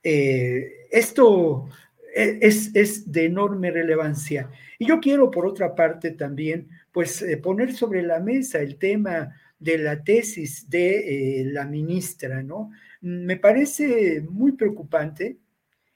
Eh, 0.01 0.87
esto 0.91 1.67
e, 2.15 2.39
es, 2.41 2.71
es, 2.73 3.11
de 3.11 3.25
enorme 3.25 3.71
relevancia. 3.71 4.49
Y 4.79 4.85
yo 4.85 4.99
quiero, 4.99 5.29
por 5.29 5.45
otra 5.45 5.75
parte, 5.75 6.11
también 6.11 6.69
pues 6.95 7.21
eh, 7.21 7.35
poner 7.35 7.75
sobre 7.75 8.03
la 8.03 8.21
mesa 8.21 8.61
el 8.61 8.77
tema 8.77 9.35
de 9.59 9.77
la 9.77 10.01
tesis 10.01 10.69
de 10.69 11.41
eh, 11.41 11.43
la 11.43 11.65
ministra, 11.65 12.41
¿no? 12.41 12.71
Me 13.01 13.35
parece 13.35 14.21
muy 14.21 14.53
preocupante 14.53 15.37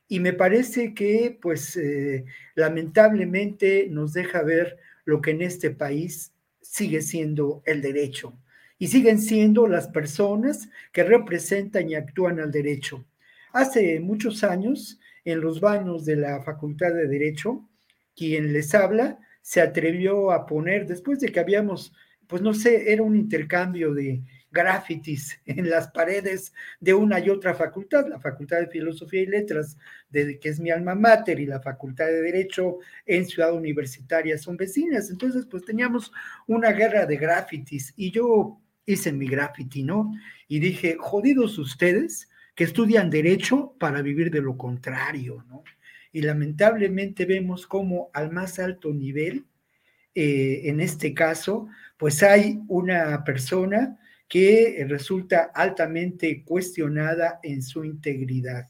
y 0.09 0.19
me 0.19 0.33
parece 0.33 0.93
que, 0.93 1.39
pues, 1.41 1.77
eh, 1.77 2.25
lamentablemente 2.53 3.87
nos 3.89 4.11
deja 4.11 4.41
ver 4.43 4.75
lo 5.05 5.21
que 5.21 5.31
en 5.31 5.41
este 5.41 5.71
país 5.71 6.33
sigue 6.61 7.01
siendo 7.01 7.63
el 7.65 7.81
derecho 7.81 8.37
y 8.77 8.87
siguen 8.87 9.21
siendo 9.21 9.67
las 9.67 9.87
personas 9.87 10.67
que 10.91 11.05
representan 11.05 11.89
y 11.89 11.95
actúan 11.95 12.41
al 12.41 12.51
derecho. 12.51 13.05
Hace 13.53 14.01
muchos 14.01 14.43
años, 14.43 14.99
en 15.23 15.39
los 15.39 15.61
baños 15.61 16.03
de 16.03 16.17
la 16.17 16.41
Facultad 16.41 16.93
de 16.93 17.07
Derecho, 17.07 17.69
quien 18.17 18.51
les 18.51 18.75
habla 18.75 19.17
se 19.41 19.61
atrevió 19.61 20.31
a 20.31 20.45
poner, 20.45 20.85
después 20.85 21.19
de 21.19 21.31
que 21.31 21.39
habíamos, 21.39 21.93
pues 22.27 22.41
no 22.41 22.53
sé, 22.53 22.91
era 22.91 23.03
un 23.03 23.15
intercambio 23.15 23.93
de 23.93 24.21
grafitis 24.51 25.39
en 25.45 25.69
las 25.69 25.89
paredes 25.89 26.53
de 26.79 26.93
una 26.93 27.19
y 27.19 27.29
otra 27.29 27.53
facultad, 27.53 28.07
la 28.07 28.19
Facultad 28.19 28.59
de 28.59 28.67
Filosofía 28.67 29.21
y 29.21 29.27
Letras, 29.27 29.77
de, 30.09 30.39
que 30.39 30.49
es 30.49 30.59
mi 30.59 30.71
alma 30.71 30.95
mater, 30.95 31.39
y 31.39 31.45
la 31.45 31.61
Facultad 31.61 32.07
de 32.07 32.21
Derecho 32.21 32.79
en 33.05 33.25
Ciudad 33.25 33.53
Universitaria 33.53 34.37
son 34.37 34.57
vecinas. 34.57 35.09
Entonces, 35.09 35.45
pues 35.45 35.63
teníamos 35.65 36.11
una 36.47 36.71
guerra 36.71 37.05
de 37.05 37.17
grafitis 37.17 37.93
y 37.95 38.11
yo 38.11 38.59
hice 38.85 39.11
mi 39.11 39.27
graffiti, 39.27 39.83
¿no? 39.83 40.11
Y 40.47 40.59
dije, 40.59 40.97
jodidos 40.99 41.59
ustedes 41.59 42.27
que 42.55 42.63
estudian 42.63 43.09
derecho 43.09 43.75
para 43.79 44.01
vivir 44.01 44.31
de 44.31 44.41
lo 44.41 44.57
contrario, 44.57 45.45
¿no? 45.47 45.63
Y 46.11 46.21
lamentablemente 46.21 47.25
vemos 47.25 47.67
como 47.67 48.09
al 48.13 48.31
más 48.31 48.59
alto 48.59 48.93
nivel, 48.93 49.45
eh, 50.15 50.61
en 50.65 50.79
este 50.81 51.13
caso, 51.13 51.67
pues 51.97 52.23
hay 52.23 52.59
una 52.67 53.23
persona 53.23 53.99
que 54.27 54.85
resulta 54.87 55.51
altamente 55.53 56.43
cuestionada 56.43 57.39
en 57.43 57.61
su 57.61 57.83
integridad, 57.83 58.69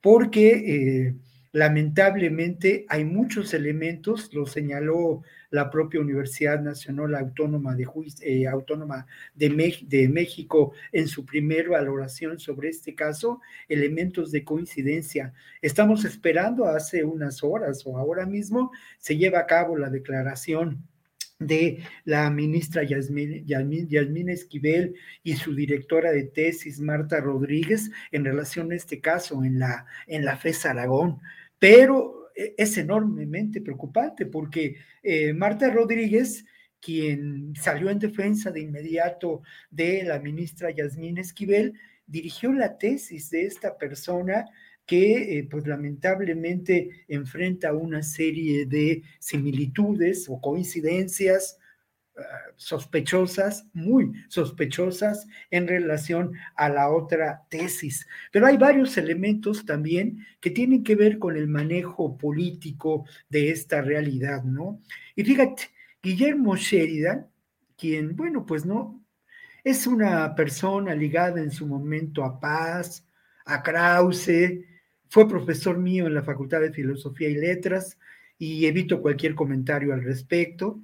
porque 0.00 0.48
eh, 0.50 1.14
lamentablemente 1.56 2.84
hay 2.86 3.06
muchos 3.06 3.54
elementos, 3.54 4.28
lo 4.34 4.44
señaló 4.44 5.22
la 5.48 5.70
propia 5.70 6.00
Universidad 6.00 6.60
Nacional 6.60 7.14
Autónoma 7.14 7.74
de, 7.74 7.88
eh, 8.20 8.46
Autónoma 8.46 9.06
de, 9.34 9.78
de, 9.86 10.06
México 10.06 10.74
en 10.92 11.08
su 11.08 11.24
primera 11.24 11.70
valoración 11.70 12.38
sobre 12.38 12.68
este 12.68 12.94
caso, 12.94 13.40
elementos 13.70 14.32
de 14.32 14.44
coincidencia. 14.44 15.32
Estamos 15.62 16.04
esperando 16.04 16.66
hace 16.66 17.04
unas 17.04 17.42
horas 17.42 17.86
o 17.86 17.96
ahora 17.96 18.26
mismo 18.26 18.70
se 18.98 19.16
lleva 19.16 19.38
a 19.38 19.46
cabo 19.46 19.78
la 19.78 19.88
declaración 19.88 20.84
de 21.38 21.82
la 22.04 22.30
ministra 22.30 22.82
Yasmín, 22.82 24.28
Esquivel 24.28 24.94
y 25.22 25.36
su 25.36 25.54
directora 25.54 26.10
de 26.10 26.24
tesis, 26.24 26.80
Marta 26.80 27.20
Rodríguez, 27.20 27.90
en 28.10 28.24
relación 28.24 28.72
a 28.72 28.76
este 28.76 29.00
caso 29.00 29.44
en 29.44 29.58
la, 29.58 29.86
en 30.06 30.24
la 30.24 30.36
FES 30.36 30.66
Aragón. 30.66 31.20
Pero 31.58 32.30
e, 32.34 32.54
es 32.56 32.76
enormemente 32.78 33.60
preocupante 33.60 34.26
porque 34.26 34.76
eh, 35.02 35.32
Marta 35.32 35.70
Rodríguez, 35.70 36.44
quien 36.80 37.54
salió 37.56 37.90
en 37.90 37.98
defensa 37.98 38.50
de 38.50 38.60
inmediato 38.60 39.42
de 39.70 40.04
la 40.04 40.18
ministra 40.18 40.70
Yasmín 40.70 41.18
Esquivel, 41.18 41.74
dirigió 42.06 42.52
la 42.52 42.78
tesis 42.78 43.30
de 43.30 43.46
esta 43.46 43.76
persona 43.76 44.44
que 44.86 45.38
eh, 45.38 45.48
pues 45.50 45.66
lamentablemente 45.66 47.04
enfrenta 47.08 47.72
una 47.72 48.02
serie 48.02 48.66
de 48.66 49.02
similitudes 49.18 50.28
o 50.28 50.40
coincidencias 50.40 51.58
sospechosas, 52.56 53.66
muy 53.72 54.12
sospechosas 54.28 55.26
en 55.50 55.68
relación 55.68 56.32
a 56.54 56.68
la 56.68 56.90
otra 56.90 57.42
tesis. 57.50 58.06
Pero 58.32 58.46
hay 58.46 58.56
varios 58.56 58.96
elementos 58.96 59.66
también 59.66 60.26
que 60.40 60.50
tienen 60.50 60.82
que 60.82 60.96
ver 60.96 61.18
con 61.18 61.36
el 61.36 61.48
manejo 61.48 62.16
político 62.16 63.04
de 63.28 63.50
esta 63.50 63.82
realidad, 63.82 64.44
¿no? 64.44 64.80
Y 65.14 65.24
fíjate, 65.24 65.64
Guillermo 66.02 66.56
Sheridan, 66.56 67.26
quien, 67.76 68.16
bueno, 68.16 68.46
pues 68.46 68.64
no, 68.64 69.04
es 69.62 69.86
una 69.86 70.34
persona 70.34 70.94
ligada 70.94 71.40
en 71.40 71.50
su 71.50 71.66
momento 71.66 72.24
a 72.24 72.38
Paz, 72.38 73.06
a 73.44 73.62
Krause, 73.62 74.64
fue 75.08 75.28
profesor 75.28 75.78
mío 75.78 76.06
en 76.06 76.14
la 76.14 76.22
Facultad 76.22 76.60
de 76.60 76.72
Filosofía 76.72 77.28
y 77.28 77.34
Letras 77.34 77.98
y 78.38 78.66
evito 78.66 79.00
cualquier 79.00 79.34
comentario 79.34 79.92
al 79.92 80.02
respecto, 80.02 80.80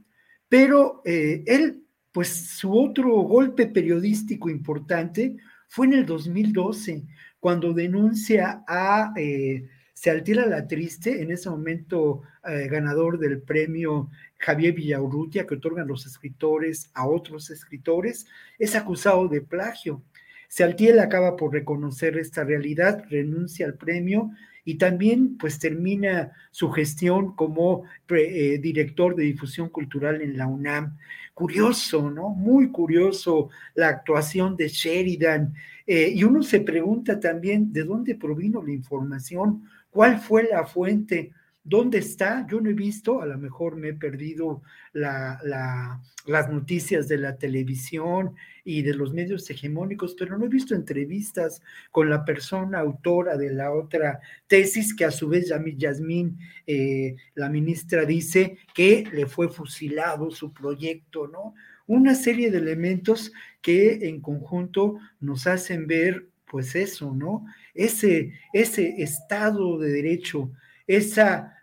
pero 0.53 1.01
eh, 1.07 1.43
él, 1.47 1.83
pues 2.13 2.29
su 2.29 2.79
otro 2.79 3.11
golpe 3.23 3.69
periodístico 3.69 4.51
importante 4.51 5.39
fue 5.67 5.87
en 5.87 5.95
el 5.95 6.05
2012, 6.05 7.05
cuando 7.41 7.73
denuncia 7.73 8.63
a 8.69 9.15
eh, 9.17 9.67
La 10.05 10.69
Triste, 10.69 11.23
en 11.23 11.31
ese 11.31 11.49
momento 11.49 12.21
eh, 12.47 12.69
ganador 12.69 13.19
del 13.19 13.41
premio 13.41 14.11
Javier 14.37 14.75
Villaurrutia, 14.75 15.47
que 15.47 15.55
otorgan 15.55 15.89
los 15.89 16.05
escritores 16.05 16.91
a 16.93 17.07
otros 17.07 17.49
escritores, 17.49 18.27
es 18.59 18.75
acusado 18.75 19.29
de 19.29 19.41
plagio. 19.41 20.03
Sealtiel 20.49 20.99
acaba 20.99 21.35
por 21.35 21.55
reconocer 21.55 22.19
esta 22.19 22.45
realidad, 22.45 23.05
renuncia 23.09 23.65
al 23.65 23.79
premio 23.79 24.33
y 24.65 24.77
también 24.77 25.37
pues 25.39 25.59
termina 25.59 26.33
su 26.51 26.71
gestión 26.71 27.35
como 27.35 27.85
eh, 28.09 28.59
director 28.63 29.17
de 29.17 29.25
difusión 29.25 29.69
cultural 29.69 30.21
en 30.23 30.37
la 30.37 30.47
UNAM. 30.47 30.97
Curioso, 31.35 32.11
¿no? 32.11 32.29
Muy 32.31 32.71
curioso 32.71 33.49
la 33.75 33.89
actuación 33.89 34.57
de 34.57 34.69
Sheridan. 34.69 35.55
Eh, 35.87 36.13
y 36.15 36.25
uno 36.25 36.43
se 36.43 36.61
pregunta 36.61 37.19
también 37.19 37.73
de 37.73 37.85
dónde 37.85 38.15
provino 38.15 38.63
la 38.63 38.73
información, 38.73 39.65
cuál 39.91 40.21
fue 40.21 40.45
la 40.45 40.65
fuente 40.65 41.33
¿Dónde 41.65 41.99
está? 41.99 42.45
Yo 42.51 42.61
no 42.61 42.71
he 42.71 42.75
visto, 42.75 43.23
a 43.23 43.27
lo 43.27 43.39
mejor 43.39 43.77
me 43.77 43.91
he 43.91 43.95
perdido 43.95 44.63
las 44.93 46.51
noticias 46.51 47.07
de 47.07 47.19
la 47.19 47.37
televisión 47.37 48.35
y 48.65 48.83
de 48.83 48.95
los 48.95 49.13
medios 49.13 49.49
hegemónicos, 49.49 50.17
pero 50.19 50.37
no 50.37 50.47
he 50.47 50.49
visto 50.49 50.75
entrevistas 50.75 51.63
con 51.93 52.11
la 52.11 52.25
persona 52.25 52.81
autora 52.81 53.37
de 53.37 53.53
la 53.53 53.73
otra 53.73 54.19
tesis, 54.49 54.93
que 54.93 55.05
a 55.05 55.13
su 55.13 55.29
vez 55.29 55.53
Yasmín, 55.77 56.37
eh, 56.67 57.15
la 57.37 57.49
ministra, 57.49 58.05
dice 58.05 58.59
que 58.75 59.05
le 59.13 59.27
fue 59.27 59.49
fusilado 59.49 60.33
su 60.33 60.53
proyecto, 60.53 61.29
¿no? 61.29 61.55
Una 61.87 62.17
serie 62.17 62.51
de 62.51 62.59
elementos 62.59 63.33
que 63.61 64.09
en 64.09 64.21
conjunto 64.21 64.99
nos 65.21 65.47
hacen 65.47 65.87
ver, 65.87 66.27
pues 66.47 66.75
eso, 66.75 67.15
¿no? 67.15 67.45
Ese, 67.73 68.33
ese 68.53 69.01
Estado 69.01 69.79
de 69.79 69.91
Derecho 69.91 70.51
esa 70.87 71.59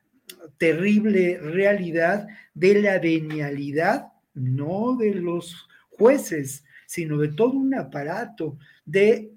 terrible 0.57 1.39
realidad 1.39 2.27
de 2.53 2.81
la 2.81 2.99
venialidad, 2.99 4.11
no 4.33 4.95
de 4.97 5.15
los 5.15 5.67
jueces, 5.89 6.63
sino 6.85 7.17
de 7.17 7.29
todo 7.29 7.51
un 7.51 7.73
aparato 7.75 8.57
de 8.85 9.31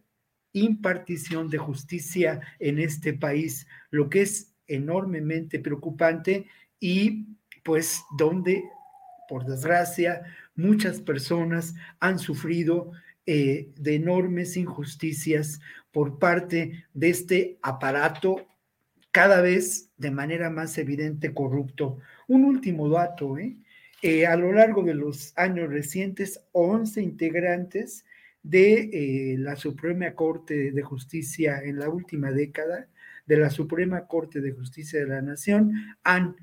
impartición 0.53 1.49
de 1.49 1.59
justicia 1.59 2.41
en 2.59 2.79
este 2.79 3.15
país, 3.15 3.67
lo 3.91 4.09
que 4.09 4.23
es 4.23 4.55
enormemente 4.67 5.59
preocupante 5.59 6.47
y 6.79 7.27
pues 7.63 8.03
donde, 8.17 8.65
por 9.29 9.45
desgracia, 9.45 10.23
muchas 10.55 11.01
personas 11.01 11.75
han 12.01 12.19
sufrido 12.19 12.93
eh, 13.25 13.69
de 13.77 13.95
enormes 13.95 14.57
injusticias 14.57 15.61
por 15.93 16.19
parte 16.19 16.87
de 16.93 17.11
este 17.11 17.59
aparato 17.63 18.47
cada 19.13 19.43
vez 19.43 19.91
de 19.99 20.11
manera 20.11 20.51
más 20.51 20.77
evidente 20.79 21.33
corrupto. 21.33 21.99
Un 22.27 22.45
último 22.45 22.89
dato, 22.89 23.39
¿eh? 23.39 23.57
Eh, 24.01 24.27
a 24.27 24.37
lo 24.37 24.53
largo 24.53 24.83
de 24.83 24.95
los 24.95 25.33
años 25.37 25.69
recientes, 25.69 26.41
11 26.51 27.03
integrantes 27.03 28.05
de 28.43 28.91
eh, 28.93 29.37
la 29.39 29.55
Suprema 29.55 30.13
Corte 30.15 30.73
de 30.73 30.83
Justicia 30.83 31.61
en 31.63 31.79
la 31.79 31.89
última 31.89 32.33
década, 32.33 32.89
de 33.27 33.37
la 33.37 33.51
Suprema 33.51 34.09
Corte 34.09 34.41
de 34.41 34.51
Justicia 34.51 34.99
de 34.99 35.07
la 35.07 35.23
Nación, 35.23 35.73
han 36.03 36.35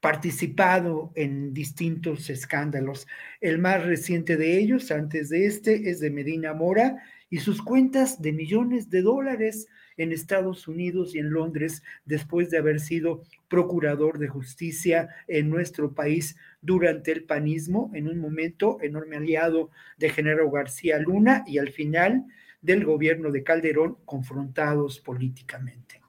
participado 0.00 1.12
en 1.14 1.52
distintos 1.54 2.30
escándalos. 2.30 3.06
El 3.40 3.58
más 3.58 3.84
reciente 3.84 4.36
de 4.36 4.58
ellos, 4.58 4.90
antes 4.90 5.28
de 5.28 5.46
este, 5.46 5.90
es 5.90 6.00
de 6.00 6.10
Medina 6.10 6.54
Mora 6.54 7.02
y 7.30 7.38
sus 7.38 7.62
cuentas 7.62 8.20
de 8.22 8.32
millones 8.32 8.90
de 8.90 9.02
dólares 9.02 9.68
en 9.96 10.12
Estados 10.12 10.68
Unidos 10.68 11.14
y 11.14 11.18
en 11.18 11.30
Londres 11.30 11.82
después 12.04 12.50
de 12.50 12.58
haber 12.58 12.80
sido 12.80 13.22
procurador 13.48 14.18
de 14.18 14.28
justicia 14.28 15.08
en 15.26 15.50
nuestro 15.50 15.94
país 15.94 16.36
durante 16.62 17.12
el 17.12 17.24
panismo, 17.24 17.90
en 17.94 18.08
un 18.08 18.18
momento 18.18 18.78
enorme 18.80 19.16
aliado 19.16 19.70
de 19.98 20.10
Genaro 20.10 20.50
García 20.50 20.98
Luna 20.98 21.44
y 21.46 21.58
al 21.58 21.70
final 21.70 22.26
del 22.62 22.84
gobierno 22.84 23.30
de 23.30 23.42
Calderón 23.42 23.98
confrontados 24.04 25.00
políticamente. 25.00 26.00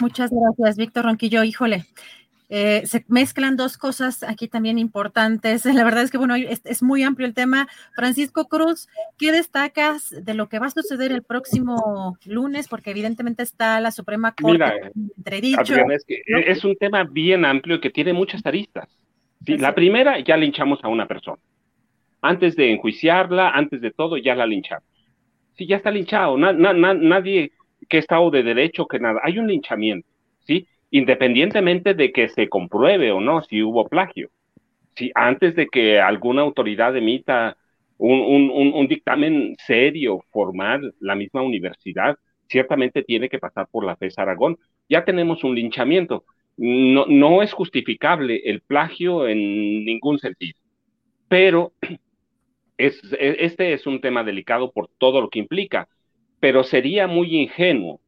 Muchas 0.00 0.30
gracias, 0.30 0.76
Víctor 0.76 1.04
Ronquillo. 1.04 1.44
Híjole, 1.44 1.84
eh, 2.50 2.82
se 2.86 3.04
mezclan 3.08 3.56
dos 3.56 3.78
cosas 3.78 4.22
aquí 4.22 4.48
también 4.48 4.78
importantes. 4.78 5.64
La 5.64 5.84
verdad 5.84 6.02
es 6.02 6.10
que, 6.10 6.18
bueno, 6.18 6.34
es, 6.34 6.82
muy 6.82 7.02
amplio 7.02 7.26
el 7.26 7.34
tema. 7.34 7.68
Francisco 7.94 8.46
Cruz, 8.48 8.88
¿qué 9.18 9.32
destacas 9.32 10.14
de 10.24 10.34
lo 10.34 10.48
que 10.48 10.58
va 10.58 10.66
a 10.66 10.70
suceder 10.70 11.12
el 11.12 11.22
próximo 11.22 12.18
lunes? 12.24 12.68
Porque 12.68 12.90
evidentemente 12.90 13.42
está 13.42 13.80
la 13.80 13.90
Suprema 13.90 14.34
Corte 14.34 14.52
Mira, 14.52 14.74
es, 15.94 16.04
que 16.04 16.22
es 16.26 16.64
un 16.64 16.76
tema 16.76 17.04
bien 17.04 17.44
amplio 17.44 17.80
que 17.80 17.90
tiene 17.90 18.12
muchas 18.12 18.44
aristas. 18.44 18.88
Sí, 19.44 19.58
la 19.58 19.74
primera, 19.74 20.20
ya 20.20 20.36
linchamos 20.36 20.82
a 20.82 20.88
una 20.88 21.06
persona. 21.06 21.40
Antes 22.22 22.56
de 22.56 22.72
enjuiciarla, 22.72 23.50
antes 23.50 23.80
de 23.82 23.90
todo, 23.90 24.16
ya 24.16 24.34
la 24.34 24.46
linchamos. 24.46 24.84
Sí, 25.54 25.66
ya 25.66 25.76
está 25.76 25.90
linchado. 25.90 26.36
nadie 26.38 27.52
que 27.88 27.98
ha 27.98 28.00
estado 28.00 28.30
de 28.30 28.42
derecho, 28.42 28.86
que 28.86 28.98
nada. 28.98 29.20
Hay 29.22 29.38
un 29.38 29.46
linchamiento, 29.46 30.08
¿sí? 30.46 30.66
Independientemente 30.94 31.92
de 31.94 32.12
que 32.12 32.28
se 32.28 32.48
compruebe 32.48 33.10
o 33.10 33.20
no 33.20 33.42
si 33.42 33.64
hubo 33.64 33.88
plagio. 33.88 34.30
Si 34.94 35.10
antes 35.16 35.56
de 35.56 35.66
que 35.66 35.98
alguna 35.98 36.42
autoridad 36.42 36.96
emita 36.96 37.56
un, 37.98 38.86
dictamen 38.88 39.56
serio, 39.58 40.20
formal, 40.30 40.94
la 41.00 41.16
misma 41.16 41.42
universidad, 41.42 42.16
ciertamente 42.46 43.02
tiene 43.02 43.28
que 43.28 43.40
pasar 43.40 43.66
por 43.72 43.84
la 43.84 43.96
FES 43.96 44.20
Aragón. 44.20 44.56
Ya 44.88 45.04
tenemos 45.04 45.42
un 45.42 45.56
linchamiento. 45.56 46.26
No, 46.56 47.06
no 47.08 47.42
es 47.42 47.52
justificable 47.52 48.42
el 48.44 48.60
plagio 48.60 49.26
en 49.26 49.84
ningún 49.84 50.20
sentido, 50.20 50.56
pero 51.26 51.72
es, 52.78 53.02
este 53.18 53.72
es 53.72 53.88
un 53.88 54.00
tema 54.00 54.22
delicado 54.22 54.70
por 54.70 54.88
todo 54.98 55.20
lo 55.20 55.28
que 55.28 55.40
implica, 55.40 55.88
pero 56.38 56.62
sería 56.62 57.08
muy 57.08 57.34
ingenuo, 57.34 58.00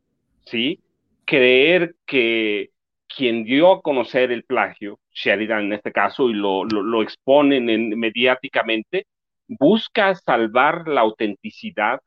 ¿sí? 0.45 0.79
Creer 1.25 1.97
que 2.07 2.71
quien 3.17 3.45
dio 3.45 3.73
a 3.73 3.83
conocer 3.83 4.31
el 4.33 4.45
plagio, 4.45 5.01
Sheridan 5.13 5.65
en 5.67 5.73
este 5.75 5.93
caso, 5.93 6.29
y 6.31 6.35
lo, 6.35 6.65
lo, 6.65 7.03
exponen 7.03 7.65
mediáticamente, 7.99 9.07
busca 9.49 10.15
salvar 10.15 10.87
la 10.89 11.01
autenticidad 11.03 12.01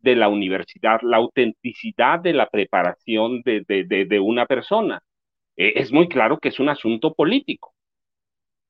de 0.00 0.16
la 0.16 0.28
universidad, 0.28 1.00
la 1.02 1.18
autenticidad 1.18 2.20
de 2.20 2.34
la 2.34 2.48
preparación 2.48 3.42
de, 3.42 3.64
de, 3.66 4.20
una 4.20 4.46
persona. 4.46 5.00
E, 5.56 5.74
es 5.76 5.92
muy 5.92 6.08
claro 6.08 6.38
que 6.38 6.48
es 6.50 6.60
un 6.60 6.68
asunto 6.68 7.14
político. 7.14 7.74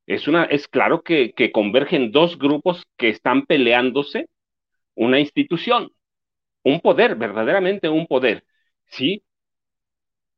Es, 0.06 0.28
una, 0.28 0.44
es 0.44 0.68
claro 0.68 1.02
que, 1.02 1.32
que 1.32 1.52
convergen 1.52 2.12
dos 2.12 2.38
grupos 2.38 2.84
que 2.96 3.08
están 3.08 3.46
peleándose 3.46 4.26
una 4.94 5.20
institución, 5.20 5.90
un 6.64 6.80
poder, 6.80 7.16
verdaderamente 7.16 7.88
un 7.88 8.06
poder. 8.06 8.44
¿sí? 8.86 9.24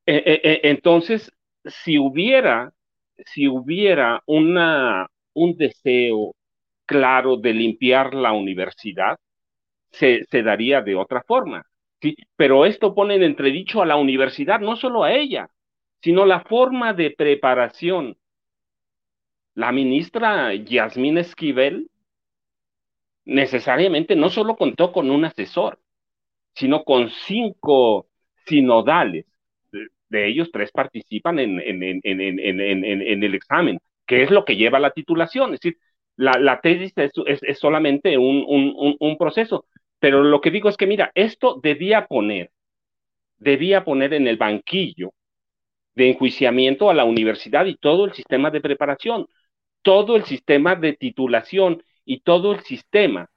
E, 0.06 0.40
e, 0.42 0.68
entonces, 0.70 1.32
si 1.64 1.98
hubiera, 1.98 2.72
si 3.26 3.48
hubiera 3.48 4.22
una, 4.26 5.08
un 5.34 5.56
deseo 5.56 6.34
claro 6.86 7.36
de 7.36 7.54
limpiar 7.54 8.14
la 8.14 8.32
universidad, 8.32 9.18
se, 9.90 10.26
daría 10.42 10.82
de 10.82 10.94
otra 10.96 11.22
forma. 11.22 11.64
Pero 12.36 12.66
esto 12.66 12.94
pone 12.94 13.14
en 13.16 13.22
entredicho 13.22 13.82
a 13.82 13.86
la 13.86 13.96
universidad, 13.96 14.60
no 14.60 14.76
solo 14.76 15.04
a 15.04 15.12
ella, 15.12 15.48
sino 16.02 16.26
la 16.26 16.40
forma 16.40 16.92
de 16.94 17.12
preparación. 17.12 18.16
La 19.54 19.70
ministra 19.70 20.54
Yasmín 20.54 21.18
Esquivel 21.18 21.90
necesariamente 23.24 24.16
no 24.16 24.30
solo 24.30 24.56
contó 24.56 24.92
con 24.92 25.10
un 25.10 25.24
asesor, 25.24 25.78
sino 26.54 26.84
con 26.84 27.10
cinco 27.10 28.08
sinodales. 28.46 29.26
De, 30.12 30.28
ellos, 30.28 30.50
tres 30.52 30.70
participan 30.72 31.38
en, 31.38 31.60
el 33.24 33.34
examen, 33.34 33.78
que 34.06 34.22
es 34.22 34.30
lo 34.30 34.44
que 34.44 34.56
lleva 34.56 34.78
la 34.78 34.90
titulación. 34.90 35.54
Es 35.54 35.60
decir, 35.60 35.78
la, 36.16 36.60
tesis 36.60 36.92
es, 36.96 37.58
solamente 37.58 38.18
un, 38.18 39.16
proceso. 39.18 39.66
Pero 39.98 40.22
lo 40.22 40.40
que 40.40 40.50
digo 40.50 40.68
es 40.68 40.76
que, 40.76 40.86
mira, 40.86 41.12
esto 41.14 41.60
debía 41.62 42.06
poner, 42.06 42.50
debía 43.38 43.84
poner 43.84 44.14
en 44.14 44.26
el 44.26 44.36
banquillo 44.36 45.12
de 45.94 46.10
enjuiciamiento 46.10 46.90
a 46.90 46.94
la 46.94 47.04
universidad 47.04 47.66
y 47.66 47.76
todo 47.76 48.04
el 48.04 48.12
sistema 48.12 48.50
de 48.50 48.60
preparación, 48.60 49.26
todo 49.82 50.16
el 50.16 50.24
sistema 50.24 50.74
de 50.76 50.94
titulación 50.94 51.82
y 52.04 52.20
todo 52.20 52.52
el 52.52 52.60
sistema 52.60 53.30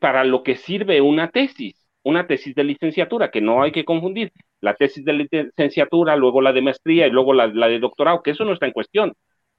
para 0.00 0.24
lo 0.24 0.42
que 0.42 0.56
sirve 0.56 1.00
una 1.00 1.30
tesis, 1.30 1.74
una 2.02 2.26
tesis 2.26 2.54
de 2.54 2.64
licenciatura, 2.64 3.30
que 3.30 3.40
no 3.40 3.62
hay 3.62 3.72
que 3.72 3.84
confundir, 3.84 4.32
la 4.60 4.74
tesis 4.74 5.04
de 5.04 5.12
licenciatura, 5.12 6.16
luego 6.16 6.40
la 6.40 6.52
de 6.52 6.62
maestría 6.62 7.06
y 7.06 7.10
luego 7.10 7.32
la, 7.34 7.48
de 7.48 7.78
doctorado, 7.78 8.22
que 8.22 8.32
eso 8.32 8.44
no 8.44 8.52
está 8.52 8.66
en 8.66 8.72
cuestión, 8.72 9.12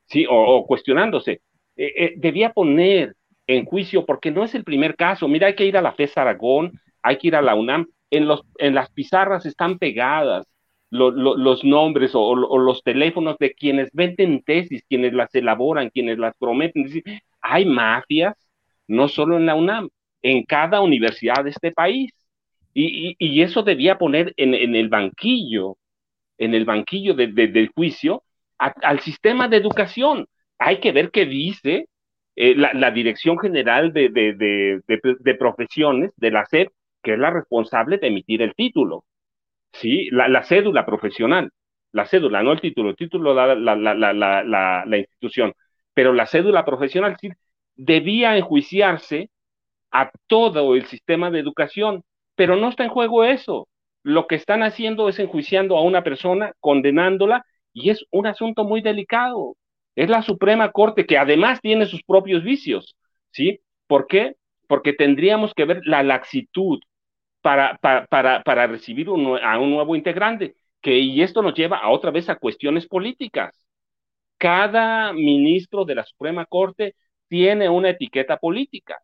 ¿sí? 0.06 0.26
O, 0.30 0.66
cuestionándose. 0.66 1.42
Eh, 1.76 1.94
eh, 1.96 2.14
debía 2.18 2.52
poner 2.52 3.16
en 3.48 3.66
juicio, 3.66 4.06
porque 4.06 4.32
no 4.32 4.44
es 4.44 4.56
el 4.56 4.64
primer 4.64 4.96
caso, 4.96 5.28
mira, 5.28 5.48
hay 5.48 5.56
que 5.56 5.66
ir 5.66 5.78
a 5.78 5.82
la 5.82 5.94
FES 5.94 6.18
Aragón, 6.18 6.74
hay 7.02 7.18
que 7.18 7.28
ir 7.28 7.36
a 7.36 7.42
la 7.42 7.56
UNAM, 7.56 7.88
en, 8.10 8.28
los, 8.28 8.42
en 8.58 8.76
las 8.76 8.90
pizarras 8.92 9.46
están 9.46 9.78
pegadas 9.78 10.46
los 10.90 11.64
nombres 11.64 12.12
o, 12.14 12.36
los 12.36 12.84
teléfonos 12.84 13.38
de 13.40 13.54
quienes 13.54 13.90
venden 13.94 14.42
tesis, 14.44 14.84
quienes 14.88 15.14
las 15.14 15.34
elaboran, 15.36 15.90
quienes 15.90 16.18
las 16.18 16.36
prometen. 16.38 16.86
hay 17.42 17.66
mafias, 17.66 18.36
no 18.88 19.08
solo 19.08 19.38
en 19.38 19.46
la 19.46 19.56
UNAM, 19.56 19.90
en 20.22 20.44
cada 20.44 20.82
universidad 20.82 21.44
de 21.44 21.52
este 21.52 21.72
país. 21.72 22.12
Y, 22.80 23.42
eso 23.42 23.64
debía 23.64 23.98
poner 23.98 24.34
en, 24.38 24.54
el 24.54 24.88
banquillo, 24.90 25.78
en 26.38 26.54
el 26.54 26.64
banquillo 26.66 27.16
del 27.16 27.70
juicio, 27.74 28.24
al 28.60 29.00
sistema 29.00 29.48
de 29.48 29.58
educación. 29.58 30.28
Hay 30.60 30.80
que 30.80 30.92
ver 30.92 31.10
qué 31.12 31.26
dice 31.26 31.88
eh, 32.36 32.56
la, 32.56 32.92
Dirección 32.92 33.40
General 33.40 33.92
de, 33.94 34.10
de, 34.10 35.36
Profesiones 35.36 36.12
de 36.18 36.32
la 36.32 36.46
SEP, 36.46 36.70
que 37.02 37.14
es 37.14 37.20
la 37.20 37.32
responsable 37.32 37.98
de 37.98 38.08
emitir 38.08 38.44
el 38.44 38.54
título. 38.54 39.06
¿sí? 39.74 40.10
La, 40.12 40.44
cédula 40.44 40.86
profesional, 40.86 41.50
la 41.94 42.06
cédula, 42.06 42.44
no 42.44 42.52
el 42.52 42.62
título, 42.62 42.92
el 42.92 42.96
título 42.96 43.34
da 43.34 43.56
la, 43.56 44.98
institución, 44.98 45.54
pero 45.96 46.14
la 46.14 46.28
cédula 46.28 46.64
profesional 46.64 47.18
debía 47.76 48.38
enjuiciarse 48.38 49.32
a 49.92 50.12
todo 50.28 50.76
el 50.76 50.86
sistema 50.86 51.32
de 51.32 51.40
educación, 51.40 52.04
pero 52.38 52.56
no 52.56 52.70
está 52.70 52.84
en 52.86 52.92
juego 52.92 53.26
eso. 53.26 53.68
Lo 54.04 54.28
que 54.28 54.36
están 54.36 54.64
haciendo 54.64 55.10
es 55.10 55.20
enjuiciando 55.20 55.76
a 55.78 55.82
una 55.82 56.04
persona, 56.04 56.54
condenándola, 56.62 57.46
y 57.74 57.90
es 57.90 58.06
un 58.12 58.28
asunto 58.28 58.64
muy 58.64 58.82
delicado. 58.82 59.58
Es 59.96 60.10
la 60.10 60.22
Suprema 60.22 60.72
Corte 60.72 61.06
que 61.08 61.18
además 61.18 61.60
tiene 61.62 61.88
sus 61.88 62.04
propios 62.04 62.44
vicios, 62.44 62.96
¿sí? 63.32 63.60
¿Por 63.88 64.08
qué? 64.08 64.36
Porque 64.68 64.94
tendríamos 64.94 65.54
que 65.54 65.66
ver 65.66 65.82
la 65.86 66.04
laxitud, 66.04 66.80
para, 67.42 67.78
para, 67.78 68.44
para, 68.44 68.68
recibir 68.68 69.08
a 69.08 69.60
un 69.60 69.72
nuevo 69.72 69.96
integrante. 69.96 70.56
Que, 70.82 71.00
y 71.00 71.22
esto 71.22 71.42
nos 71.42 71.54
lleva 71.56 71.78
a 71.78 71.90
otra 71.90 72.12
vez 72.12 72.30
a 72.30 72.36
cuestiones 72.36 72.88
políticas. 72.88 73.66
Cada 74.38 75.14
ministro 75.14 75.86
de 75.86 75.96
la 75.96 76.04
Suprema 76.06 76.46
Corte 76.46 76.96
tiene 77.28 77.70
una 77.70 77.90
etiqueta 77.92 78.38
política. 78.38 78.98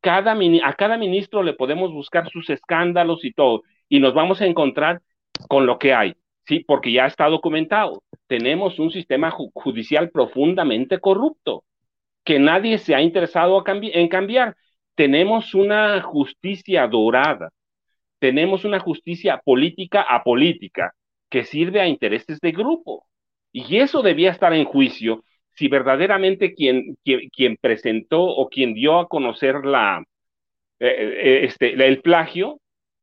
Cada, 0.00 0.32
a 0.64 0.74
cada 0.74 0.96
ministro 0.98 1.42
le 1.42 1.54
podemos 1.54 1.92
buscar 1.92 2.28
sus 2.30 2.50
escándalos 2.50 3.24
y 3.24 3.32
todo, 3.32 3.62
y 3.88 4.00
nos 4.00 4.14
vamos 4.14 4.40
a 4.40 4.46
encontrar 4.46 5.02
con 5.48 5.66
lo 5.66 5.78
que 5.78 5.94
hay, 5.94 6.14
¿sí? 6.46 6.60
Porque 6.60 6.92
ya 6.92 7.06
está 7.06 7.28
documentado. 7.28 8.02
Tenemos 8.26 8.78
un 8.78 8.90
sistema 8.90 9.30
judicial 9.30 10.10
profundamente 10.10 10.98
corrupto, 10.98 11.64
que 12.24 12.38
nadie 12.38 12.78
se 12.78 12.94
ha 12.94 13.02
interesado 13.02 13.62
en 13.66 14.08
cambiar 14.08 14.56
tenemos 14.96 15.54
una 15.54 16.00
justicia 16.02 16.88
dorada, 16.88 17.50
tenemos 18.18 18.64
una 18.64 18.80
justicia 18.80 19.40
política 19.44 20.00
apolítica 20.02 20.94
que 21.30 21.44
sirve 21.44 21.80
a 21.80 21.86
intereses 21.86 22.40
de 22.40 22.52
grupo. 22.52 23.06
Y 23.52 23.76
eso 23.76 24.02
debía 24.02 24.30
estar 24.30 24.54
en 24.54 24.64
juicio 24.64 25.22
si 25.56 25.68
verdaderamente 25.68 26.54
quien, 26.54 26.96
quien, 27.04 27.56
presentó 27.60 28.22
o 28.22 28.48
quien 28.48 28.74
dio 28.74 28.98
a 28.98 29.08
conocer 29.08 29.64
la, 29.64 30.04
eh, 30.80 30.86
eh, 30.88 31.40
este, 31.44 31.72
el 31.72 32.02
plagio 32.02 32.60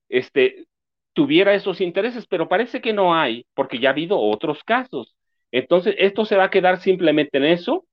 este, 0.10 0.66
tuviera 1.14 1.54
esos 1.54 1.82
intereses, 1.82 2.28
pero 2.28 2.48
parece 2.50 2.82
que 2.82 2.94
no 2.94 3.16
hay, 3.16 3.46
porque 3.56 3.80
ya 3.80 3.90
ha 3.90 3.92
habido 3.94 4.20
otros 4.20 4.64
casos. 4.64 5.16
Entonces, 5.52 5.96
esto 5.98 6.26
se 6.26 6.36
va 6.38 6.46
a 6.46 6.50
quedar 6.52 6.80
simplemente 6.80 7.38
en 7.38 7.46
eso, 7.46 7.86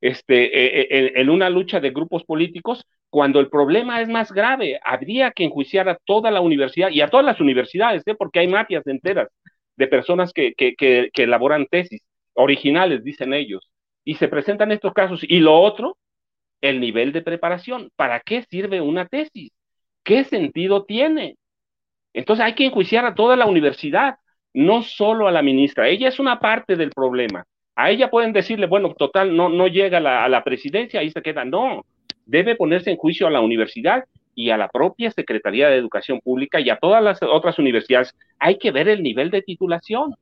este, 0.00 0.96
eh, 0.96 1.12
en 1.16 1.30
una 1.30 1.50
lucha 1.50 1.80
de 1.80 1.90
grupos 1.90 2.24
políticos, 2.24 2.84
cuando 3.10 3.40
el 3.40 3.48
problema 3.48 4.00
es 4.02 4.08
más 4.08 4.32
grave, 4.32 4.78
habría 4.84 5.30
que 5.30 5.44
enjuiciar 5.44 5.88
a 5.88 5.98
toda 6.04 6.30
la 6.30 6.40
universidad 6.40 6.90
y 6.90 7.00
a 7.00 7.08
todas 7.08 7.24
las 7.24 7.40
universidades, 7.40 8.02
¿eh? 8.06 8.14
porque 8.14 8.40
hay 8.40 8.48
mafias 8.48 8.86
enteras 8.86 9.28
de 9.76 9.86
personas 9.86 10.32
que, 10.32 10.54
que, 10.54 10.74
que, 10.76 11.22
elaboran 11.22 11.66
tesis 11.66 12.02
originales, 12.34 13.04
dicen 13.04 13.32
ellos, 13.32 13.68
y 14.08 14.14
se 14.14 14.26
presentan 14.26 14.72
estos 14.72 14.94
casos. 14.94 15.20
Y 15.22 15.38
lo 15.38 15.60
otro, 15.60 15.98
el 16.62 16.80
nivel 16.80 17.12
de 17.12 17.20
preparación. 17.20 17.90
¿Para 17.94 18.20
qué 18.20 18.42
sirve 18.42 18.80
una 18.80 19.04
tesis? 19.04 19.52
¿Qué 20.02 20.24
sentido 20.24 20.86
tiene? 20.86 21.36
Entonces 22.14 22.42
hay 22.42 22.54
que 22.54 22.64
enjuiciar 22.64 23.04
a 23.04 23.14
toda 23.14 23.36
la 23.36 23.44
universidad, 23.44 24.16
no 24.54 24.80
solo 24.80 25.28
a 25.28 25.30
la 25.30 25.42
ministra. 25.42 25.88
Ella 25.90 26.08
es 26.08 26.18
una 26.18 26.40
parte 26.40 26.74
del 26.74 26.88
problema. 26.88 27.44
A 27.76 27.90
ella 27.90 28.08
pueden 28.08 28.32
decirle, 28.32 28.66
bueno, 28.66 28.94
total, 28.94 29.36
no, 29.36 29.50
no 29.50 29.66
llega 29.66 29.98
a 29.98 30.00
la, 30.00 30.24
a 30.24 30.28
la 30.30 30.42
presidencia, 30.42 31.00
ahí 31.00 31.10
se 31.10 31.20
queda. 31.20 31.44
No, 31.44 31.84
debe 32.24 32.56
ponerse 32.56 32.90
en 32.90 32.96
juicio 32.96 33.26
a 33.26 33.30
la 33.30 33.42
universidad 33.42 34.04
y 34.34 34.48
a 34.48 34.56
la 34.56 34.68
propia 34.68 35.10
Secretaría 35.10 35.68
de 35.68 35.76
Educación 35.76 36.20
Pública 36.24 36.60
y 36.60 36.70
a 36.70 36.78
todas 36.78 37.04
las 37.04 37.22
otras 37.22 37.58
universidades. 37.58 38.16
Hay 38.38 38.56
que 38.56 38.70
ver 38.70 38.88
el 38.88 39.02
nivel 39.02 39.30
de 39.30 39.42
titulación. 39.42 40.14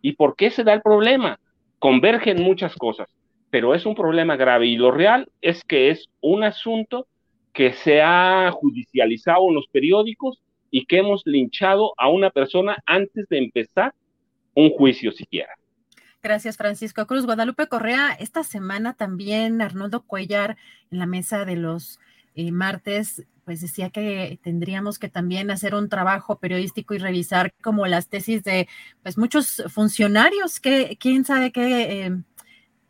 ¿Y 0.00 0.12
por 0.12 0.36
qué 0.36 0.52
se 0.52 0.62
da 0.62 0.74
el 0.74 0.80
problema? 0.80 1.40
Convergen 1.80 2.40
muchas 2.40 2.76
cosas, 2.76 3.08
pero 3.52 3.74
es 3.74 3.84
un 3.84 3.94
problema 3.94 4.36
grave 4.36 4.66
y 4.66 4.76
lo 4.76 4.90
real 4.90 5.30
es 5.42 5.62
que 5.62 5.90
es 5.90 6.08
un 6.22 6.42
asunto 6.42 7.06
que 7.52 7.74
se 7.74 8.00
ha 8.00 8.50
judicializado 8.50 9.46
en 9.46 9.54
los 9.54 9.66
periódicos 9.66 10.40
y 10.70 10.86
que 10.86 10.96
hemos 10.96 11.20
linchado 11.26 11.92
a 11.98 12.08
una 12.08 12.30
persona 12.30 12.82
antes 12.86 13.28
de 13.28 13.36
empezar 13.36 13.92
un 14.54 14.70
juicio 14.70 15.12
siquiera. 15.12 15.52
Gracias, 16.22 16.56
Francisco 16.56 17.06
Cruz. 17.06 17.26
Guadalupe 17.26 17.66
Correa, 17.66 18.16
esta 18.18 18.42
semana 18.42 18.94
también 18.94 19.60
Arnoldo 19.60 20.00
Cuellar 20.00 20.56
en 20.90 20.98
la 20.98 21.04
mesa 21.04 21.44
de 21.44 21.56
los 21.56 22.00
eh, 22.34 22.52
martes, 22.52 23.26
pues 23.44 23.60
decía 23.60 23.90
que 23.90 24.38
tendríamos 24.42 24.98
que 24.98 25.10
también 25.10 25.50
hacer 25.50 25.74
un 25.74 25.90
trabajo 25.90 26.38
periodístico 26.38 26.94
y 26.94 26.98
revisar 26.98 27.52
como 27.60 27.86
las 27.86 28.08
tesis 28.08 28.42
de 28.44 28.66
pues 29.02 29.18
muchos 29.18 29.62
funcionarios 29.68 30.58
que 30.58 30.96
quién 30.98 31.26
sabe 31.26 31.52
qué 31.52 32.06
eh, 32.06 32.16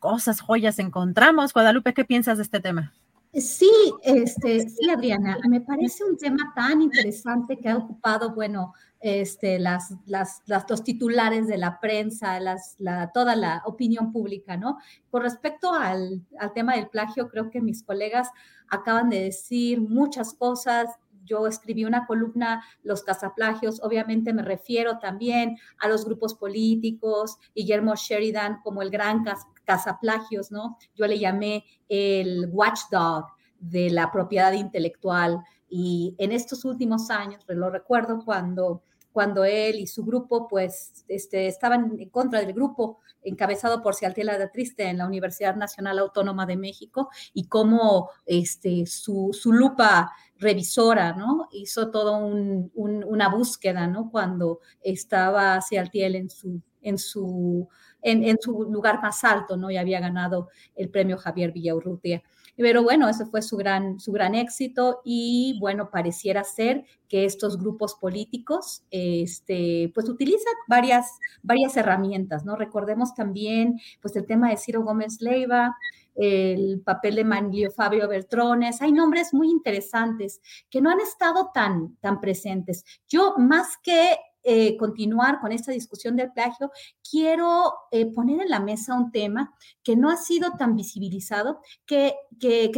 cosas, 0.03 0.41
joyas 0.41 0.81
encontramos. 0.81 1.55
Guadalupe, 1.55 1.95
¿qué 1.95 2.05
piensas 2.05 2.37
de 2.37 2.43
este 2.43 2.59
tema? 2.59 2.93
Sí, 3.33 3.71
este, 4.03 4.69
sí, 4.69 4.91
Adriana, 4.91 5.39
me 5.49 5.61
parece 5.61 6.05
un 6.05 6.19
tema 6.19 6.53
tan 6.55 6.83
interesante 6.83 7.57
que 7.57 7.69
ha 7.71 7.79
ocupado, 7.79 8.35
bueno, 8.35 8.75
este, 9.01 9.59
las, 9.59 9.95
las, 10.05 10.43
los 10.47 10.85
titulares 10.85 11.47
de 11.47 11.57
la 11.57 11.81
prensa, 11.81 12.39
las, 12.41 12.75
la, 12.79 13.11
toda 13.13 13.35
la 13.37 13.63
opinión 13.65 14.13
pública, 14.13 14.57
¿no? 14.57 14.79
Con 15.11 15.23
respecto 15.23 15.73
al, 15.73 16.27
al 16.39 16.53
tema 16.53 16.75
del 16.75 16.89
plagio, 16.89 17.29
creo 17.29 17.49
que 17.49 17.63
mis 17.63 17.83
colegas 17.83 18.29
acaban 18.69 19.09
de 19.09 19.23
decir 19.23 19.81
muchas 19.81 20.35
cosas, 20.35 20.89
yo 21.25 21.47
escribí 21.47 21.85
una 21.85 22.07
columna, 22.07 22.65
los 22.83 23.03
cazaplagios, 23.03 23.83
obviamente 23.83 24.33
me 24.33 24.43
refiero 24.43 24.99
también 24.99 25.57
a 25.79 25.89
los 25.89 26.05
grupos 26.05 26.35
políticos, 26.35 27.39
Guillermo 27.55 27.95
Sheridan 27.97 28.61
como 28.63 28.83
el 28.83 28.91
gran 28.91 29.25
cazaplagios, 29.65 30.51
¿no? 30.51 30.79
Yo 30.95 31.07
le 31.07 31.19
llamé 31.19 31.65
el 31.89 32.49
watchdog 32.51 33.27
de 33.59 33.91
la 33.91 34.11
propiedad 34.11 34.53
intelectual 34.53 35.41
y 35.69 36.15
en 36.19 36.33
estos 36.33 36.65
últimos 36.65 37.11
años, 37.11 37.45
lo 37.49 37.71
recuerdo 37.71 38.23
cuando 38.25 38.83
cuando 39.13 39.45
él 39.45 39.77
y 39.77 39.87
su 39.87 40.05
grupo 40.05 40.49
pues 40.49 41.05
este, 41.09 41.47
estaban 41.47 41.97
en 41.99 42.09
contra 42.09 42.41
del 42.41 42.53
grupo 42.53 42.99
encabezado 43.23 43.83
por 43.83 43.95
Cialtela 43.95 44.39
de 44.39 44.49
Triste 44.49 44.85
en 44.85 44.99
la 44.99 45.07
Universidad 45.07 45.55
Nacional 45.55 45.99
Autónoma 45.99 46.47
de 46.47 46.57
México 46.57 47.11
y 47.33 47.47
cómo 47.47 48.11
este, 48.27 48.87
su, 48.87 49.31
su 49.33 49.53
lupa 49.53 50.13
revisora, 50.39 51.13
¿no? 51.13 51.49
Hizo 51.53 51.91
toda 51.91 52.19
una 52.19 53.29
búsqueda, 53.29 53.87
¿no? 53.87 54.11
Cuando 54.11 54.61
estaba 54.83 55.61
Cialtiel 55.61 56.17
en 56.17 56.31
su, 56.31 56.61
en 56.81 56.99
su 56.99 57.69
en, 58.03 58.39
su 58.41 58.65
lugar 58.65 59.01
más 59.01 59.25
alto, 59.25 59.57
¿no? 59.57 59.71
Y 59.71 59.77
había 59.77 60.01
ganado 60.01 60.49
el 60.75 60.91
premio 60.91 61.17
Javier 61.17 61.53
Villaurrutia. 61.53 62.23
Pero 62.57 62.83
bueno, 62.83 63.09
ese 63.09 63.27
fue 63.27 63.43
su 63.43 63.57
gran, 63.57 63.99
su 63.99 64.13
gran 64.13 64.35
éxito 64.35 65.01
y 65.05 65.59
bueno, 65.61 65.91
pareciera 65.91 66.45
ser 66.45 66.85
que 67.09 67.25
estos 67.25 67.59
grupos 67.59 67.95
políticos 67.95 68.85
este, 68.91 69.91
pues 69.95 70.09
utilizan 70.09 70.55
varias, 70.69 71.19
varias 71.43 71.77
herramientas, 71.77 72.45
¿no? 72.45 72.57
Recordemos 72.57 73.15
también 73.15 73.81
pues 74.01 74.17
el 74.17 74.27
tema 74.27 74.51
de 74.51 74.57
Ciro 74.57 74.83
Gómez 74.83 75.21
Leiva, 75.21 75.77
el 76.15 76.83
papel 76.85 77.17
de 77.17 77.25
Manlio 77.25 77.71
Fabio 77.71 78.07
Beltrones, 78.09 78.83
hay 78.83 78.93
nombres 78.93 79.33
muy 79.33 79.51
interesantes 79.51 80.41
que 80.69 80.81
no 80.81 80.91
han 80.91 81.01
estado 81.01 81.51
tan, 81.55 81.97
tan 81.97 82.21
presentes. 82.21 82.85
Yo 83.09 83.35
más 83.39 83.77
que 83.83 84.17
eh, 84.45 84.77
continuar 84.77 85.41
con 85.41 85.53
esta 85.53 85.73
discusión 85.73 86.17
del 86.17 86.33
plagio, 86.33 86.71
quiero 87.09 87.73
eh, 87.91 88.07
poner 88.07 88.41
en 88.41 88.49
la 88.49 88.61
mesa 88.61 88.95
un 88.95 89.13
tema 89.13 89.55
que 89.83 89.97
no 89.97 90.11
ha 90.11 90.17
sido 90.17 90.53
tan 90.59 90.77
visibilizado, 90.77 91.61
que, 91.87 92.15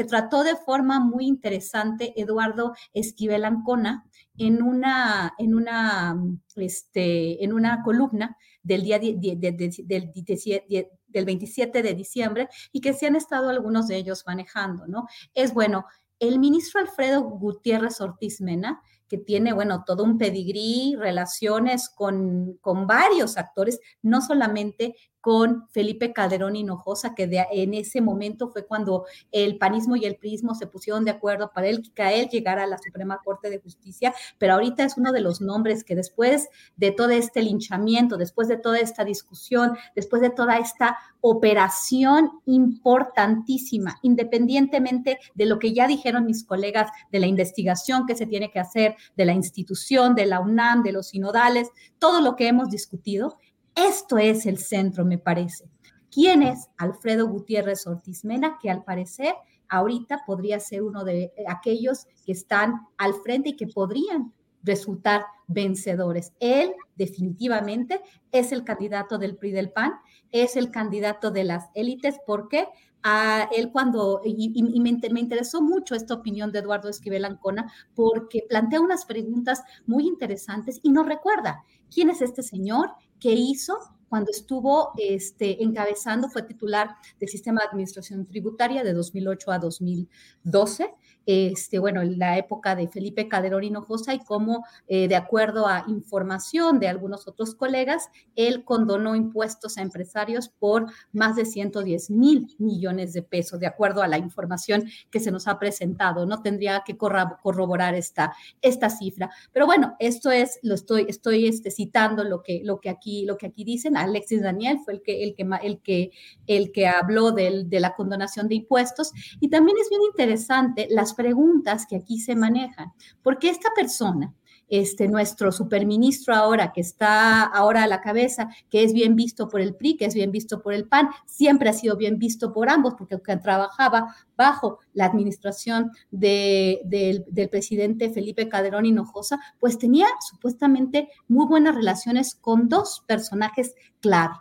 trató 0.08 0.44
de 0.44 0.56
forma 0.56 1.00
muy 1.00 1.26
interesante 1.26 2.12
Eduardo 2.20 2.74
Esquivel 2.92 3.44
Ancona 3.44 4.04
en 4.36 4.62
una, 4.62 5.32
en 5.38 5.54
una, 5.54 6.20
este, 6.56 7.42
en 7.42 7.52
una 7.52 7.82
columna 7.82 8.36
del 8.62 8.82
día 8.82 8.98
del, 8.98 9.20
del 9.20 11.24
27 11.24 11.82
de 11.82 11.94
diciembre 11.94 12.48
y 12.72 12.80
que 12.80 12.92
se 12.92 13.06
han 13.06 13.16
estado 13.16 13.48
algunos 13.48 13.88
de 13.88 13.96
ellos 13.96 14.24
manejando, 14.26 14.86
¿no? 14.86 15.06
Es 15.32 15.54
bueno, 15.54 15.86
el 16.18 16.38
ministro 16.38 16.80
Alfredo 16.80 17.22
Gutiérrez 17.22 18.00
Ortiz 18.00 18.40
Mena 18.40 18.82
que 19.08 19.18
tiene, 19.18 19.52
bueno, 19.52 19.84
todo 19.86 20.02
un 20.02 20.18
pedigrí, 20.18 20.96
relaciones 20.98 21.88
con, 21.88 22.58
con 22.60 22.86
varios 22.86 23.36
actores, 23.36 23.80
no 24.02 24.20
solamente 24.20 24.96
con 25.24 25.66
Felipe 25.70 26.12
Calderón 26.12 26.54
Hinojosa, 26.54 27.14
que 27.14 27.26
en 27.50 27.72
ese 27.72 28.02
momento 28.02 28.50
fue 28.50 28.66
cuando 28.66 29.06
el 29.32 29.56
panismo 29.56 29.96
y 29.96 30.04
el 30.04 30.16
prismo 30.16 30.54
se 30.54 30.66
pusieron 30.66 31.06
de 31.06 31.12
acuerdo 31.12 31.50
para 31.54 31.68
él, 31.68 31.82
que 31.94 32.20
él 32.20 32.28
llegara 32.28 32.64
a 32.64 32.66
la 32.66 32.76
Suprema 32.76 33.18
Corte 33.24 33.48
de 33.48 33.58
Justicia, 33.58 34.12
pero 34.36 34.52
ahorita 34.52 34.84
es 34.84 34.98
uno 34.98 35.12
de 35.12 35.22
los 35.22 35.40
nombres 35.40 35.82
que 35.82 35.96
después 35.96 36.50
de 36.76 36.90
todo 36.90 37.08
este 37.08 37.40
linchamiento, 37.40 38.18
después 38.18 38.48
de 38.48 38.58
toda 38.58 38.78
esta 38.78 39.02
discusión, 39.02 39.78
después 39.96 40.20
de 40.20 40.28
toda 40.28 40.58
esta 40.58 40.98
operación 41.22 42.30
importantísima, 42.44 43.98
independientemente 44.02 45.18
de 45.34 45.46
lo 45.46 45.58
que 45.58 45.72
ya 45.72 45.86
dijeron 45.86 46.26
mis 46.26 46.44
colegas 46.44 46.90
de 47.10 47.20
la 47.20 47.26
investigación 47.26 48.04
que 48.06 48.14
se 48.14 48.26
tiene 48.26 48.50
que 48.50 48.60
hacer, 48.60 48.96
de 49.16 49.24
la 49.24 49.32
institución, 49.32 50.14
de 50.14 50.26
la 50.26 50.40
UNAM, 50.40 50.82
de 50.82 50.92
los 50.92 51.08
sinodales, 51.08 51.70
todo 51.98 52.20
lo 52.20 52.36
que 52.36 52.48
hemos 52.48 52.68
discutido, 52.68 53.38
esto 53.74 54.18
es 54.18 54.46
el 54.46 54.58
centro, 54.58 55.04
me 55.04 55.18
parece. 55.18 55.68
¿Quién 56.10 56.42
es 56.42 56.68
Alfredo 56.76 57.26
Gutiérrez 57.28 57.86
Ortiz 57.86 58.24
Mena? 58.24 58.58
Que 58.60 58.70
al 58.70 58.84
parecer 58.84 59.34
ahorita 59.68 60.22
podría 60.26 60.60
ser 60.60 60.82
uno 60.82 61.04
de 61.04 61.32
aquellos 61.48 62.06
que 62.24 62.32
están 62.32 62.86
al 62.98 63.14
frente 63.14 63.50
y 63.50 63.56
que 63.56 63.66
podrían 63.66 64.32
resultar 64.62 65.26
vencedores. 65.46 66.32
Él 66.40 66.74
definitivamente 66.96 68.00
es 68.32 68.52
el 68.52 68.64
candidato 68.64 69.18
del 69.18 69.36
PRI 69.36 69.52
del 69.52 69.70
PAN, 69.70 69.92
es 70.32 70.56
el 70.56 70.70
candidato 70.70 71.30
de 71.30 71.44
las 71.44 71.68
élites, 71.74 72.16
porque 72.26 72.68
a 73.02 73.50
él 73.54 73.70
cuando, 73.70 74.22
y, 74.24 74.80
me, 74.80 74.98
me, 75.10 75.20
interesó 75.20 75.60
mucho 75.60 75.94
esta 75.94 76.14
opinión 76.14 76.50
de 76.50 76.60
Eduardo 76.60 76.88
Esquivel 76.88 77.26
Ancona, 77.26 77.70
porque 77.94 78.46
plantea 78.48 78.80
unas 78.80 79.04
preguntas 79.04 79.62
muy 79.86 80.06
interesantes 80.06 80.80
y 80.82 80.90
nos 80.90 81.06
recuerda 81.06 81.62
quién 81.92 82.08
es 82.08 82.22
este 82.22 82.42
señor, 82.42 82.92
que 83.24 83.32
hizo 83.32 83.78
cuando 84.10 84.30
estuvo 84.30 84.92
este, 84.98 85.64
encabezando, 85.64 86.28
fue 86.28 86.42
titular 86.42 86.90
del 87.18 87.30
sistema 87.30 87.62
de 87.62 87.68
administración 87.68 88.26
tributaria 88.26 88.84
de 88.84 88.92
2008 88.92 89.50
a 89.50 89.58
2012 89.58 90.94
este, 91.26 91.78
bueno, 91.78 92.02
en 92.02 92.18
la 92.18 92.38
época 92.38 92.74
de 92.74 92.88
Felipe 92.88 93.28
Calderón 93.28 93.64
Hinojosa 93.64 94.14
y 94.14 94.18
cómo, 94.18 94.64
eh, 94.86 95.08
de 95.08 95.16
acuerdo 95.16 95.66
a 95.66 95.84
información 95.88 96.78
de 96.78 96.88
algunos 96.88 97.26
otros 97.26 97.54
colegas, 97.54 98.08
él 98.36 98.64
condonó 98.64 99.14
impuestos 99.14 99.78
a 99.78 99.82
empresarios 99.82 100.48
por 100.48 100.86
más 101.12 101.36
de 101.36 101.44
110 101.44 102.10
mil 102.10 102.54
millones 102.58 103.12
de 103.12 103.22
pesos, 103.22 103.60
de 103.60 103.66
acuerdo 103.66 104.02
a 104.02 104.08
la 104.08 104.18
información 104.18 104.84
que 105.10 105.20
se 105.20 105.30
nos 105.30 105.48
ha 105.48 105.58
presentado. 105.58 106.26
No 106.26 106.42
tendría 106.42 106.82
que 106.84 106.96
corroborar 106.96 107.94
esta, 107.94 108.34
esta 108.60 108.90
cifra. 108.90 109.30
Pero 109.52 109.66
bueno, 109.66 109.96
esto 109.98 110.30
es, 110.30 110.58
lo 110.62 110.74
estoy, 110.74 111.06
estoy 111.08 111.46
este, 111.46 111.70
citando 111.70 112.24
lo 112.24 112.42
que, 112.42 112.60
lo, 112.64 112.80
que 112.80 112.90
aquí, 112.90 113.24
lo 113.24 113.36
que 113.36 113.46
aquí 113.46 113.64
dicen. 113.64 113.96
Alexis 113.96 114.42
Daniel 114.42 114.78
fue 114.84 114.94
el 114.94 115.02
que, 115.02 115.22
el 115.24 115.34
que, 115.34 115.46
el 115.62 115.80
que, 115.80 116.10
el 116.46 116.72
que 116.72 116.86
habló 116.86 117.32
de 117.32 117.80
la 117.80 117.94
condonación 117.94 118.48
de 118.48 118.56
impuestos. 118.56 119.12
Y 119.40 119.48
también 119.48 119.78
es 119.80 119.88
bien 119.88 120.02
interesante 120.02 120.86
las 120.90 121.13
preguntas 121.14 121.86
que 121.86 121.96
aquí 121.96 122.18
se 122.18 122.36
manejan. 122.36 122.92
Porque 123.22 123.48
esta 123.48 123.70
persona, 123.74 124.34
este, 124.68 125.08
nuestro 125.08 125.52
superministro 125.52 126.34
ahora, 126.34 126.72
que 126.72 126.80
está 126.80 127.42
ahora 127.42 127.84
a 127.84 127.86
la 127.86 128.00
cabeza, 128.00 128.48
que 128.70 128.82
es 128.82 128.92
bien 128.92 129.14
visto 129.14 129.48
por 129.48 129.60
el 129.60 129.74
PRI, 129.74 129.96
que 129.96 130.06
es 130.06 130.14
bien 130.14 130.30
visto 130.30 130.62
por 130.62 130.72
el 130.72 130.86
PAN, 130.86 131.08
siempre 131.26 131.68
ha 131.68 131.72
sido 131.72 131.96
bien 131.96 132.18
visto 132.18 132.52
por 132.52 132.68
ambos, 132.68 132.94
porque 132.94 133.18
trabajaba 133.18 134.14
bajo 134.36 134.78
la 134.92 135.04
administración 135.06 135.90
del 136.10 137.24
presidente 137.50 138.10
Felipe 138.10 138.48
Calderón 138.48 138.86
Hinojosa, 138.86 139.38
pues 139.60 139.78
tenía 139.78 140.06
supuestamente 140.28 141.08
muy 141.28 141.46
buenas 141.46 141.74
relaciones 141.74 142.34
con 142.34 142.68
dos 142.68 143.04
personajes 143.06 143.74
clave, 144.00 144.34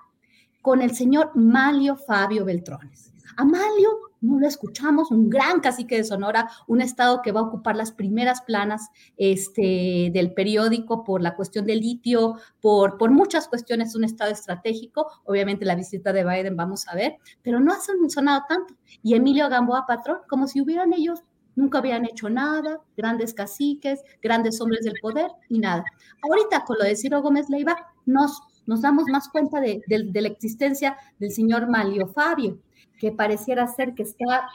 con 0.61 0.81
el 0.81 0.95
señor 0.95 1.31
Malio 1.35 1.97
Fabio 1.97 2.45
Beltrones. 2.45 3.13
Amalio 3.35 4.12
no 4.23 4.39
lo 4.39 4.47
escuchamos, 4.47 5.11
un 5.11 5.29
gran 5.29 5.59
cacique 5.59 5.97
de 5.97 6.03
Sonora, 6.03 6.49
un 6.67 6.81
estado 6.81 7.21
que 7.21 7.33
va 7.33 7.41
a 7.41 7.43
ocupar 7.43 7.75
las 7.75 7.91
primeras 7.91 8.41
planas 8.41 8.89
este, 9.17 10.09
del 10.13 10.33
periódico 10.33 11.03
por 11.03 11.21
la 11.21 11.35
cuestión 11.35 11.65
del 11.65 11.81
litio, 11.81 12.37
por, 12.61 12.97
por 12.97 13.11
muchas 13.11 13.49
cuestiones, 13.49 13.95
un 13.95 14.05
estado 14.05 14.31
estratégico, 14.31 15.07
obviamente 15.25 15.65
la 15.65 15.75
visita 15.75 16.13
de 16.13 16.23
Biden 16.23 16.55
vamos 16.55 16.87
a 16.87 16.95
ver, 16.95 17.17
pero 17.41 17.59
no 17.59 17.73
ha 17.73 17.77
sonado 18.09 18.43
tanto. 18.47 18.73
Y 19.03 19.13
Emilio 19.13 19.49
Gamboa 19.49 19.85
Patrón, 19.85 20.19
como 20.29 20.47
si 20.47 20.61
hubieran 20.61 20.93
ellos 20.93 21.19
nunca 21.55 21.79
habían 21.79 22.05
hecho 22.05 22.29
nada, 22.29 22.79
grandes 22.97 23.33
caciques, 23.33 24.01
grandes 24.21 24.59
hombres 24.59 24.85
del 24.85 24.95
poder 25.01 25.29
y 25.49 25.59
nada. 25.59 25.83
Ahorita 26.23 26.63
con 26.63 26.77
lo 26.79 26.85
de 26.85 26.95
Ciro 26.95 27.21
Gómez 27.21 27.49
Leiva 27.49 27.75
nos, 28.05 28.41
nos 28.65 28.81
damos 28.81 29.05
más 29.11 29.29
cuenta 29.29 29.59
de, 29.59 29.83
de 29.87 30.21
la 30.21 30.27
existencia 30.29 30.97
del 31.19 31.31
señor 31.31 31.69
Malio 31.69 32.07
Fabio 32.07 32.57
que 33.03 33.11
pareciera 33.11 33.67
ser 33.67 33.95
que 33.95 34.03
está 34.03 34.47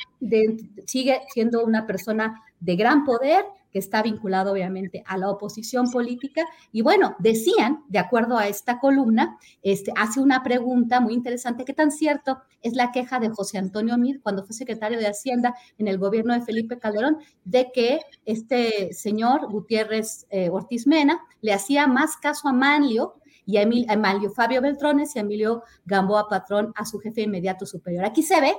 sigue 0.87 1.21
siendo 1.35 1.63
una 1.67 1.87
persona 1.87 2.43
de 2.61 2.77
gran 2.77 3.05
poder, 3.05 3.45
que 3.71 3.79
está 3.79 4.03
vinculado 4.03 4.53
obviamente 4.53 5.03
a 5.05 5.19
la 5.19 5.29
oposición 5.29 5.91
política. 5.91 6.47
Y 6.73 6.81
bueno, 6.81 7.15
decían, 7.19 7.85
de 7.89 7.99
acuerdo 7.99 8.39
a 8.39 8.49
esta 8.49 8.81
columna, 8.81 9.39
este, 9.63 9.93
hace 9.99 10.21
una 10.21 10.43
pregunta 10.43 10.99
muy 10.99 11.13
interesante, 11.13 11.67
¿qué 11.67 11.75
tan 11.75 11.91
cierto 11.91 12.39
es 12.63 12.73
la 12.73 12.91
queja 12.91 13.21
de 13.21 13.29
José 13.29 13.59
Antonio 13.59 13.99
Mir 13.99 14.23
cuando 14.23 14.47
fue 14.47 14.55
secretario 14.55 14.99
de 14.99 15.09
Hacienda 15.09 15.55
en 15.77 15.87
el 15.87 15.99
gobierno 15.99 16.33
de 16.33 16.41
Felipe 16.41 16.79
Calderón, 16.79 17.19
de 17.45 17.71
que 17.71 18.01
este 18.25 18.95
señor 18.95 19.53
Gutiérrez 19.53 20.27
eh, 20.31 20.49
Ortiz 20.49 20.87
Mena 20.87 21.21
le 21.43 21.53
hacía 21.53 21.87
más 21.87 22.17
caso 22.17 22.49
a 22.49 22.55
Manlio 22.55 23.17
y 23.49 23.57
a, 23.57 23.63
Emilio 23.63 24.31
Fabio 24.31 24.61
Beltrones 24.61 25.17
y 25.17 25.19
a 25.19 25.23
Emilio 25.23 25.63
Gamboa 25.87 26.29
Patrón 26.29 26.71
a 26.77 26.85
su 26.85 26.99
jefe 26.99 27.23
inmediato 27.23 27.65
superior. 27.65 28.05
Aquí 28.05 28.23
se 28.23 28.39
ve 28.43 28.55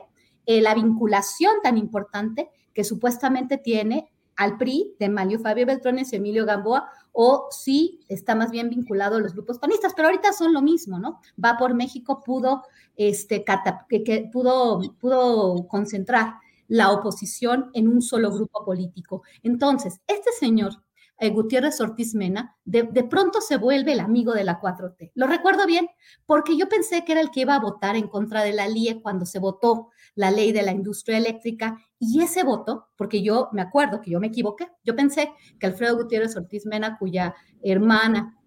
eh, 0.48 0.62
la 0.62 0.74
vinculación 0.74 1.58
tan 1.62 1.78
importante 1.78 2.50
que 2.74 2.84
supuestamente 2.84 3.60
tiene 3.60 4.12
al 4.36 4.58
PRI 4.58 4.96
de 4.98 5.06
Emilio 5.06 5.38
Fabio 5.40 5.68
Beltrones 5.68 6.12
y 6.12 6.16
Emilio 6.16 6.44
Gamboa, 6.44 6.90
o 7.12 7.50
si 7.52 8.00
está 8.08 8.34
más 8.34 8.50
bien 8.50 8.70
vinculado 8.70 9.18
a 9.18 9.20
los 9.20 9.34
grupos 9.34 9.60
panistas, 9.60 9.94
pero 9.96 10.08
ahorita 10.08 10.34
son 10.34 10.54
lo 10.54 10.64
mismo, 10.64 10.98
¿no? 10.98 11.20
Va 11.44 11.56
por 11.58 11.76
México 11.76 12.24
pudo, 12.26 12.64
este, 12.96 13.46
que, 13.90 14.30
pudo, 14.34 14.82
pudo 15.00 15.68
concentrar 15.68 16.36
la 16.68 16.92
oposición 16.92 17.70
en 17.74 17.90
un 17.90 18.02
solo 18.02 18.32
grupo 18.32 18.66
político. 18.66 19.22
Entonces, 19.44 20.02
este 20.08 20.32
señor 20.32 20.82
eh, 21.20 21.30
Gutiérrez 21.30 21.80
Ortiz 21.82 22.16
Mena, 22.16 22.56
de, 22.66 22.86
pronto 23.04 23.42
se 23.42 23.58
vuelve 23.58 23.94
el 23.94 24.00
amigo 24.00 24.34
de 24.34 24.44
la 24.44 24.60
4T. 24.60 25.12
Lo 25.16 25.28
recuerdo 25.28 25.66
bien, 25.66 25.88
porque 26.26 26.58
yo 26.58 26.70
pensé 26.70 27.04
que 27.04 27.12
era 27.12 27.22
el 27.22 27.32
que 27.32 27.42
iba 27.42 27.56
a 27.56 27.60
votar 27.60 27.96
en 27.96 28.08
contra 28.08 28.44
de 28.44 28.54
la 28.54 28.68
LIE 28.68 29.02
cuando 29.02 29.26
se 29.26 29.40
votó 29.40 29.90
la 30.16 30.32
ley 30.32 30.52
de 30.52 30.64
la 30.64 30.72
industria 30.72 31.18
eléctrica, 31.18 31.78
y 32.00 32.22
ese 32.22 32.44
voto, 32.44 32.88
porque 32.98 33.22
yo 33.22 33.50
me 33.52 33.62
acuerdo 33.62 34.02
que 34.02 34.12
yo 34.12 34.20
me 34.20 34.28
equivoqué, 34.28 34.68
yo 34.84 34.96
pensé 34.96 35.32
que 35.60 35.68
Alfredo 35.68 35.98
Gutiérrez 35.98 36.36
Ortiz 36.36 36.66
Mena, 36.66 36.98
cuya 36.98 37.36
hermana 37.62 38.40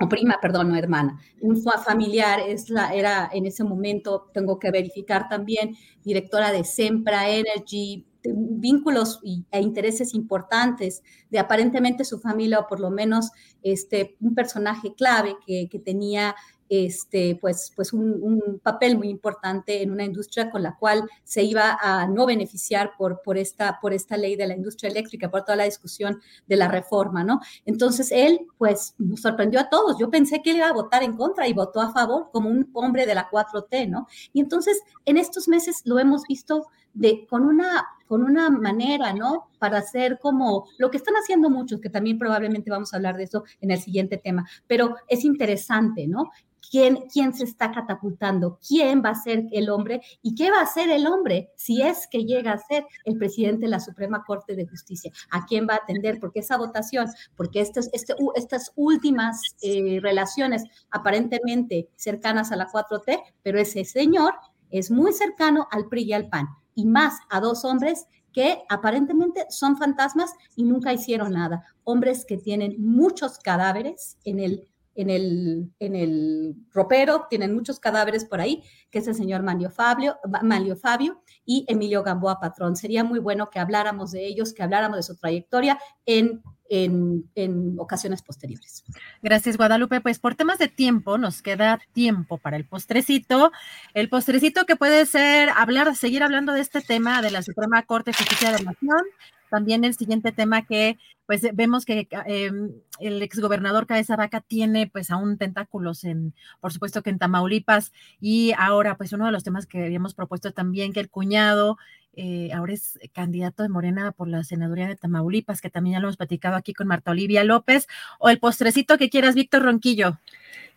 o 0.00 0.08
prima, 0.08 0.38
perdón, 0.40 0.68
no 0.68 0.76
hermana, 0.76 1.18
un 1.40 1.60
familiar 1.60 2.40
es 2.40 2.70
la, 2.70 2.94
era 2.94 3.28
en 3.32 3.46
ese 3.46 3.64
momento, 3.64 4.30
tengo 4.32 4.58
que 4.58 4.70
verificar 4.70 5.28
también, 5.28 5.74
directora 6.02 6.52
de 6.52 6.64
Sempra 6.64 7.28
Energy, 7.28 8.06
vínculos 8.24 9.20
e 9.50 9.60
intereses 9.60 10.14
importantes 10.14 11.02
de 11.30 11.38
aparentemente 11.38 12.04
su 12.04 12.18
familia 12.18 12.60
o 12.60 12.66
por 12.66 12.80
lo 12.80 12.90
menos 12.90 13.30
este, 13.62 14.16
un 14.20 14.34
personaje 14.34 14.94
clave 14.94 15.36
que, 15.46 15.68
tenía 15.84 16.34
este, 16.68 17.38
pues, 17.40 17.72
pues 17.74 17.92
un, 17.92 18.60
papel 18.62 18.98
muy 18.98 19.08
importante 19.08 19.82
en 19.82 19.90
una 19.90 20.04
industria 20.04 20.50
con 20.50 20.62
la 20.62 20.76
cual 20.76 21.08
se 21.24 21.42
iba 21.42 21.78
a 21.80 22.06
no 22.06 22.26
beneficiar 22.26 22.92
por, 22.98 23.22
por, 23.22 23.38
esta, 23.38 23.78
por 23.80 23.94
esta 23.94 24.16
ley 24.16 24.36
de 24.36 24.46
la 24.46 24.54
industria 24.54 24.90
eléctrica, 24.90 25.30
por 25.30 25.44
toda 25.44 25.56
la 25.56 25.64
discusión 25.64 26.20
de 26.46 26.56
la 26.56 26.68
reforma, 26.68 27.24
¿no? 27.24 27.40
Entonces 27.64 28.10
él, 28.12 28.40
pues, 28.58 28.94
sorprendió 29.16 29.60
a 29.60 29.70
todos. 29.70 29.96
Yo 29.98 30.10
pensé 30.10 30.42
que 30.42 30.50
él 30.50 30.56
iba 30.58 30.68
a 30.68 30.72
votar 30.72 31.02
en 31.02 31.16
contra 31.16 31.48
y 31.48 31.52
votó 31.52 31.80
a 31.80 31.92
favor 31.92 32.28
como 32.32 32.50
un 32.50 32.68
hombre 32.74 33.06
de 33.06 33.14
la 33.14 33.30
4T, 33.30 33.88
¿no? 33.88 34.06
Y 34.32 34.40
entonces, 34.40 34.80
en 35.06 35.16
estos 35.16 35.48
meses 35.48 35.82
lo 35.84 35.98
hemos 35.98 36.24
visto 36.28 36.66
de, 36.94 37.26
con, 37.28 37.44
una, 37.46 37.86
con 38.08 38.24
una 38.24 38.48
manera, 38.50 39.12
¿no? 39.12 39.50
Para 39.58 39.78
hacer 39.78 40.18
como 40.18 40.66
lo 40.78 40.90
que 40.90 40.96
están 40.96 41.14
haciendo 41.14 41.50
muchos, 41.50 41.80
que 41.80 41.90
también 41.90 42.18
probablemente 42.18 42.70
vamos 42.70 42.92
a 42.92 42.96
hablar 42.96 43.16
de 43.16 43.24
eso 43.24 43.44
en 43.60 43.70
el 43.70 43.78
siguiente 43.78 44.16
tema, 44.16 44.48
pero 44.66 44.96
es 45.06 45.24
interesante, 45.24 46.08
¿no? 46.08 46.30
¿Quién, 46.70 47.04
quién 47.10 47.32
se 47.32 47.44
está 47.44 47.70
catapultando, 47.70 48.58
quién 48.66 49.02
va 49.02 49.10
a 49.10 49.14
ser 49.14 49.46
el 49.52 49.70
hombre 49.70 50.02
y 50.20 50.34
qué 50.34 50.50
va 50.50 50.60
a 50.60 50.66
ser 50.66 50.90
el 50.90 51.06
hombre 51.06 51.50
si 51.56 51.80
es 51.80 52.06
que 52.10 52.24
llega 52.24 52.52
a 52.52 52.58
ser 52.58 52.84
el 53.04 53.16
presidente 53.16 53.66
de 53.66 53.70
la 53.70 53.80
Suprema 53.80 54.22
Corte 54.26 54.54
de 54.54 54.66
Justicia, 54.66 55.10
a 55.30 55.46
quién 55.46 55.66
va 55.66 55.74
a 55.74 55.78
atender, 55.78 56.18
porque 56.20 56.40
esa 56.40 56.58
votación, 56.58 57.06
porque 57.36 57.62
estas, 57.62 57.88
este, 57.94 58.14
estas 58.34 58.72
últimas 58.76 59.40
eh, 59.62 59.98
relaciones 60.02 60.64
aparentemente 60.90 61.88
cercanas 61.96 62.52
a 62.52 62.56
la 62.56 62.68
4T, 62.68 63.22
pero 63.42 63.58
ese 63.58 63.84
señor 63.86 64.34
es 64.70 64.90
muy 64.90 65.12
cercano 65.14 65.68
al 65.70 65.88
PRI 65.88 66.02
y 66.02 66.12
al 66.12 66.28
PAN 66.28 66.48
y 66.78 66.86
más 66.86 67.18
a 67.28 67.40
dos 67.40 67.64
hombres 67.64 68.06
que 68.32 68.62
aparentemente 68.68 69.46
son 69.50 69.76
fantasmas 69.76 70.30
y 70.54 70.62
nunca 70.62 70.92
hicieron 70.92 71.32
nada. 71.32 71.64
Hombres 71.82 72.24
que 72.24 72.36
tienen 72.36 72.76
muchos 72.78 73.40
cadáveres 73.40 74.16
en 74.22 74.38
el, 74.38 74.68
en 74.94 75.10
el, 75.10 75.72
en 75.80 75.96
el 75.96 76.54
ropero, 76.72 77.26
tienen 77.28 77.52
muchos 77.52 77.80
cadáveres 77.80 78.24
por 78.24 78.40
ahí, 78.40 78.62
que 78.92 79.00
es 79.00 79.08
el 79.08 79.16
señor 79.16 79.42
Manlio 79.42 79.70
Fabio, 79.70 80.18
Manlio 80.44 80.76
Fabio 80.76 81.20
y 81.44 81.64
Emilio 81.66 82.04
Gamboa 82.04 82.38
Patrón. 82.38 82.76
Sería 82.76 83.02
muy 83.02 83.18
bueno 83.18 83.50
que 83.50 83.58
habláramos 83.58 84.12
de 84.12 84.24
ellos, 84.24 84.52
que 84.52 84.62
habláramos 84.62 84.98
de 84.98 85.02
su 85.02 85.16
trayectoria 85.16 85.80
en 86.06 86.44
en, 86.68 87.76
ocasiones 87.78 88.22
posteriores. 88.22 88.84
Gracias, 89.22 89.56
Guadalupe. 89.56 90.00
Pues 90.00 90.18
por 90.18 90.34
temas 90.34 90.58
de 90.58 90.68
tiempo, 90.68 91.18
nos 91.18 91.42
queda 91.42 91.80
tiempo 91.92 92.38
para 92.38 92.56
el 92.56 92.64
postrecito. 92.64 93.52
El 93.94 94.08
postrecito 94.08 94.66
que 94.66 94.76
puede 94.76 95.06
ser 95.06 95.50
hablar, 95.50 95.94
seguir 95.96 96.22
hablando 96.22 96.52
de 96.52 96.60
este 96.60 96.80
tema 96.80 97.22
de 97.22 97.30
la 97.30 97.42
Suprema 97.42 97.82
Corte 97.82 98.10
de 98.10 98.16
Justicia 98.16 98.52
de 98.52 98.62
la 98.62 98.72
Nación. 98.72 99.02
También 99.50 99.84
el 99.84 99.94
siguiente 99.94 100.32
tema 100.32 100.66
que 100.66 100.98
pues 101.26 101.42
vemos 101.52 101.84
que 101.84 102.08
em, 102.26 102.70
el 103.00 103.22
exgobernador 103.22 103.86
Cabeza 103.86 104.16
Vaca 104.16 104.40
tiene 104.40 104.86
pues 104.86 105.10
aún 105.10 105.36
tentáculos 105.36 106.04
en, 106.04 106.34
por 106.60 106.72
supuesto 106.72 107.02
que 107.02 107.10
en 107.10 107.18
Tamaulipas 107.18 107.92
y 108.18 108.52
ahora 108.56 108.96
pues 108.96 109.12
uno 109.12 109.26
de 109.26 109.32
los 109.32 109.44
temas 109.44 109.66
que 109.66 109.84
habíamos 109.84 110.14
propuesto 110.14 110.52
también 110.52 110.94
que 110.94 111.00
el 111.00 111.10
cuñado 111.10 111.76
eh, 112.14 112.50
ahora 112.52 112.72
es 112.72 112.98
candidato 113.12 113.62
de 113.62 113.68
Morena 113.68 114.12
por 114.12 114.28
la 114.28 114.42
senaduría 114.44 114.88
de 114.88 114.96
Tamaulipas, 114.96 115.60
que 115.60 115.70
también 115.70 115.94
ya 115.94 116.00
lo 116.00 116.08
hemos 116.08 116.16
platicado 116.16 116.56
aquí 116.56 116.74
con 116.74 116.86
Marta 116.86 117.10
Olivia 117.10 117.44
López, 117.44 117.86
o 118.18 118.28
el 118.28 118.38
postrecito 118.38 118.98
que 118.98 119.10
quieras, 119.10 119.34
Víctor 119.34 119.62
Ronquillo. 119.62 120.18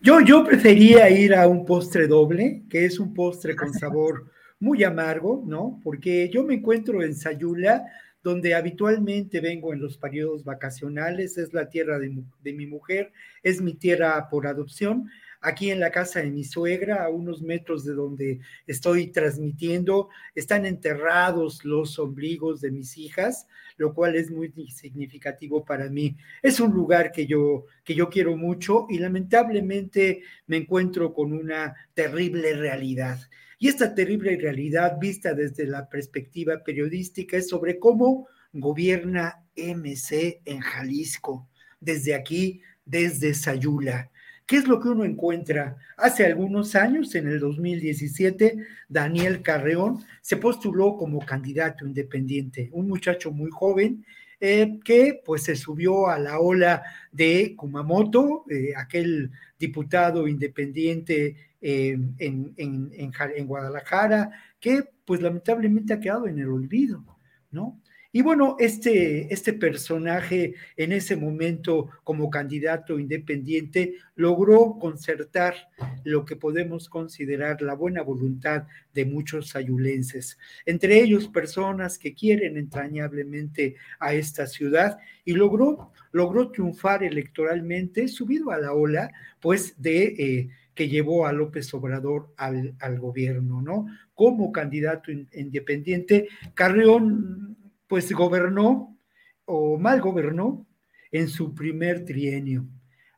Yo, 0.02 0.22
yo 0.22 0.44
prefería 0.44 1.10
ir 1.10 1.36
a 1.36 1.48
un 1.48 1.66
postre 1.66 2.08
doble, 2.08 2.64
que 2.70 2.86
es 2.86 3.00
un 3.00 3.14
postre 3.14 3.56
con 3.56 3.74
sabor 3.74 4.32
muy 4.60 4.84
amargo, 4.84 5.44
¿no? 5.46 5.80
Porque 5.84 6.30
yo 6.30 6.44
me 6.44 6.56
encuentro 6.56 7.04
en 7.04 7.16
Sayula, 7.16 7.86
donde 8.24 8.54
habitualmente 8.54 9.40
vengo 9.40 9.74
en 9.74 9.82
los 9.82 9.98
periodos 9.98 10.44
vacacionales, 10.44 11.38
es 11.38 11.54
la 11.54 11.70
tierra 11.70 11.98
de, 11.98 12.16
de 12.44 12.54
mi 12.54 12.68
mujer, 12.68 13.12
es 13.42 13.62
mi 13.62 13.74
tierra 13.74 14.30
por 14.30 14.46
adopción 14.46 15.10
aquí 15.42 15.72
en 15.72 15.80
la 15.80 15.92
casa 15.92 16.22
de 16.22 16.30
mi 16.30 16.44
suegra, 16.44 17.04
a 17.04 17.10
unos 17.10 17.42
metros 17.42 17.84
de 17.84 17.94
donde 17.94 18.40
estoy 18.68 19.08
transmitiendo, 19.08 20.10
están 20.36 20.66
enterrados 20.66 21.66
los 21.66 21.98
ombligos 21.98 22.62
de 22.62 22.72
mis 22.72 22.98
hijas, 22.98 23.48
lo 23.78 23.94
cual 23.94 24.16
es 24.16 24.30
muy 24.30 24.52
significativo 24.70 25.66
para 25.66 25.90
mí. 25.90 26.16
Es 26.44 26.60
un 26.60 26.72
lugar 26.72 27.12
que 27.12 27.26
yo, 27.26 27.66
que 27.84 27.96
yo 27.96 28.10
quiero 28.10 28.38
mucho 28.38 28.86
y 28.90 29.00
lamentablemente 29.00 30.22
me 30.46 30.58
encuentro 30.58 31.14
con 31.14 31.34
una 31.34 31.76
terrible 31.94 32.54
realidad. 32.54 33.20
Y 33.58 33.68
esta 33.68 33.94
terrible 33.94 34.38
realidad 34.38 34.98
vista 35.00 35.34
desde 35.34 35.66
la 35.66 35.90
perspectiva 35.90 36.64
periodística 36.64 37.38
es 37.38 37.50
sobre 37.50 37.80
cómo 37.80 38.28
gobierna 38.54 39.44
MC 39.56 40.42
en 40.46 40.60
Jalisco, 40.60 41.48
desde 41.80 42.14
aquí, 42.14 42.62
desde 42.86 43.34
Sayula. 43.34 44.11
¿Qué 44.52 44.58
es 44.58 44.68
lo 44.68 44.82
que 44.82 44.90
uno 44.90 45.06
encuentra? 45.06 45.78
Hace 45.96 46.26
algunos 46.26 46.76
años, 46.76 47.16
en 47.16 47.26
el 47.26 47.40
2017, 47.40 48.58
Daniel 48.90 49.42
Carreón 49.42 50.04
se 50.20 50.36
postuló 50.36 50.98
como 50.98 51.26
candidato 51.26 51.88
independiente, 51.88 52.68
un 52.74 52.90
muchacho 52.90 53.32
muy 53.32 53.50
joven 53.50 54.06
eh, 54.42 54.78
que 54.84 55.22
pues 55.24 55.44
se 55.44 55.56
subió 55.56 56.10
a 56.10 56.20
la 56.20 56.42
ola 56.42 56.84
de 57.14 57.56
Kumamoto, 57.56 58.44
eh, 58.50 58.74
aquel 58.76 59.32
diputado 59.58 60.28
independiente 60.28 61.38
eh, 61.62 61.98
en, 62.18 62.54
en, 62.58 62.92
en 62.94 63.48
Guadalajara, 63.48 64.32
que 64.60 64.84
pues 65.06 65.22
lamentablemente 65.22 65.94
ha 65.94 66.02
quedado 66.02 66.28
en 66.28 66.40
el 66.40 66.50
olvido, 66.50 67.06
¿no? 67.52 67.80
Y 68.14 68.22
bueno, 68.22 68.58
este, 68.60 69.34
este 69.34 69.54
personaje 69.54 70.56
en 70.76 70.92
ese 70.92 71.16
momento 71.16 71.90
como 72.04 72.30
candidato 72.30 73.00
independiente 73.00 73.96
logró 74.16 74.78
concertar 74.80 75.56
lo 76.04 76.26
que 76.26 76.36
podemos 76.36 76.90
considerar 76.90 77.62
la 77.62 77.74
buena 77.74 78.02
voluntad 78.02 78.64
de 78.94 79.06
muchos 79.06 79.50
sayulenses, 79.50 80.38
entre 80.66 81.00
ellos 81.00 81.30
personas 81.30 81.98
que 81.98 82.14
quieren 82.14 82.58
entrañablemente 82.58 83.76
a 84.00 84.14
esta 84.14 84.46
ciudad 84.46 84.98
y 85.24 85.32
logró, 85.32 85.94
logró 86.12 86.52
triunfar 86.52 87.04
electoralmente 87.06 88.10
subido 88.10 88.52
a 88.52 88.58
la 88.58 88.74
ola 88.74 89.12
pues 89.40 89.82
de... 89.82 90.04
Eh, 90.04 90.50
que 90.74 90.88
llevó 90.88 91.28
a 91.28 91.34
López 91.34 91.74
Obrador 91.74 92.34
al, 92.38 92.76
al, 92.80 92.98
gobierno, 92.98 93.62
¿no? 93.62 93.88
Como 94.14 94.54
candidato 94.54 95.12
independiente, 95.12 96.30
Carreón 96.54 97.51
pues 97.92 98.10
gobernó 98.14 98.98
o 99.44 99.78
mal 99.78 100.00
gobernó 100.00 100.66
en 101.12 101.28
su 101.28 101.54
primer 101.54 102.06
trienio. 102.06 102.66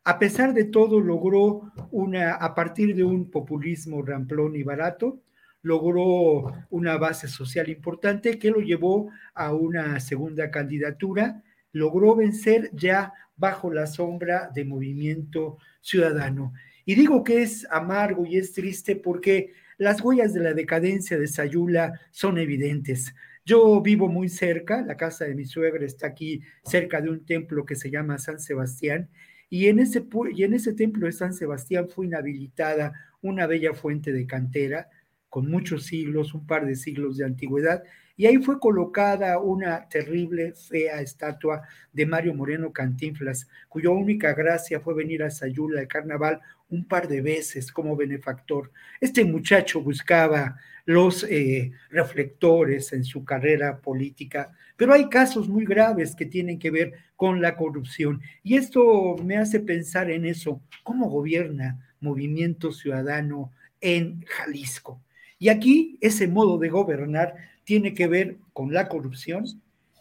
A 0.03 0.17
pesar 0.17 0.51
de 0.51 0.63
todo, 0.63 0.99
logró 0.99 1.71
una, 1.91 2.33
a 2.33 2.55
partir 2.55 2.95
de 2.95 3.03
un 3.03 3.29
populismo 3.29 4.01
ramplón 4.01 4.55
y 4.55 4.63
barato, 4.63 5.21
logró 5.61 6.51
una 6.71 6.97
base 6.97 7.27
social 7.27 7.69
importante 7.69 8.39
que 8.39 8.49
lo 8.49 8.61
llevó 8.61 9.11
a 9.35 9.53
una 9.53 9.99
segunda 9.99 10.49
candidatura, 10.49 11.43
logró 11.71 12.15
vencer 12.15 12.71
ya 12.73 13.13
bajo 13.35 13.71
la 13.71 13.85
sombra 13.85 14.49
de 14.55 14.65
Movimiento 14.65 15.59
Ciudadano. 15.81 16.51
Y 16.83 16.95
digo 16.95 17.23
que 17.23 17.43
es 17.43 17.67
amargo 17.69 18.25
y 18.25 18.37
es 18.37 18.53
triste 18.53 18.95
porque 18.95 19.53
las 19.77 20.01
huellas 20.01 20.33
de 20.33 20.39
la 20.39 20.55
decadencia 20.55 21.19
de 21.19 21.27
Sayula 21.27 21.99
son 22.09 22.39
evidentes. 22.39 23.13
Yo 23.45 23.81
vivo 23.81 24.07
muy 24.07 24.29
cerca, 24.29 24.81
la 24.81 24.95
casa 24.95 25.25
de 25.25 25.35
mi 25.35 25.45
suegra 25.45 25.85
está 25.85 26.07
aquí 26.07 26.41
cerca 26.63 27.01
de 27.01 27.09
un 27.09 27.25
templo 27.25 27.65
que 27.65 27.75
se 27.75 27.91
llama 27.91 28.17
San 28.17 28.39
Sebastián, 28.39 29.09
y 29.49 29.67
en 29.67 29.79
ese, 29.79 30.05
y 30.33 30.43
en 30.43 30.53
ese 30.53 30.73
templo 30.73 31.05
de 31.07 31.11
San 31.11 31.33
Sebastián 31.33 31.89
fue 31.89 32.05
inhabilitada 32.05 32.93
una 33.21 33.45
bella 33.45 33.73
fuente 33.73 34.13
de 34.13 34.25
cantera 34.25 34.89
con 35.29 35.49
muchos 35.49 35.85
siglos, 35.85 36.33
un 36.33 36.47
par 36.47 36.65
de 36.65 36.75
siglos 36.75 37.17
de 37.17 37.25
antigüedad, 37.25 37.83
y 38.15 38.27
ahí 38.27 38.37
fue 38.37 38.59
colocada 38.59 39.39
una 39.39 39.87
terrible, 39.89 40.53
fea 40.53 41.01
estatua 41.01 41.63
de 41.91 42.05
Mario 42.05 42.33
Moreno 42.33 42.71
Cantinflas, 42.71 43.47
cuya 43.67 43.89
única 43.89 44.33
gracia 44.33 44.79
fue 44.79 44.93
venir 44.93 45.23
a 45.23 45.31
Sayula 45.31 45.79
al 45.79 45.87
carnaval 45.87 46.41
un 46.69 46.85
par 46.85 47.07
de 47.07 47.21
veces 47.21 47.71
como 47.71 47.95
benefactor. 47.95 48.71
Este 49.01 49.25
muchacho 49.25 49.81
buscaba 49.81 50.57
los 50.85 51.23
eh, 51.23 51.71
reflectores 51.89 52.93
en 52.93 53.03
su 53.03 53.23
carrera 53.23 53.79
política, 53.79 54.51
pero 54.75 54.93
hay 54.93 55.09
casos 55.09 55.47
muy 55.47 55.65
graves 55.65 56.15
que 56.15 56.25
tienen 56.25 56.59
que 56.59 56.71
ver 56.71 56.93
con 57.15 57.41
la 57.41 57.55
corrupción. 57.55 58.21
Y 58.43 58.57
esto 58.57 59.15
me 59.23 59.37
hace 59.37 59.59
pensar 59.59 60.11
en 60.11 60.25
eso, 60.25 60.61
cómo 60.83 61.09
gobierna 61.09 61.79
Movimiento 61.99 62.71
Ciudadano 62.71 63.51
en 63.81 64.23
Jalisco. 64.27 65.01
Y 65.39 65.49
aquí 65.49 65.97
ese 66.01 66.27
modo 66.27 66.57
de 66.57 66.69
gobernar 66.69 67.35
tiene 67.63 67.93
que 67.93 68.07
ver 68.07 68.37
con 68.53 68.73
la 68.73 68.87
corrupción, 68.89 69.45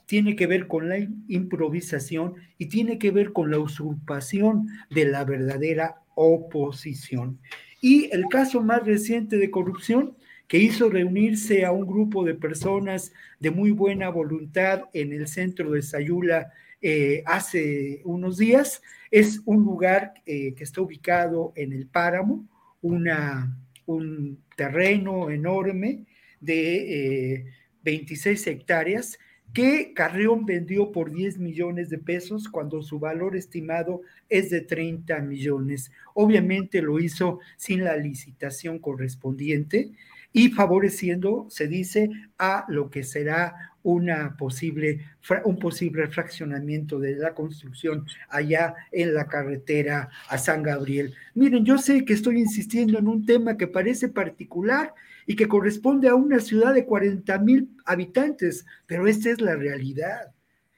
tiene 0.07 0.37
que 0.37 0.47
ver 0.47 0.67
con 0.67 0.89
la 0.89 0.99
improvisación 1.29 2.35
y 2.59 2.67
tiene 2.67 2.99
que 2.99 3.11
ver 3.11 3.33
con 3.33 3.51
la 3.51 3.59
usurpación 3.59 4.69
de 4.91 5.07
la 5.07 5.25
verdadera 5.25 6.03
oposición. 6.15 7.39
Y 7.81 8.11
el 8.13 8.27
caso 8.27 8.63
más 8.63 8.85
reciente 8.85 9.39
de 9.39 9.51
corrupción 9.51 10.17
que 10.49 10.59
hizo 10.59 10.91
reunirse 10.91 11.65
a 11.65 11.73
un 11.73 11.87
grupo 11.87 12.25
de 12.25 12.35
personas 12.35 13.13
de 13.41 13.51
muy 13.51 13.71
buena 13.71 14.11
voluntad 14.11 14.83
en 14.93 15.13
el 15.13 15.27
centro 15.27 15.71
de 15.71 15.83
Sayula 15.83 16.53
eh, 16.83 17.23
hace 17.27 18.03
unos 18.05 18.37
días, 18.37 18.83
es 19.11 19.41
un 19.45 19.65
lugar 19.65 20.15
eh, 20.27 20.53
que 20.55 20.65
está 20.65 20.83
ubicado 20.83 21.53
en 21.57 21.73
el 21.73 21.87
Páramo, 21.87 22.45
una, 22.83 23.57
un 23.87 24.43
terreno 24.57 25.31
enorme 25.31 26.05
de 26.43 27.47
26 27.83 28.47
hectáreas 28.47 29.19
que 29.53 29.93
Carrión 29.95 30.47
vendió 30.47 30.93
por 30.93 31.13
10 31.13 31.39
millones 31.39 31.91
de 31.91 31.99
pesos 31.99 32.49
cuando 32.49 32.83
su 32.83 32.99
valor 32.99 33.37
estimado 33.37 34.01
es 34.29 34.51
de 34.51 34.63
30 34.63 35.21
millones. 35.21 35.91
Obviamente 36.15 36.81
lo 36.81 36.99
hizo 36.99 37.41
sin 37.57 37.85
la 37.85 37.97
licitación 37.97 38.79
correspondiente 38.79 39.93
y 40.33 40.49
favoreciendo, 40.49 41.47
se 41.51 41.69
dice, 41.69 42.09
a 42.39 42.65
lo 42.69 42.89
que 42.89 43.03
será 43.03 43.75
una 43.83 44.37
posible, 44.39 45.01
un 45.45 45.59
posible 45.59 46.07
fraccionamiento 46.07 46.99
de 46.99 47.17
la 47.17 47.35
construcción 47.35 48.07
allá 48.31 48.75
en 48.91 49.13
la 49.13 49.27
carretera 49.27 50.09
a 50.29 50.39
San 50.39 50.63
Gabriel. 50.63 51.15
Miren, 51.35 51.67
yo 51.67 51.77
sé 51.77 52.07
que 52.07 52.15
estoy 52.15 52.39
insistiendo 52.39 52.99
en 52.99 53.09
un 53.09 53.27
tema 53.27 53.59
que 53.59 53.67
parece 53.67 54.09
particular 54.09 54.95
y 55.27 55.37
que 55.37 55.49
corresponde 55.49 56.09
a 56.09 56.15
una 56.15 56.41
ciudad 56.41 56.75
de 56.75 56.85
40 56.85 57.39
mil 57.39 57.77
habitantes, 57.85 58.67
pero 58.87 59.07
esta 59.07 59.31
es 59.31 59.41
la 59.41 59.57
realidad. 59.57 60.35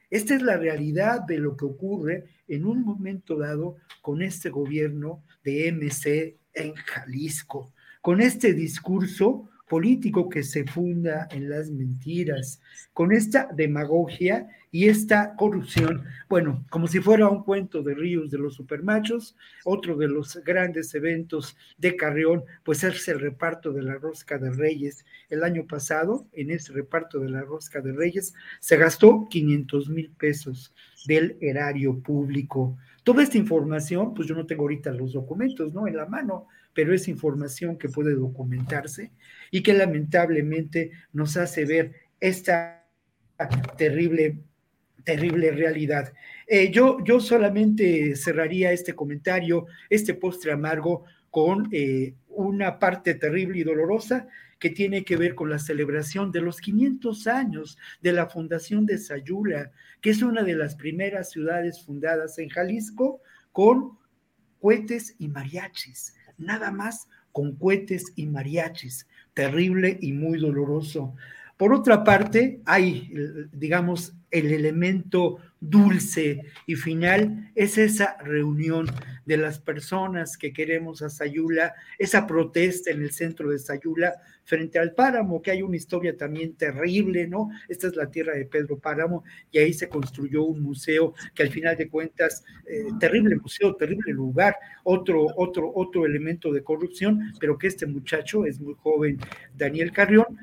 Esta 0.09 0.35
es 0.35 0.41
la 0.41 0.57
realidad 0.57 1.21
de 1.21 1.39
lo 1.39 1.57
que 1.57 1.65
ocurre 1.65 2.25
en 2.47 2.65
un 2.65 2.83
momento 2.83 3.37
dado 3.37 3.77
con 4.01 4.21
este 4.21 4.49
gobierno 4.49 5.23
de 5.43 5.71
MC 5.71 6.37
en 6.53 6.73
Jalisco, 6.75 7.73
con 8.01 8.21
este 8.21 8.53
discurso 8.53 9.49
político 9.67 10.29
que 10.29 10.43
se 10.43 10.63
funda 10.65 11.27
en 11.31 11.49
las 11.49 11.71
mentiras, 11.71 12.61
con 12.93 13.11
esta 13.11 13.49
demagogia 13.53 14.47
y 14.71 14.89
esta 14.89 15.35
corrupción. 15.35 16.03
Bueno, 16.29 16.65
como 16.69 16.87
si 16.87 16.99
fuera 16.99 17.29
un 17.29 17.43
cuento 17.43 17.81
de 17.81 17.95
Ríos 17.95 18.29
de 18.29 18.37
los 18.37 18.55
Supermachos, 18.55 19.35
otro 19.63 19.95
de 19.95 20.07
los 20.07 20.35
grandes 20.43 20.93
eventos 20.93 21.57
de 21.77 21.95
Carrión, 21.95 22.43
pues 22.63 22.83
es 22.83 23.07
el 23.07 23.19
reparto 23.19 23.71
de 23.71 23.83
la 23.83 23.95
Rosca 23.95 24.37
de 24.37 24.51
Reyes. 24.51 25.05
El 25.29 25.43
año 25.43 25.65
pasado, 25.65 26.27
en 26.33 26.51
ese 26.51 26.73
reparto 26.73 27.19
de 27.19 27.29
la 27.29 27.41
Rosca 27.41 27.81
de 27.81 27.93
Reyes, 27.93 28.33
se 28.59 28.77
gastó 28.77 29.27
500 29.29 29.89
mil 29.89 30.11
pesos 30.11 30.73
del 31.07 31.37
erario 31.41 31.99
público. 31.99 32.77
Toda 33.03 33.23
esta 33.23 33.37
información, 33.37 34.13
pues 34.13 34.27
yo 34.27 34.35
no 34.35 34.45
tengo 34.45 34.63
ahorita 34.63 34.91
los 34.91 35.13
documentos, 35.13 35.73
¿no? 35.73 35.87
En 35.87 35.95
la 35.95 36.05
mano, 36.05 36.47
pero 36.75 36.93
es 36.93 37.07
información 37.07 37.77
que 37.77 37.89
puede 37.89 38.13
documentarse 38.13 39.11
y 39.49 39.63
que 39.63 39.73
lamentablemente 39.73 40.91
nos 41.13 41.37
hace 41.37 41.65
ver 41.65 41.93
esta 42.19 42.85
terrible, 43.77 44.39
terrible 45.05 45.51
realidad. 45.51 46.13
Eh, 46.45 46.69
yo, 46.71 47.03
yo 47.03 47.21
solamente 47.21 48.15
cerraría 48.17 48.73
este 48.73 48.93
comentario, 48.93 49.67
este 49.89 50.13
postre 50.13 50.51
amargo, 50.51 51.05
con 51.31 51.69
eh, 51.71 52.13
una 52.27 52.77
parte 52.77 53.15
terrible 53.15 53.59
y 53.59 53.63
dolorosa 53.63 54.27
que 54.59 54.69
tiene 54.69 55.03
que 55.03 55.17
ver 55.17 55.33
con 55.33 55.49
la 55.49 55.59
celebración 55.59 56.31
de 56.31 56.41
los 56.41 56.59
500 56.59 57.27
años 57.27 57.77
de 58.01 58.13
la 58.13 58.27
fundación 58.27 58.85
de 58.85 58.97
Sayula, 58.97 59.71
que 60.01 60.09
es 60.09 60.21
una 60.21 60.43
de 60.43 60.55
las 60.55 60.75
primeras 60.75 61.31
ciudades 61.31 61.83
fundadas 61.83 62.37
en 62.37 62.49
Jalisco 62.49 63.21
con 63.51 63.97
cohetes 64.59 65.15
y 65.19 65.27
mariachis 65.27 66.14
nada 66.37 66.71
más 66.71 67.07
con 67.31 67.55
cohetes 67.55 68.13
y 68.15 68.27
mariachis, 68.27 69.07
terrible 69.33 69.97
y 70.01 70.13
muy 70.13 70.39
doloroso. 70.39 71.13
Por 71.57 71.73
otra 71.73 72.03
parte, 72.03 72.59
hay, 72.65 73.13
digamos, 73.53 74.13
el 74.29 74.51
elemento 74.51 75.37
dulce 75.61 76.41
y 76.65 76.75
final 76.75 77.51
es 77.55 77.77
esa 77.77 78.17
reunión 78.17 78.87
de 79.25 79.37
las 79.37 79.59
personas 79.59 80.37
que 80.37 80.51
queremos 80.51 81.01
a 81.01 81.09
Sayula, 81.09 81.73
esa 81.97 82.27
protesta 82.27 82.91
en 82.91 83.01
el 83.01 83.11
centro 83.11 83.49
de 83.49 83.59
Sayula 83.59 84.13
frente 84.43 84.77
al 84.77 84.93
páramo, 84.93 85.41
que 85.41 85.51
hay 85.51 85.61
una 85.61 85.77
historia 85.77 86.15
también 86.15 86.55
terrible, 86.55 87.27
¿no? 87.27 87.49
Esta 87.67 87.87
es 87.87 87.95
la 87.95 88.11
tierra 88.11 88.35
de 88.35 88.45
Pedro 88.45 88.77
Páramo 88.77 89.23
y 89.49 89.57
ahí 89.57 89.73
se 89.73 89.89
construyó 89.89 90.43
un 90.43 90.61
museo 90.61 91.13
que 91.33 91.43
al 91.43 91.49
final 91.49 91.75
de 91.77 91.89
cuentas, 91.89 92.43
eh, 92.67 92.85
terrible 92.99 93.37
museo, 93.37 93.75
terrible 93.75 94.11
lugar, 94.11 94.55
otro, 94.83 95.25
otro, 95.37 95.71
otro 95.73 96.05
elemento 96.05 96.51
de 96.51 96.63
corrupción, 96.63 97.33
pero 97.39 97.57
que 97.57 97.67
este 97.67 97.87
muchacho 97.87 98.45
es 98.45 98.59
muy 98.59 98.75
joven, 98.75 99.17
Daniel 99.55 99.91
Carrión, 99.91 100.37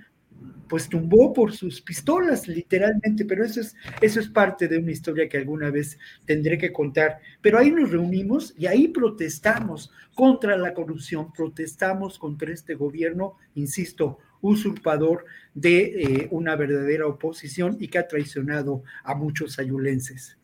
pues 0.73 0.89
tumbó 0.89 1.35
por 1.35 1.53
sus 1.53 1.83
pistolas, 1.83 2.49
literalmente, 2.49 3.27
pero 3.27 3.45
eso 3.45 3.61
es, 3.61 3.77
eso 4.01 4.21
es 4.21 4.29
parte 4.31 4.69
de 4.69 4.79
una 4.79 4.91
historia 4.91 5.29
que 5.29 5.37
alguna 5.37 5.71
vez 5.71 5.99
tendré 6.25 6.57
que 6.57 6.73
contar. 6.73 7.19
Pero 7.43 7.59
ahí 7.59 7.71
nos 7.71 7.91
reunimos 7.91 8.55
y 8.57 8.65
ahí 8.65 8.89
protestamos 8.89 9.93
contra 10.15 10.57
la 10.57 10.73
corrupción, 10.73 11.31
protestamos 11.31 12.19
contra 12.19 12.55
este 12.55 12.75
gobierno, 12.75 13.37
insisto, 13.55 14.17
usurpador 14.41 15.27
de 15.53 15.83
eh, 15.83 16.29
una 16.31 16.57
verdadera 16.57 17.07
oposición 17.07 17.77
y 17.79 17.89
que 17.89 17.99
ha 17.99 18.09
traicionado 18.09 18.83
a 19.05 19.15
muchos 19.15 19.59
ayulenses. 19.59 20.39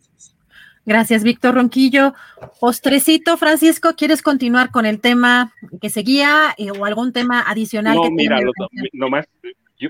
Gracias, 0.84 1.22
Víctor 1.22 1.54
Ronquillo. 1.54 2.12
Postrecito, 2.60 3.38
Francisco, 3.38 3.94
¿quieres 3.96 4.20
continuar 4.20 4.70
con 4.72 4.84
el 4.84 5.00
tema 5.00 5.54
que 5.80 5.88
seguía 5.88 6.54
eh, 6.58 6.70
o 6.70 6.84
algún 6.84 7.14
tema 7.14 7.40
adicional? 7.40 7.94
No, 7.94 8.02
que 8.02 8.10
mira, 8.10 8.38
lo, 8.42 8.52
nomás 8.92 9.24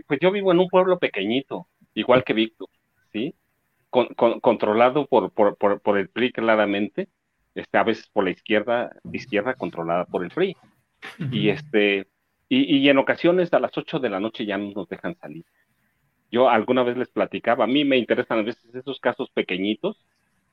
pues 0.07 0.21
yo 0.21 0.31
vivo 0.31 0.53
en 0.53 0.61
un 0.61 0.69
pueblo 0.69 0.99
pequeñito, 0.99 1.67
igual 1.95 2.25
que 2.25 2.35
Víctor, 2.35 2.69
¿sí? 3.13 3.35
controlado 3.91 5.07
por, 5.07 5.33
por, 5.33 5.57
por, 5.57 5.99
el 5.99 6.11
PRI 6.11 6.33
claramente, 6.33 7.09
este, 7.55 7.79
a 7.79 7.85
veces 7.85 8.09
por 8.09 8.25
la 8.25 8.31
izquierda, 8.31 8.91
izquierda 9.13 9.55
controlada 9.55 10.05
por 10.05 10.23
el 10.23 10.31
PRI. 10.31 10.57
Y 11.33 11.49
este, 11.49 12.07
y, 12.49 12.77
y, 12.77 12.89
en 12.89 12.99
ocasiones 12.99 13.53
a 13.55 13.61
las 13.61 13.77
8 13.77 13.99
de 13.99 14.11
la 14.11 14.21
noche 14.21 14.45
ya 14.45 14.59
no 14.59 14.73
nos 14.73 14.89
dejan 14.89 15.17
salir. 15.17 15.45
Yo 16.31 16.51
alguna 16.51 16.83
vez 16.83 16.97
les 16.97 17.09
platicaba, 17.09 17.65
a 17.65 17.69
mí 17.69 17.85
me 17.85 17.97
interesan 17.97 18.41
a 18.41 18.43
veces 18.43 18.75
esos 18.75 19.01
casos 19.01 19.31
pequeñitos, 19.31 20.05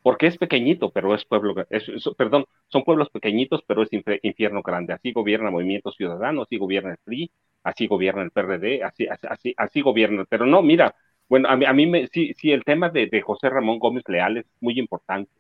porque 0.02 0.28
es 0.28 0.38
pequeñito, 0.38 0.92
pero 0.92 1.14
es 1.16 1.26
pueblo, 1.26 1.56
es, 1.70 1.84
perdón, 2.16 2.46
son 2.68 2.84
pueblos 2.84 3.10
pequeñitos, 3.10 3.64
pero 3.68 3.82
es 3.82 3.90
infierno 3.92 4.62
grande. 4.62 4.94
Así 4.94 5.12
gobierna 5.12 5.52
Movimiento 5.52 5.92
Ciudadano, 5.92 6.44
así 6.44 6.58
gobierna 6.58 6.92
el 6.92 6.98
PRI, 7.04 7.32
así 7.66 7.88
gobierna 7.88 8.22
el 8.22 8.32
PRD, 8.32 8.84
así, 8.84 9.08
así, 9.08 9.54
así 9.58 9.82
gobierna. 9.82 10.26
Pero 10.30 10.46
no, 10.46 10.62
mira, 10.62 10.96
bueno, 11.28 11.50
a 11.50 11.58
mí, 11.58 11.66
a 11.66 11.74
mí 11.74 11.88
me, 11.88 12.08
sí, 12.08 12.34
sí, 12.38 12.52
el 12.52 12.64
tema 12.64 12.90
de, 12.90 13.08
de 13.08 13.22
José 13.22 13.50
Ramón 13.50 13.80
Gómez 13.80 14.04
Leal 14.08 14.38
es 14.38 14.46
muy 14.62 14.80
importante. 14.80 15.32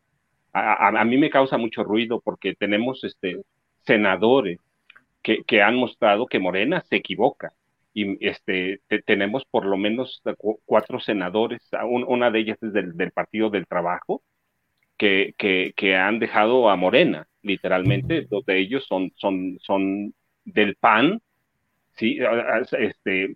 A, 0.51 0.87
a, 0.87 1.05
mí 1.05 1.17
me 1.17 1.29
causa 1.29 1.57
mucho 1.57 1.83
ruido 1.83 2.21
porque 2.21 2.55
tenemos 2.55 3.03
este, 3.03 3.41
senadores 3.85 4.59
que, 5.21 5.43
que 5.43 5.61
han 5.61 5.75
mostrado 5.75 6.25
que 6.27 6.39
Morena 6.39 6.83
se 6.89 6.97
equivoca. 6.97 7.53
Y 7.93 8.17
este, 8.27 8.81
tenemos 9.05 9.45
por 9.45 9.65
lo 9.65 9.77
menos 9.77 10.21
cuatro 10.65 10.99
senadores, 10.99 11.61
una 12.07 12.31
de 12.31 12.39
ellas 12.39 12.57
es 12.61 12.73
del, 12.73 12.97
del 12.97 13.11
Partido 13.11 13.49
del 13.49 13.67
Trabajo, 13.67 14.21
que, 14.97 15.33
que, 15.37 15.73
que, 15.75 15.95
han 15.95 16.19
dejado 16.19 16.69
a 16.69 16.75
Morena, 16.75 17.27
literalmente, 17.41 18.27
dos 18.29 18.45
de 18.45 18.59
ellos 18.59 18.85
son, 18.87 19.11
son, 19.15 19.57
son 19.61 20.13
del 20.45 20.75
PAN 20.75 21.21
¿sí? 21.95 22.19
Este, 22.77 23.35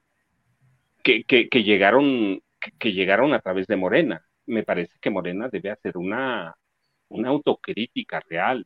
que, 1.03 1.23
que, 1.23 1.63
llegaron, 1.63 2.41
que, 2.77 2.93
llegaron 2.93 3.33
a 3.33 3.39
través 3.39 3.67
de 3.67 3.75
Morena. 3.75 4.25
Me 4.45 4.63
parece 4.63 4.93
que 5.01 5.09
Morena 5.09 5.49
debe 5.49 5.71
hacer 5.71 5.97
una, 5.97 6.55
una 7.09 7.29
autocrítica 7.29 8.21
real. 8.29 8.65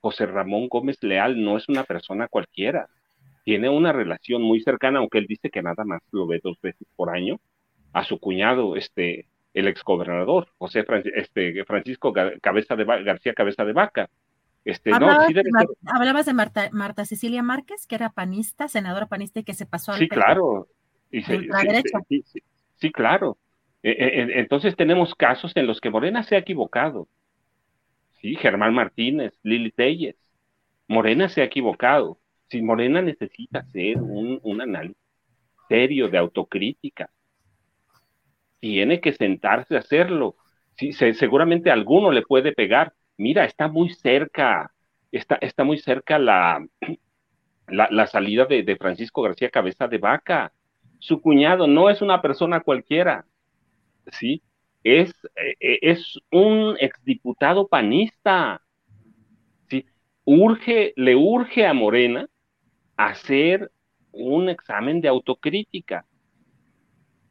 José 0.00 0.26
Ramón 0.26 0.68
Gómez 0.68 1.02
Leal 1.02 1.42
no 1.42 1.56
es 1.56 1.68
una 1.68 1.84
persona 1.84 2.28
cualquiera. 2.28 2.88
Tiene 3.44 3.68
una 3.68 3.92
relación 3.92 4.42
muy 4.42 4.60
cercana, 4.60 4.98
aunque 4.98 5.18
él 5.18 5.26
dice 5.26 5.50
que 5.50 5.62
nada 5.62 5.84
más 5.84 6.02
lo 6.12 6.26
ve 6.26 6.40
dos 6.42 6.60
veces 6.60 6.86
por 6.96 7.10
año, 7.10 7.40
a 7.92 8.04
su 8.04 8.20
cuñado, 8.20 8.76
este, 8.76 9.26
el 9.54 9.68
exgobernador, 9.68 10.48
José 10.58 10.84
este, 11.14 11.64
Francisco 11.64 12.12
García 12.12 13.34
Cabeza 13.34 13.64
de 13.64 13.72
Vaca. 13.72 14.10
Este, 14.68 14.92
hablabas, 14.92 16.26
de 16.26 16.34
Marta, 16.34 16.68
Marta, 16.72 17.06
Cecilia 17.06 17.42
Márquez, 17.42 17.86
que 17.86 17.94
era 17.94 18.10
panista, 18.10 18.68
senadora 18.68 19.06
panista 19.06 19.40
y 19.40 19.44
que 19.44 19.54
se 19.54 19.64
pasó 19.64 19.92
al 19.92 19.98
Sí, 19.98 20.08
claro. 20.08 20.68
la 21.10 21.62
derecha. 21.62 21.98
Sí, 22.76 22.92
claro. 22.92 23.38
E, 23.82 23.92
e, 23.92 24.40
entonces 24.40 24.76
tenemos 24.76 25.14
casos 25.14 25.52
en 25.54 25.66
los 25.66 25.80
que 25.80 25.88
Morena 25.88 26.22
se 26.22 26.36
ha 26.36 26.40
equivocado. 26.40 27.08
Sí, 28.20 28.34
Germán 28.34 28.74
Martínez, 28.74 29.32
Lili 29.42 29.70
Telles. 29.70 30.16
Morena 30.86 31.30
se 31.30 31.40
ha 31.40 31.44
equivocado. 31.44 32.18
Si 32.50 32.60
Morena 32.60 33.00
necesita 33.00 33.60
hacer 33.60 33.96
un, 33.96 34.38
un 34.42 34.60
análisis 34.60 35.02
serio 35.66 36.10
de 36.10 36.18
autocrítica, 36.18 37.08
tiene 38.60 39.00
que 39.00 39.14
sentarse 39.14 39.76
a 39.76 39.78
hacerlo. 39.78 40.36
Sí, 40.76 40.92
seguramente 40.92 41.70
a 41.70 41.72
alguno 41.72 42.12
le 42.12 42.20
puede 42.20 42.52
pegar, 42.52 42.92
mira, 43.18 43.44
está 43.44 43.68
muy 43.68 43.90
cerca, 43.90 44.72
está, 45.12 45.36
está 45.36 45.64
muy 45.64 45.78
cerca 45.78 46.18
la, 46.18 46.66
la, 47.68 48.06
salida 48.06 48.46
de, 48.46 48.76
Francisco 48.76 49.22
García 49.22 49.50
Cabeza 49.50 49.88
de 49.88 49.98
Vaca. 49.98 50.52
Su 50.98 51.20
cuñado 51.20 51.66
no 51.66 51.90
es 51.90 52.00
una 52.00 52.22
persona 52.22 52.60
cualquiera, 52.60 53.26
¿sí? 54.12 54.42
Es, 54.82 55.12
eh, 55.60 55.78
es 55.82 56.18
un 56.30 56.76
exdiputado 56.80 57.68
panista, 57.68 58.62
¿sí? 59.68 59.84
Urge, 60.24 60.92
le 60.96 61.14
urge 61.14 61.66
a 61.66 61.74
Morena 61.74 62.28
hacer 62.96 63.70
un 64.12 64.48
examen 64.48 65.00
de 65.00 65.08
autocrítica. 65.08 66.06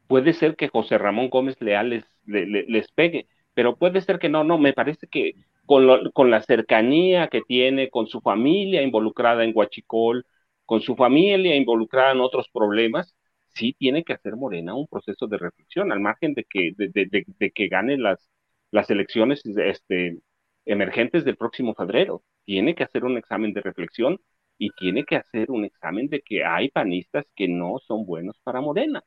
Puede 0.06 0.32
ser 0.32 0.56
que 0.56 0.68
José 0.68 0.96
Ramón 0.96 1.28
Gómez 1.28 1.60
Leal 1.60 1.90
les, 1.90 2.04
les, 2.24 2.90
pegue, 2.92 3.28
pero 3.52 3.76
puede 3.76 4.00
ser 4.00 4.18
que 4.18 4.30
no, 4.30 4.44
no, 4.44 4.56
me 4.56 4.72
parece 4.72 5.06
que 5.06 5.34
con, 5.68 6.30
la 6.30 6.42
cercanía 6.42 7.28
que 7.28 7.42
tiene, 7.42 7.90
con 7.90 8.08
su 8.08 8.20
familia 8.20 8.82
involucrada 8.82 9.44
en 9.44 9.52
Huachicol, 9.54 10.26
con 10.64 10.80
su 10.80 10.96
familia 10.96 11.56
involucrada 11.56 12.12
en 12.12 12.20
otros 12.20 12.48
problemas, 12.52 13.14
sí 13.48 13.74
tiene 13.78 14.04
que 14.04 14.14
hacer 14.14 14.36
Morena 14.36 14.74
un 14.74 14.88
proceso 14.88 15.26
de 15.28 15.38
reflexión, 15.38 15.92
al 15.92 16.00
margen 16.00 16.34
de 16.34 16.44
que, 16.44 16.72
de, 16.76 17.52
que 17.52 17.68
gane 17.68 17.98
las, 17.98 18.30
las 18.70 18.90
elecciones 18.90 19.42
este, 19.44 20.18
emergentes 20.64 21.24
del 21.24 21.36
próximo 21.36 21.74
febrero. 21.74 22.22
Tiene 22.44 22.74
que 22.74 22.84
hacer 22.84 23.04
un 23.04 23.18
examen 23.18 23.52
de 23.52 23.60
reflexión 23.62 24.20
y 24.58 24.70
tiene 24.70 25.04
que 25.04 25.16
hacer 25.16 25.50
un 25.50 25.64
examen 25.64 26.08
de 26.08 26.20
que 26.22 26.44
hay 26.44 26.70
panistas 26.70 27.26
que 27.36 27.48
no 27.48 27.78
son 27.86 28.06
buenos 28.06 28.38
para 28.42 28.60
Morena. 28.60 29.02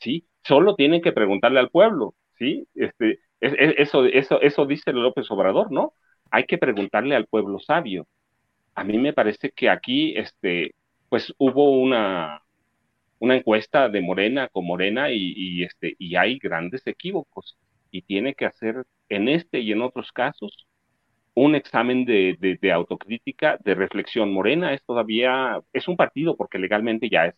¿sí? 0.00 0.26
Solo 0.44 0.74
tienen 0.76 1.02
que 1.02 1.12
preguntarle 1.12 1.60
al 1.60 1.70
pueblo, 1.70 2.14
¿sí? 2.38 2.66
Este, 2.74 3.20
eso, 3.42 4.04
eso, 4.06 4.40
eso 4.40 4.66
dice 4.66 4.92
López 4.92 5.30
Obrador, 5.30 5.72
¿no? 5.72 5.94
Hay 6.30 6.44
que 6.44 6.58
preguntarle 6.58 7.16
al 7.16 7.26
pueblo 7.26 7.58
sabio. 7.58 8.06
A 8.74 8.84
mí 8.84 8.98
me 8.98 9.12
parece 9.12 9.50
que 9.50 9.68
aquí, 9.68 10.16
este, 10.16 10.74
pues 11.08 11.34
hubo 11.38 11.72
una, 11.72 12.42
una 13.18 13.36
encuesta 13.36 13.88
de 13.88 14.00
Morena 14.00 14.48
con 14.48 14.66
Morena 14.66 15.10
y, 15.10 15.62
este, 15.64 15.94
y 15.98 16.16
hay 16.16 16.38
grandes 16.38 16.86
equívocos. 16.86 17.58
Y 17.90 18.02
tiene 18.02 18.34
que 18.34 18.46
hacer 18.46 18.84
en 19.08 19.28
este 19.28 19.60
y 19.60 19.72
en 19.72 19.82
otros 19.82 20.12
casos 20.12 20.66
un 21.34 21.54
examen 21.54 22.04
de, 22.04 22.36
de, 22.60 22.72
autocrítica, 22.72 23.58
de 23.64 23.74
reflexión. 23.74 24.32
Morena 24.32 24.74
es 24.74 24.82
todavía, 24.84 25.60
es 25.72 25.88
un 25.88 25.96
partido 25.96 26.36
porque 26.36 26.58
legalmente 26.58 27.08
ya 27.10 27.26
es, 27.26 27.34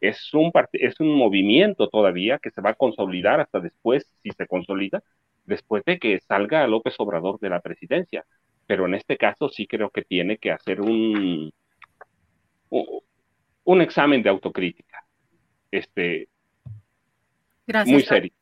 es 0.00 0.34
un, 0.34 0.52
es 0.72 1.00
un 1.00 1.14
movimiento 1.14 1.88
todavía 1.88 2.38
que 2.38 2.50
se 2.50 2.60
va 2.60 2.70
a 2.70 2.74
consolidar 2.74 3.40
hasta 3.40 3.60
después, 3.60 4.06
si 4.22 4.30
se 4.30 4.46
consolida, 4.46 5.02
después 5.46 5.84
de 5.84 5.98
que 5.98 6.20
salga 6.20 6.66
López 6.66 6.94
Obrador 6.98 7.38
de 7.40 7.50
la 7.50 7.60
presidencia. 7.60 8.24
Pero 8.66 8.86
en 8.86 8.94
este 8.94 9.16
caso 9.16 9.48
sí 9.48 9.66
creo 9.66 9.90
que 9.90 10.02
tiene 10.02 10.38
que 10.38 10.50
hacer 10.50 10.80
un, 10.80 11.52
un 12.68 13.80
examen 13.80 14.22
de 14.22 14.30
autocrítica. 14.30 15.04
Este, 15.70 16.28
gracias. 17.66 17.92
Muy 17.92 18.02
serio. 18.02 18.32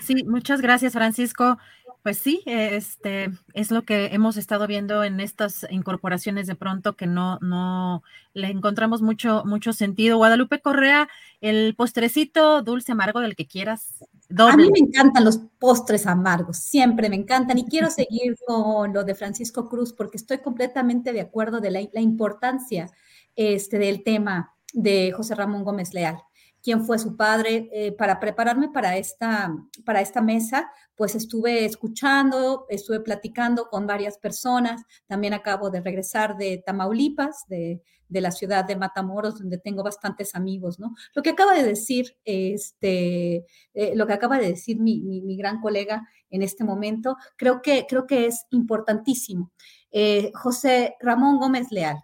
Sí, 0.00 0.24
muchas 0.24 0.60
gracias, 0.60 0.92
Francisco. 0.92 1.58
Pues 2.02 2.18
sí, 2.18 2.42
este 2.46 3.28
es 3.54 3.70
lo 3.70 3.82
que 3.82 4.06
hemos 4.06 4.36
estado 4.36 4.66
viendo 4.66 5.02
en 5.02 5.20
estas 5.20 5.66
incorporaciones 5.68 6.46
de 6.46 6.54
pronto 6.54 6.96
que 6.96 7.06
no, 7.06 7.38
no 7.40 8.02
le 8.34 8.48
encontramos 8.48 9.02
mucho, 9.02 9.42
mucho 9.44 9.72
sentido. 9.72 10.16
Guadalupe 10.16 10.60
Correa, 10.60 11.08
el 11.40 11.74
postrecito 11.74 12.62
dulce 12.62 12.92
amargo 12.92 13.20
del 13.20 13.34
que 13.34 13.46
quieras. 13.46 14.04
A 14.36 14.56
mí 14.56 14.70
me 14.70 14.78
encantan 14.78 15.24
los 15.24 15.38
postres 15.58 16.06
amargos, 16.06 16.58
siempre 16.58 17.08
me 17.08 17.16
encantan 17.16 17.56
y 17.56 17.64
quiero 17.64 17.88
seguir 17.88 18.36
con 18.46 18.92
lo 18.92 19.02
de 19.04 19.14
Francisco 19.14 19.68
Cruz 19.68 19.94
porque 19.94 20.18
estoy 20.18 20.38
completamente 20.38 21.12
de 21.12 21.22
acuerdo 21.22 21.60
de 21.60 21.70
la, 21.70 22.00
importancia 22.00 22.90
este, 23.36 23.78
del 23.78 24.02
tema 24.02 24.54
de 24.74 25.12
José 25.12 25.34
Ramón 25.34 25.64
Gómez 25.64 25.94
Leal 25.94 26.22
quién 26.62 26.84
fue 26.84 26.98
su 26.98 27.16
padre. 27.16 27.68
Eh, 27.72 27.92
para 27.92 28.20
prepararme 28.20 28.68
para 28.68 28.96
esta, 28.96 29.56
para 29.84 30.00
esta 30.00 30.20
mesa, 30.20 30.70
pues 30.96 31.14
estuve 31.14 31.64
escuchando, 31.64 32.66
estuve 32.68 33.00
platicando 33.00 33.68
con 33.68 33.86
varias 33.86 34.18
personas. 34.18 34.82
También 35.06 35.34
acabo 35.34 35.70
de 35.70 35.80
regresar 35.80 36.36
de 36.36 36.62
Tamaulipas, 36.64 37.46
de, 37.48 37.82
la 38.10 38.30
ciudad 38.30 38.64
de 38.64 38.76
Matamoros, 38.76 39.38
donde 39.38 39.58
tengo 39.58 39.82
bastantes 39.82 40.34
amigos, 40.34 40.78
¿no? 40.78 40.94
Lo 41.14 41.22
que 41.22 41.30
acaba 41.30 41.54
de 41.54 41.62
decir, 41.62 42.16
este, 42.24 43.46
eh, 43.74 43.94
lo 43.94 44.06
que 44.06 44.12
acaba 44.12 44.38
de 44.38 44.48
decir 44.48 44.80
mi, 44.80 45.36
gran 45.36 45.60
colega 45.60 46.08
en 46.30 46.42
este 46.42 46.64
momento, 46.64 47.16
creo 47.36 47.62
que, 47.62 47.86
creo 47.88 48.06
que 48.06 48.26
es 48.26 48.46
importantísimo. 48.50 49.52
Eh, 49.90 50.30
José 50.34 50.96
Ramón 51.00 51.38
Gómez 51.38 51.70
Leal, 51.70 51.98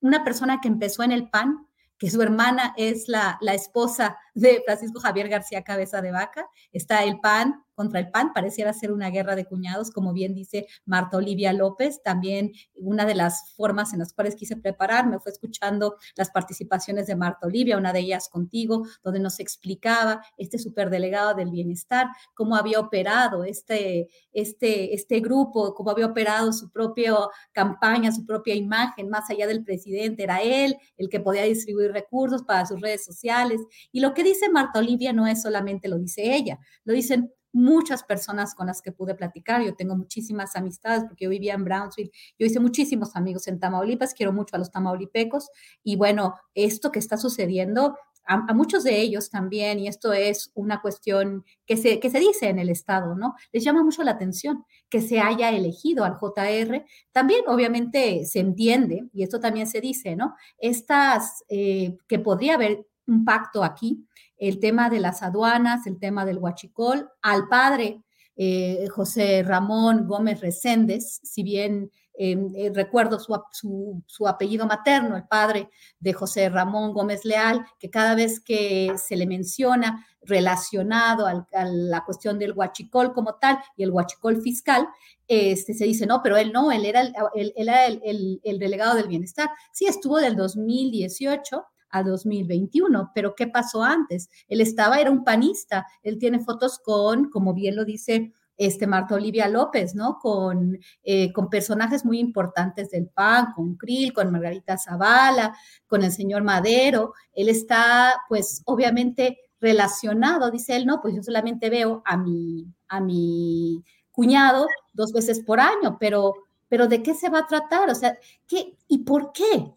una 0.00 0.24
persona 0.24 0.60
que 0.60 0.68
empezó 0.68 1.02
en 1.02 1.12
el 1.12 1.30
PAN, 1.30 1.66
que 1.98 2.10
su 2.10 2.20
hermana 2.20 2.74
es 2.76 3.08
la, 3.08 3.38
la, 3.40 3.54
esposa 3.54 4.18
de 4.36 4.62
Francisco 4.64 5.00
Javier 5.00 5.28
García 5.28 5.64
Cabeza 5.64 6.02
de 6.02 6.12
Vaca. 6.12 6.46
Está 6.70 7.02
el 7.02 7.18
PAN 7.20 7.64
contra 7.74 8.00
el 8.00 8.10
PAN, 8.10 8.32
pareciera 8.32 8.72
ser 8.72 8.90
una 8.90 9.10
guerra 9.10 9.36
de 9.36 9.44
cuñados, 9.44 9.90
como 9.90 10.14
bien 10.14 10.34
dice 10.34 10.66
Marta 10.86 11.18
Olivia 11.18 11.52
López. 11.52 12.02
También 12.02 12.52
una 12.74 13.04
de 13.04 13.14
las 13.14 13.52
formas 13.54 13.92
en 13.92 13.98
las 13.98 14.12
cuales 14.14 14.34
quise 14.34 14.56
prepararme 14.56 15.18
fue 15.20 15.32
escuchando 15.32 15.96
las 16.16 16.30
participaciones 16.30 17.06
de 17.06 17.16
Marta 17.16 17.46
Olivia, 17.46 17.76
una 17.76 17.92
de 17.92 18.00
ellas 18.00 18.28
contigo, 18.28 18.86
donde 19.02 19.20
nos 19.20 19.40
explicaba 19.40 20.22
este 20.38 20.58
superdelegado 20.58 21.34
del 21.34 21.50
bienestar, 21.50 22.08
cómo 22.34 22.56
había 22.56 22.80
operado 22.80 23.44
este, 23.44 24.08
este, 24.32 24.94
este 24.94 25.20
grupo, 25.20 25.74
cómo 25.74 25.90
había 25.90 26.06
operado 26.06 26.52
su 26.52 26.70
propia 26.70 27.14
campaña, 27.52 28.12
su 28.12 28.24
propia 28.24 28.54
imagen, 28.54 29.08
más 29.08 29.28
allá 29.30 29.46
del 29.46 29.64
presidente, 29.64 30.22
era 30.22 30.42
él 30.42 30.76
el 30.96 31.08
que 31.08 31.20
podía 31.20 31.42
distribuir 31.42 31.92
recursos 31.92 32.42
para 32.42 32.66
sus 32.66 32.80
redes 32.80 33.04
sociales. 33.04 33.60
Y 33.92 34.00
lo 34.00 34.14
que 34.14 34.25
dice 34.26 34.48
Marta 34.50 34.78
Olivia 34.78 35.12
no 35.12 35.26
es 35.26 35.42
solamente 35.42 35.88
lo 35.88 35.98
dice 35.98 36.34
ella, 36.36 36.58
lo 36.84 36.92
dicen 36.92 37.32
muchas 37.56 38.04
personas 38.04 38.54
con 38.54 38.66
las 38.66 38.82
que 38.82 38.92
pude 38.92 39.14
platicar. 39.14 39.62
Yo 39.62 39.74
tengo 39.74 39.96
muchísimas 39.96 40.54
amistades 40.56 41.04
porque 41.04 41.24
yo 41.24 41.30
vivía 41.30 41.54
en 41.54 41.64
Brownsville. 41.64 42.10
Yo 42.38 42.46
hice 42.46 42.60
muchísimos 42.60 43.16
amigos 43.16 43.48
en 43.48 43.58
Tamaulipas, 43.58 44.12
quiero 44.12 44.32
mucho 44.32 44.56
a 44.56 44.58
los 44.58 44.70
tamaulipecos. 44.70 45.48
Y 45.82 45.96
bueno, 45.96 46.34
esto 46.54 46.92
que 46.92 46.98
está 46.98 47.16
sucediendo 47.16 47.96
a, 48.26 48.52
muchos 48.52 48.84
de 48.84 49.00
ellos 49.00 49.30
también, 49.30 49.78
y 49.78 49.88
esto 49.88 50.12
es 50.12 50.50
una 50.54 50.82
cuestión 50.82 51.44
que 51.64 51.76
se, 51.76 52.00
que 52.00 52.10
se 52.10 52.18
dice 52.18 52.48
en 52.48 52.58
el 52.58 52.68
Estado, 52.68 53.14
¿no? 53.14 53.34
Les 53.52 53.64
llama 53.64 53.84
mucho 53.84 54.02
la 54.02 54.10
atención 54.12 54.64
que 54.88 55.00
se 55.00 55.20
haya 55.20 55.50
elegido 55.50 56.04
al 56.04 56.16
JR. 56.16 56.84
También, 57.12 57.44
obviamente, 57.46 58.24
se 58.26 58.40
entiende, 58.40 59.04
y 59.12 59.22
esto 59.22 59.40
también 59.40 59.66
se 59.68 59.80
dice, 59.80 60.16
¿no? 60.16 60.34
Estas, 60.58 61.44
eh, 61.48 61.96
que 62.08 62.18
podría 62.18 62.54
haber 62.54 62.86
un 63.06 63.24
pacto 63.24 63.64
aquí, 63.64 64.06
el 64.38 64.58
tema 64.58 64.90
de 64.90 65.00
las 65.00 65.22
aduanas, 65.22 65.86
el 65.86 65.98
tema 65.98 66.24
del 66.24 66.38
huachicol, 66.38 67.08
al 67.22 67.48
padre 67.48 68.02
eh, 68.38 68.86
José 68.90 69.42
Ramón 69.42 70.06
Gómez 70.06 70.40
Reséndez, 70.40 71.20
si 71.22 71.42
bien 71.42 71.90
em, 72.18 72.52
eh, 72.54 72.70
recuerdo 72.74 73.18
su, 73.18 74.28
apellido 74.28 74.66
materno, 74.66 75.16
el 75.16 75.24
padre 75.24 75.70
de 75.98 76.12
José 76.12 76.50
Ramón 76.50 76.92
Gómez 76.92 77.24
Leal, 77.24 77.64
que 77.78 77.88
cada 77.88 78.14
vez 78.14 78.40
que 78.40 78.92
se 78.98 79.16
le 79.16 79.26
menciona 79.26 80.06
relacionado 80.20 81.26
a 81.26 81.64
la 81.64 82.04
cuestión 82.04 82.38
del 82.38 82.52
huachicol 82.52 83.14
como 83.14 83.36
tal 83.36 83.58
y 83.76 83.84
el 83.84 83.90
huachicol 83.90 84.42
fiscal, 84.42 84.86
este, 85.28 85.72
se 85.72 85.84
dice, 85.86 86.04
no, 86.04 86.20
pero 86.22 86.36
él 86.36 86.52
no, 86.52 86.70
él 86.72 86.84
era, 86.84 87.02
él, 87.34 87.54
era 87.56 87.86
el, 87.86 88.40
el 88.42 88.58
delegado 88.58 88.96
del 88.96 89.08
bienestar. 89.08 89.48
Sí, 89.72 89.86
estuvo 89.86 90.18
del 90.18 90.36
2018 90.36 91.64
a 91.90 92.02
2021. 92.02 93.12
Pero 93.14 93.34
¿qué 93.34 93.46
pasó 93.46 93.82
antes? 93.82 94.28
Él 94.48 94.60
estaba, 94.60 95.00
era 95.00 95.10
un 95.10 95.24
panista, 95.24 95.86
él 96.02 96.18
tiene 96.18 96.40
fotos 96.40 96.78
con, 96.78 97.30
como 97.30 97.54
bien 97.54 97.76
lo 97.76 97.84
dice 97.84 98.32
este 98.56 98.86
Marta 98.86 99.14
Olivia 99.14 99.48
López, 99.48 99.94
¿no? 99.94 100.18
Con, 100.18 100.78
eh, 101.02 101.32
con 101.32 101.50
personajes 101.50 102.04
muy 102.04 102.18
importantes 102.18 102.90
del 102.90 103.08
PAN, 103.08 103.52
con 103.54 103.76
Krill, 103.76 104.12
con 104.12 104.30
Margarita 104.30 104.78
Zavala, 104.78 105.56
con 105.86 106.02
el 106.02 106.12
señor 106.12 106.42
Madero. 106.42 107.12
Él 107.34 107.48
está, 107.48 108.14
pues, 108.28 108.62
obviamente 108.64 109.38
relacionado, 109.60 110.50
dice 110.50 110.76
él, 110.76 110.86
no, 110.86 111.00
pues 111.00 111.14
yo 111.14 111.22
solamente 111.22 111.70
veo 111.70 112.02
a 112.04 112.16
mi, 112.16 112.66
a 112.88 113.00
mi 113.00 113.82
cuñado 114.10 114.66
dos 114.92 115.12
veces 115.12 115.40
por 115.40 115.60
año, 115.60 115.96
pero, 115.98 116.34
pero 116.68 116.88
¿de 116.88 117.02
qué 117.02 117.14
se 117.14 117.28
va 117.30 117.40
a 117.40 117.46
tratar? 117.46 117.90
O 117.90 117.94
sea, 117.94 118.18
¿qué 118.46 118.76
y 118.88 118.98
por 118.98 119.32
qué? 119.32 119.72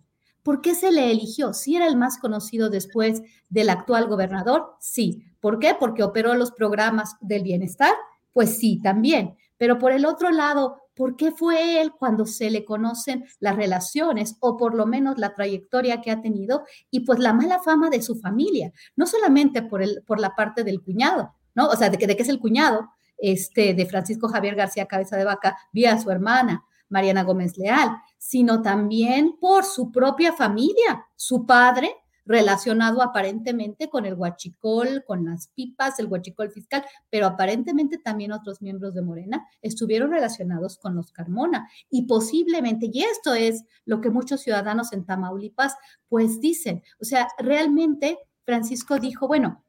¿Por 0.50 0.62
qué 0.62 0.74
se 0.74 0.92
le 0.92 1.12
eligió? 1.12 1.54
¿Sí 1.54 1.76
era 1.76 1.86
el 1.86 1.96
más 1.96 2.18
conocido 2.18 2.72
después 2.72 3.22
del 3.50 3.70
actual 3.70 4.08
gobernador? 4.08 4.78
Sí. 4.80 5.24
¿Por 5.40 5.60
qué? 5.60 5.76
Porque 5.80 6.02
operó 6.02 6.34
los 6.34 6.50
programas 6.50 7.18
del 7.22 7.44
bienestar. 7.44 7.94
Pues 8.34 8.58
sí, 8.58 8.82
también. 8.82 9.38
Pero 9.60 9.78
por 9.78 9.92
el 9.92 10.08
otro 10.08 10.32
lado, 10.32 10.82
¿por 10.96 11.16
qué 11.16 11.30
fue 11.30 11.80
él 11.80 11.92
cuando 11.92 12.26
se 12.26 12.50
le 12.50 12.66
conocen 12.66 13.26
las 13.40 13.58
relaciones 13.58 14.38
o 14.40 14.58
por 14.58 14.74
lo 14.74 14.88
menos 14.88 15.20
la 15.20 15.36
trayectoria 15.36 16.02
que 16.02 16.10
ha 16.10 16.20
tenido 16.20 16.64
y 16.90 17.02
pues 17.02 17.20
la 17.20 17.34
mala 17.34 17.60
fama 17.60 17.92
de 17.92 18.02
su 18.02 18.16
familia? 18.16 18.74
No 18.96 19.06
solamente 19.06 19.62
por, 19.62 19.84
el, 19.84 20.02
por 20.08 20.20
la 20.20 20.34
parte 20.34 20.64
del 20.64 20.82
cuñado, 20.82 21.36
¿no? 21.54 21.68
O 21.68 21.76
sea, 21.76 21.92
de 21.92 22.00
que, 22.00 22.08
de 22.08 22.16
que 22.16 22.24
es 22.24 22.30
el 22.30 22.40
cuñado 22.40 22.90
este, 23.20 23.76
de 23.76 23.86
Francisco 23.86 24.28
Javier 24.30 24.56
García 24.56 24.88
Cabeza 24.88 25.16
de 25.16 25.26
Vaca 25.26 25.60
vía 25.72 26.00
su 26.00 26.10
hermana, 26.10 26.64
Mariana 26.90 27.24
Gómez 27.24 27.58
Leal, 27.58 27.90
sino 28.18 28.62
también 28.62 29.38
por 29.40 29.64
su 29.64 29.92
propia 29.92 30.34
familia. 30.34 31.06
Su 31.16 31.46
padre 31.46 31.96
relacionado 32.30 33.02
aparentemente 33.02 33.90
con 33.90 34.06
el 34.06 34.14
huachicol, 34.14 35.04
con 35.08 35.26
las 35.26 35.48
pipas, 35.48 35.98
el 35.98 36.06
huachicol 36.06 36.52
fiscal, 36.52 36.86
pero 37.10 37.26
aparentemente 37.26 37.98
también 37.98 38.32
otros 38.32 38.62
miembros 38.62 38.94
de 38.94 39.02
Morena 39.02 39.48
estuvieron 39.64 40.12
relacionados 40.12 40.78
con 40.78 40.96
los 40.96 41.12
Carmona 41.12 41.68
y 41.90 42.04
posiblemente, 42.04 42.88
y 42.94 43.02
esto 43.02 43.34
es 43.34 43.64
lo 43.84 44.00
que 44.00 44.12
muchos 44.12 44.42
ciudadanos 44.42 44.94
en 44.94 45.06
Tamaulipas 45.06 45.74
pues 46.08 46.40
dicen, 46.40 46.84
o 47.02 47.04
sea, 47.04 47.28
realmente 47.40 48.20
Francisco 48.46 49.00
dijo, 49.00 49.28
bueno, 49.28 49.66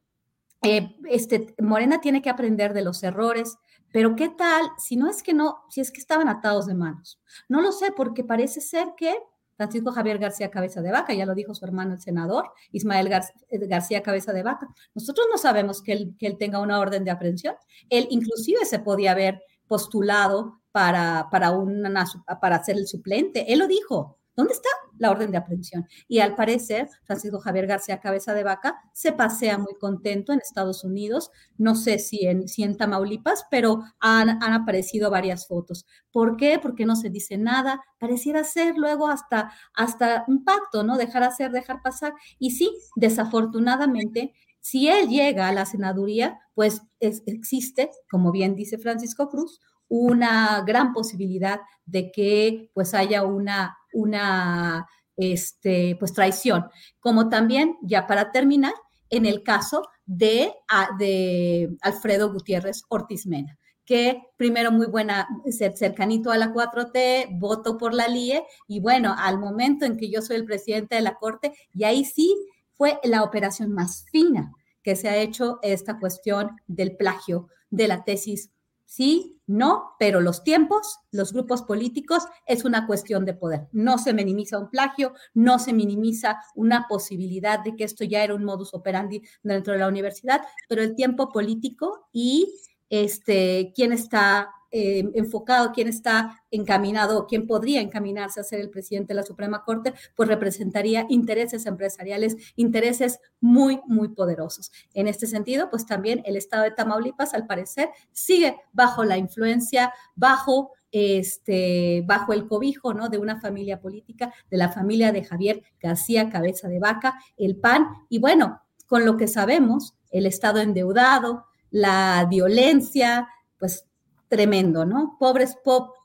eh, 0.63 0.97
este, 1.09 1.55
Morena 1.59 2.01
tiene 2.01 2.23
que 2.23 2.31
aprender 2.31 2.75
de 2.75 2.83
los 2.83 3.03
errores, 3.03 3.59
pero 3.93 4.15
¿qué 4.15 4.29
tal 4.29 4.71
si 4.79 4.97
no 4.97 5.09
es 5.09 5.23
que 5.23 5.35
no, 5.35 5.65
si 5.69 5.81
es 5.81 5.91
que 5.91 6.01
estaban 6.01 6.29
atados 6.29 6.67
de 6.67 6.75
manos? 6.75 7.21
No 7.49 7.61
lo 7.61 7.73
sé, 7.73 7.93
porque 7.97 8.25
parece 8.25 8.61
ser 8.61 8.89
que 8.97 9.15
Francisco 9.57 9.93
Javier 9.93 10.19
García 10.19 10.51
Cabeza 10.51 10.81
de 10.81 10.91
Vaca, 10.91 11.13
ya 11.13 11.27
lo 11.27 11.35
dijo 11.35 11.55
su 11.55 11.65
hermano 11.67 11.93
el 11.93 12.01
senador, 12.01 12.51
Ismael 12.73 13.11
eh, 13.13 13.67
García 13.67 14.03
Cabeza 14.03 14.33
de 14.33 14.43
Vaca. 14.43 14.69
Nosotros 14.95 15.27
no 15.31 15.37
sabemos 15.37 15.83
que 15.83 15.93
él, 15.93 16.17
que 16.19 16.27
él 16.27 16.39
tenga 16.39 16.61
una 16.61 16.79
orden 16.79 17.05
de 17.05 17.11
aprehensión. 17.11 17.57
Él 17.91 18.07
inclusive 18.11 18.65
se 18.65 18.79
podía 18.79 19.13
haber 19.13 19.43
postulado 19.69 20.61
para, 20.73 21.29
para, 21.31 21.51
una, 21.51 22.07
para 22.41 22.65
ser 22.65 22.77
el 22.77 22.87
suplente. 22.87 23.53
Él 23.53 23.59
lo 23.59 23.67
dijo. 23.67 24.20
¿Dónde 24.41 24.55
está 24.55 24.71
la 24.97 25.11
orden 25.11 25.31
de 25.31 25.37
aprehensión? 25.37 25.87
Y 26.09 26.21
al 26.21 26.35
parecer, 26.35 26.89
Francisco 27.05 27.41
Javier 27.41 27.67
García 27.67 28.01
Cabeza 28.01 28.33
de 28.33 28.43
Vaca 28.43 28.81
se 28.95 29.13
pasea 29.13 29.59
muy 29.59 29.75
contento 29.79 30.33
en 30.33 30.39
Estados 30.39 30.83
Unidos, 30.83 31.31
no 31.59 31.75
sé 31.75 31.99
si 31.99 32.25
en, 32.25 32.49
si 32.49 32.63
en 32.63 32.79
Tamaulipas, 32.79 33.45
pero 33.51 33.83
han, 34.01 34.43
han 34.43 34.55
aparecido 34.55 35.11
varias 35.11 35.47
fotos. 35.47 35.85
¿Por 36.11 36.39
qué? 36.39 36.59
Porque 36.59 36.87
no 36.87 36.97
se 36.97 37.11
dice 37.11 37.37
nada, 37.37 37.83
pareciera 37.99 38.45
ser 38.45 38.79
luego 38.79 39.09
hasta, 39.09 39.53
hasta 39.75 40.25
un 40.27 40.43
pacto, 40.43 40.83
¿no? 40.85 40.97
Dejar 40.97 41.23
hacer, 41.23 41.51
dejar 41.51 41.83
pasar. 41.83 42.15
Y 42.39 42.53
sí, 42.53 42.71
desafortunadamente, 42.97 44.33
si 44.61 44.89
él 44.89 45.11
llega 45.11 45.49
a 45.49 45.53
la 45.53 45.67
senaduría, 45.67 46.39
pues 46.55 46.81
existe, 46.99 47.91
como 48.11 48.33
bien 48.33 48.55
dice 48.55 48.79
Francisco 48.79 49.29
Cruz, 49.29 49.61
una 49.91 50.63
gran 50.65 50.93
posibilidad 50.93 51.61
de 51.85 52.13
que 52.13 52.71
pues 52.73 52.95
haya 52.95 53.25
una, 53.25 53.77
una 53.93 54.87
este, 55.17 55.97
pues 55.99 56.13
traición. 56.13 56.67
Como 56.99 57.29
también, 57.29 57.77
ya 57.83 58.07
para 58.07 58.33
terminar, 58.33 58.75
en 59.11 59.27
el 59.27 59.43
caso 59.43 59.89
de, 60.07 60.53
de 60.99 61.77
Alfredo 61.83 62.33
Gutiérrez 62.33 62.83
Ortiz 62.89 63.27
Mena 63.27 63.59
que 63.91 64.23
primero 64.37 64.71
muy 64.71 64.87
buena, 64.87 65.27
cercanito 65.75 66.31
a 66.31 66.39
la 66.39 66.53
4T, 66.53 67.41
voto 67.41 67.77
por 67.77 67.93
la 67.93 68.07
LIE, 68.07 68.45
y 68.69 68.79
bueno, 68.79 69.17
al 69.19 69.41
momento 69.41 69.85
en 69.85 69.97
que 69.97 70.09
yo 70.09 70.23
soy 70.23 70.37
el 70.37 70.45
presidente 70.45 70.95
de 70.95 71.01
la 71.01 71.17
Corte, 71.17 71.55
y 71.75 71.83
ahí 71.83 72.05
sí 72.05 72.37
fue 72.71 73.01
la 73.03 73.25
operación 73.25 73.73
más 73.73 74.07
fina 74.13 74.53
que 74.85 74.95
se 74.95 75.09
ha 75.09 75.17
hecho 75.17 75.59
esta 75.63 75.99
cuestión 75.99 76.53
del 76.69 76.97
plagio 76.97 77.49
de 77.69 77.89
la 77.89 78.05
tesis 78.05 78.53
sí, 78.91 79.41
no, 79.47 79.95
pero 80.01 80.21
los 80.21 80.43
tiempos, 80.43 80.99
los 81.13 81.33
grupos 81.33 81.63
políticos, 81.63 82.25
es 82.45 82.65
una 82.65 82.89
cuestión 82.89 83.25
de 83.25 83.35
poder. 83.35 83.69
No 83.71 83.99
se 83.99 84.13
minimiza 84.13 84.59
un 84.59 84.69
plagio, 84.69 85.15
no 85.33 85.61
se 85.61 85.73
minimiza 85.73 86.41
una 86.57 86.87
posibilidad 86.89 87.61
de 87.61 87.77
que 87.77 87.85
esto 87.85 88.03
ya 88.03 88.25
era 88.25 88.35
un 88.35 88.43
modus 88.43 88.75
operandi 88.75 89.23
dentro 89.45 89.75
de 89.75 89.79
la 89.79 89.87
universidad, 89.87 90.43
pero 90.69 90.83
el 90.83 90.97
tiempo 90.97 91.29
político 91.29 92.09
y 92.13 92.53
este, 92.89 93.73
quién 93.77 93.93
está 93.93 94.51
eh, 94.71 95.11
enfocado, 95.15 95.73
quién 95.73 95.89
está 95.89 96.43
encaminado, 96.51 97.27
quién 97.27 97.47
podría 97.47 97.81
encaminarse 97.81 98.41
a 98.41 98.45
ser 98.45 98.61
el 98.61 98.71
presidente 98.71 99.09
de 99.09 99.17
la 99.17 99.23
Suprema 99.23 99.65
Corte, 99.65 99.95
pues 100.15 100.29
representaría 100.29 101.07
intereses 101.09 101.67
empresariales, 101.67 102.37
intereses 102.57 103.19
muy, 103.41 103.81
muy 103.87 104.09
poderosos. 104.09 104.71
En 104.95 105.09
este 105.09 105.27
sentido, 105.27 105.71
pues 105.71 105.87
también 105.87 106.23
el 106.25 106.37
estado 106.37 106.65
de 106.65 106.71
Tamaulipas, 106.71 107.35
al 107.35 107.47
parecer, 107.47 107.91
sigue 108.13 108.57
bajo 108.73 109.05
la 109.05 109.19
influencia, 109.19 109.93
bajo 110.15 110.73
este, 110.93 112.03
bajo 112.07 112.33
el 112.33 112.49
cobijo, 112.49 112.95
¿no? 112.95 113.09
De 113.09 113.19
una 113.19 113.41
familia 113.41 113.81
política, 113.81 114.33
de 114.51 114.57
la 114.57 114.71
familia 114.71 115.13
de 115.13 115.25
Javier 115.25 115.63
García 115.81 116.31
Cabeza 116.31 116.69
de 116.69 116.81
Vaca, 116.81 117.21
el 117.37 117.57
PAN, 117.57 117.87
y 118.09 118.19
bueno, 118.19 118.63
con 118.87 119.05
lo 119.05 119.17
que 119.17 119.29
sabemos, 119.29 119.95
el 120.11 120.27
Estado 120.27 120.61
endeudado, 120.61 121.47
la 121.71 122.27
violencia, 122.29 123.29
pues 123.59 123.87
tremendo, 124.31 124.87
¿no? 124.87 125.17
Pobres, 125.19 125.59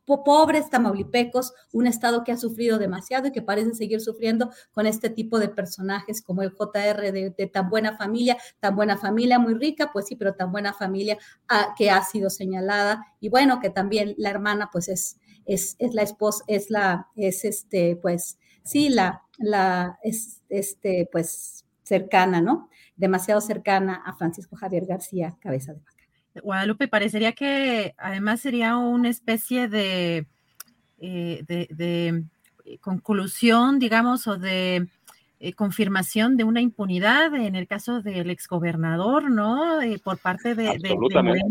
pobres 0.06 0.70
tamaulipecos, 0.72 1.54
un 1.72 1.86
estado 1.86 2.24
que 2.24 2.32
ha 2.32 2.38
sufrido 2.38 2.80
demasiado 2.80 3.28
y 3.28 3.32
que 3.32 3.44
parece 3.44 3.76
seguir 3.76 4.02
sufriendo 4.02 4.50
con 4.72 4.88
este 4.88 5.12
tipo 5.12 5.38
de 5.38 5.48
personajes 5.48 6.24
como 6.24 6.42
el 6.42 6.52
JR 6.52 7.12
de, 7.12 7.50
tan 7.54 7.70
buena 7.70 7.96
familia, 7.96 8.36
tan 8.60 8.76
buena 8.76 8.98
familia, 8.98 9.38
muy 9.38 9.54
rica, 9.54 9.92
pues 9.94 10.08
sí, 10.08 10.16
pero 10.16 10.34
tan 10.34 10.52
buena 10.52 10.74
familia 10.74 11.20
ah, 11.48 11.76
que 11.78 11.92
ha 11.92 12.04
sido 12.04 12.32
señalada 12.32 13.06
y 13.20 13.30
bueno, 13.30 13.60
que 13.60 13.70
también 13.70 14.16
la 14.18 14.32
hermana 14.32 14.70
pues 14.72 14.88
es, 14.90 15.18
es, 15.46 15.76
es 15.78 15.94
la 15.94 16.02
esposa, 16.02 16.44
es 16.48 16.72
la, 16.72 17.08
es 17.16 17.46
este, 17.46 17.96
pues 17.96 18.40
sí, 18.64 18.90
la, 18.90 19.22
la, 19.38 20.00
es, 20.02 20.42
este, 20.50 21.08
pues 21.12 21.64
cercana, 21.84 22.42
¿no? 22.42 22.70
Demasiado 22.96 23.40
cercana 23.40 24.02
a 24.04 24.16
Francisco 24.16 24.56
Javier 24.56 24.88
García 24.88 25.38
Cabeza 25.40 25.74
de 25.74 25.82
Guadalupe, 26.42 26.88
parecería 26.88 27.32
que 27.32 27.94
además 27.98 28.42
sería 28.42 28.78
una 28.78 29.10
especie 29.10 29.68
de, 29.68 30.26
eh, 31.00 31.44
de, 31.48 32.24
eh, 32.66 32.78
conclusión, 32.80 33.80
digamos, 33.80 34.28
o 34.28 34.38
de 34.38 34.88
eh, 35.40 35.54
confirmación 35.54 36.38
de 36.38 36.44
una 36.44 36.62
impunidad 36.62 37.34
en 37.36 37.56
el 37.56 37.68
caso 37.68 38.02
del 38.02 38.30
exgobernador, 38.30 39.30
¿no? 39.30 39.80
por 40.04 40.18
parte 40.18 40.56
de, 40.56 40.70
Absolutamente. 40.70 41.44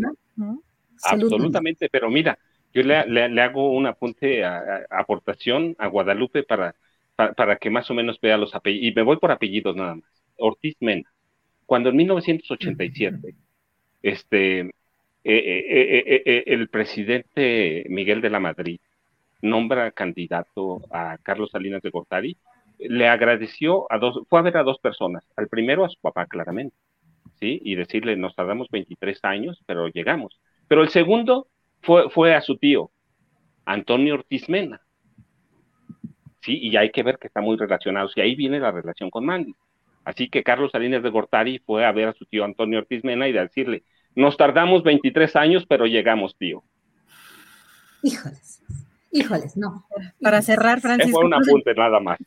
Absolutamente, 1.03 1.89
pero 1.89 2.09
mira, 2.09 2.37
yo 2.73 2.81
le, 2.83 3.41
hago 3.41 3.71
un 3.71 3.87
apunte, 3.87 4.43
a, 4.43 4.85
aportación 4.89 5.75
a 5.79 5.87
Guadalupe 5.87 6.43
para, 6.43 6.75
para, 7.15 7.57
que 7.57 7.69
más 7.69 7.89
o 7.89 7.93
menos 7.93 8.19
vea 8.19 8.37
los 8.37 8.55
apellidos, 8.55 8.91
y 8.91 8.95
me 8.95 9.01
voy 9.01 9.17
por 9.17 9.31
apellidos 9.31 9.75
nada 9.75 9.95
más. 9.95 10.23
Ortiz 10.37 10.75
Mena, 10.79 11.09
cuando 11.65 11.89
en 11.89 11.95
1987 11.95 13.35
este, 14.05 14.59
eh, 14.59 14.71
eh, 15.23 16.21
eh, 16.25 16.43
el 16.45 16.69
presidente 16.69 17.85
Miguel 17.89 18.21
de 18.21 18.29
la 18.29 18.39
Madrid 18.39 18.79
nombra 19.41 19.91
candidato 19.91 20.81
a 20.91 21.17
Carlos 21.23 21.49
Salinas 21.51 21.81
de 21.81 21.89
Gortari, 21.89 22.37
le 22.77 23.07
agradeció 23.07 23.91
a 23.91 23.97
dos, 23.97 24.21
fue 24.29 24.39
a 24.39 24.43
ver 24.43 24.57
a 24.57 24.63
dos 24.63 24.77
personas, 24.77 25.23
al 25.35 25.47
primero 25.47 25.83
a 25.83 25.89
su 25.89 25.99
papá 25.99 26.27
claramente, 26.27 26.75
¿sí? 27.39 27.59
Y 27.63 27.73
decirle, 27.73 28.15
nos 28.15 28.35
tardamos 28.35 28.69
23 28.69 29.19
años, 29.23 29.59
pero 29.65 29.87
llegamos. 29.87 30.39
Pero 30.67 30.83
el 30.83 30.89
segundo 30.89 31.47
fue, 31.81 32.09
fue 32.11 32.35
a 32.35 32.41
su 32.41 32.57
tío, 32.57 32.91
Antonio 33.65 34.15
Ortiz 34.15 34.47
Mena, 34.49 34.81
¿sí? 36.41 36.59
Y 36.59 36.77
hay 36.77 36.91
que 36.91 37.01
ver 37.01 37.17
que 37.17 37.27
está 37.27 37.41
muy 37.41 37.57
relacionado, 37.57 38.09
y 38.15 38.21
ahí 38.21 38.35
viene 38.35 38.59
la 38.59 38.71
relación 38.71 39.09
con 39.09 39.25
Mandy. 39.25 39.55
Así 40.03 40.29
que 40.29 40.43
Carlos 40.43 40.71
Salinas 40.71 41.01
de 41.01 41.09
Gortari 41.09 41.59
fue 41.59 41.85
a 41.85 41.91
ver 41.91 42.09
a 42.09 42.13
su 42.13 42.25
tío 42.25 42.45
Antonio 42.45 42.79
Ortiz 42.79 43.03
Mena 43.03 43.27
y 43.27 43.31
decirle, 43.31 43.83
nos 44.15 44.37
tardamos 44.37 44.83
23 44.83 45.35
años, 45.35 45.65
pero 45.67 45.85
llegamos, 45.85 46.35
tío. 46.37 46.63
Híjoles, 48.01 48.61
híjoles, 49.11 49.57
no. 49.57 49.85
Para 50.21 50.41
cerrar, 50.41 50.81
Francisco. 50.81 51.17
Fue 51.17 51.25
un 51.25 51.33
apunte 51.33 51.73
nada 51.73 51.99
más. 51.99 52.17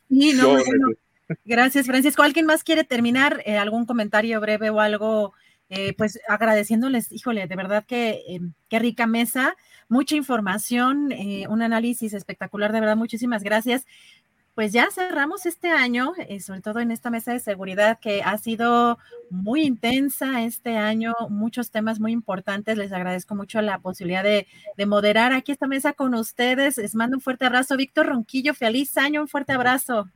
Gracias, 1.45 1.85
Francisco. 1.85 2.23
¿Alguien 2.23 2.45
más 2.45 2.63
quiere 2.63 2.83
terminar? 2.83 3.41
Eh, 3.45 3.57
¿Algún 3.57 3.85
comentario 3.85 4.39
breve 4.41 4.69
o 4.69 4.79
algo? 4.79 5.33
Eh, 5.71 5.93
pues 5.95 6.19
agradeciéndoles, 6.27 7.11
híjole, 7.11 7.45
de 7.45 7.55
verdad 7.55 7.85
que 7.85 8.23
em, 8.27 8.53
qué 8.69 8.79
rica 8.79 9.05
mesa, 9.05 9.55
mucha 9.87 10.15
información, 10.15 11.11
eh, 11.11 11.45
un 11.47 11.61
análisis 11.61 12.13
espectacular, 12.13 12.71
de 12.71 12.79
verdad, 12.79 12.95
muchísimas 12.95 13.43
gracias 13.43 13.85
pues 14.59 14.73
ya 14.73 14.89
cerramos 14.91 15.45
este 15.45 15.69
año, 15.69 16.11
eh, 16.17 16.41
sobre 16.41 16.59
todo 16.59 16.81
en 16.81 16.91
esta 16.91 17.09
mesa 17.09 17.31
de 17.31 17.39
seguridad 17.39 17.97
que 17.97 18.21
ha 18.23 18.37
sido 18.37 18.97
muy 19.29 19.61
intensa 19.61 20.43
este 20.43 20.75
año, 20.75 21.13
muchos 21.29 21.71
temas 21.71 22.01
muy 22.01 22.11
importantes. 22.11 22.77
Les 22.77 22.91
agradezco 22.91 23.35
mucho 23.35 23.61
la 23.61 23.79
posibilidad 23.79 24.21
de, 24.21 24.47
de, 24.75 24.85
moderar 24.85 25.31
aquí 25.31 25.53
esta 25.53 25.65
mesa 25.65 25.93
con 25.93 26.13
ustedes. 26.13 26.75
Les 26.77 26.93
mando 26.93 27.15
un 27.15 27.21
fuerte 27.21 27.45
abrazo. 27.45 27.77
Víctor 27.77 28.07
Ronquillo, 28.07 28.53
feliz 28.53 28.97
año, 28.97 29.21
un 29.21 29.29
fuerte 29.29 29.53
abrazo. 29.53 30.09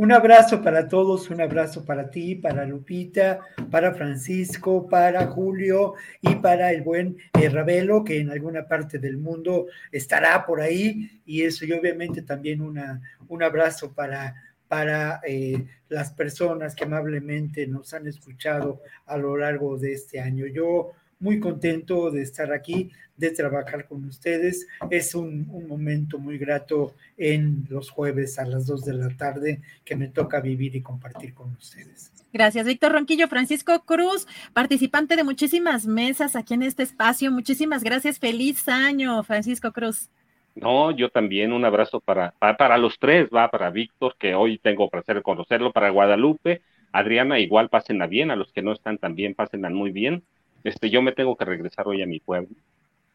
Un 0.00 0.12
abrazo 0.12 0.62
para 0.62 0.88
todos, 0.88 1.28
un 1.28 1.42
abrazo 1.42 1.84
para 1.84 2.08
ti, 2.08 2.34
para 2.34 2.64
Lupita, 2.64 3.40
para 3.70 3.92
Francisco, 3.92 4.88
para 4.88 5.26
Julio 5.26 5.92
y 6.22 6.36
para 6.36 6.72
el 6.72 6.80
buen 6.80 7.18
eh, 7.38 7.50
Ravelo, 7.50 8.02
que 8.02 8.18
en 8.18 8.30
alguna 8.30 8.66
parte 8.66 8.98
del 8.98 9.18
mundo 9.18 9.66
estará 9.92 10.46
por 10.46 10.62
ahí. 10.62 11.20
Y 11.26 11.42
eso, 11.42 11.66
y 11.66 11.72
obviamente 11.72 12.22
también 12.22 12.62
una, 12.62 13.02
un 13.28 13.42
abrazo 13.42 13.92
para, 13.92 14.34
para 14.68 15.20
eh, 15.22 15.66
las 15.90 16.10
personas 16.12 16.74
que 16.74 16.84
amablemente 16.84 17.66
nos 17.66 17.92
han 17.92 18.06
escuchado 18.06 18.80
a 19.04 19.18
lo 19.18 19.36
largo 19.36 19.76
de 19.76 19.92
este 19.92 20.18
año. 20.18 20.46
Yo 20.46 20.92
muy 21.20 21.38
contento 21.38 22.10
de 22.10 22.22
estar 22.22 22.52
aquí, 22.52 22.90
de 23.16 23.30
trabajar 23.30 23.86
con 23.86 24.04
ustedes. 24.06 24.66
Es 24.90 25.14
un, 25.14 25.46
un, 25.50 25.68
momento 25.68 26.18
muy 26.18 26.38
grato 26.38 26.94
en 27.16 27.66
los 27.68 27.90
jueves 27.90 28.38
a 28.38 28.46
las 28.46 28.66
2 28.66 28.84
de 28.84 28.94
la 28.94 29.16
tarde 29.16 29.60
que 29.84 29.94
me 29.94 30.08
toca 30.08 30.40
vivir 30.40 30.74
y 30.74 30.80
compartir 30.80 31.34
con 31.34 31.52
ustedes. 31.52 32.10
Gracias, 32.32 32.66
Víctor 32.66 32.92
Ronquillo. 32.92 33.28
Francisco 33.28 33.84
Cruz, 33.84 34.26
participante 34.52 35.16
de 35.16 35.24
muchísimas 35.24 35.86
mesas 35.86 36.36
aquí 36.36 36.54
en 36.54 36.62
este 36.62 36.84
espacio. 36.84 37.30
Muchísimas 37.30 37.84
gracias. 37.84 38.18
Feliz 38.18 38.68
año, 38.68 39.22
Francisco 39.24 39.72
Cruz. 39.72 40.08
No, 40.54 40.90
yo 40.90 41.10
también 41.10 41.52
un 41.52 41.64
abrazo 41.64 42.00
para, 42.00 42.32
para, 42.38 42.56
para 42.56 42.78
los 42.78 42.98
tres, 42.98 43.28
va 43.34 43.50
para 43.50 43.70
Víctor, 43.70 44.16
que 44.18 44.34
hoy 44.34 44.58
tengo 44.58 44.90
placer 44.90 45.16
de 45.16 45.22
conocerlo, 45.22 45.72
para 45.72 45.90
Guadalupe, 45.90 46.62
Adriana, 46.92 47.38
igual 47.38 47.68
pásenla 47.68 48.06
bien, 48.06 48.30
a 48.30 48.36
los 48.36 48.52
que 48.52 48.62
no 48.62 48.72
están 48.72 48.98
también 48.98 49.34
pásenla 49.34 49.70
muy 49.70 49.90
bien. 49.90 50.24
Este, 50.64 50.90
yo 50.90 51.02
me 51.02 51.12
tengo 51.12 51.36
que 51.36 51.44
regresar 51.44 51.86
hoy 51.88 52.02
a 52.02 52.06
mi 52.06 52.20
pueblo. 52.20 52.54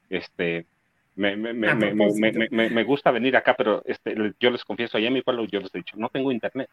Este, 0.09 0.65
me, 1.15 1.35
me, 1.35 1.53
me, 1.53 1.75
me, 1.75 2.69
me 2.69 2.83
gusta 2.83 3.11
venir 3.11 3.35
acá, 3.35 3.55
pero 3.57 3.83
este, 3.85 4.15
yo 4.39 4.49
les 4.49 4.63
confieso, 4.63 4.97
allá 4.97 5.07
en 5.07 5.13
mi 5.13 5.21
pueblo 5.21 5.45
yo 5.45 5.59
les 5.59 5.73
he 5.73 5.79
dicho, 5.79 5.97
no 5.97 6.09
tengo 6.09 6.31
internet. 6.31 6.69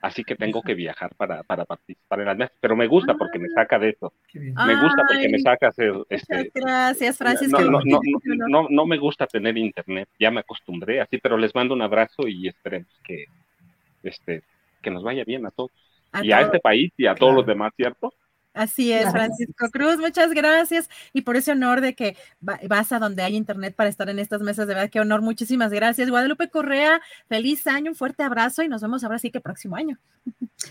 Así 0.00 0.22
que 0.22 0.36
tengo 0.36 0.62
que 0.62 0.74
viajar 0.74 1.12
para, 1.16 1.42
para 1.42 1.64
participar 1.64 2.20
en 2.20 2.26
las 2.26 2.36
mesas, 2.36 2.56
pero 2.60 2.76
me 2.76 2.86
gusta 2.86 3.14
porque 3.14 3.38
me 3.40 3.48
saca 3.48 3.80
de 3.80 3.90
eso. 3.90 4.12
Me 4.32 4.80
gusta 4.80 5.02
porque 5.08 5.28
me 5.28 5.40
saca 5.40 5.68
hacer... 5.68 5.92
Este, 6.08 6.52
gracias, 6.54 7.18
Francisco. 7.18 7.60
No, 7.60 7.80
no, 7.84 8.00
no, 8.48 8.66
no, 8.70 8.86
me 8.86 8.96
gusta 8.96 9.26
tener 9.26 9.58
internet, 9.58 10.08
ya 10.20 10.30
me 10.30 10.40
acostumbré 10.40 11.00
así, 11.00 11.18
pero 11.18 11.36
les 11.36 11.52
mando 11.52 11.74
un 11.74 11.82
abrazo 11.82 12.28
y 12.28 12.46
esperemos 12.46 12.92
que, 13.02 13.24
este, 14.04 14.42
que 14.80 14.90
nos 14.90 15.02
vaya 15.02 15.24
bien 15.24 15.46
a 15.46 15.50
todos. 15.50 15.72
Y 16.22 16.30
a 16.30 16.42
este 16.42 16.60
país 16.60 16.92
y 16.96 17.06
a 17.06 17.16
todos 17.16 17.34
los 17.34 17.44
demás, 17.44 17.72
¿cierto? 17.76 18.14
Así 18.54 18.92
es, 18.92 19.10
Francisco 19.10 19.70
Cruz, 19.70 19.98
muchas 19.98 20.32
gracias. 20.32 20.88
Y 21.12 21.22
por 21.22 21.36
ese 21.36 21.52
honor 21.52 21.80
de 21.80 21.94
que 21.94 22.16
vas 22.40 22.90
a 22.92 22.98
donde 22.98 23.22
hay 23.22 23.36
internet 23.36 23.74
para 23.76 23.88
estar 23.88 24.08
en 24.08 24.18
estas 24.18 24.42
mesas, 24.42 24.66
de 24.66 24.74
verdad, 24.74 24.90
qué 24.90 25.00
honor, 25.00 25.22
muchísimas 25.22 25.72
gracias. 25.72 26.10
Guadalupe 26.10 26.50
Correa, 26.50 27.00
feliz 27.28 27.66
año, 27.66 27.92
un 27.92 27.96
fuerte 27.96 28.22
abrazo 28.22 28.62
y 28.62 28.68
nos 28.68 28.82
vemos 28.82 29.04
ahora 29.04 29.18
sí 29.18 29.30
que 29.30 29.40
próximo 29.40 29.76
año. 29.76 29.98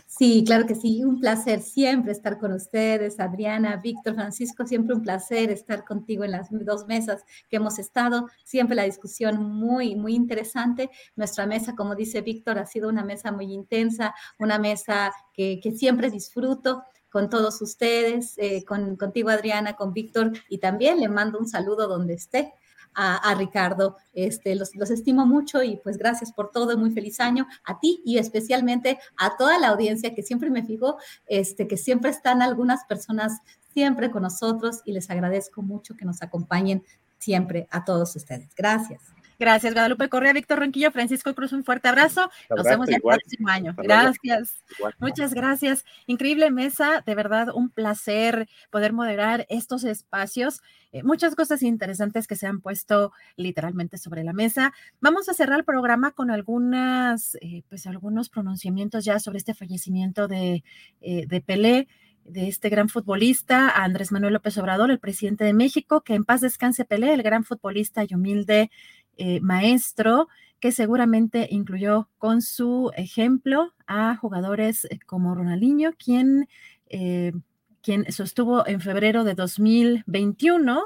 Sí, 0.06 0.44
claro 0.46 0.66
que 0.66 0.76
sí, 0.76 1.04
un 1.04 1.20
placer 1.20 1.62
siempre 1.62 2.12
estar 2.12 2.38
con 2.38 2.52
ustedes, 2.52 3.20
Adriana, 3.20 3.78
Víctor, 3.78 4.16
Francisco, 4.16 4.66
siempre 4.66 4.96
un 4.96 5.02
placer 5.02 5.50
estar 5.50 5.86
contigo 5.86 6.26
en 6.26 6.32
las 6.32 6.50
dos 6.52 6.88
mesas 6.88 7.24
que 7.50 7.56
hemos 7.56 7.80
estado, 7.80 8.28
siempre 8.44 8.76
la 8.76 8.84
discusión 8.84 9.42
muy, 9.42 9.96
muy 9.96 10.14
interesante. 10.14 10.90
Nuestra 11.16 11.46
mesa, 11.46 11.74
como 11.76 11.96
dice 11.96 12.22
Víctor, 12.22 12.60
ha 12.60 12.66
sido 12.66 12.90
una 12.90 13.06
mesa 13.06 13.32
muy 13.32 13.54
intensa, 13.54 14.14
una 14.40 14.60
mesa 14.60 15.14
que, 15.34 15.60
que 15.62 15.72
siempre 15.72 16.12
disfruto 16.12 16.84
con 17.18 17.32
todos 17.32 17.64
ustedes, 17.64 18.36
eh, 18.38 18.64
con, 18.64 18.96
contigo 18.96 19.32
Adriana, 19.32 19.76
con 19.76 19.92
Víctor, 19.92 20.34
y 20.50 20.60
también 20.60 21.00
le 21.00 21.10
mando 21.10 21.40
un 21.40 21.48
saludo 21.48 21.88
donde 21.88 22.14
esté. 22.14 22.54
A, 23.00 23.36
Ricardo. 23.36 23.96
Este, 24.14 24.56
los, 24.56 24.76
los, 24.76 24.90
estimo 24.90 25.28
mucho 25.28 25.62
y 25.62 25.78
pues 25.78 26.00
gracias 26.00 26.32
por 26.32 26.50
todo, 26.50 26.76
muy 26.80 26.90
feliz 26.90 27.20
año 27.20 27.46
a 27.64 27.80
ti 27.80 28.02
y 28.04 28.18
especialmente 28.18 28.98
a 29.18 29.38
toda 29.38 29.60
la 29.60 29.68
audiencia 29.68 30.16
que 30.16 30.24
siempre 30.24 30.50
me 30.50 30.66
fijo, 30.66 30.98
este, 31.28 31.68
que 31.68 31.78
siempre 31.78 32.10
están 32.10 32.42
algunas 32.42 32.86
personas 32.86 33.34
siempre 33.72 34.10
con 34.10 34.24
nosotros 34.24 34.82
y 34.84 34.94
les 34.94 35.12
agradezco 35.12 35.62
mucho 35.62 35.96
que 35.96 36.06
nos 36.06 36.24
acompañen 36.24 36.84
siempre 37.20 37.68
a 37.70 37.86
todos 37.86 38.16
ustedes. 38.16 38.50
Gracias. 38.56 39.02
Gracias, 39.40 39.74
Guadalupe 39.74 40.10
Correa, 40.10 40.34
Víctor 40.34 40.60
Ronquillo, 40.60 40.92
Francisco 40.92 41.34
Cruz, 41.36 41.54
un 41.54 41.64
fuerte 41.64 41.88
abrazo. 41.88 42.30
Nos 42.50 42.66
vemos 42.66 42.90
el 42.90 43.02
próximo 43.02 43.50
año. 43.50 43.76
Gracias. 43.78 44.64
Igual. 44.78 44.96
Muchas 45.00 45.34
gracias. 45.34 45.86
Increíble 46.08 46.50
mesa, 46.50 47.04
de 47.06 47.16
verdad, 47.16 47.50
un 47.54 47.70
placer 47.70 48.48
poder 48.72 48.94
moderar 48.94 49.46
estos 49.50 49.84
espacios. 49.84 50.62
Eh, 50.92 51.04
muchas 51.04 51.36
cosas 51.36 51.62
interesantes 51.62 52.28
que 52.28 52.36
se 52.36 52.48
han 52.48 52.62
puesto 52.62 53.12
literalmente 53.36 53.98
sobre 53.98 54.24
la 54.24 54.34
mesa. 54.34 54.74
Vamos 55.02 55.30
a 55.30 55.34
cerrar 55.34 55.60
el 55.60 55.66
programa 55.66 56.12
con 56.12 56.32
algunas, 56.32 57.36
eh, 57.42 57.64
pues 57.70 57.86
algunos 57.86 58.30
pronunciamientos 58.30 59.06
ya 59.06 59.20
sobre 59.20 59.38
este 59.38 59.54
fallecimiento 59.54 60.28
de, 60.28 60.64
eh, 61.02 61.28
de 61.28 61.42
Pelé 61.42 61.88
de 62.28 62.50
este 62.50 62.68
gran 62.70 62.90
futbolista, 62.90 63.70
Andrés 63.70 64.12
Manuel 64.12 64.34
López 64.34 64.58
Obrador, 64.58 64.92
el 64.92 65.00
presidente 65.00 65.46
de 65.46 65.54
México, 65.54 66.02
que 66.02 66.14
en 66.14 66.26
paz 66.26 66.42
descanse 66.42 66.84
Pelé, 66.84 67.14
el 67.14 67.24
gran 67.24 67.46
futbolista 67.46 68.04
y 68.04 68.14
humilde 68.14 68.70
eh, 69.18 69.40
maestro, 69.42 70.28
que 70.60 70.72
seguramente 70.72 71.48
incluyó 71.52 72.10
con 72.18 72.42
su 72.42 72.92
ejemplo 72.96 73.74
a 73.86 74.16
jugadores 74.16 74.86
eh, 74.86 75.00
como 75.06 75.36
Ronaldinho, 75.36 75.94
quien, 75.94 76.48
eh, 76.88 77.34
quien 77.82 78.12
sostuvo 78.12 78.68
en 78.68 78.82
febrero 78.82 79.24
de 79.24 79.36
2021. 79.36 80.84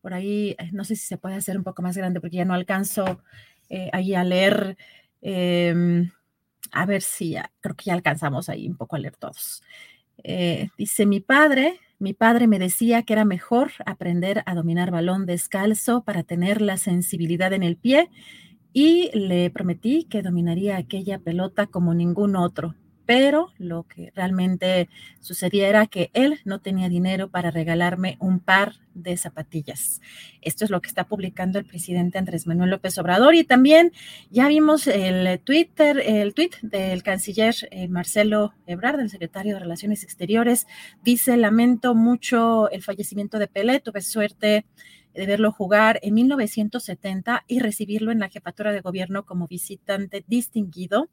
Por 0.00 0.14
ahí, 0.14 0.56
no 0.72 0.84
sé 0.84 0.96
si 0.96 1.06
se 1.06 1.18
puede 1.18 1.36
hacer 1.36 1.56
un 1.56 1.64
poco 1.64 1.82
más 1.82 1.96
grande 1.96 2.20
porque 2.20 2.36
ya 2.36 2.44
no 2.44 2.54
alcanzo 2.54 3.22
ahí 3.92 4.14
a 4.14 4.22
leer. 4.22 4.76
Em, 5.22 6.10
a 6.72 6.86
ver 6.86 7.00
si 7.02 7.36
creo 7.60 7.74
que 7.74 7.84
ya 7.86 7.94
alcanzamos 7.94 8.48
ahí 8.48 8.68
un 8.68 8.76
poco 8.76 8.96
a 8.96 8.98
leer 8.98 9.16
todos. 9.16 9.62
Dice 10.76 11.06
mi 11.06 11.20
padre, 11.20 11.80
mi 11.98 12.12
padre 12.12 12.46
me 12.46 12.58
decía 12.58 13.02
que 13.02 13.12
era 13.12 13.24
mejor 13.24 13.72
aprender 13.86 14.42
a 14.46 14.54
dominar 14.54 14.90
balón 14.90 15.26
descalzo 15.26 16.02
para 16.04 16.22
tener 16.22 16.60
la 16.60 16.76
sensibilidad 16.76 17.52
en 17.52 17.62
el 17.62 17.76
pie 17.76 18.10
y 18.72 19.10
le 19.16 19.50
prometí 19.50 20.04
que 20.04 20.22
dominaría 20.22 20.76
aquella 20.76 21.18
pelota 21.18 21.66
como 21.66 21.94
ningún 21.94 22.36
otro 22.36 22.74
pero 23.06 23.52
lo 23.58 23.84
que 23.84 24.12
realmente 24.14 24.88
sucedía 25.20 25.68
era 25.68 25.86
que 25.86 26.10
él 26.14 26.40
no 26.44 26.60
tenía 26.60 26.88
dinero 26.88 27.28
para 27.28 27.50
regalarme 27.50 28.16
un 28.20 28.40
par 28.40 28.74
de 28.94 29.16
zapatillas. 29.16 30.00
Esto 30.40 30.64
es 30.64 30.70
lo 30.70 30.80
que 30.80 30.88
está 30.88 31.04
publicando 31.04 31.58
el 31.58 31.64
presidente 31.64 32.18
Andrés 32.18 32.46
Manuel 32.46 32.70
López 32.70 32.96
Obrador 32.98 33.34
y 33.34 33.44
también 33.44 33.92
ya 34.30 34.48
vimos 34.48 34.86
el 34.86 35.40
Twitter, 35.40 36.00
el 36.04 36.34
tweet 36.34 36.52
del 36.62 37.02
canciller 37.02 37.54
eh, 37.70 37.88
Marcelo 37.88 38.54
Ebrard, 38.66 38.98
del 38.98 39.10
secretario 39.10 39.54
de 39.54 39.60
Relaciones 39.60 40.04
Exteriores, 40.04 40.66
dice, 41.02 41.36
lamento 41.36 41.94
mucho 41.94 42.70
el 42.70 42.82
fallecimiento 42.82 43.38
de 43.38 43.48
Pelé, 43.48 43.80
tuve 43.80 44.00
suerte 44.00 44.64
de 45.14 45.26
verlo 45.26 45.52
jugar 45.52 46.00
en 46.02 46.14
1970 46.14 47.44
y 47.46 47.60
recibirlo 47.60 48.10
en 48.10 48.18
la 48.18 48.28
jefatura 48.28 48.72
de 48.72 48.80
gobierno 48.80 49.24
como 49.24 49.46
visitante 49.46 50.24
distinguido 50.26 51.08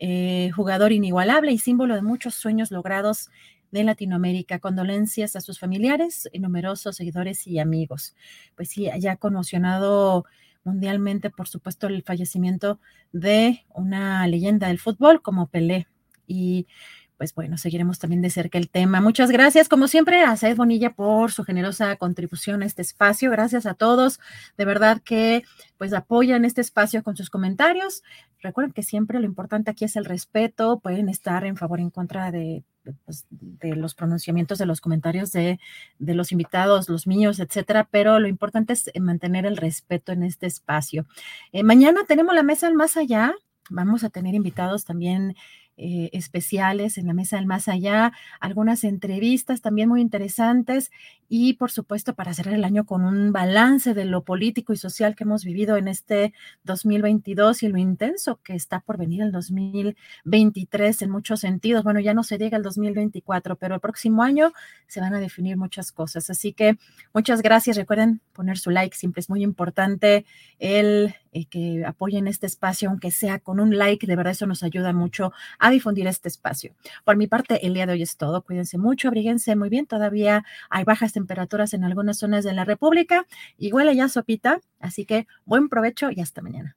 eh, 0.00 0.50
jugador 0.56 0.92
inigualable 0.92 1.52
y 1.52 1.58
símbolo 1.58 1.94
de 1.94 2.00
muchos 2.02 2.34
sueños 2.34 2.70
logrados 2.70 3.28
de 3.70 3.84
Latinoamérica. 3.84 4.58
Condolencias 4.58 5.36
a 5.36 5.42
sus 5.42 5.58
familiares, 5.58 6.28
y 6.32 6.38
numerosos 6.40 6.96
seguidores 6.96 7.46
y 7.46 7.58
amigos. 7.58 8.14
Pues 8.56 8.70
sí, 8.70 8.88
ya 8.98 9.16
conmocionado 9.16 10.24
mundialmente, 10.64 11.28
por 11.28 11.48
supuesto, 11.48 11.86
el 11.86 12.02
fallecimiento 12.02 12.80
de 13.12 13.64
una 13.74 14.26
leyenda 14.26 14.68
del 14.68 14.78
fútbol 14.78 15.20
como 15.20 15.48
Pelé. 15.48 15.86
Y 16.26 16.66
pues 17.20 17.34
bueno, 17.34 17.58
seguiremos 17.58 17.98
también 17.98 18.22
de 18.22 18.30
cerca 18.30 18.56
el 18.56 18.70
tema. 18.70 19.02
Muchas 19.02 19.30
gracias, 19.30 19.68
como 19.68 19.88
siempre, 19.88 20.22
a 20.22 20.34
Said 20.38 20.56
Bonilla 20.56 20.94
por 20.94 21.30
su 21.32 21.44
generosa 21.44 21.94
contribución 21.96 22.62
a 22.62 22.64
este 22.64 22.80
espacio. 22.80 23.30
Gracias 23.30 23.66
a 23.66 23.74
todos, 23.74 24.20
de 24.56 24.64
verdad 24.64 25.02
que 25.04 25.44
pues 25.76 25.92
apoyan 25.92 26.46
este 26.46 26.62
espacio 26.62 27.02
con 27.02 27.18
sus 27.18 27.28
comentarios. 27.28 28.02
Recuerden 28.40 28.72
que 28.72 28.82
siempre 28.82 29.20
lo 29.20 29.26
importante 29.26 29.70
aquí 29.70 29.84
es 29.84 29.96
el 29.96 30.06
respeto. 30.06 30.80
Pueden 30.80 31.10
estar 31.10 31.44
en 31.44 31.58
favor 31.58 31.80
o 31.80 31.82
en 31.82 31.90
contra 31.90 32.30
de, 32.30 32.64
pues, 33.04 33.26
los 33.60 33.94
pronunciamientos, 33.94 34.56
de 34.56 34.64
los 34.64 34.80
comentarios 34.80 35.30
de, 35.30 35.58
los 35.98 36.32
invitados, 36.32 36.88
los 36.88 37.06
míos, 37.06 37.38
etcétera, 37.38 37.86
pero 37.90 38.18
lo 38.18 38.28
importante 38.28 38.72
es 38.72 38.90
mantener 38.98 39.44
el 39.44 39.58
respeto 39.58 40.12
en 40.12 40.22
este 40.22 40.46
espacio. 40.46 41.04
Eh, 41.52 41.64
mañana 41.64 42.00
tenemos 42.08 42.34
la 42.34 42.42
mesa 42.42 42.66
al 42.66 42.76
más 42.76 42.96
allá. 42.96 43.34
Vamos 43.68 44.04
a 44.04 44.08
tener 44.08 44.34
invitados 44.34 44.86
también 44.86 45.36
eh, 45.82 46.10
especiales 46.12 46.98
en 46.98 47.06
la 47.06 47.14
Mesa 47.14 47.36
del 47.36 47.46
Más 47.46 47.66
Allá, 47.66 48.12
algunas 48.38 48.84
entrevistas 48.84 49.62
también 49.62 49.88
muy 49.88 50.02
interesantes 50.02 50.90
y 51.26 51.54
por 51.54 51.70
supuesto 51.70 52.14
para 52.14 52.34
cerrar 52.34 52.54
el 52.54 52.64
año 52.64 52.84
con 52.84 53.02
un 53.02 53.32
balance 53.32 53.94
de 53.94 54.04
lo 54.04 54.22
político 54.22 54.74
y 54.74 54.76
social 54.76 55.16
que 55.16 55.24
hemos 55.24 55.42
vivido 55.42 55.78
en 55.78 55.88
este 55.88 56.34
2022 56.64 57.62
y 57.62 57.68
lo 57.68 57.78
intenso 57.78 58.40
que 58.42 58.54
está 58.54 58.80
por 58.80 58.98
venir 58.98 59.22
el 59.22 59.32
2023 59.32 61.00
en 61.00 61.10
muchos 61.10 61.40
sentidos. 61.40 61.82
Bueno, 61.82 62.00
ya 62.00 62.12
no 62.12 62.24
se 62.24 62.36
llega 62.36 62.58
el 62.58 62.62
2024, 62.62 63.56
pero 63.56 63.76
el 63.76 63.80
próximo 63.80 64.22
año 64.22 64.52
se 64.86 65.00
van 65.00 65.14
a 65.14 65.20
definir 65.20 65.56
muchas 65.56 65.92
cosas. 65.92 66.28
Así 66.28 66.52
que 66.52 66.76
muchas 67.14 67.40
gracias. 67.40 67.78
Recuerden 67.78 68.20
poner 68.34 68.58
su 68.58 68.68
like, 68.68 68.94
siempre 68.94 69.20
es 69.20 69.30
muy 69.30 69.42
importante 69.42 70.26
el 70.58 71.14
eh, 71.32 71.46
que 71.46 71.84
apoyen 71.86 72.26
este 72.26 72.46
espacio, 72.46 72.90
aunque 72.90 73.12
sea 73.12 73.38
con 73.38 73.60
un 73.60 73.78
like, 73.78 74.04
de 74.04 74.16
verdad 74.16 74.32
eso 74.32 74.46
nos 74.46 74.64
ayuda 74.64 74.92
mucho 74.92 75.32
a 75.60 75.69
difundir 75.70 76.06
este 76.06 76.28
espacio. 76.28 76.74
Por 77.04 77.16
mi 77.16 77.26
parte, 77.26 77.66
el 77.66 77.74
día 77.74 77.86
de 77.86 77.94
hoy 77.94 78.02
es 78.02 78.16
todo. 78.16 78.42
Cuídense 78.42 78.78
mucho, 78.78 79.08
abríguense 79.08 79.56
muy 79.56 79.68
bien. 79.68 79.86
Todavía 79.86 80.44
hay 80.70 80.84
bajas 80.84 81.12
temperaturas 81.12 81.74
en 81.74 81.84
algunas 81.84 82.18
zonas 82.18 82.44
de 82.44 82.52
la 82.52 82.64
República 82.64 83.26
huele 83.72 83.94
ya 83.94 84.08
sopita. 84.08 84.60
Así 84.78 85.04
que 85.04 85.26
buen 85.44 85.68
provecho 85.68 86.10
y 86.10 86.20
hasta 86.20 86.42
mañana. 86.42 86.76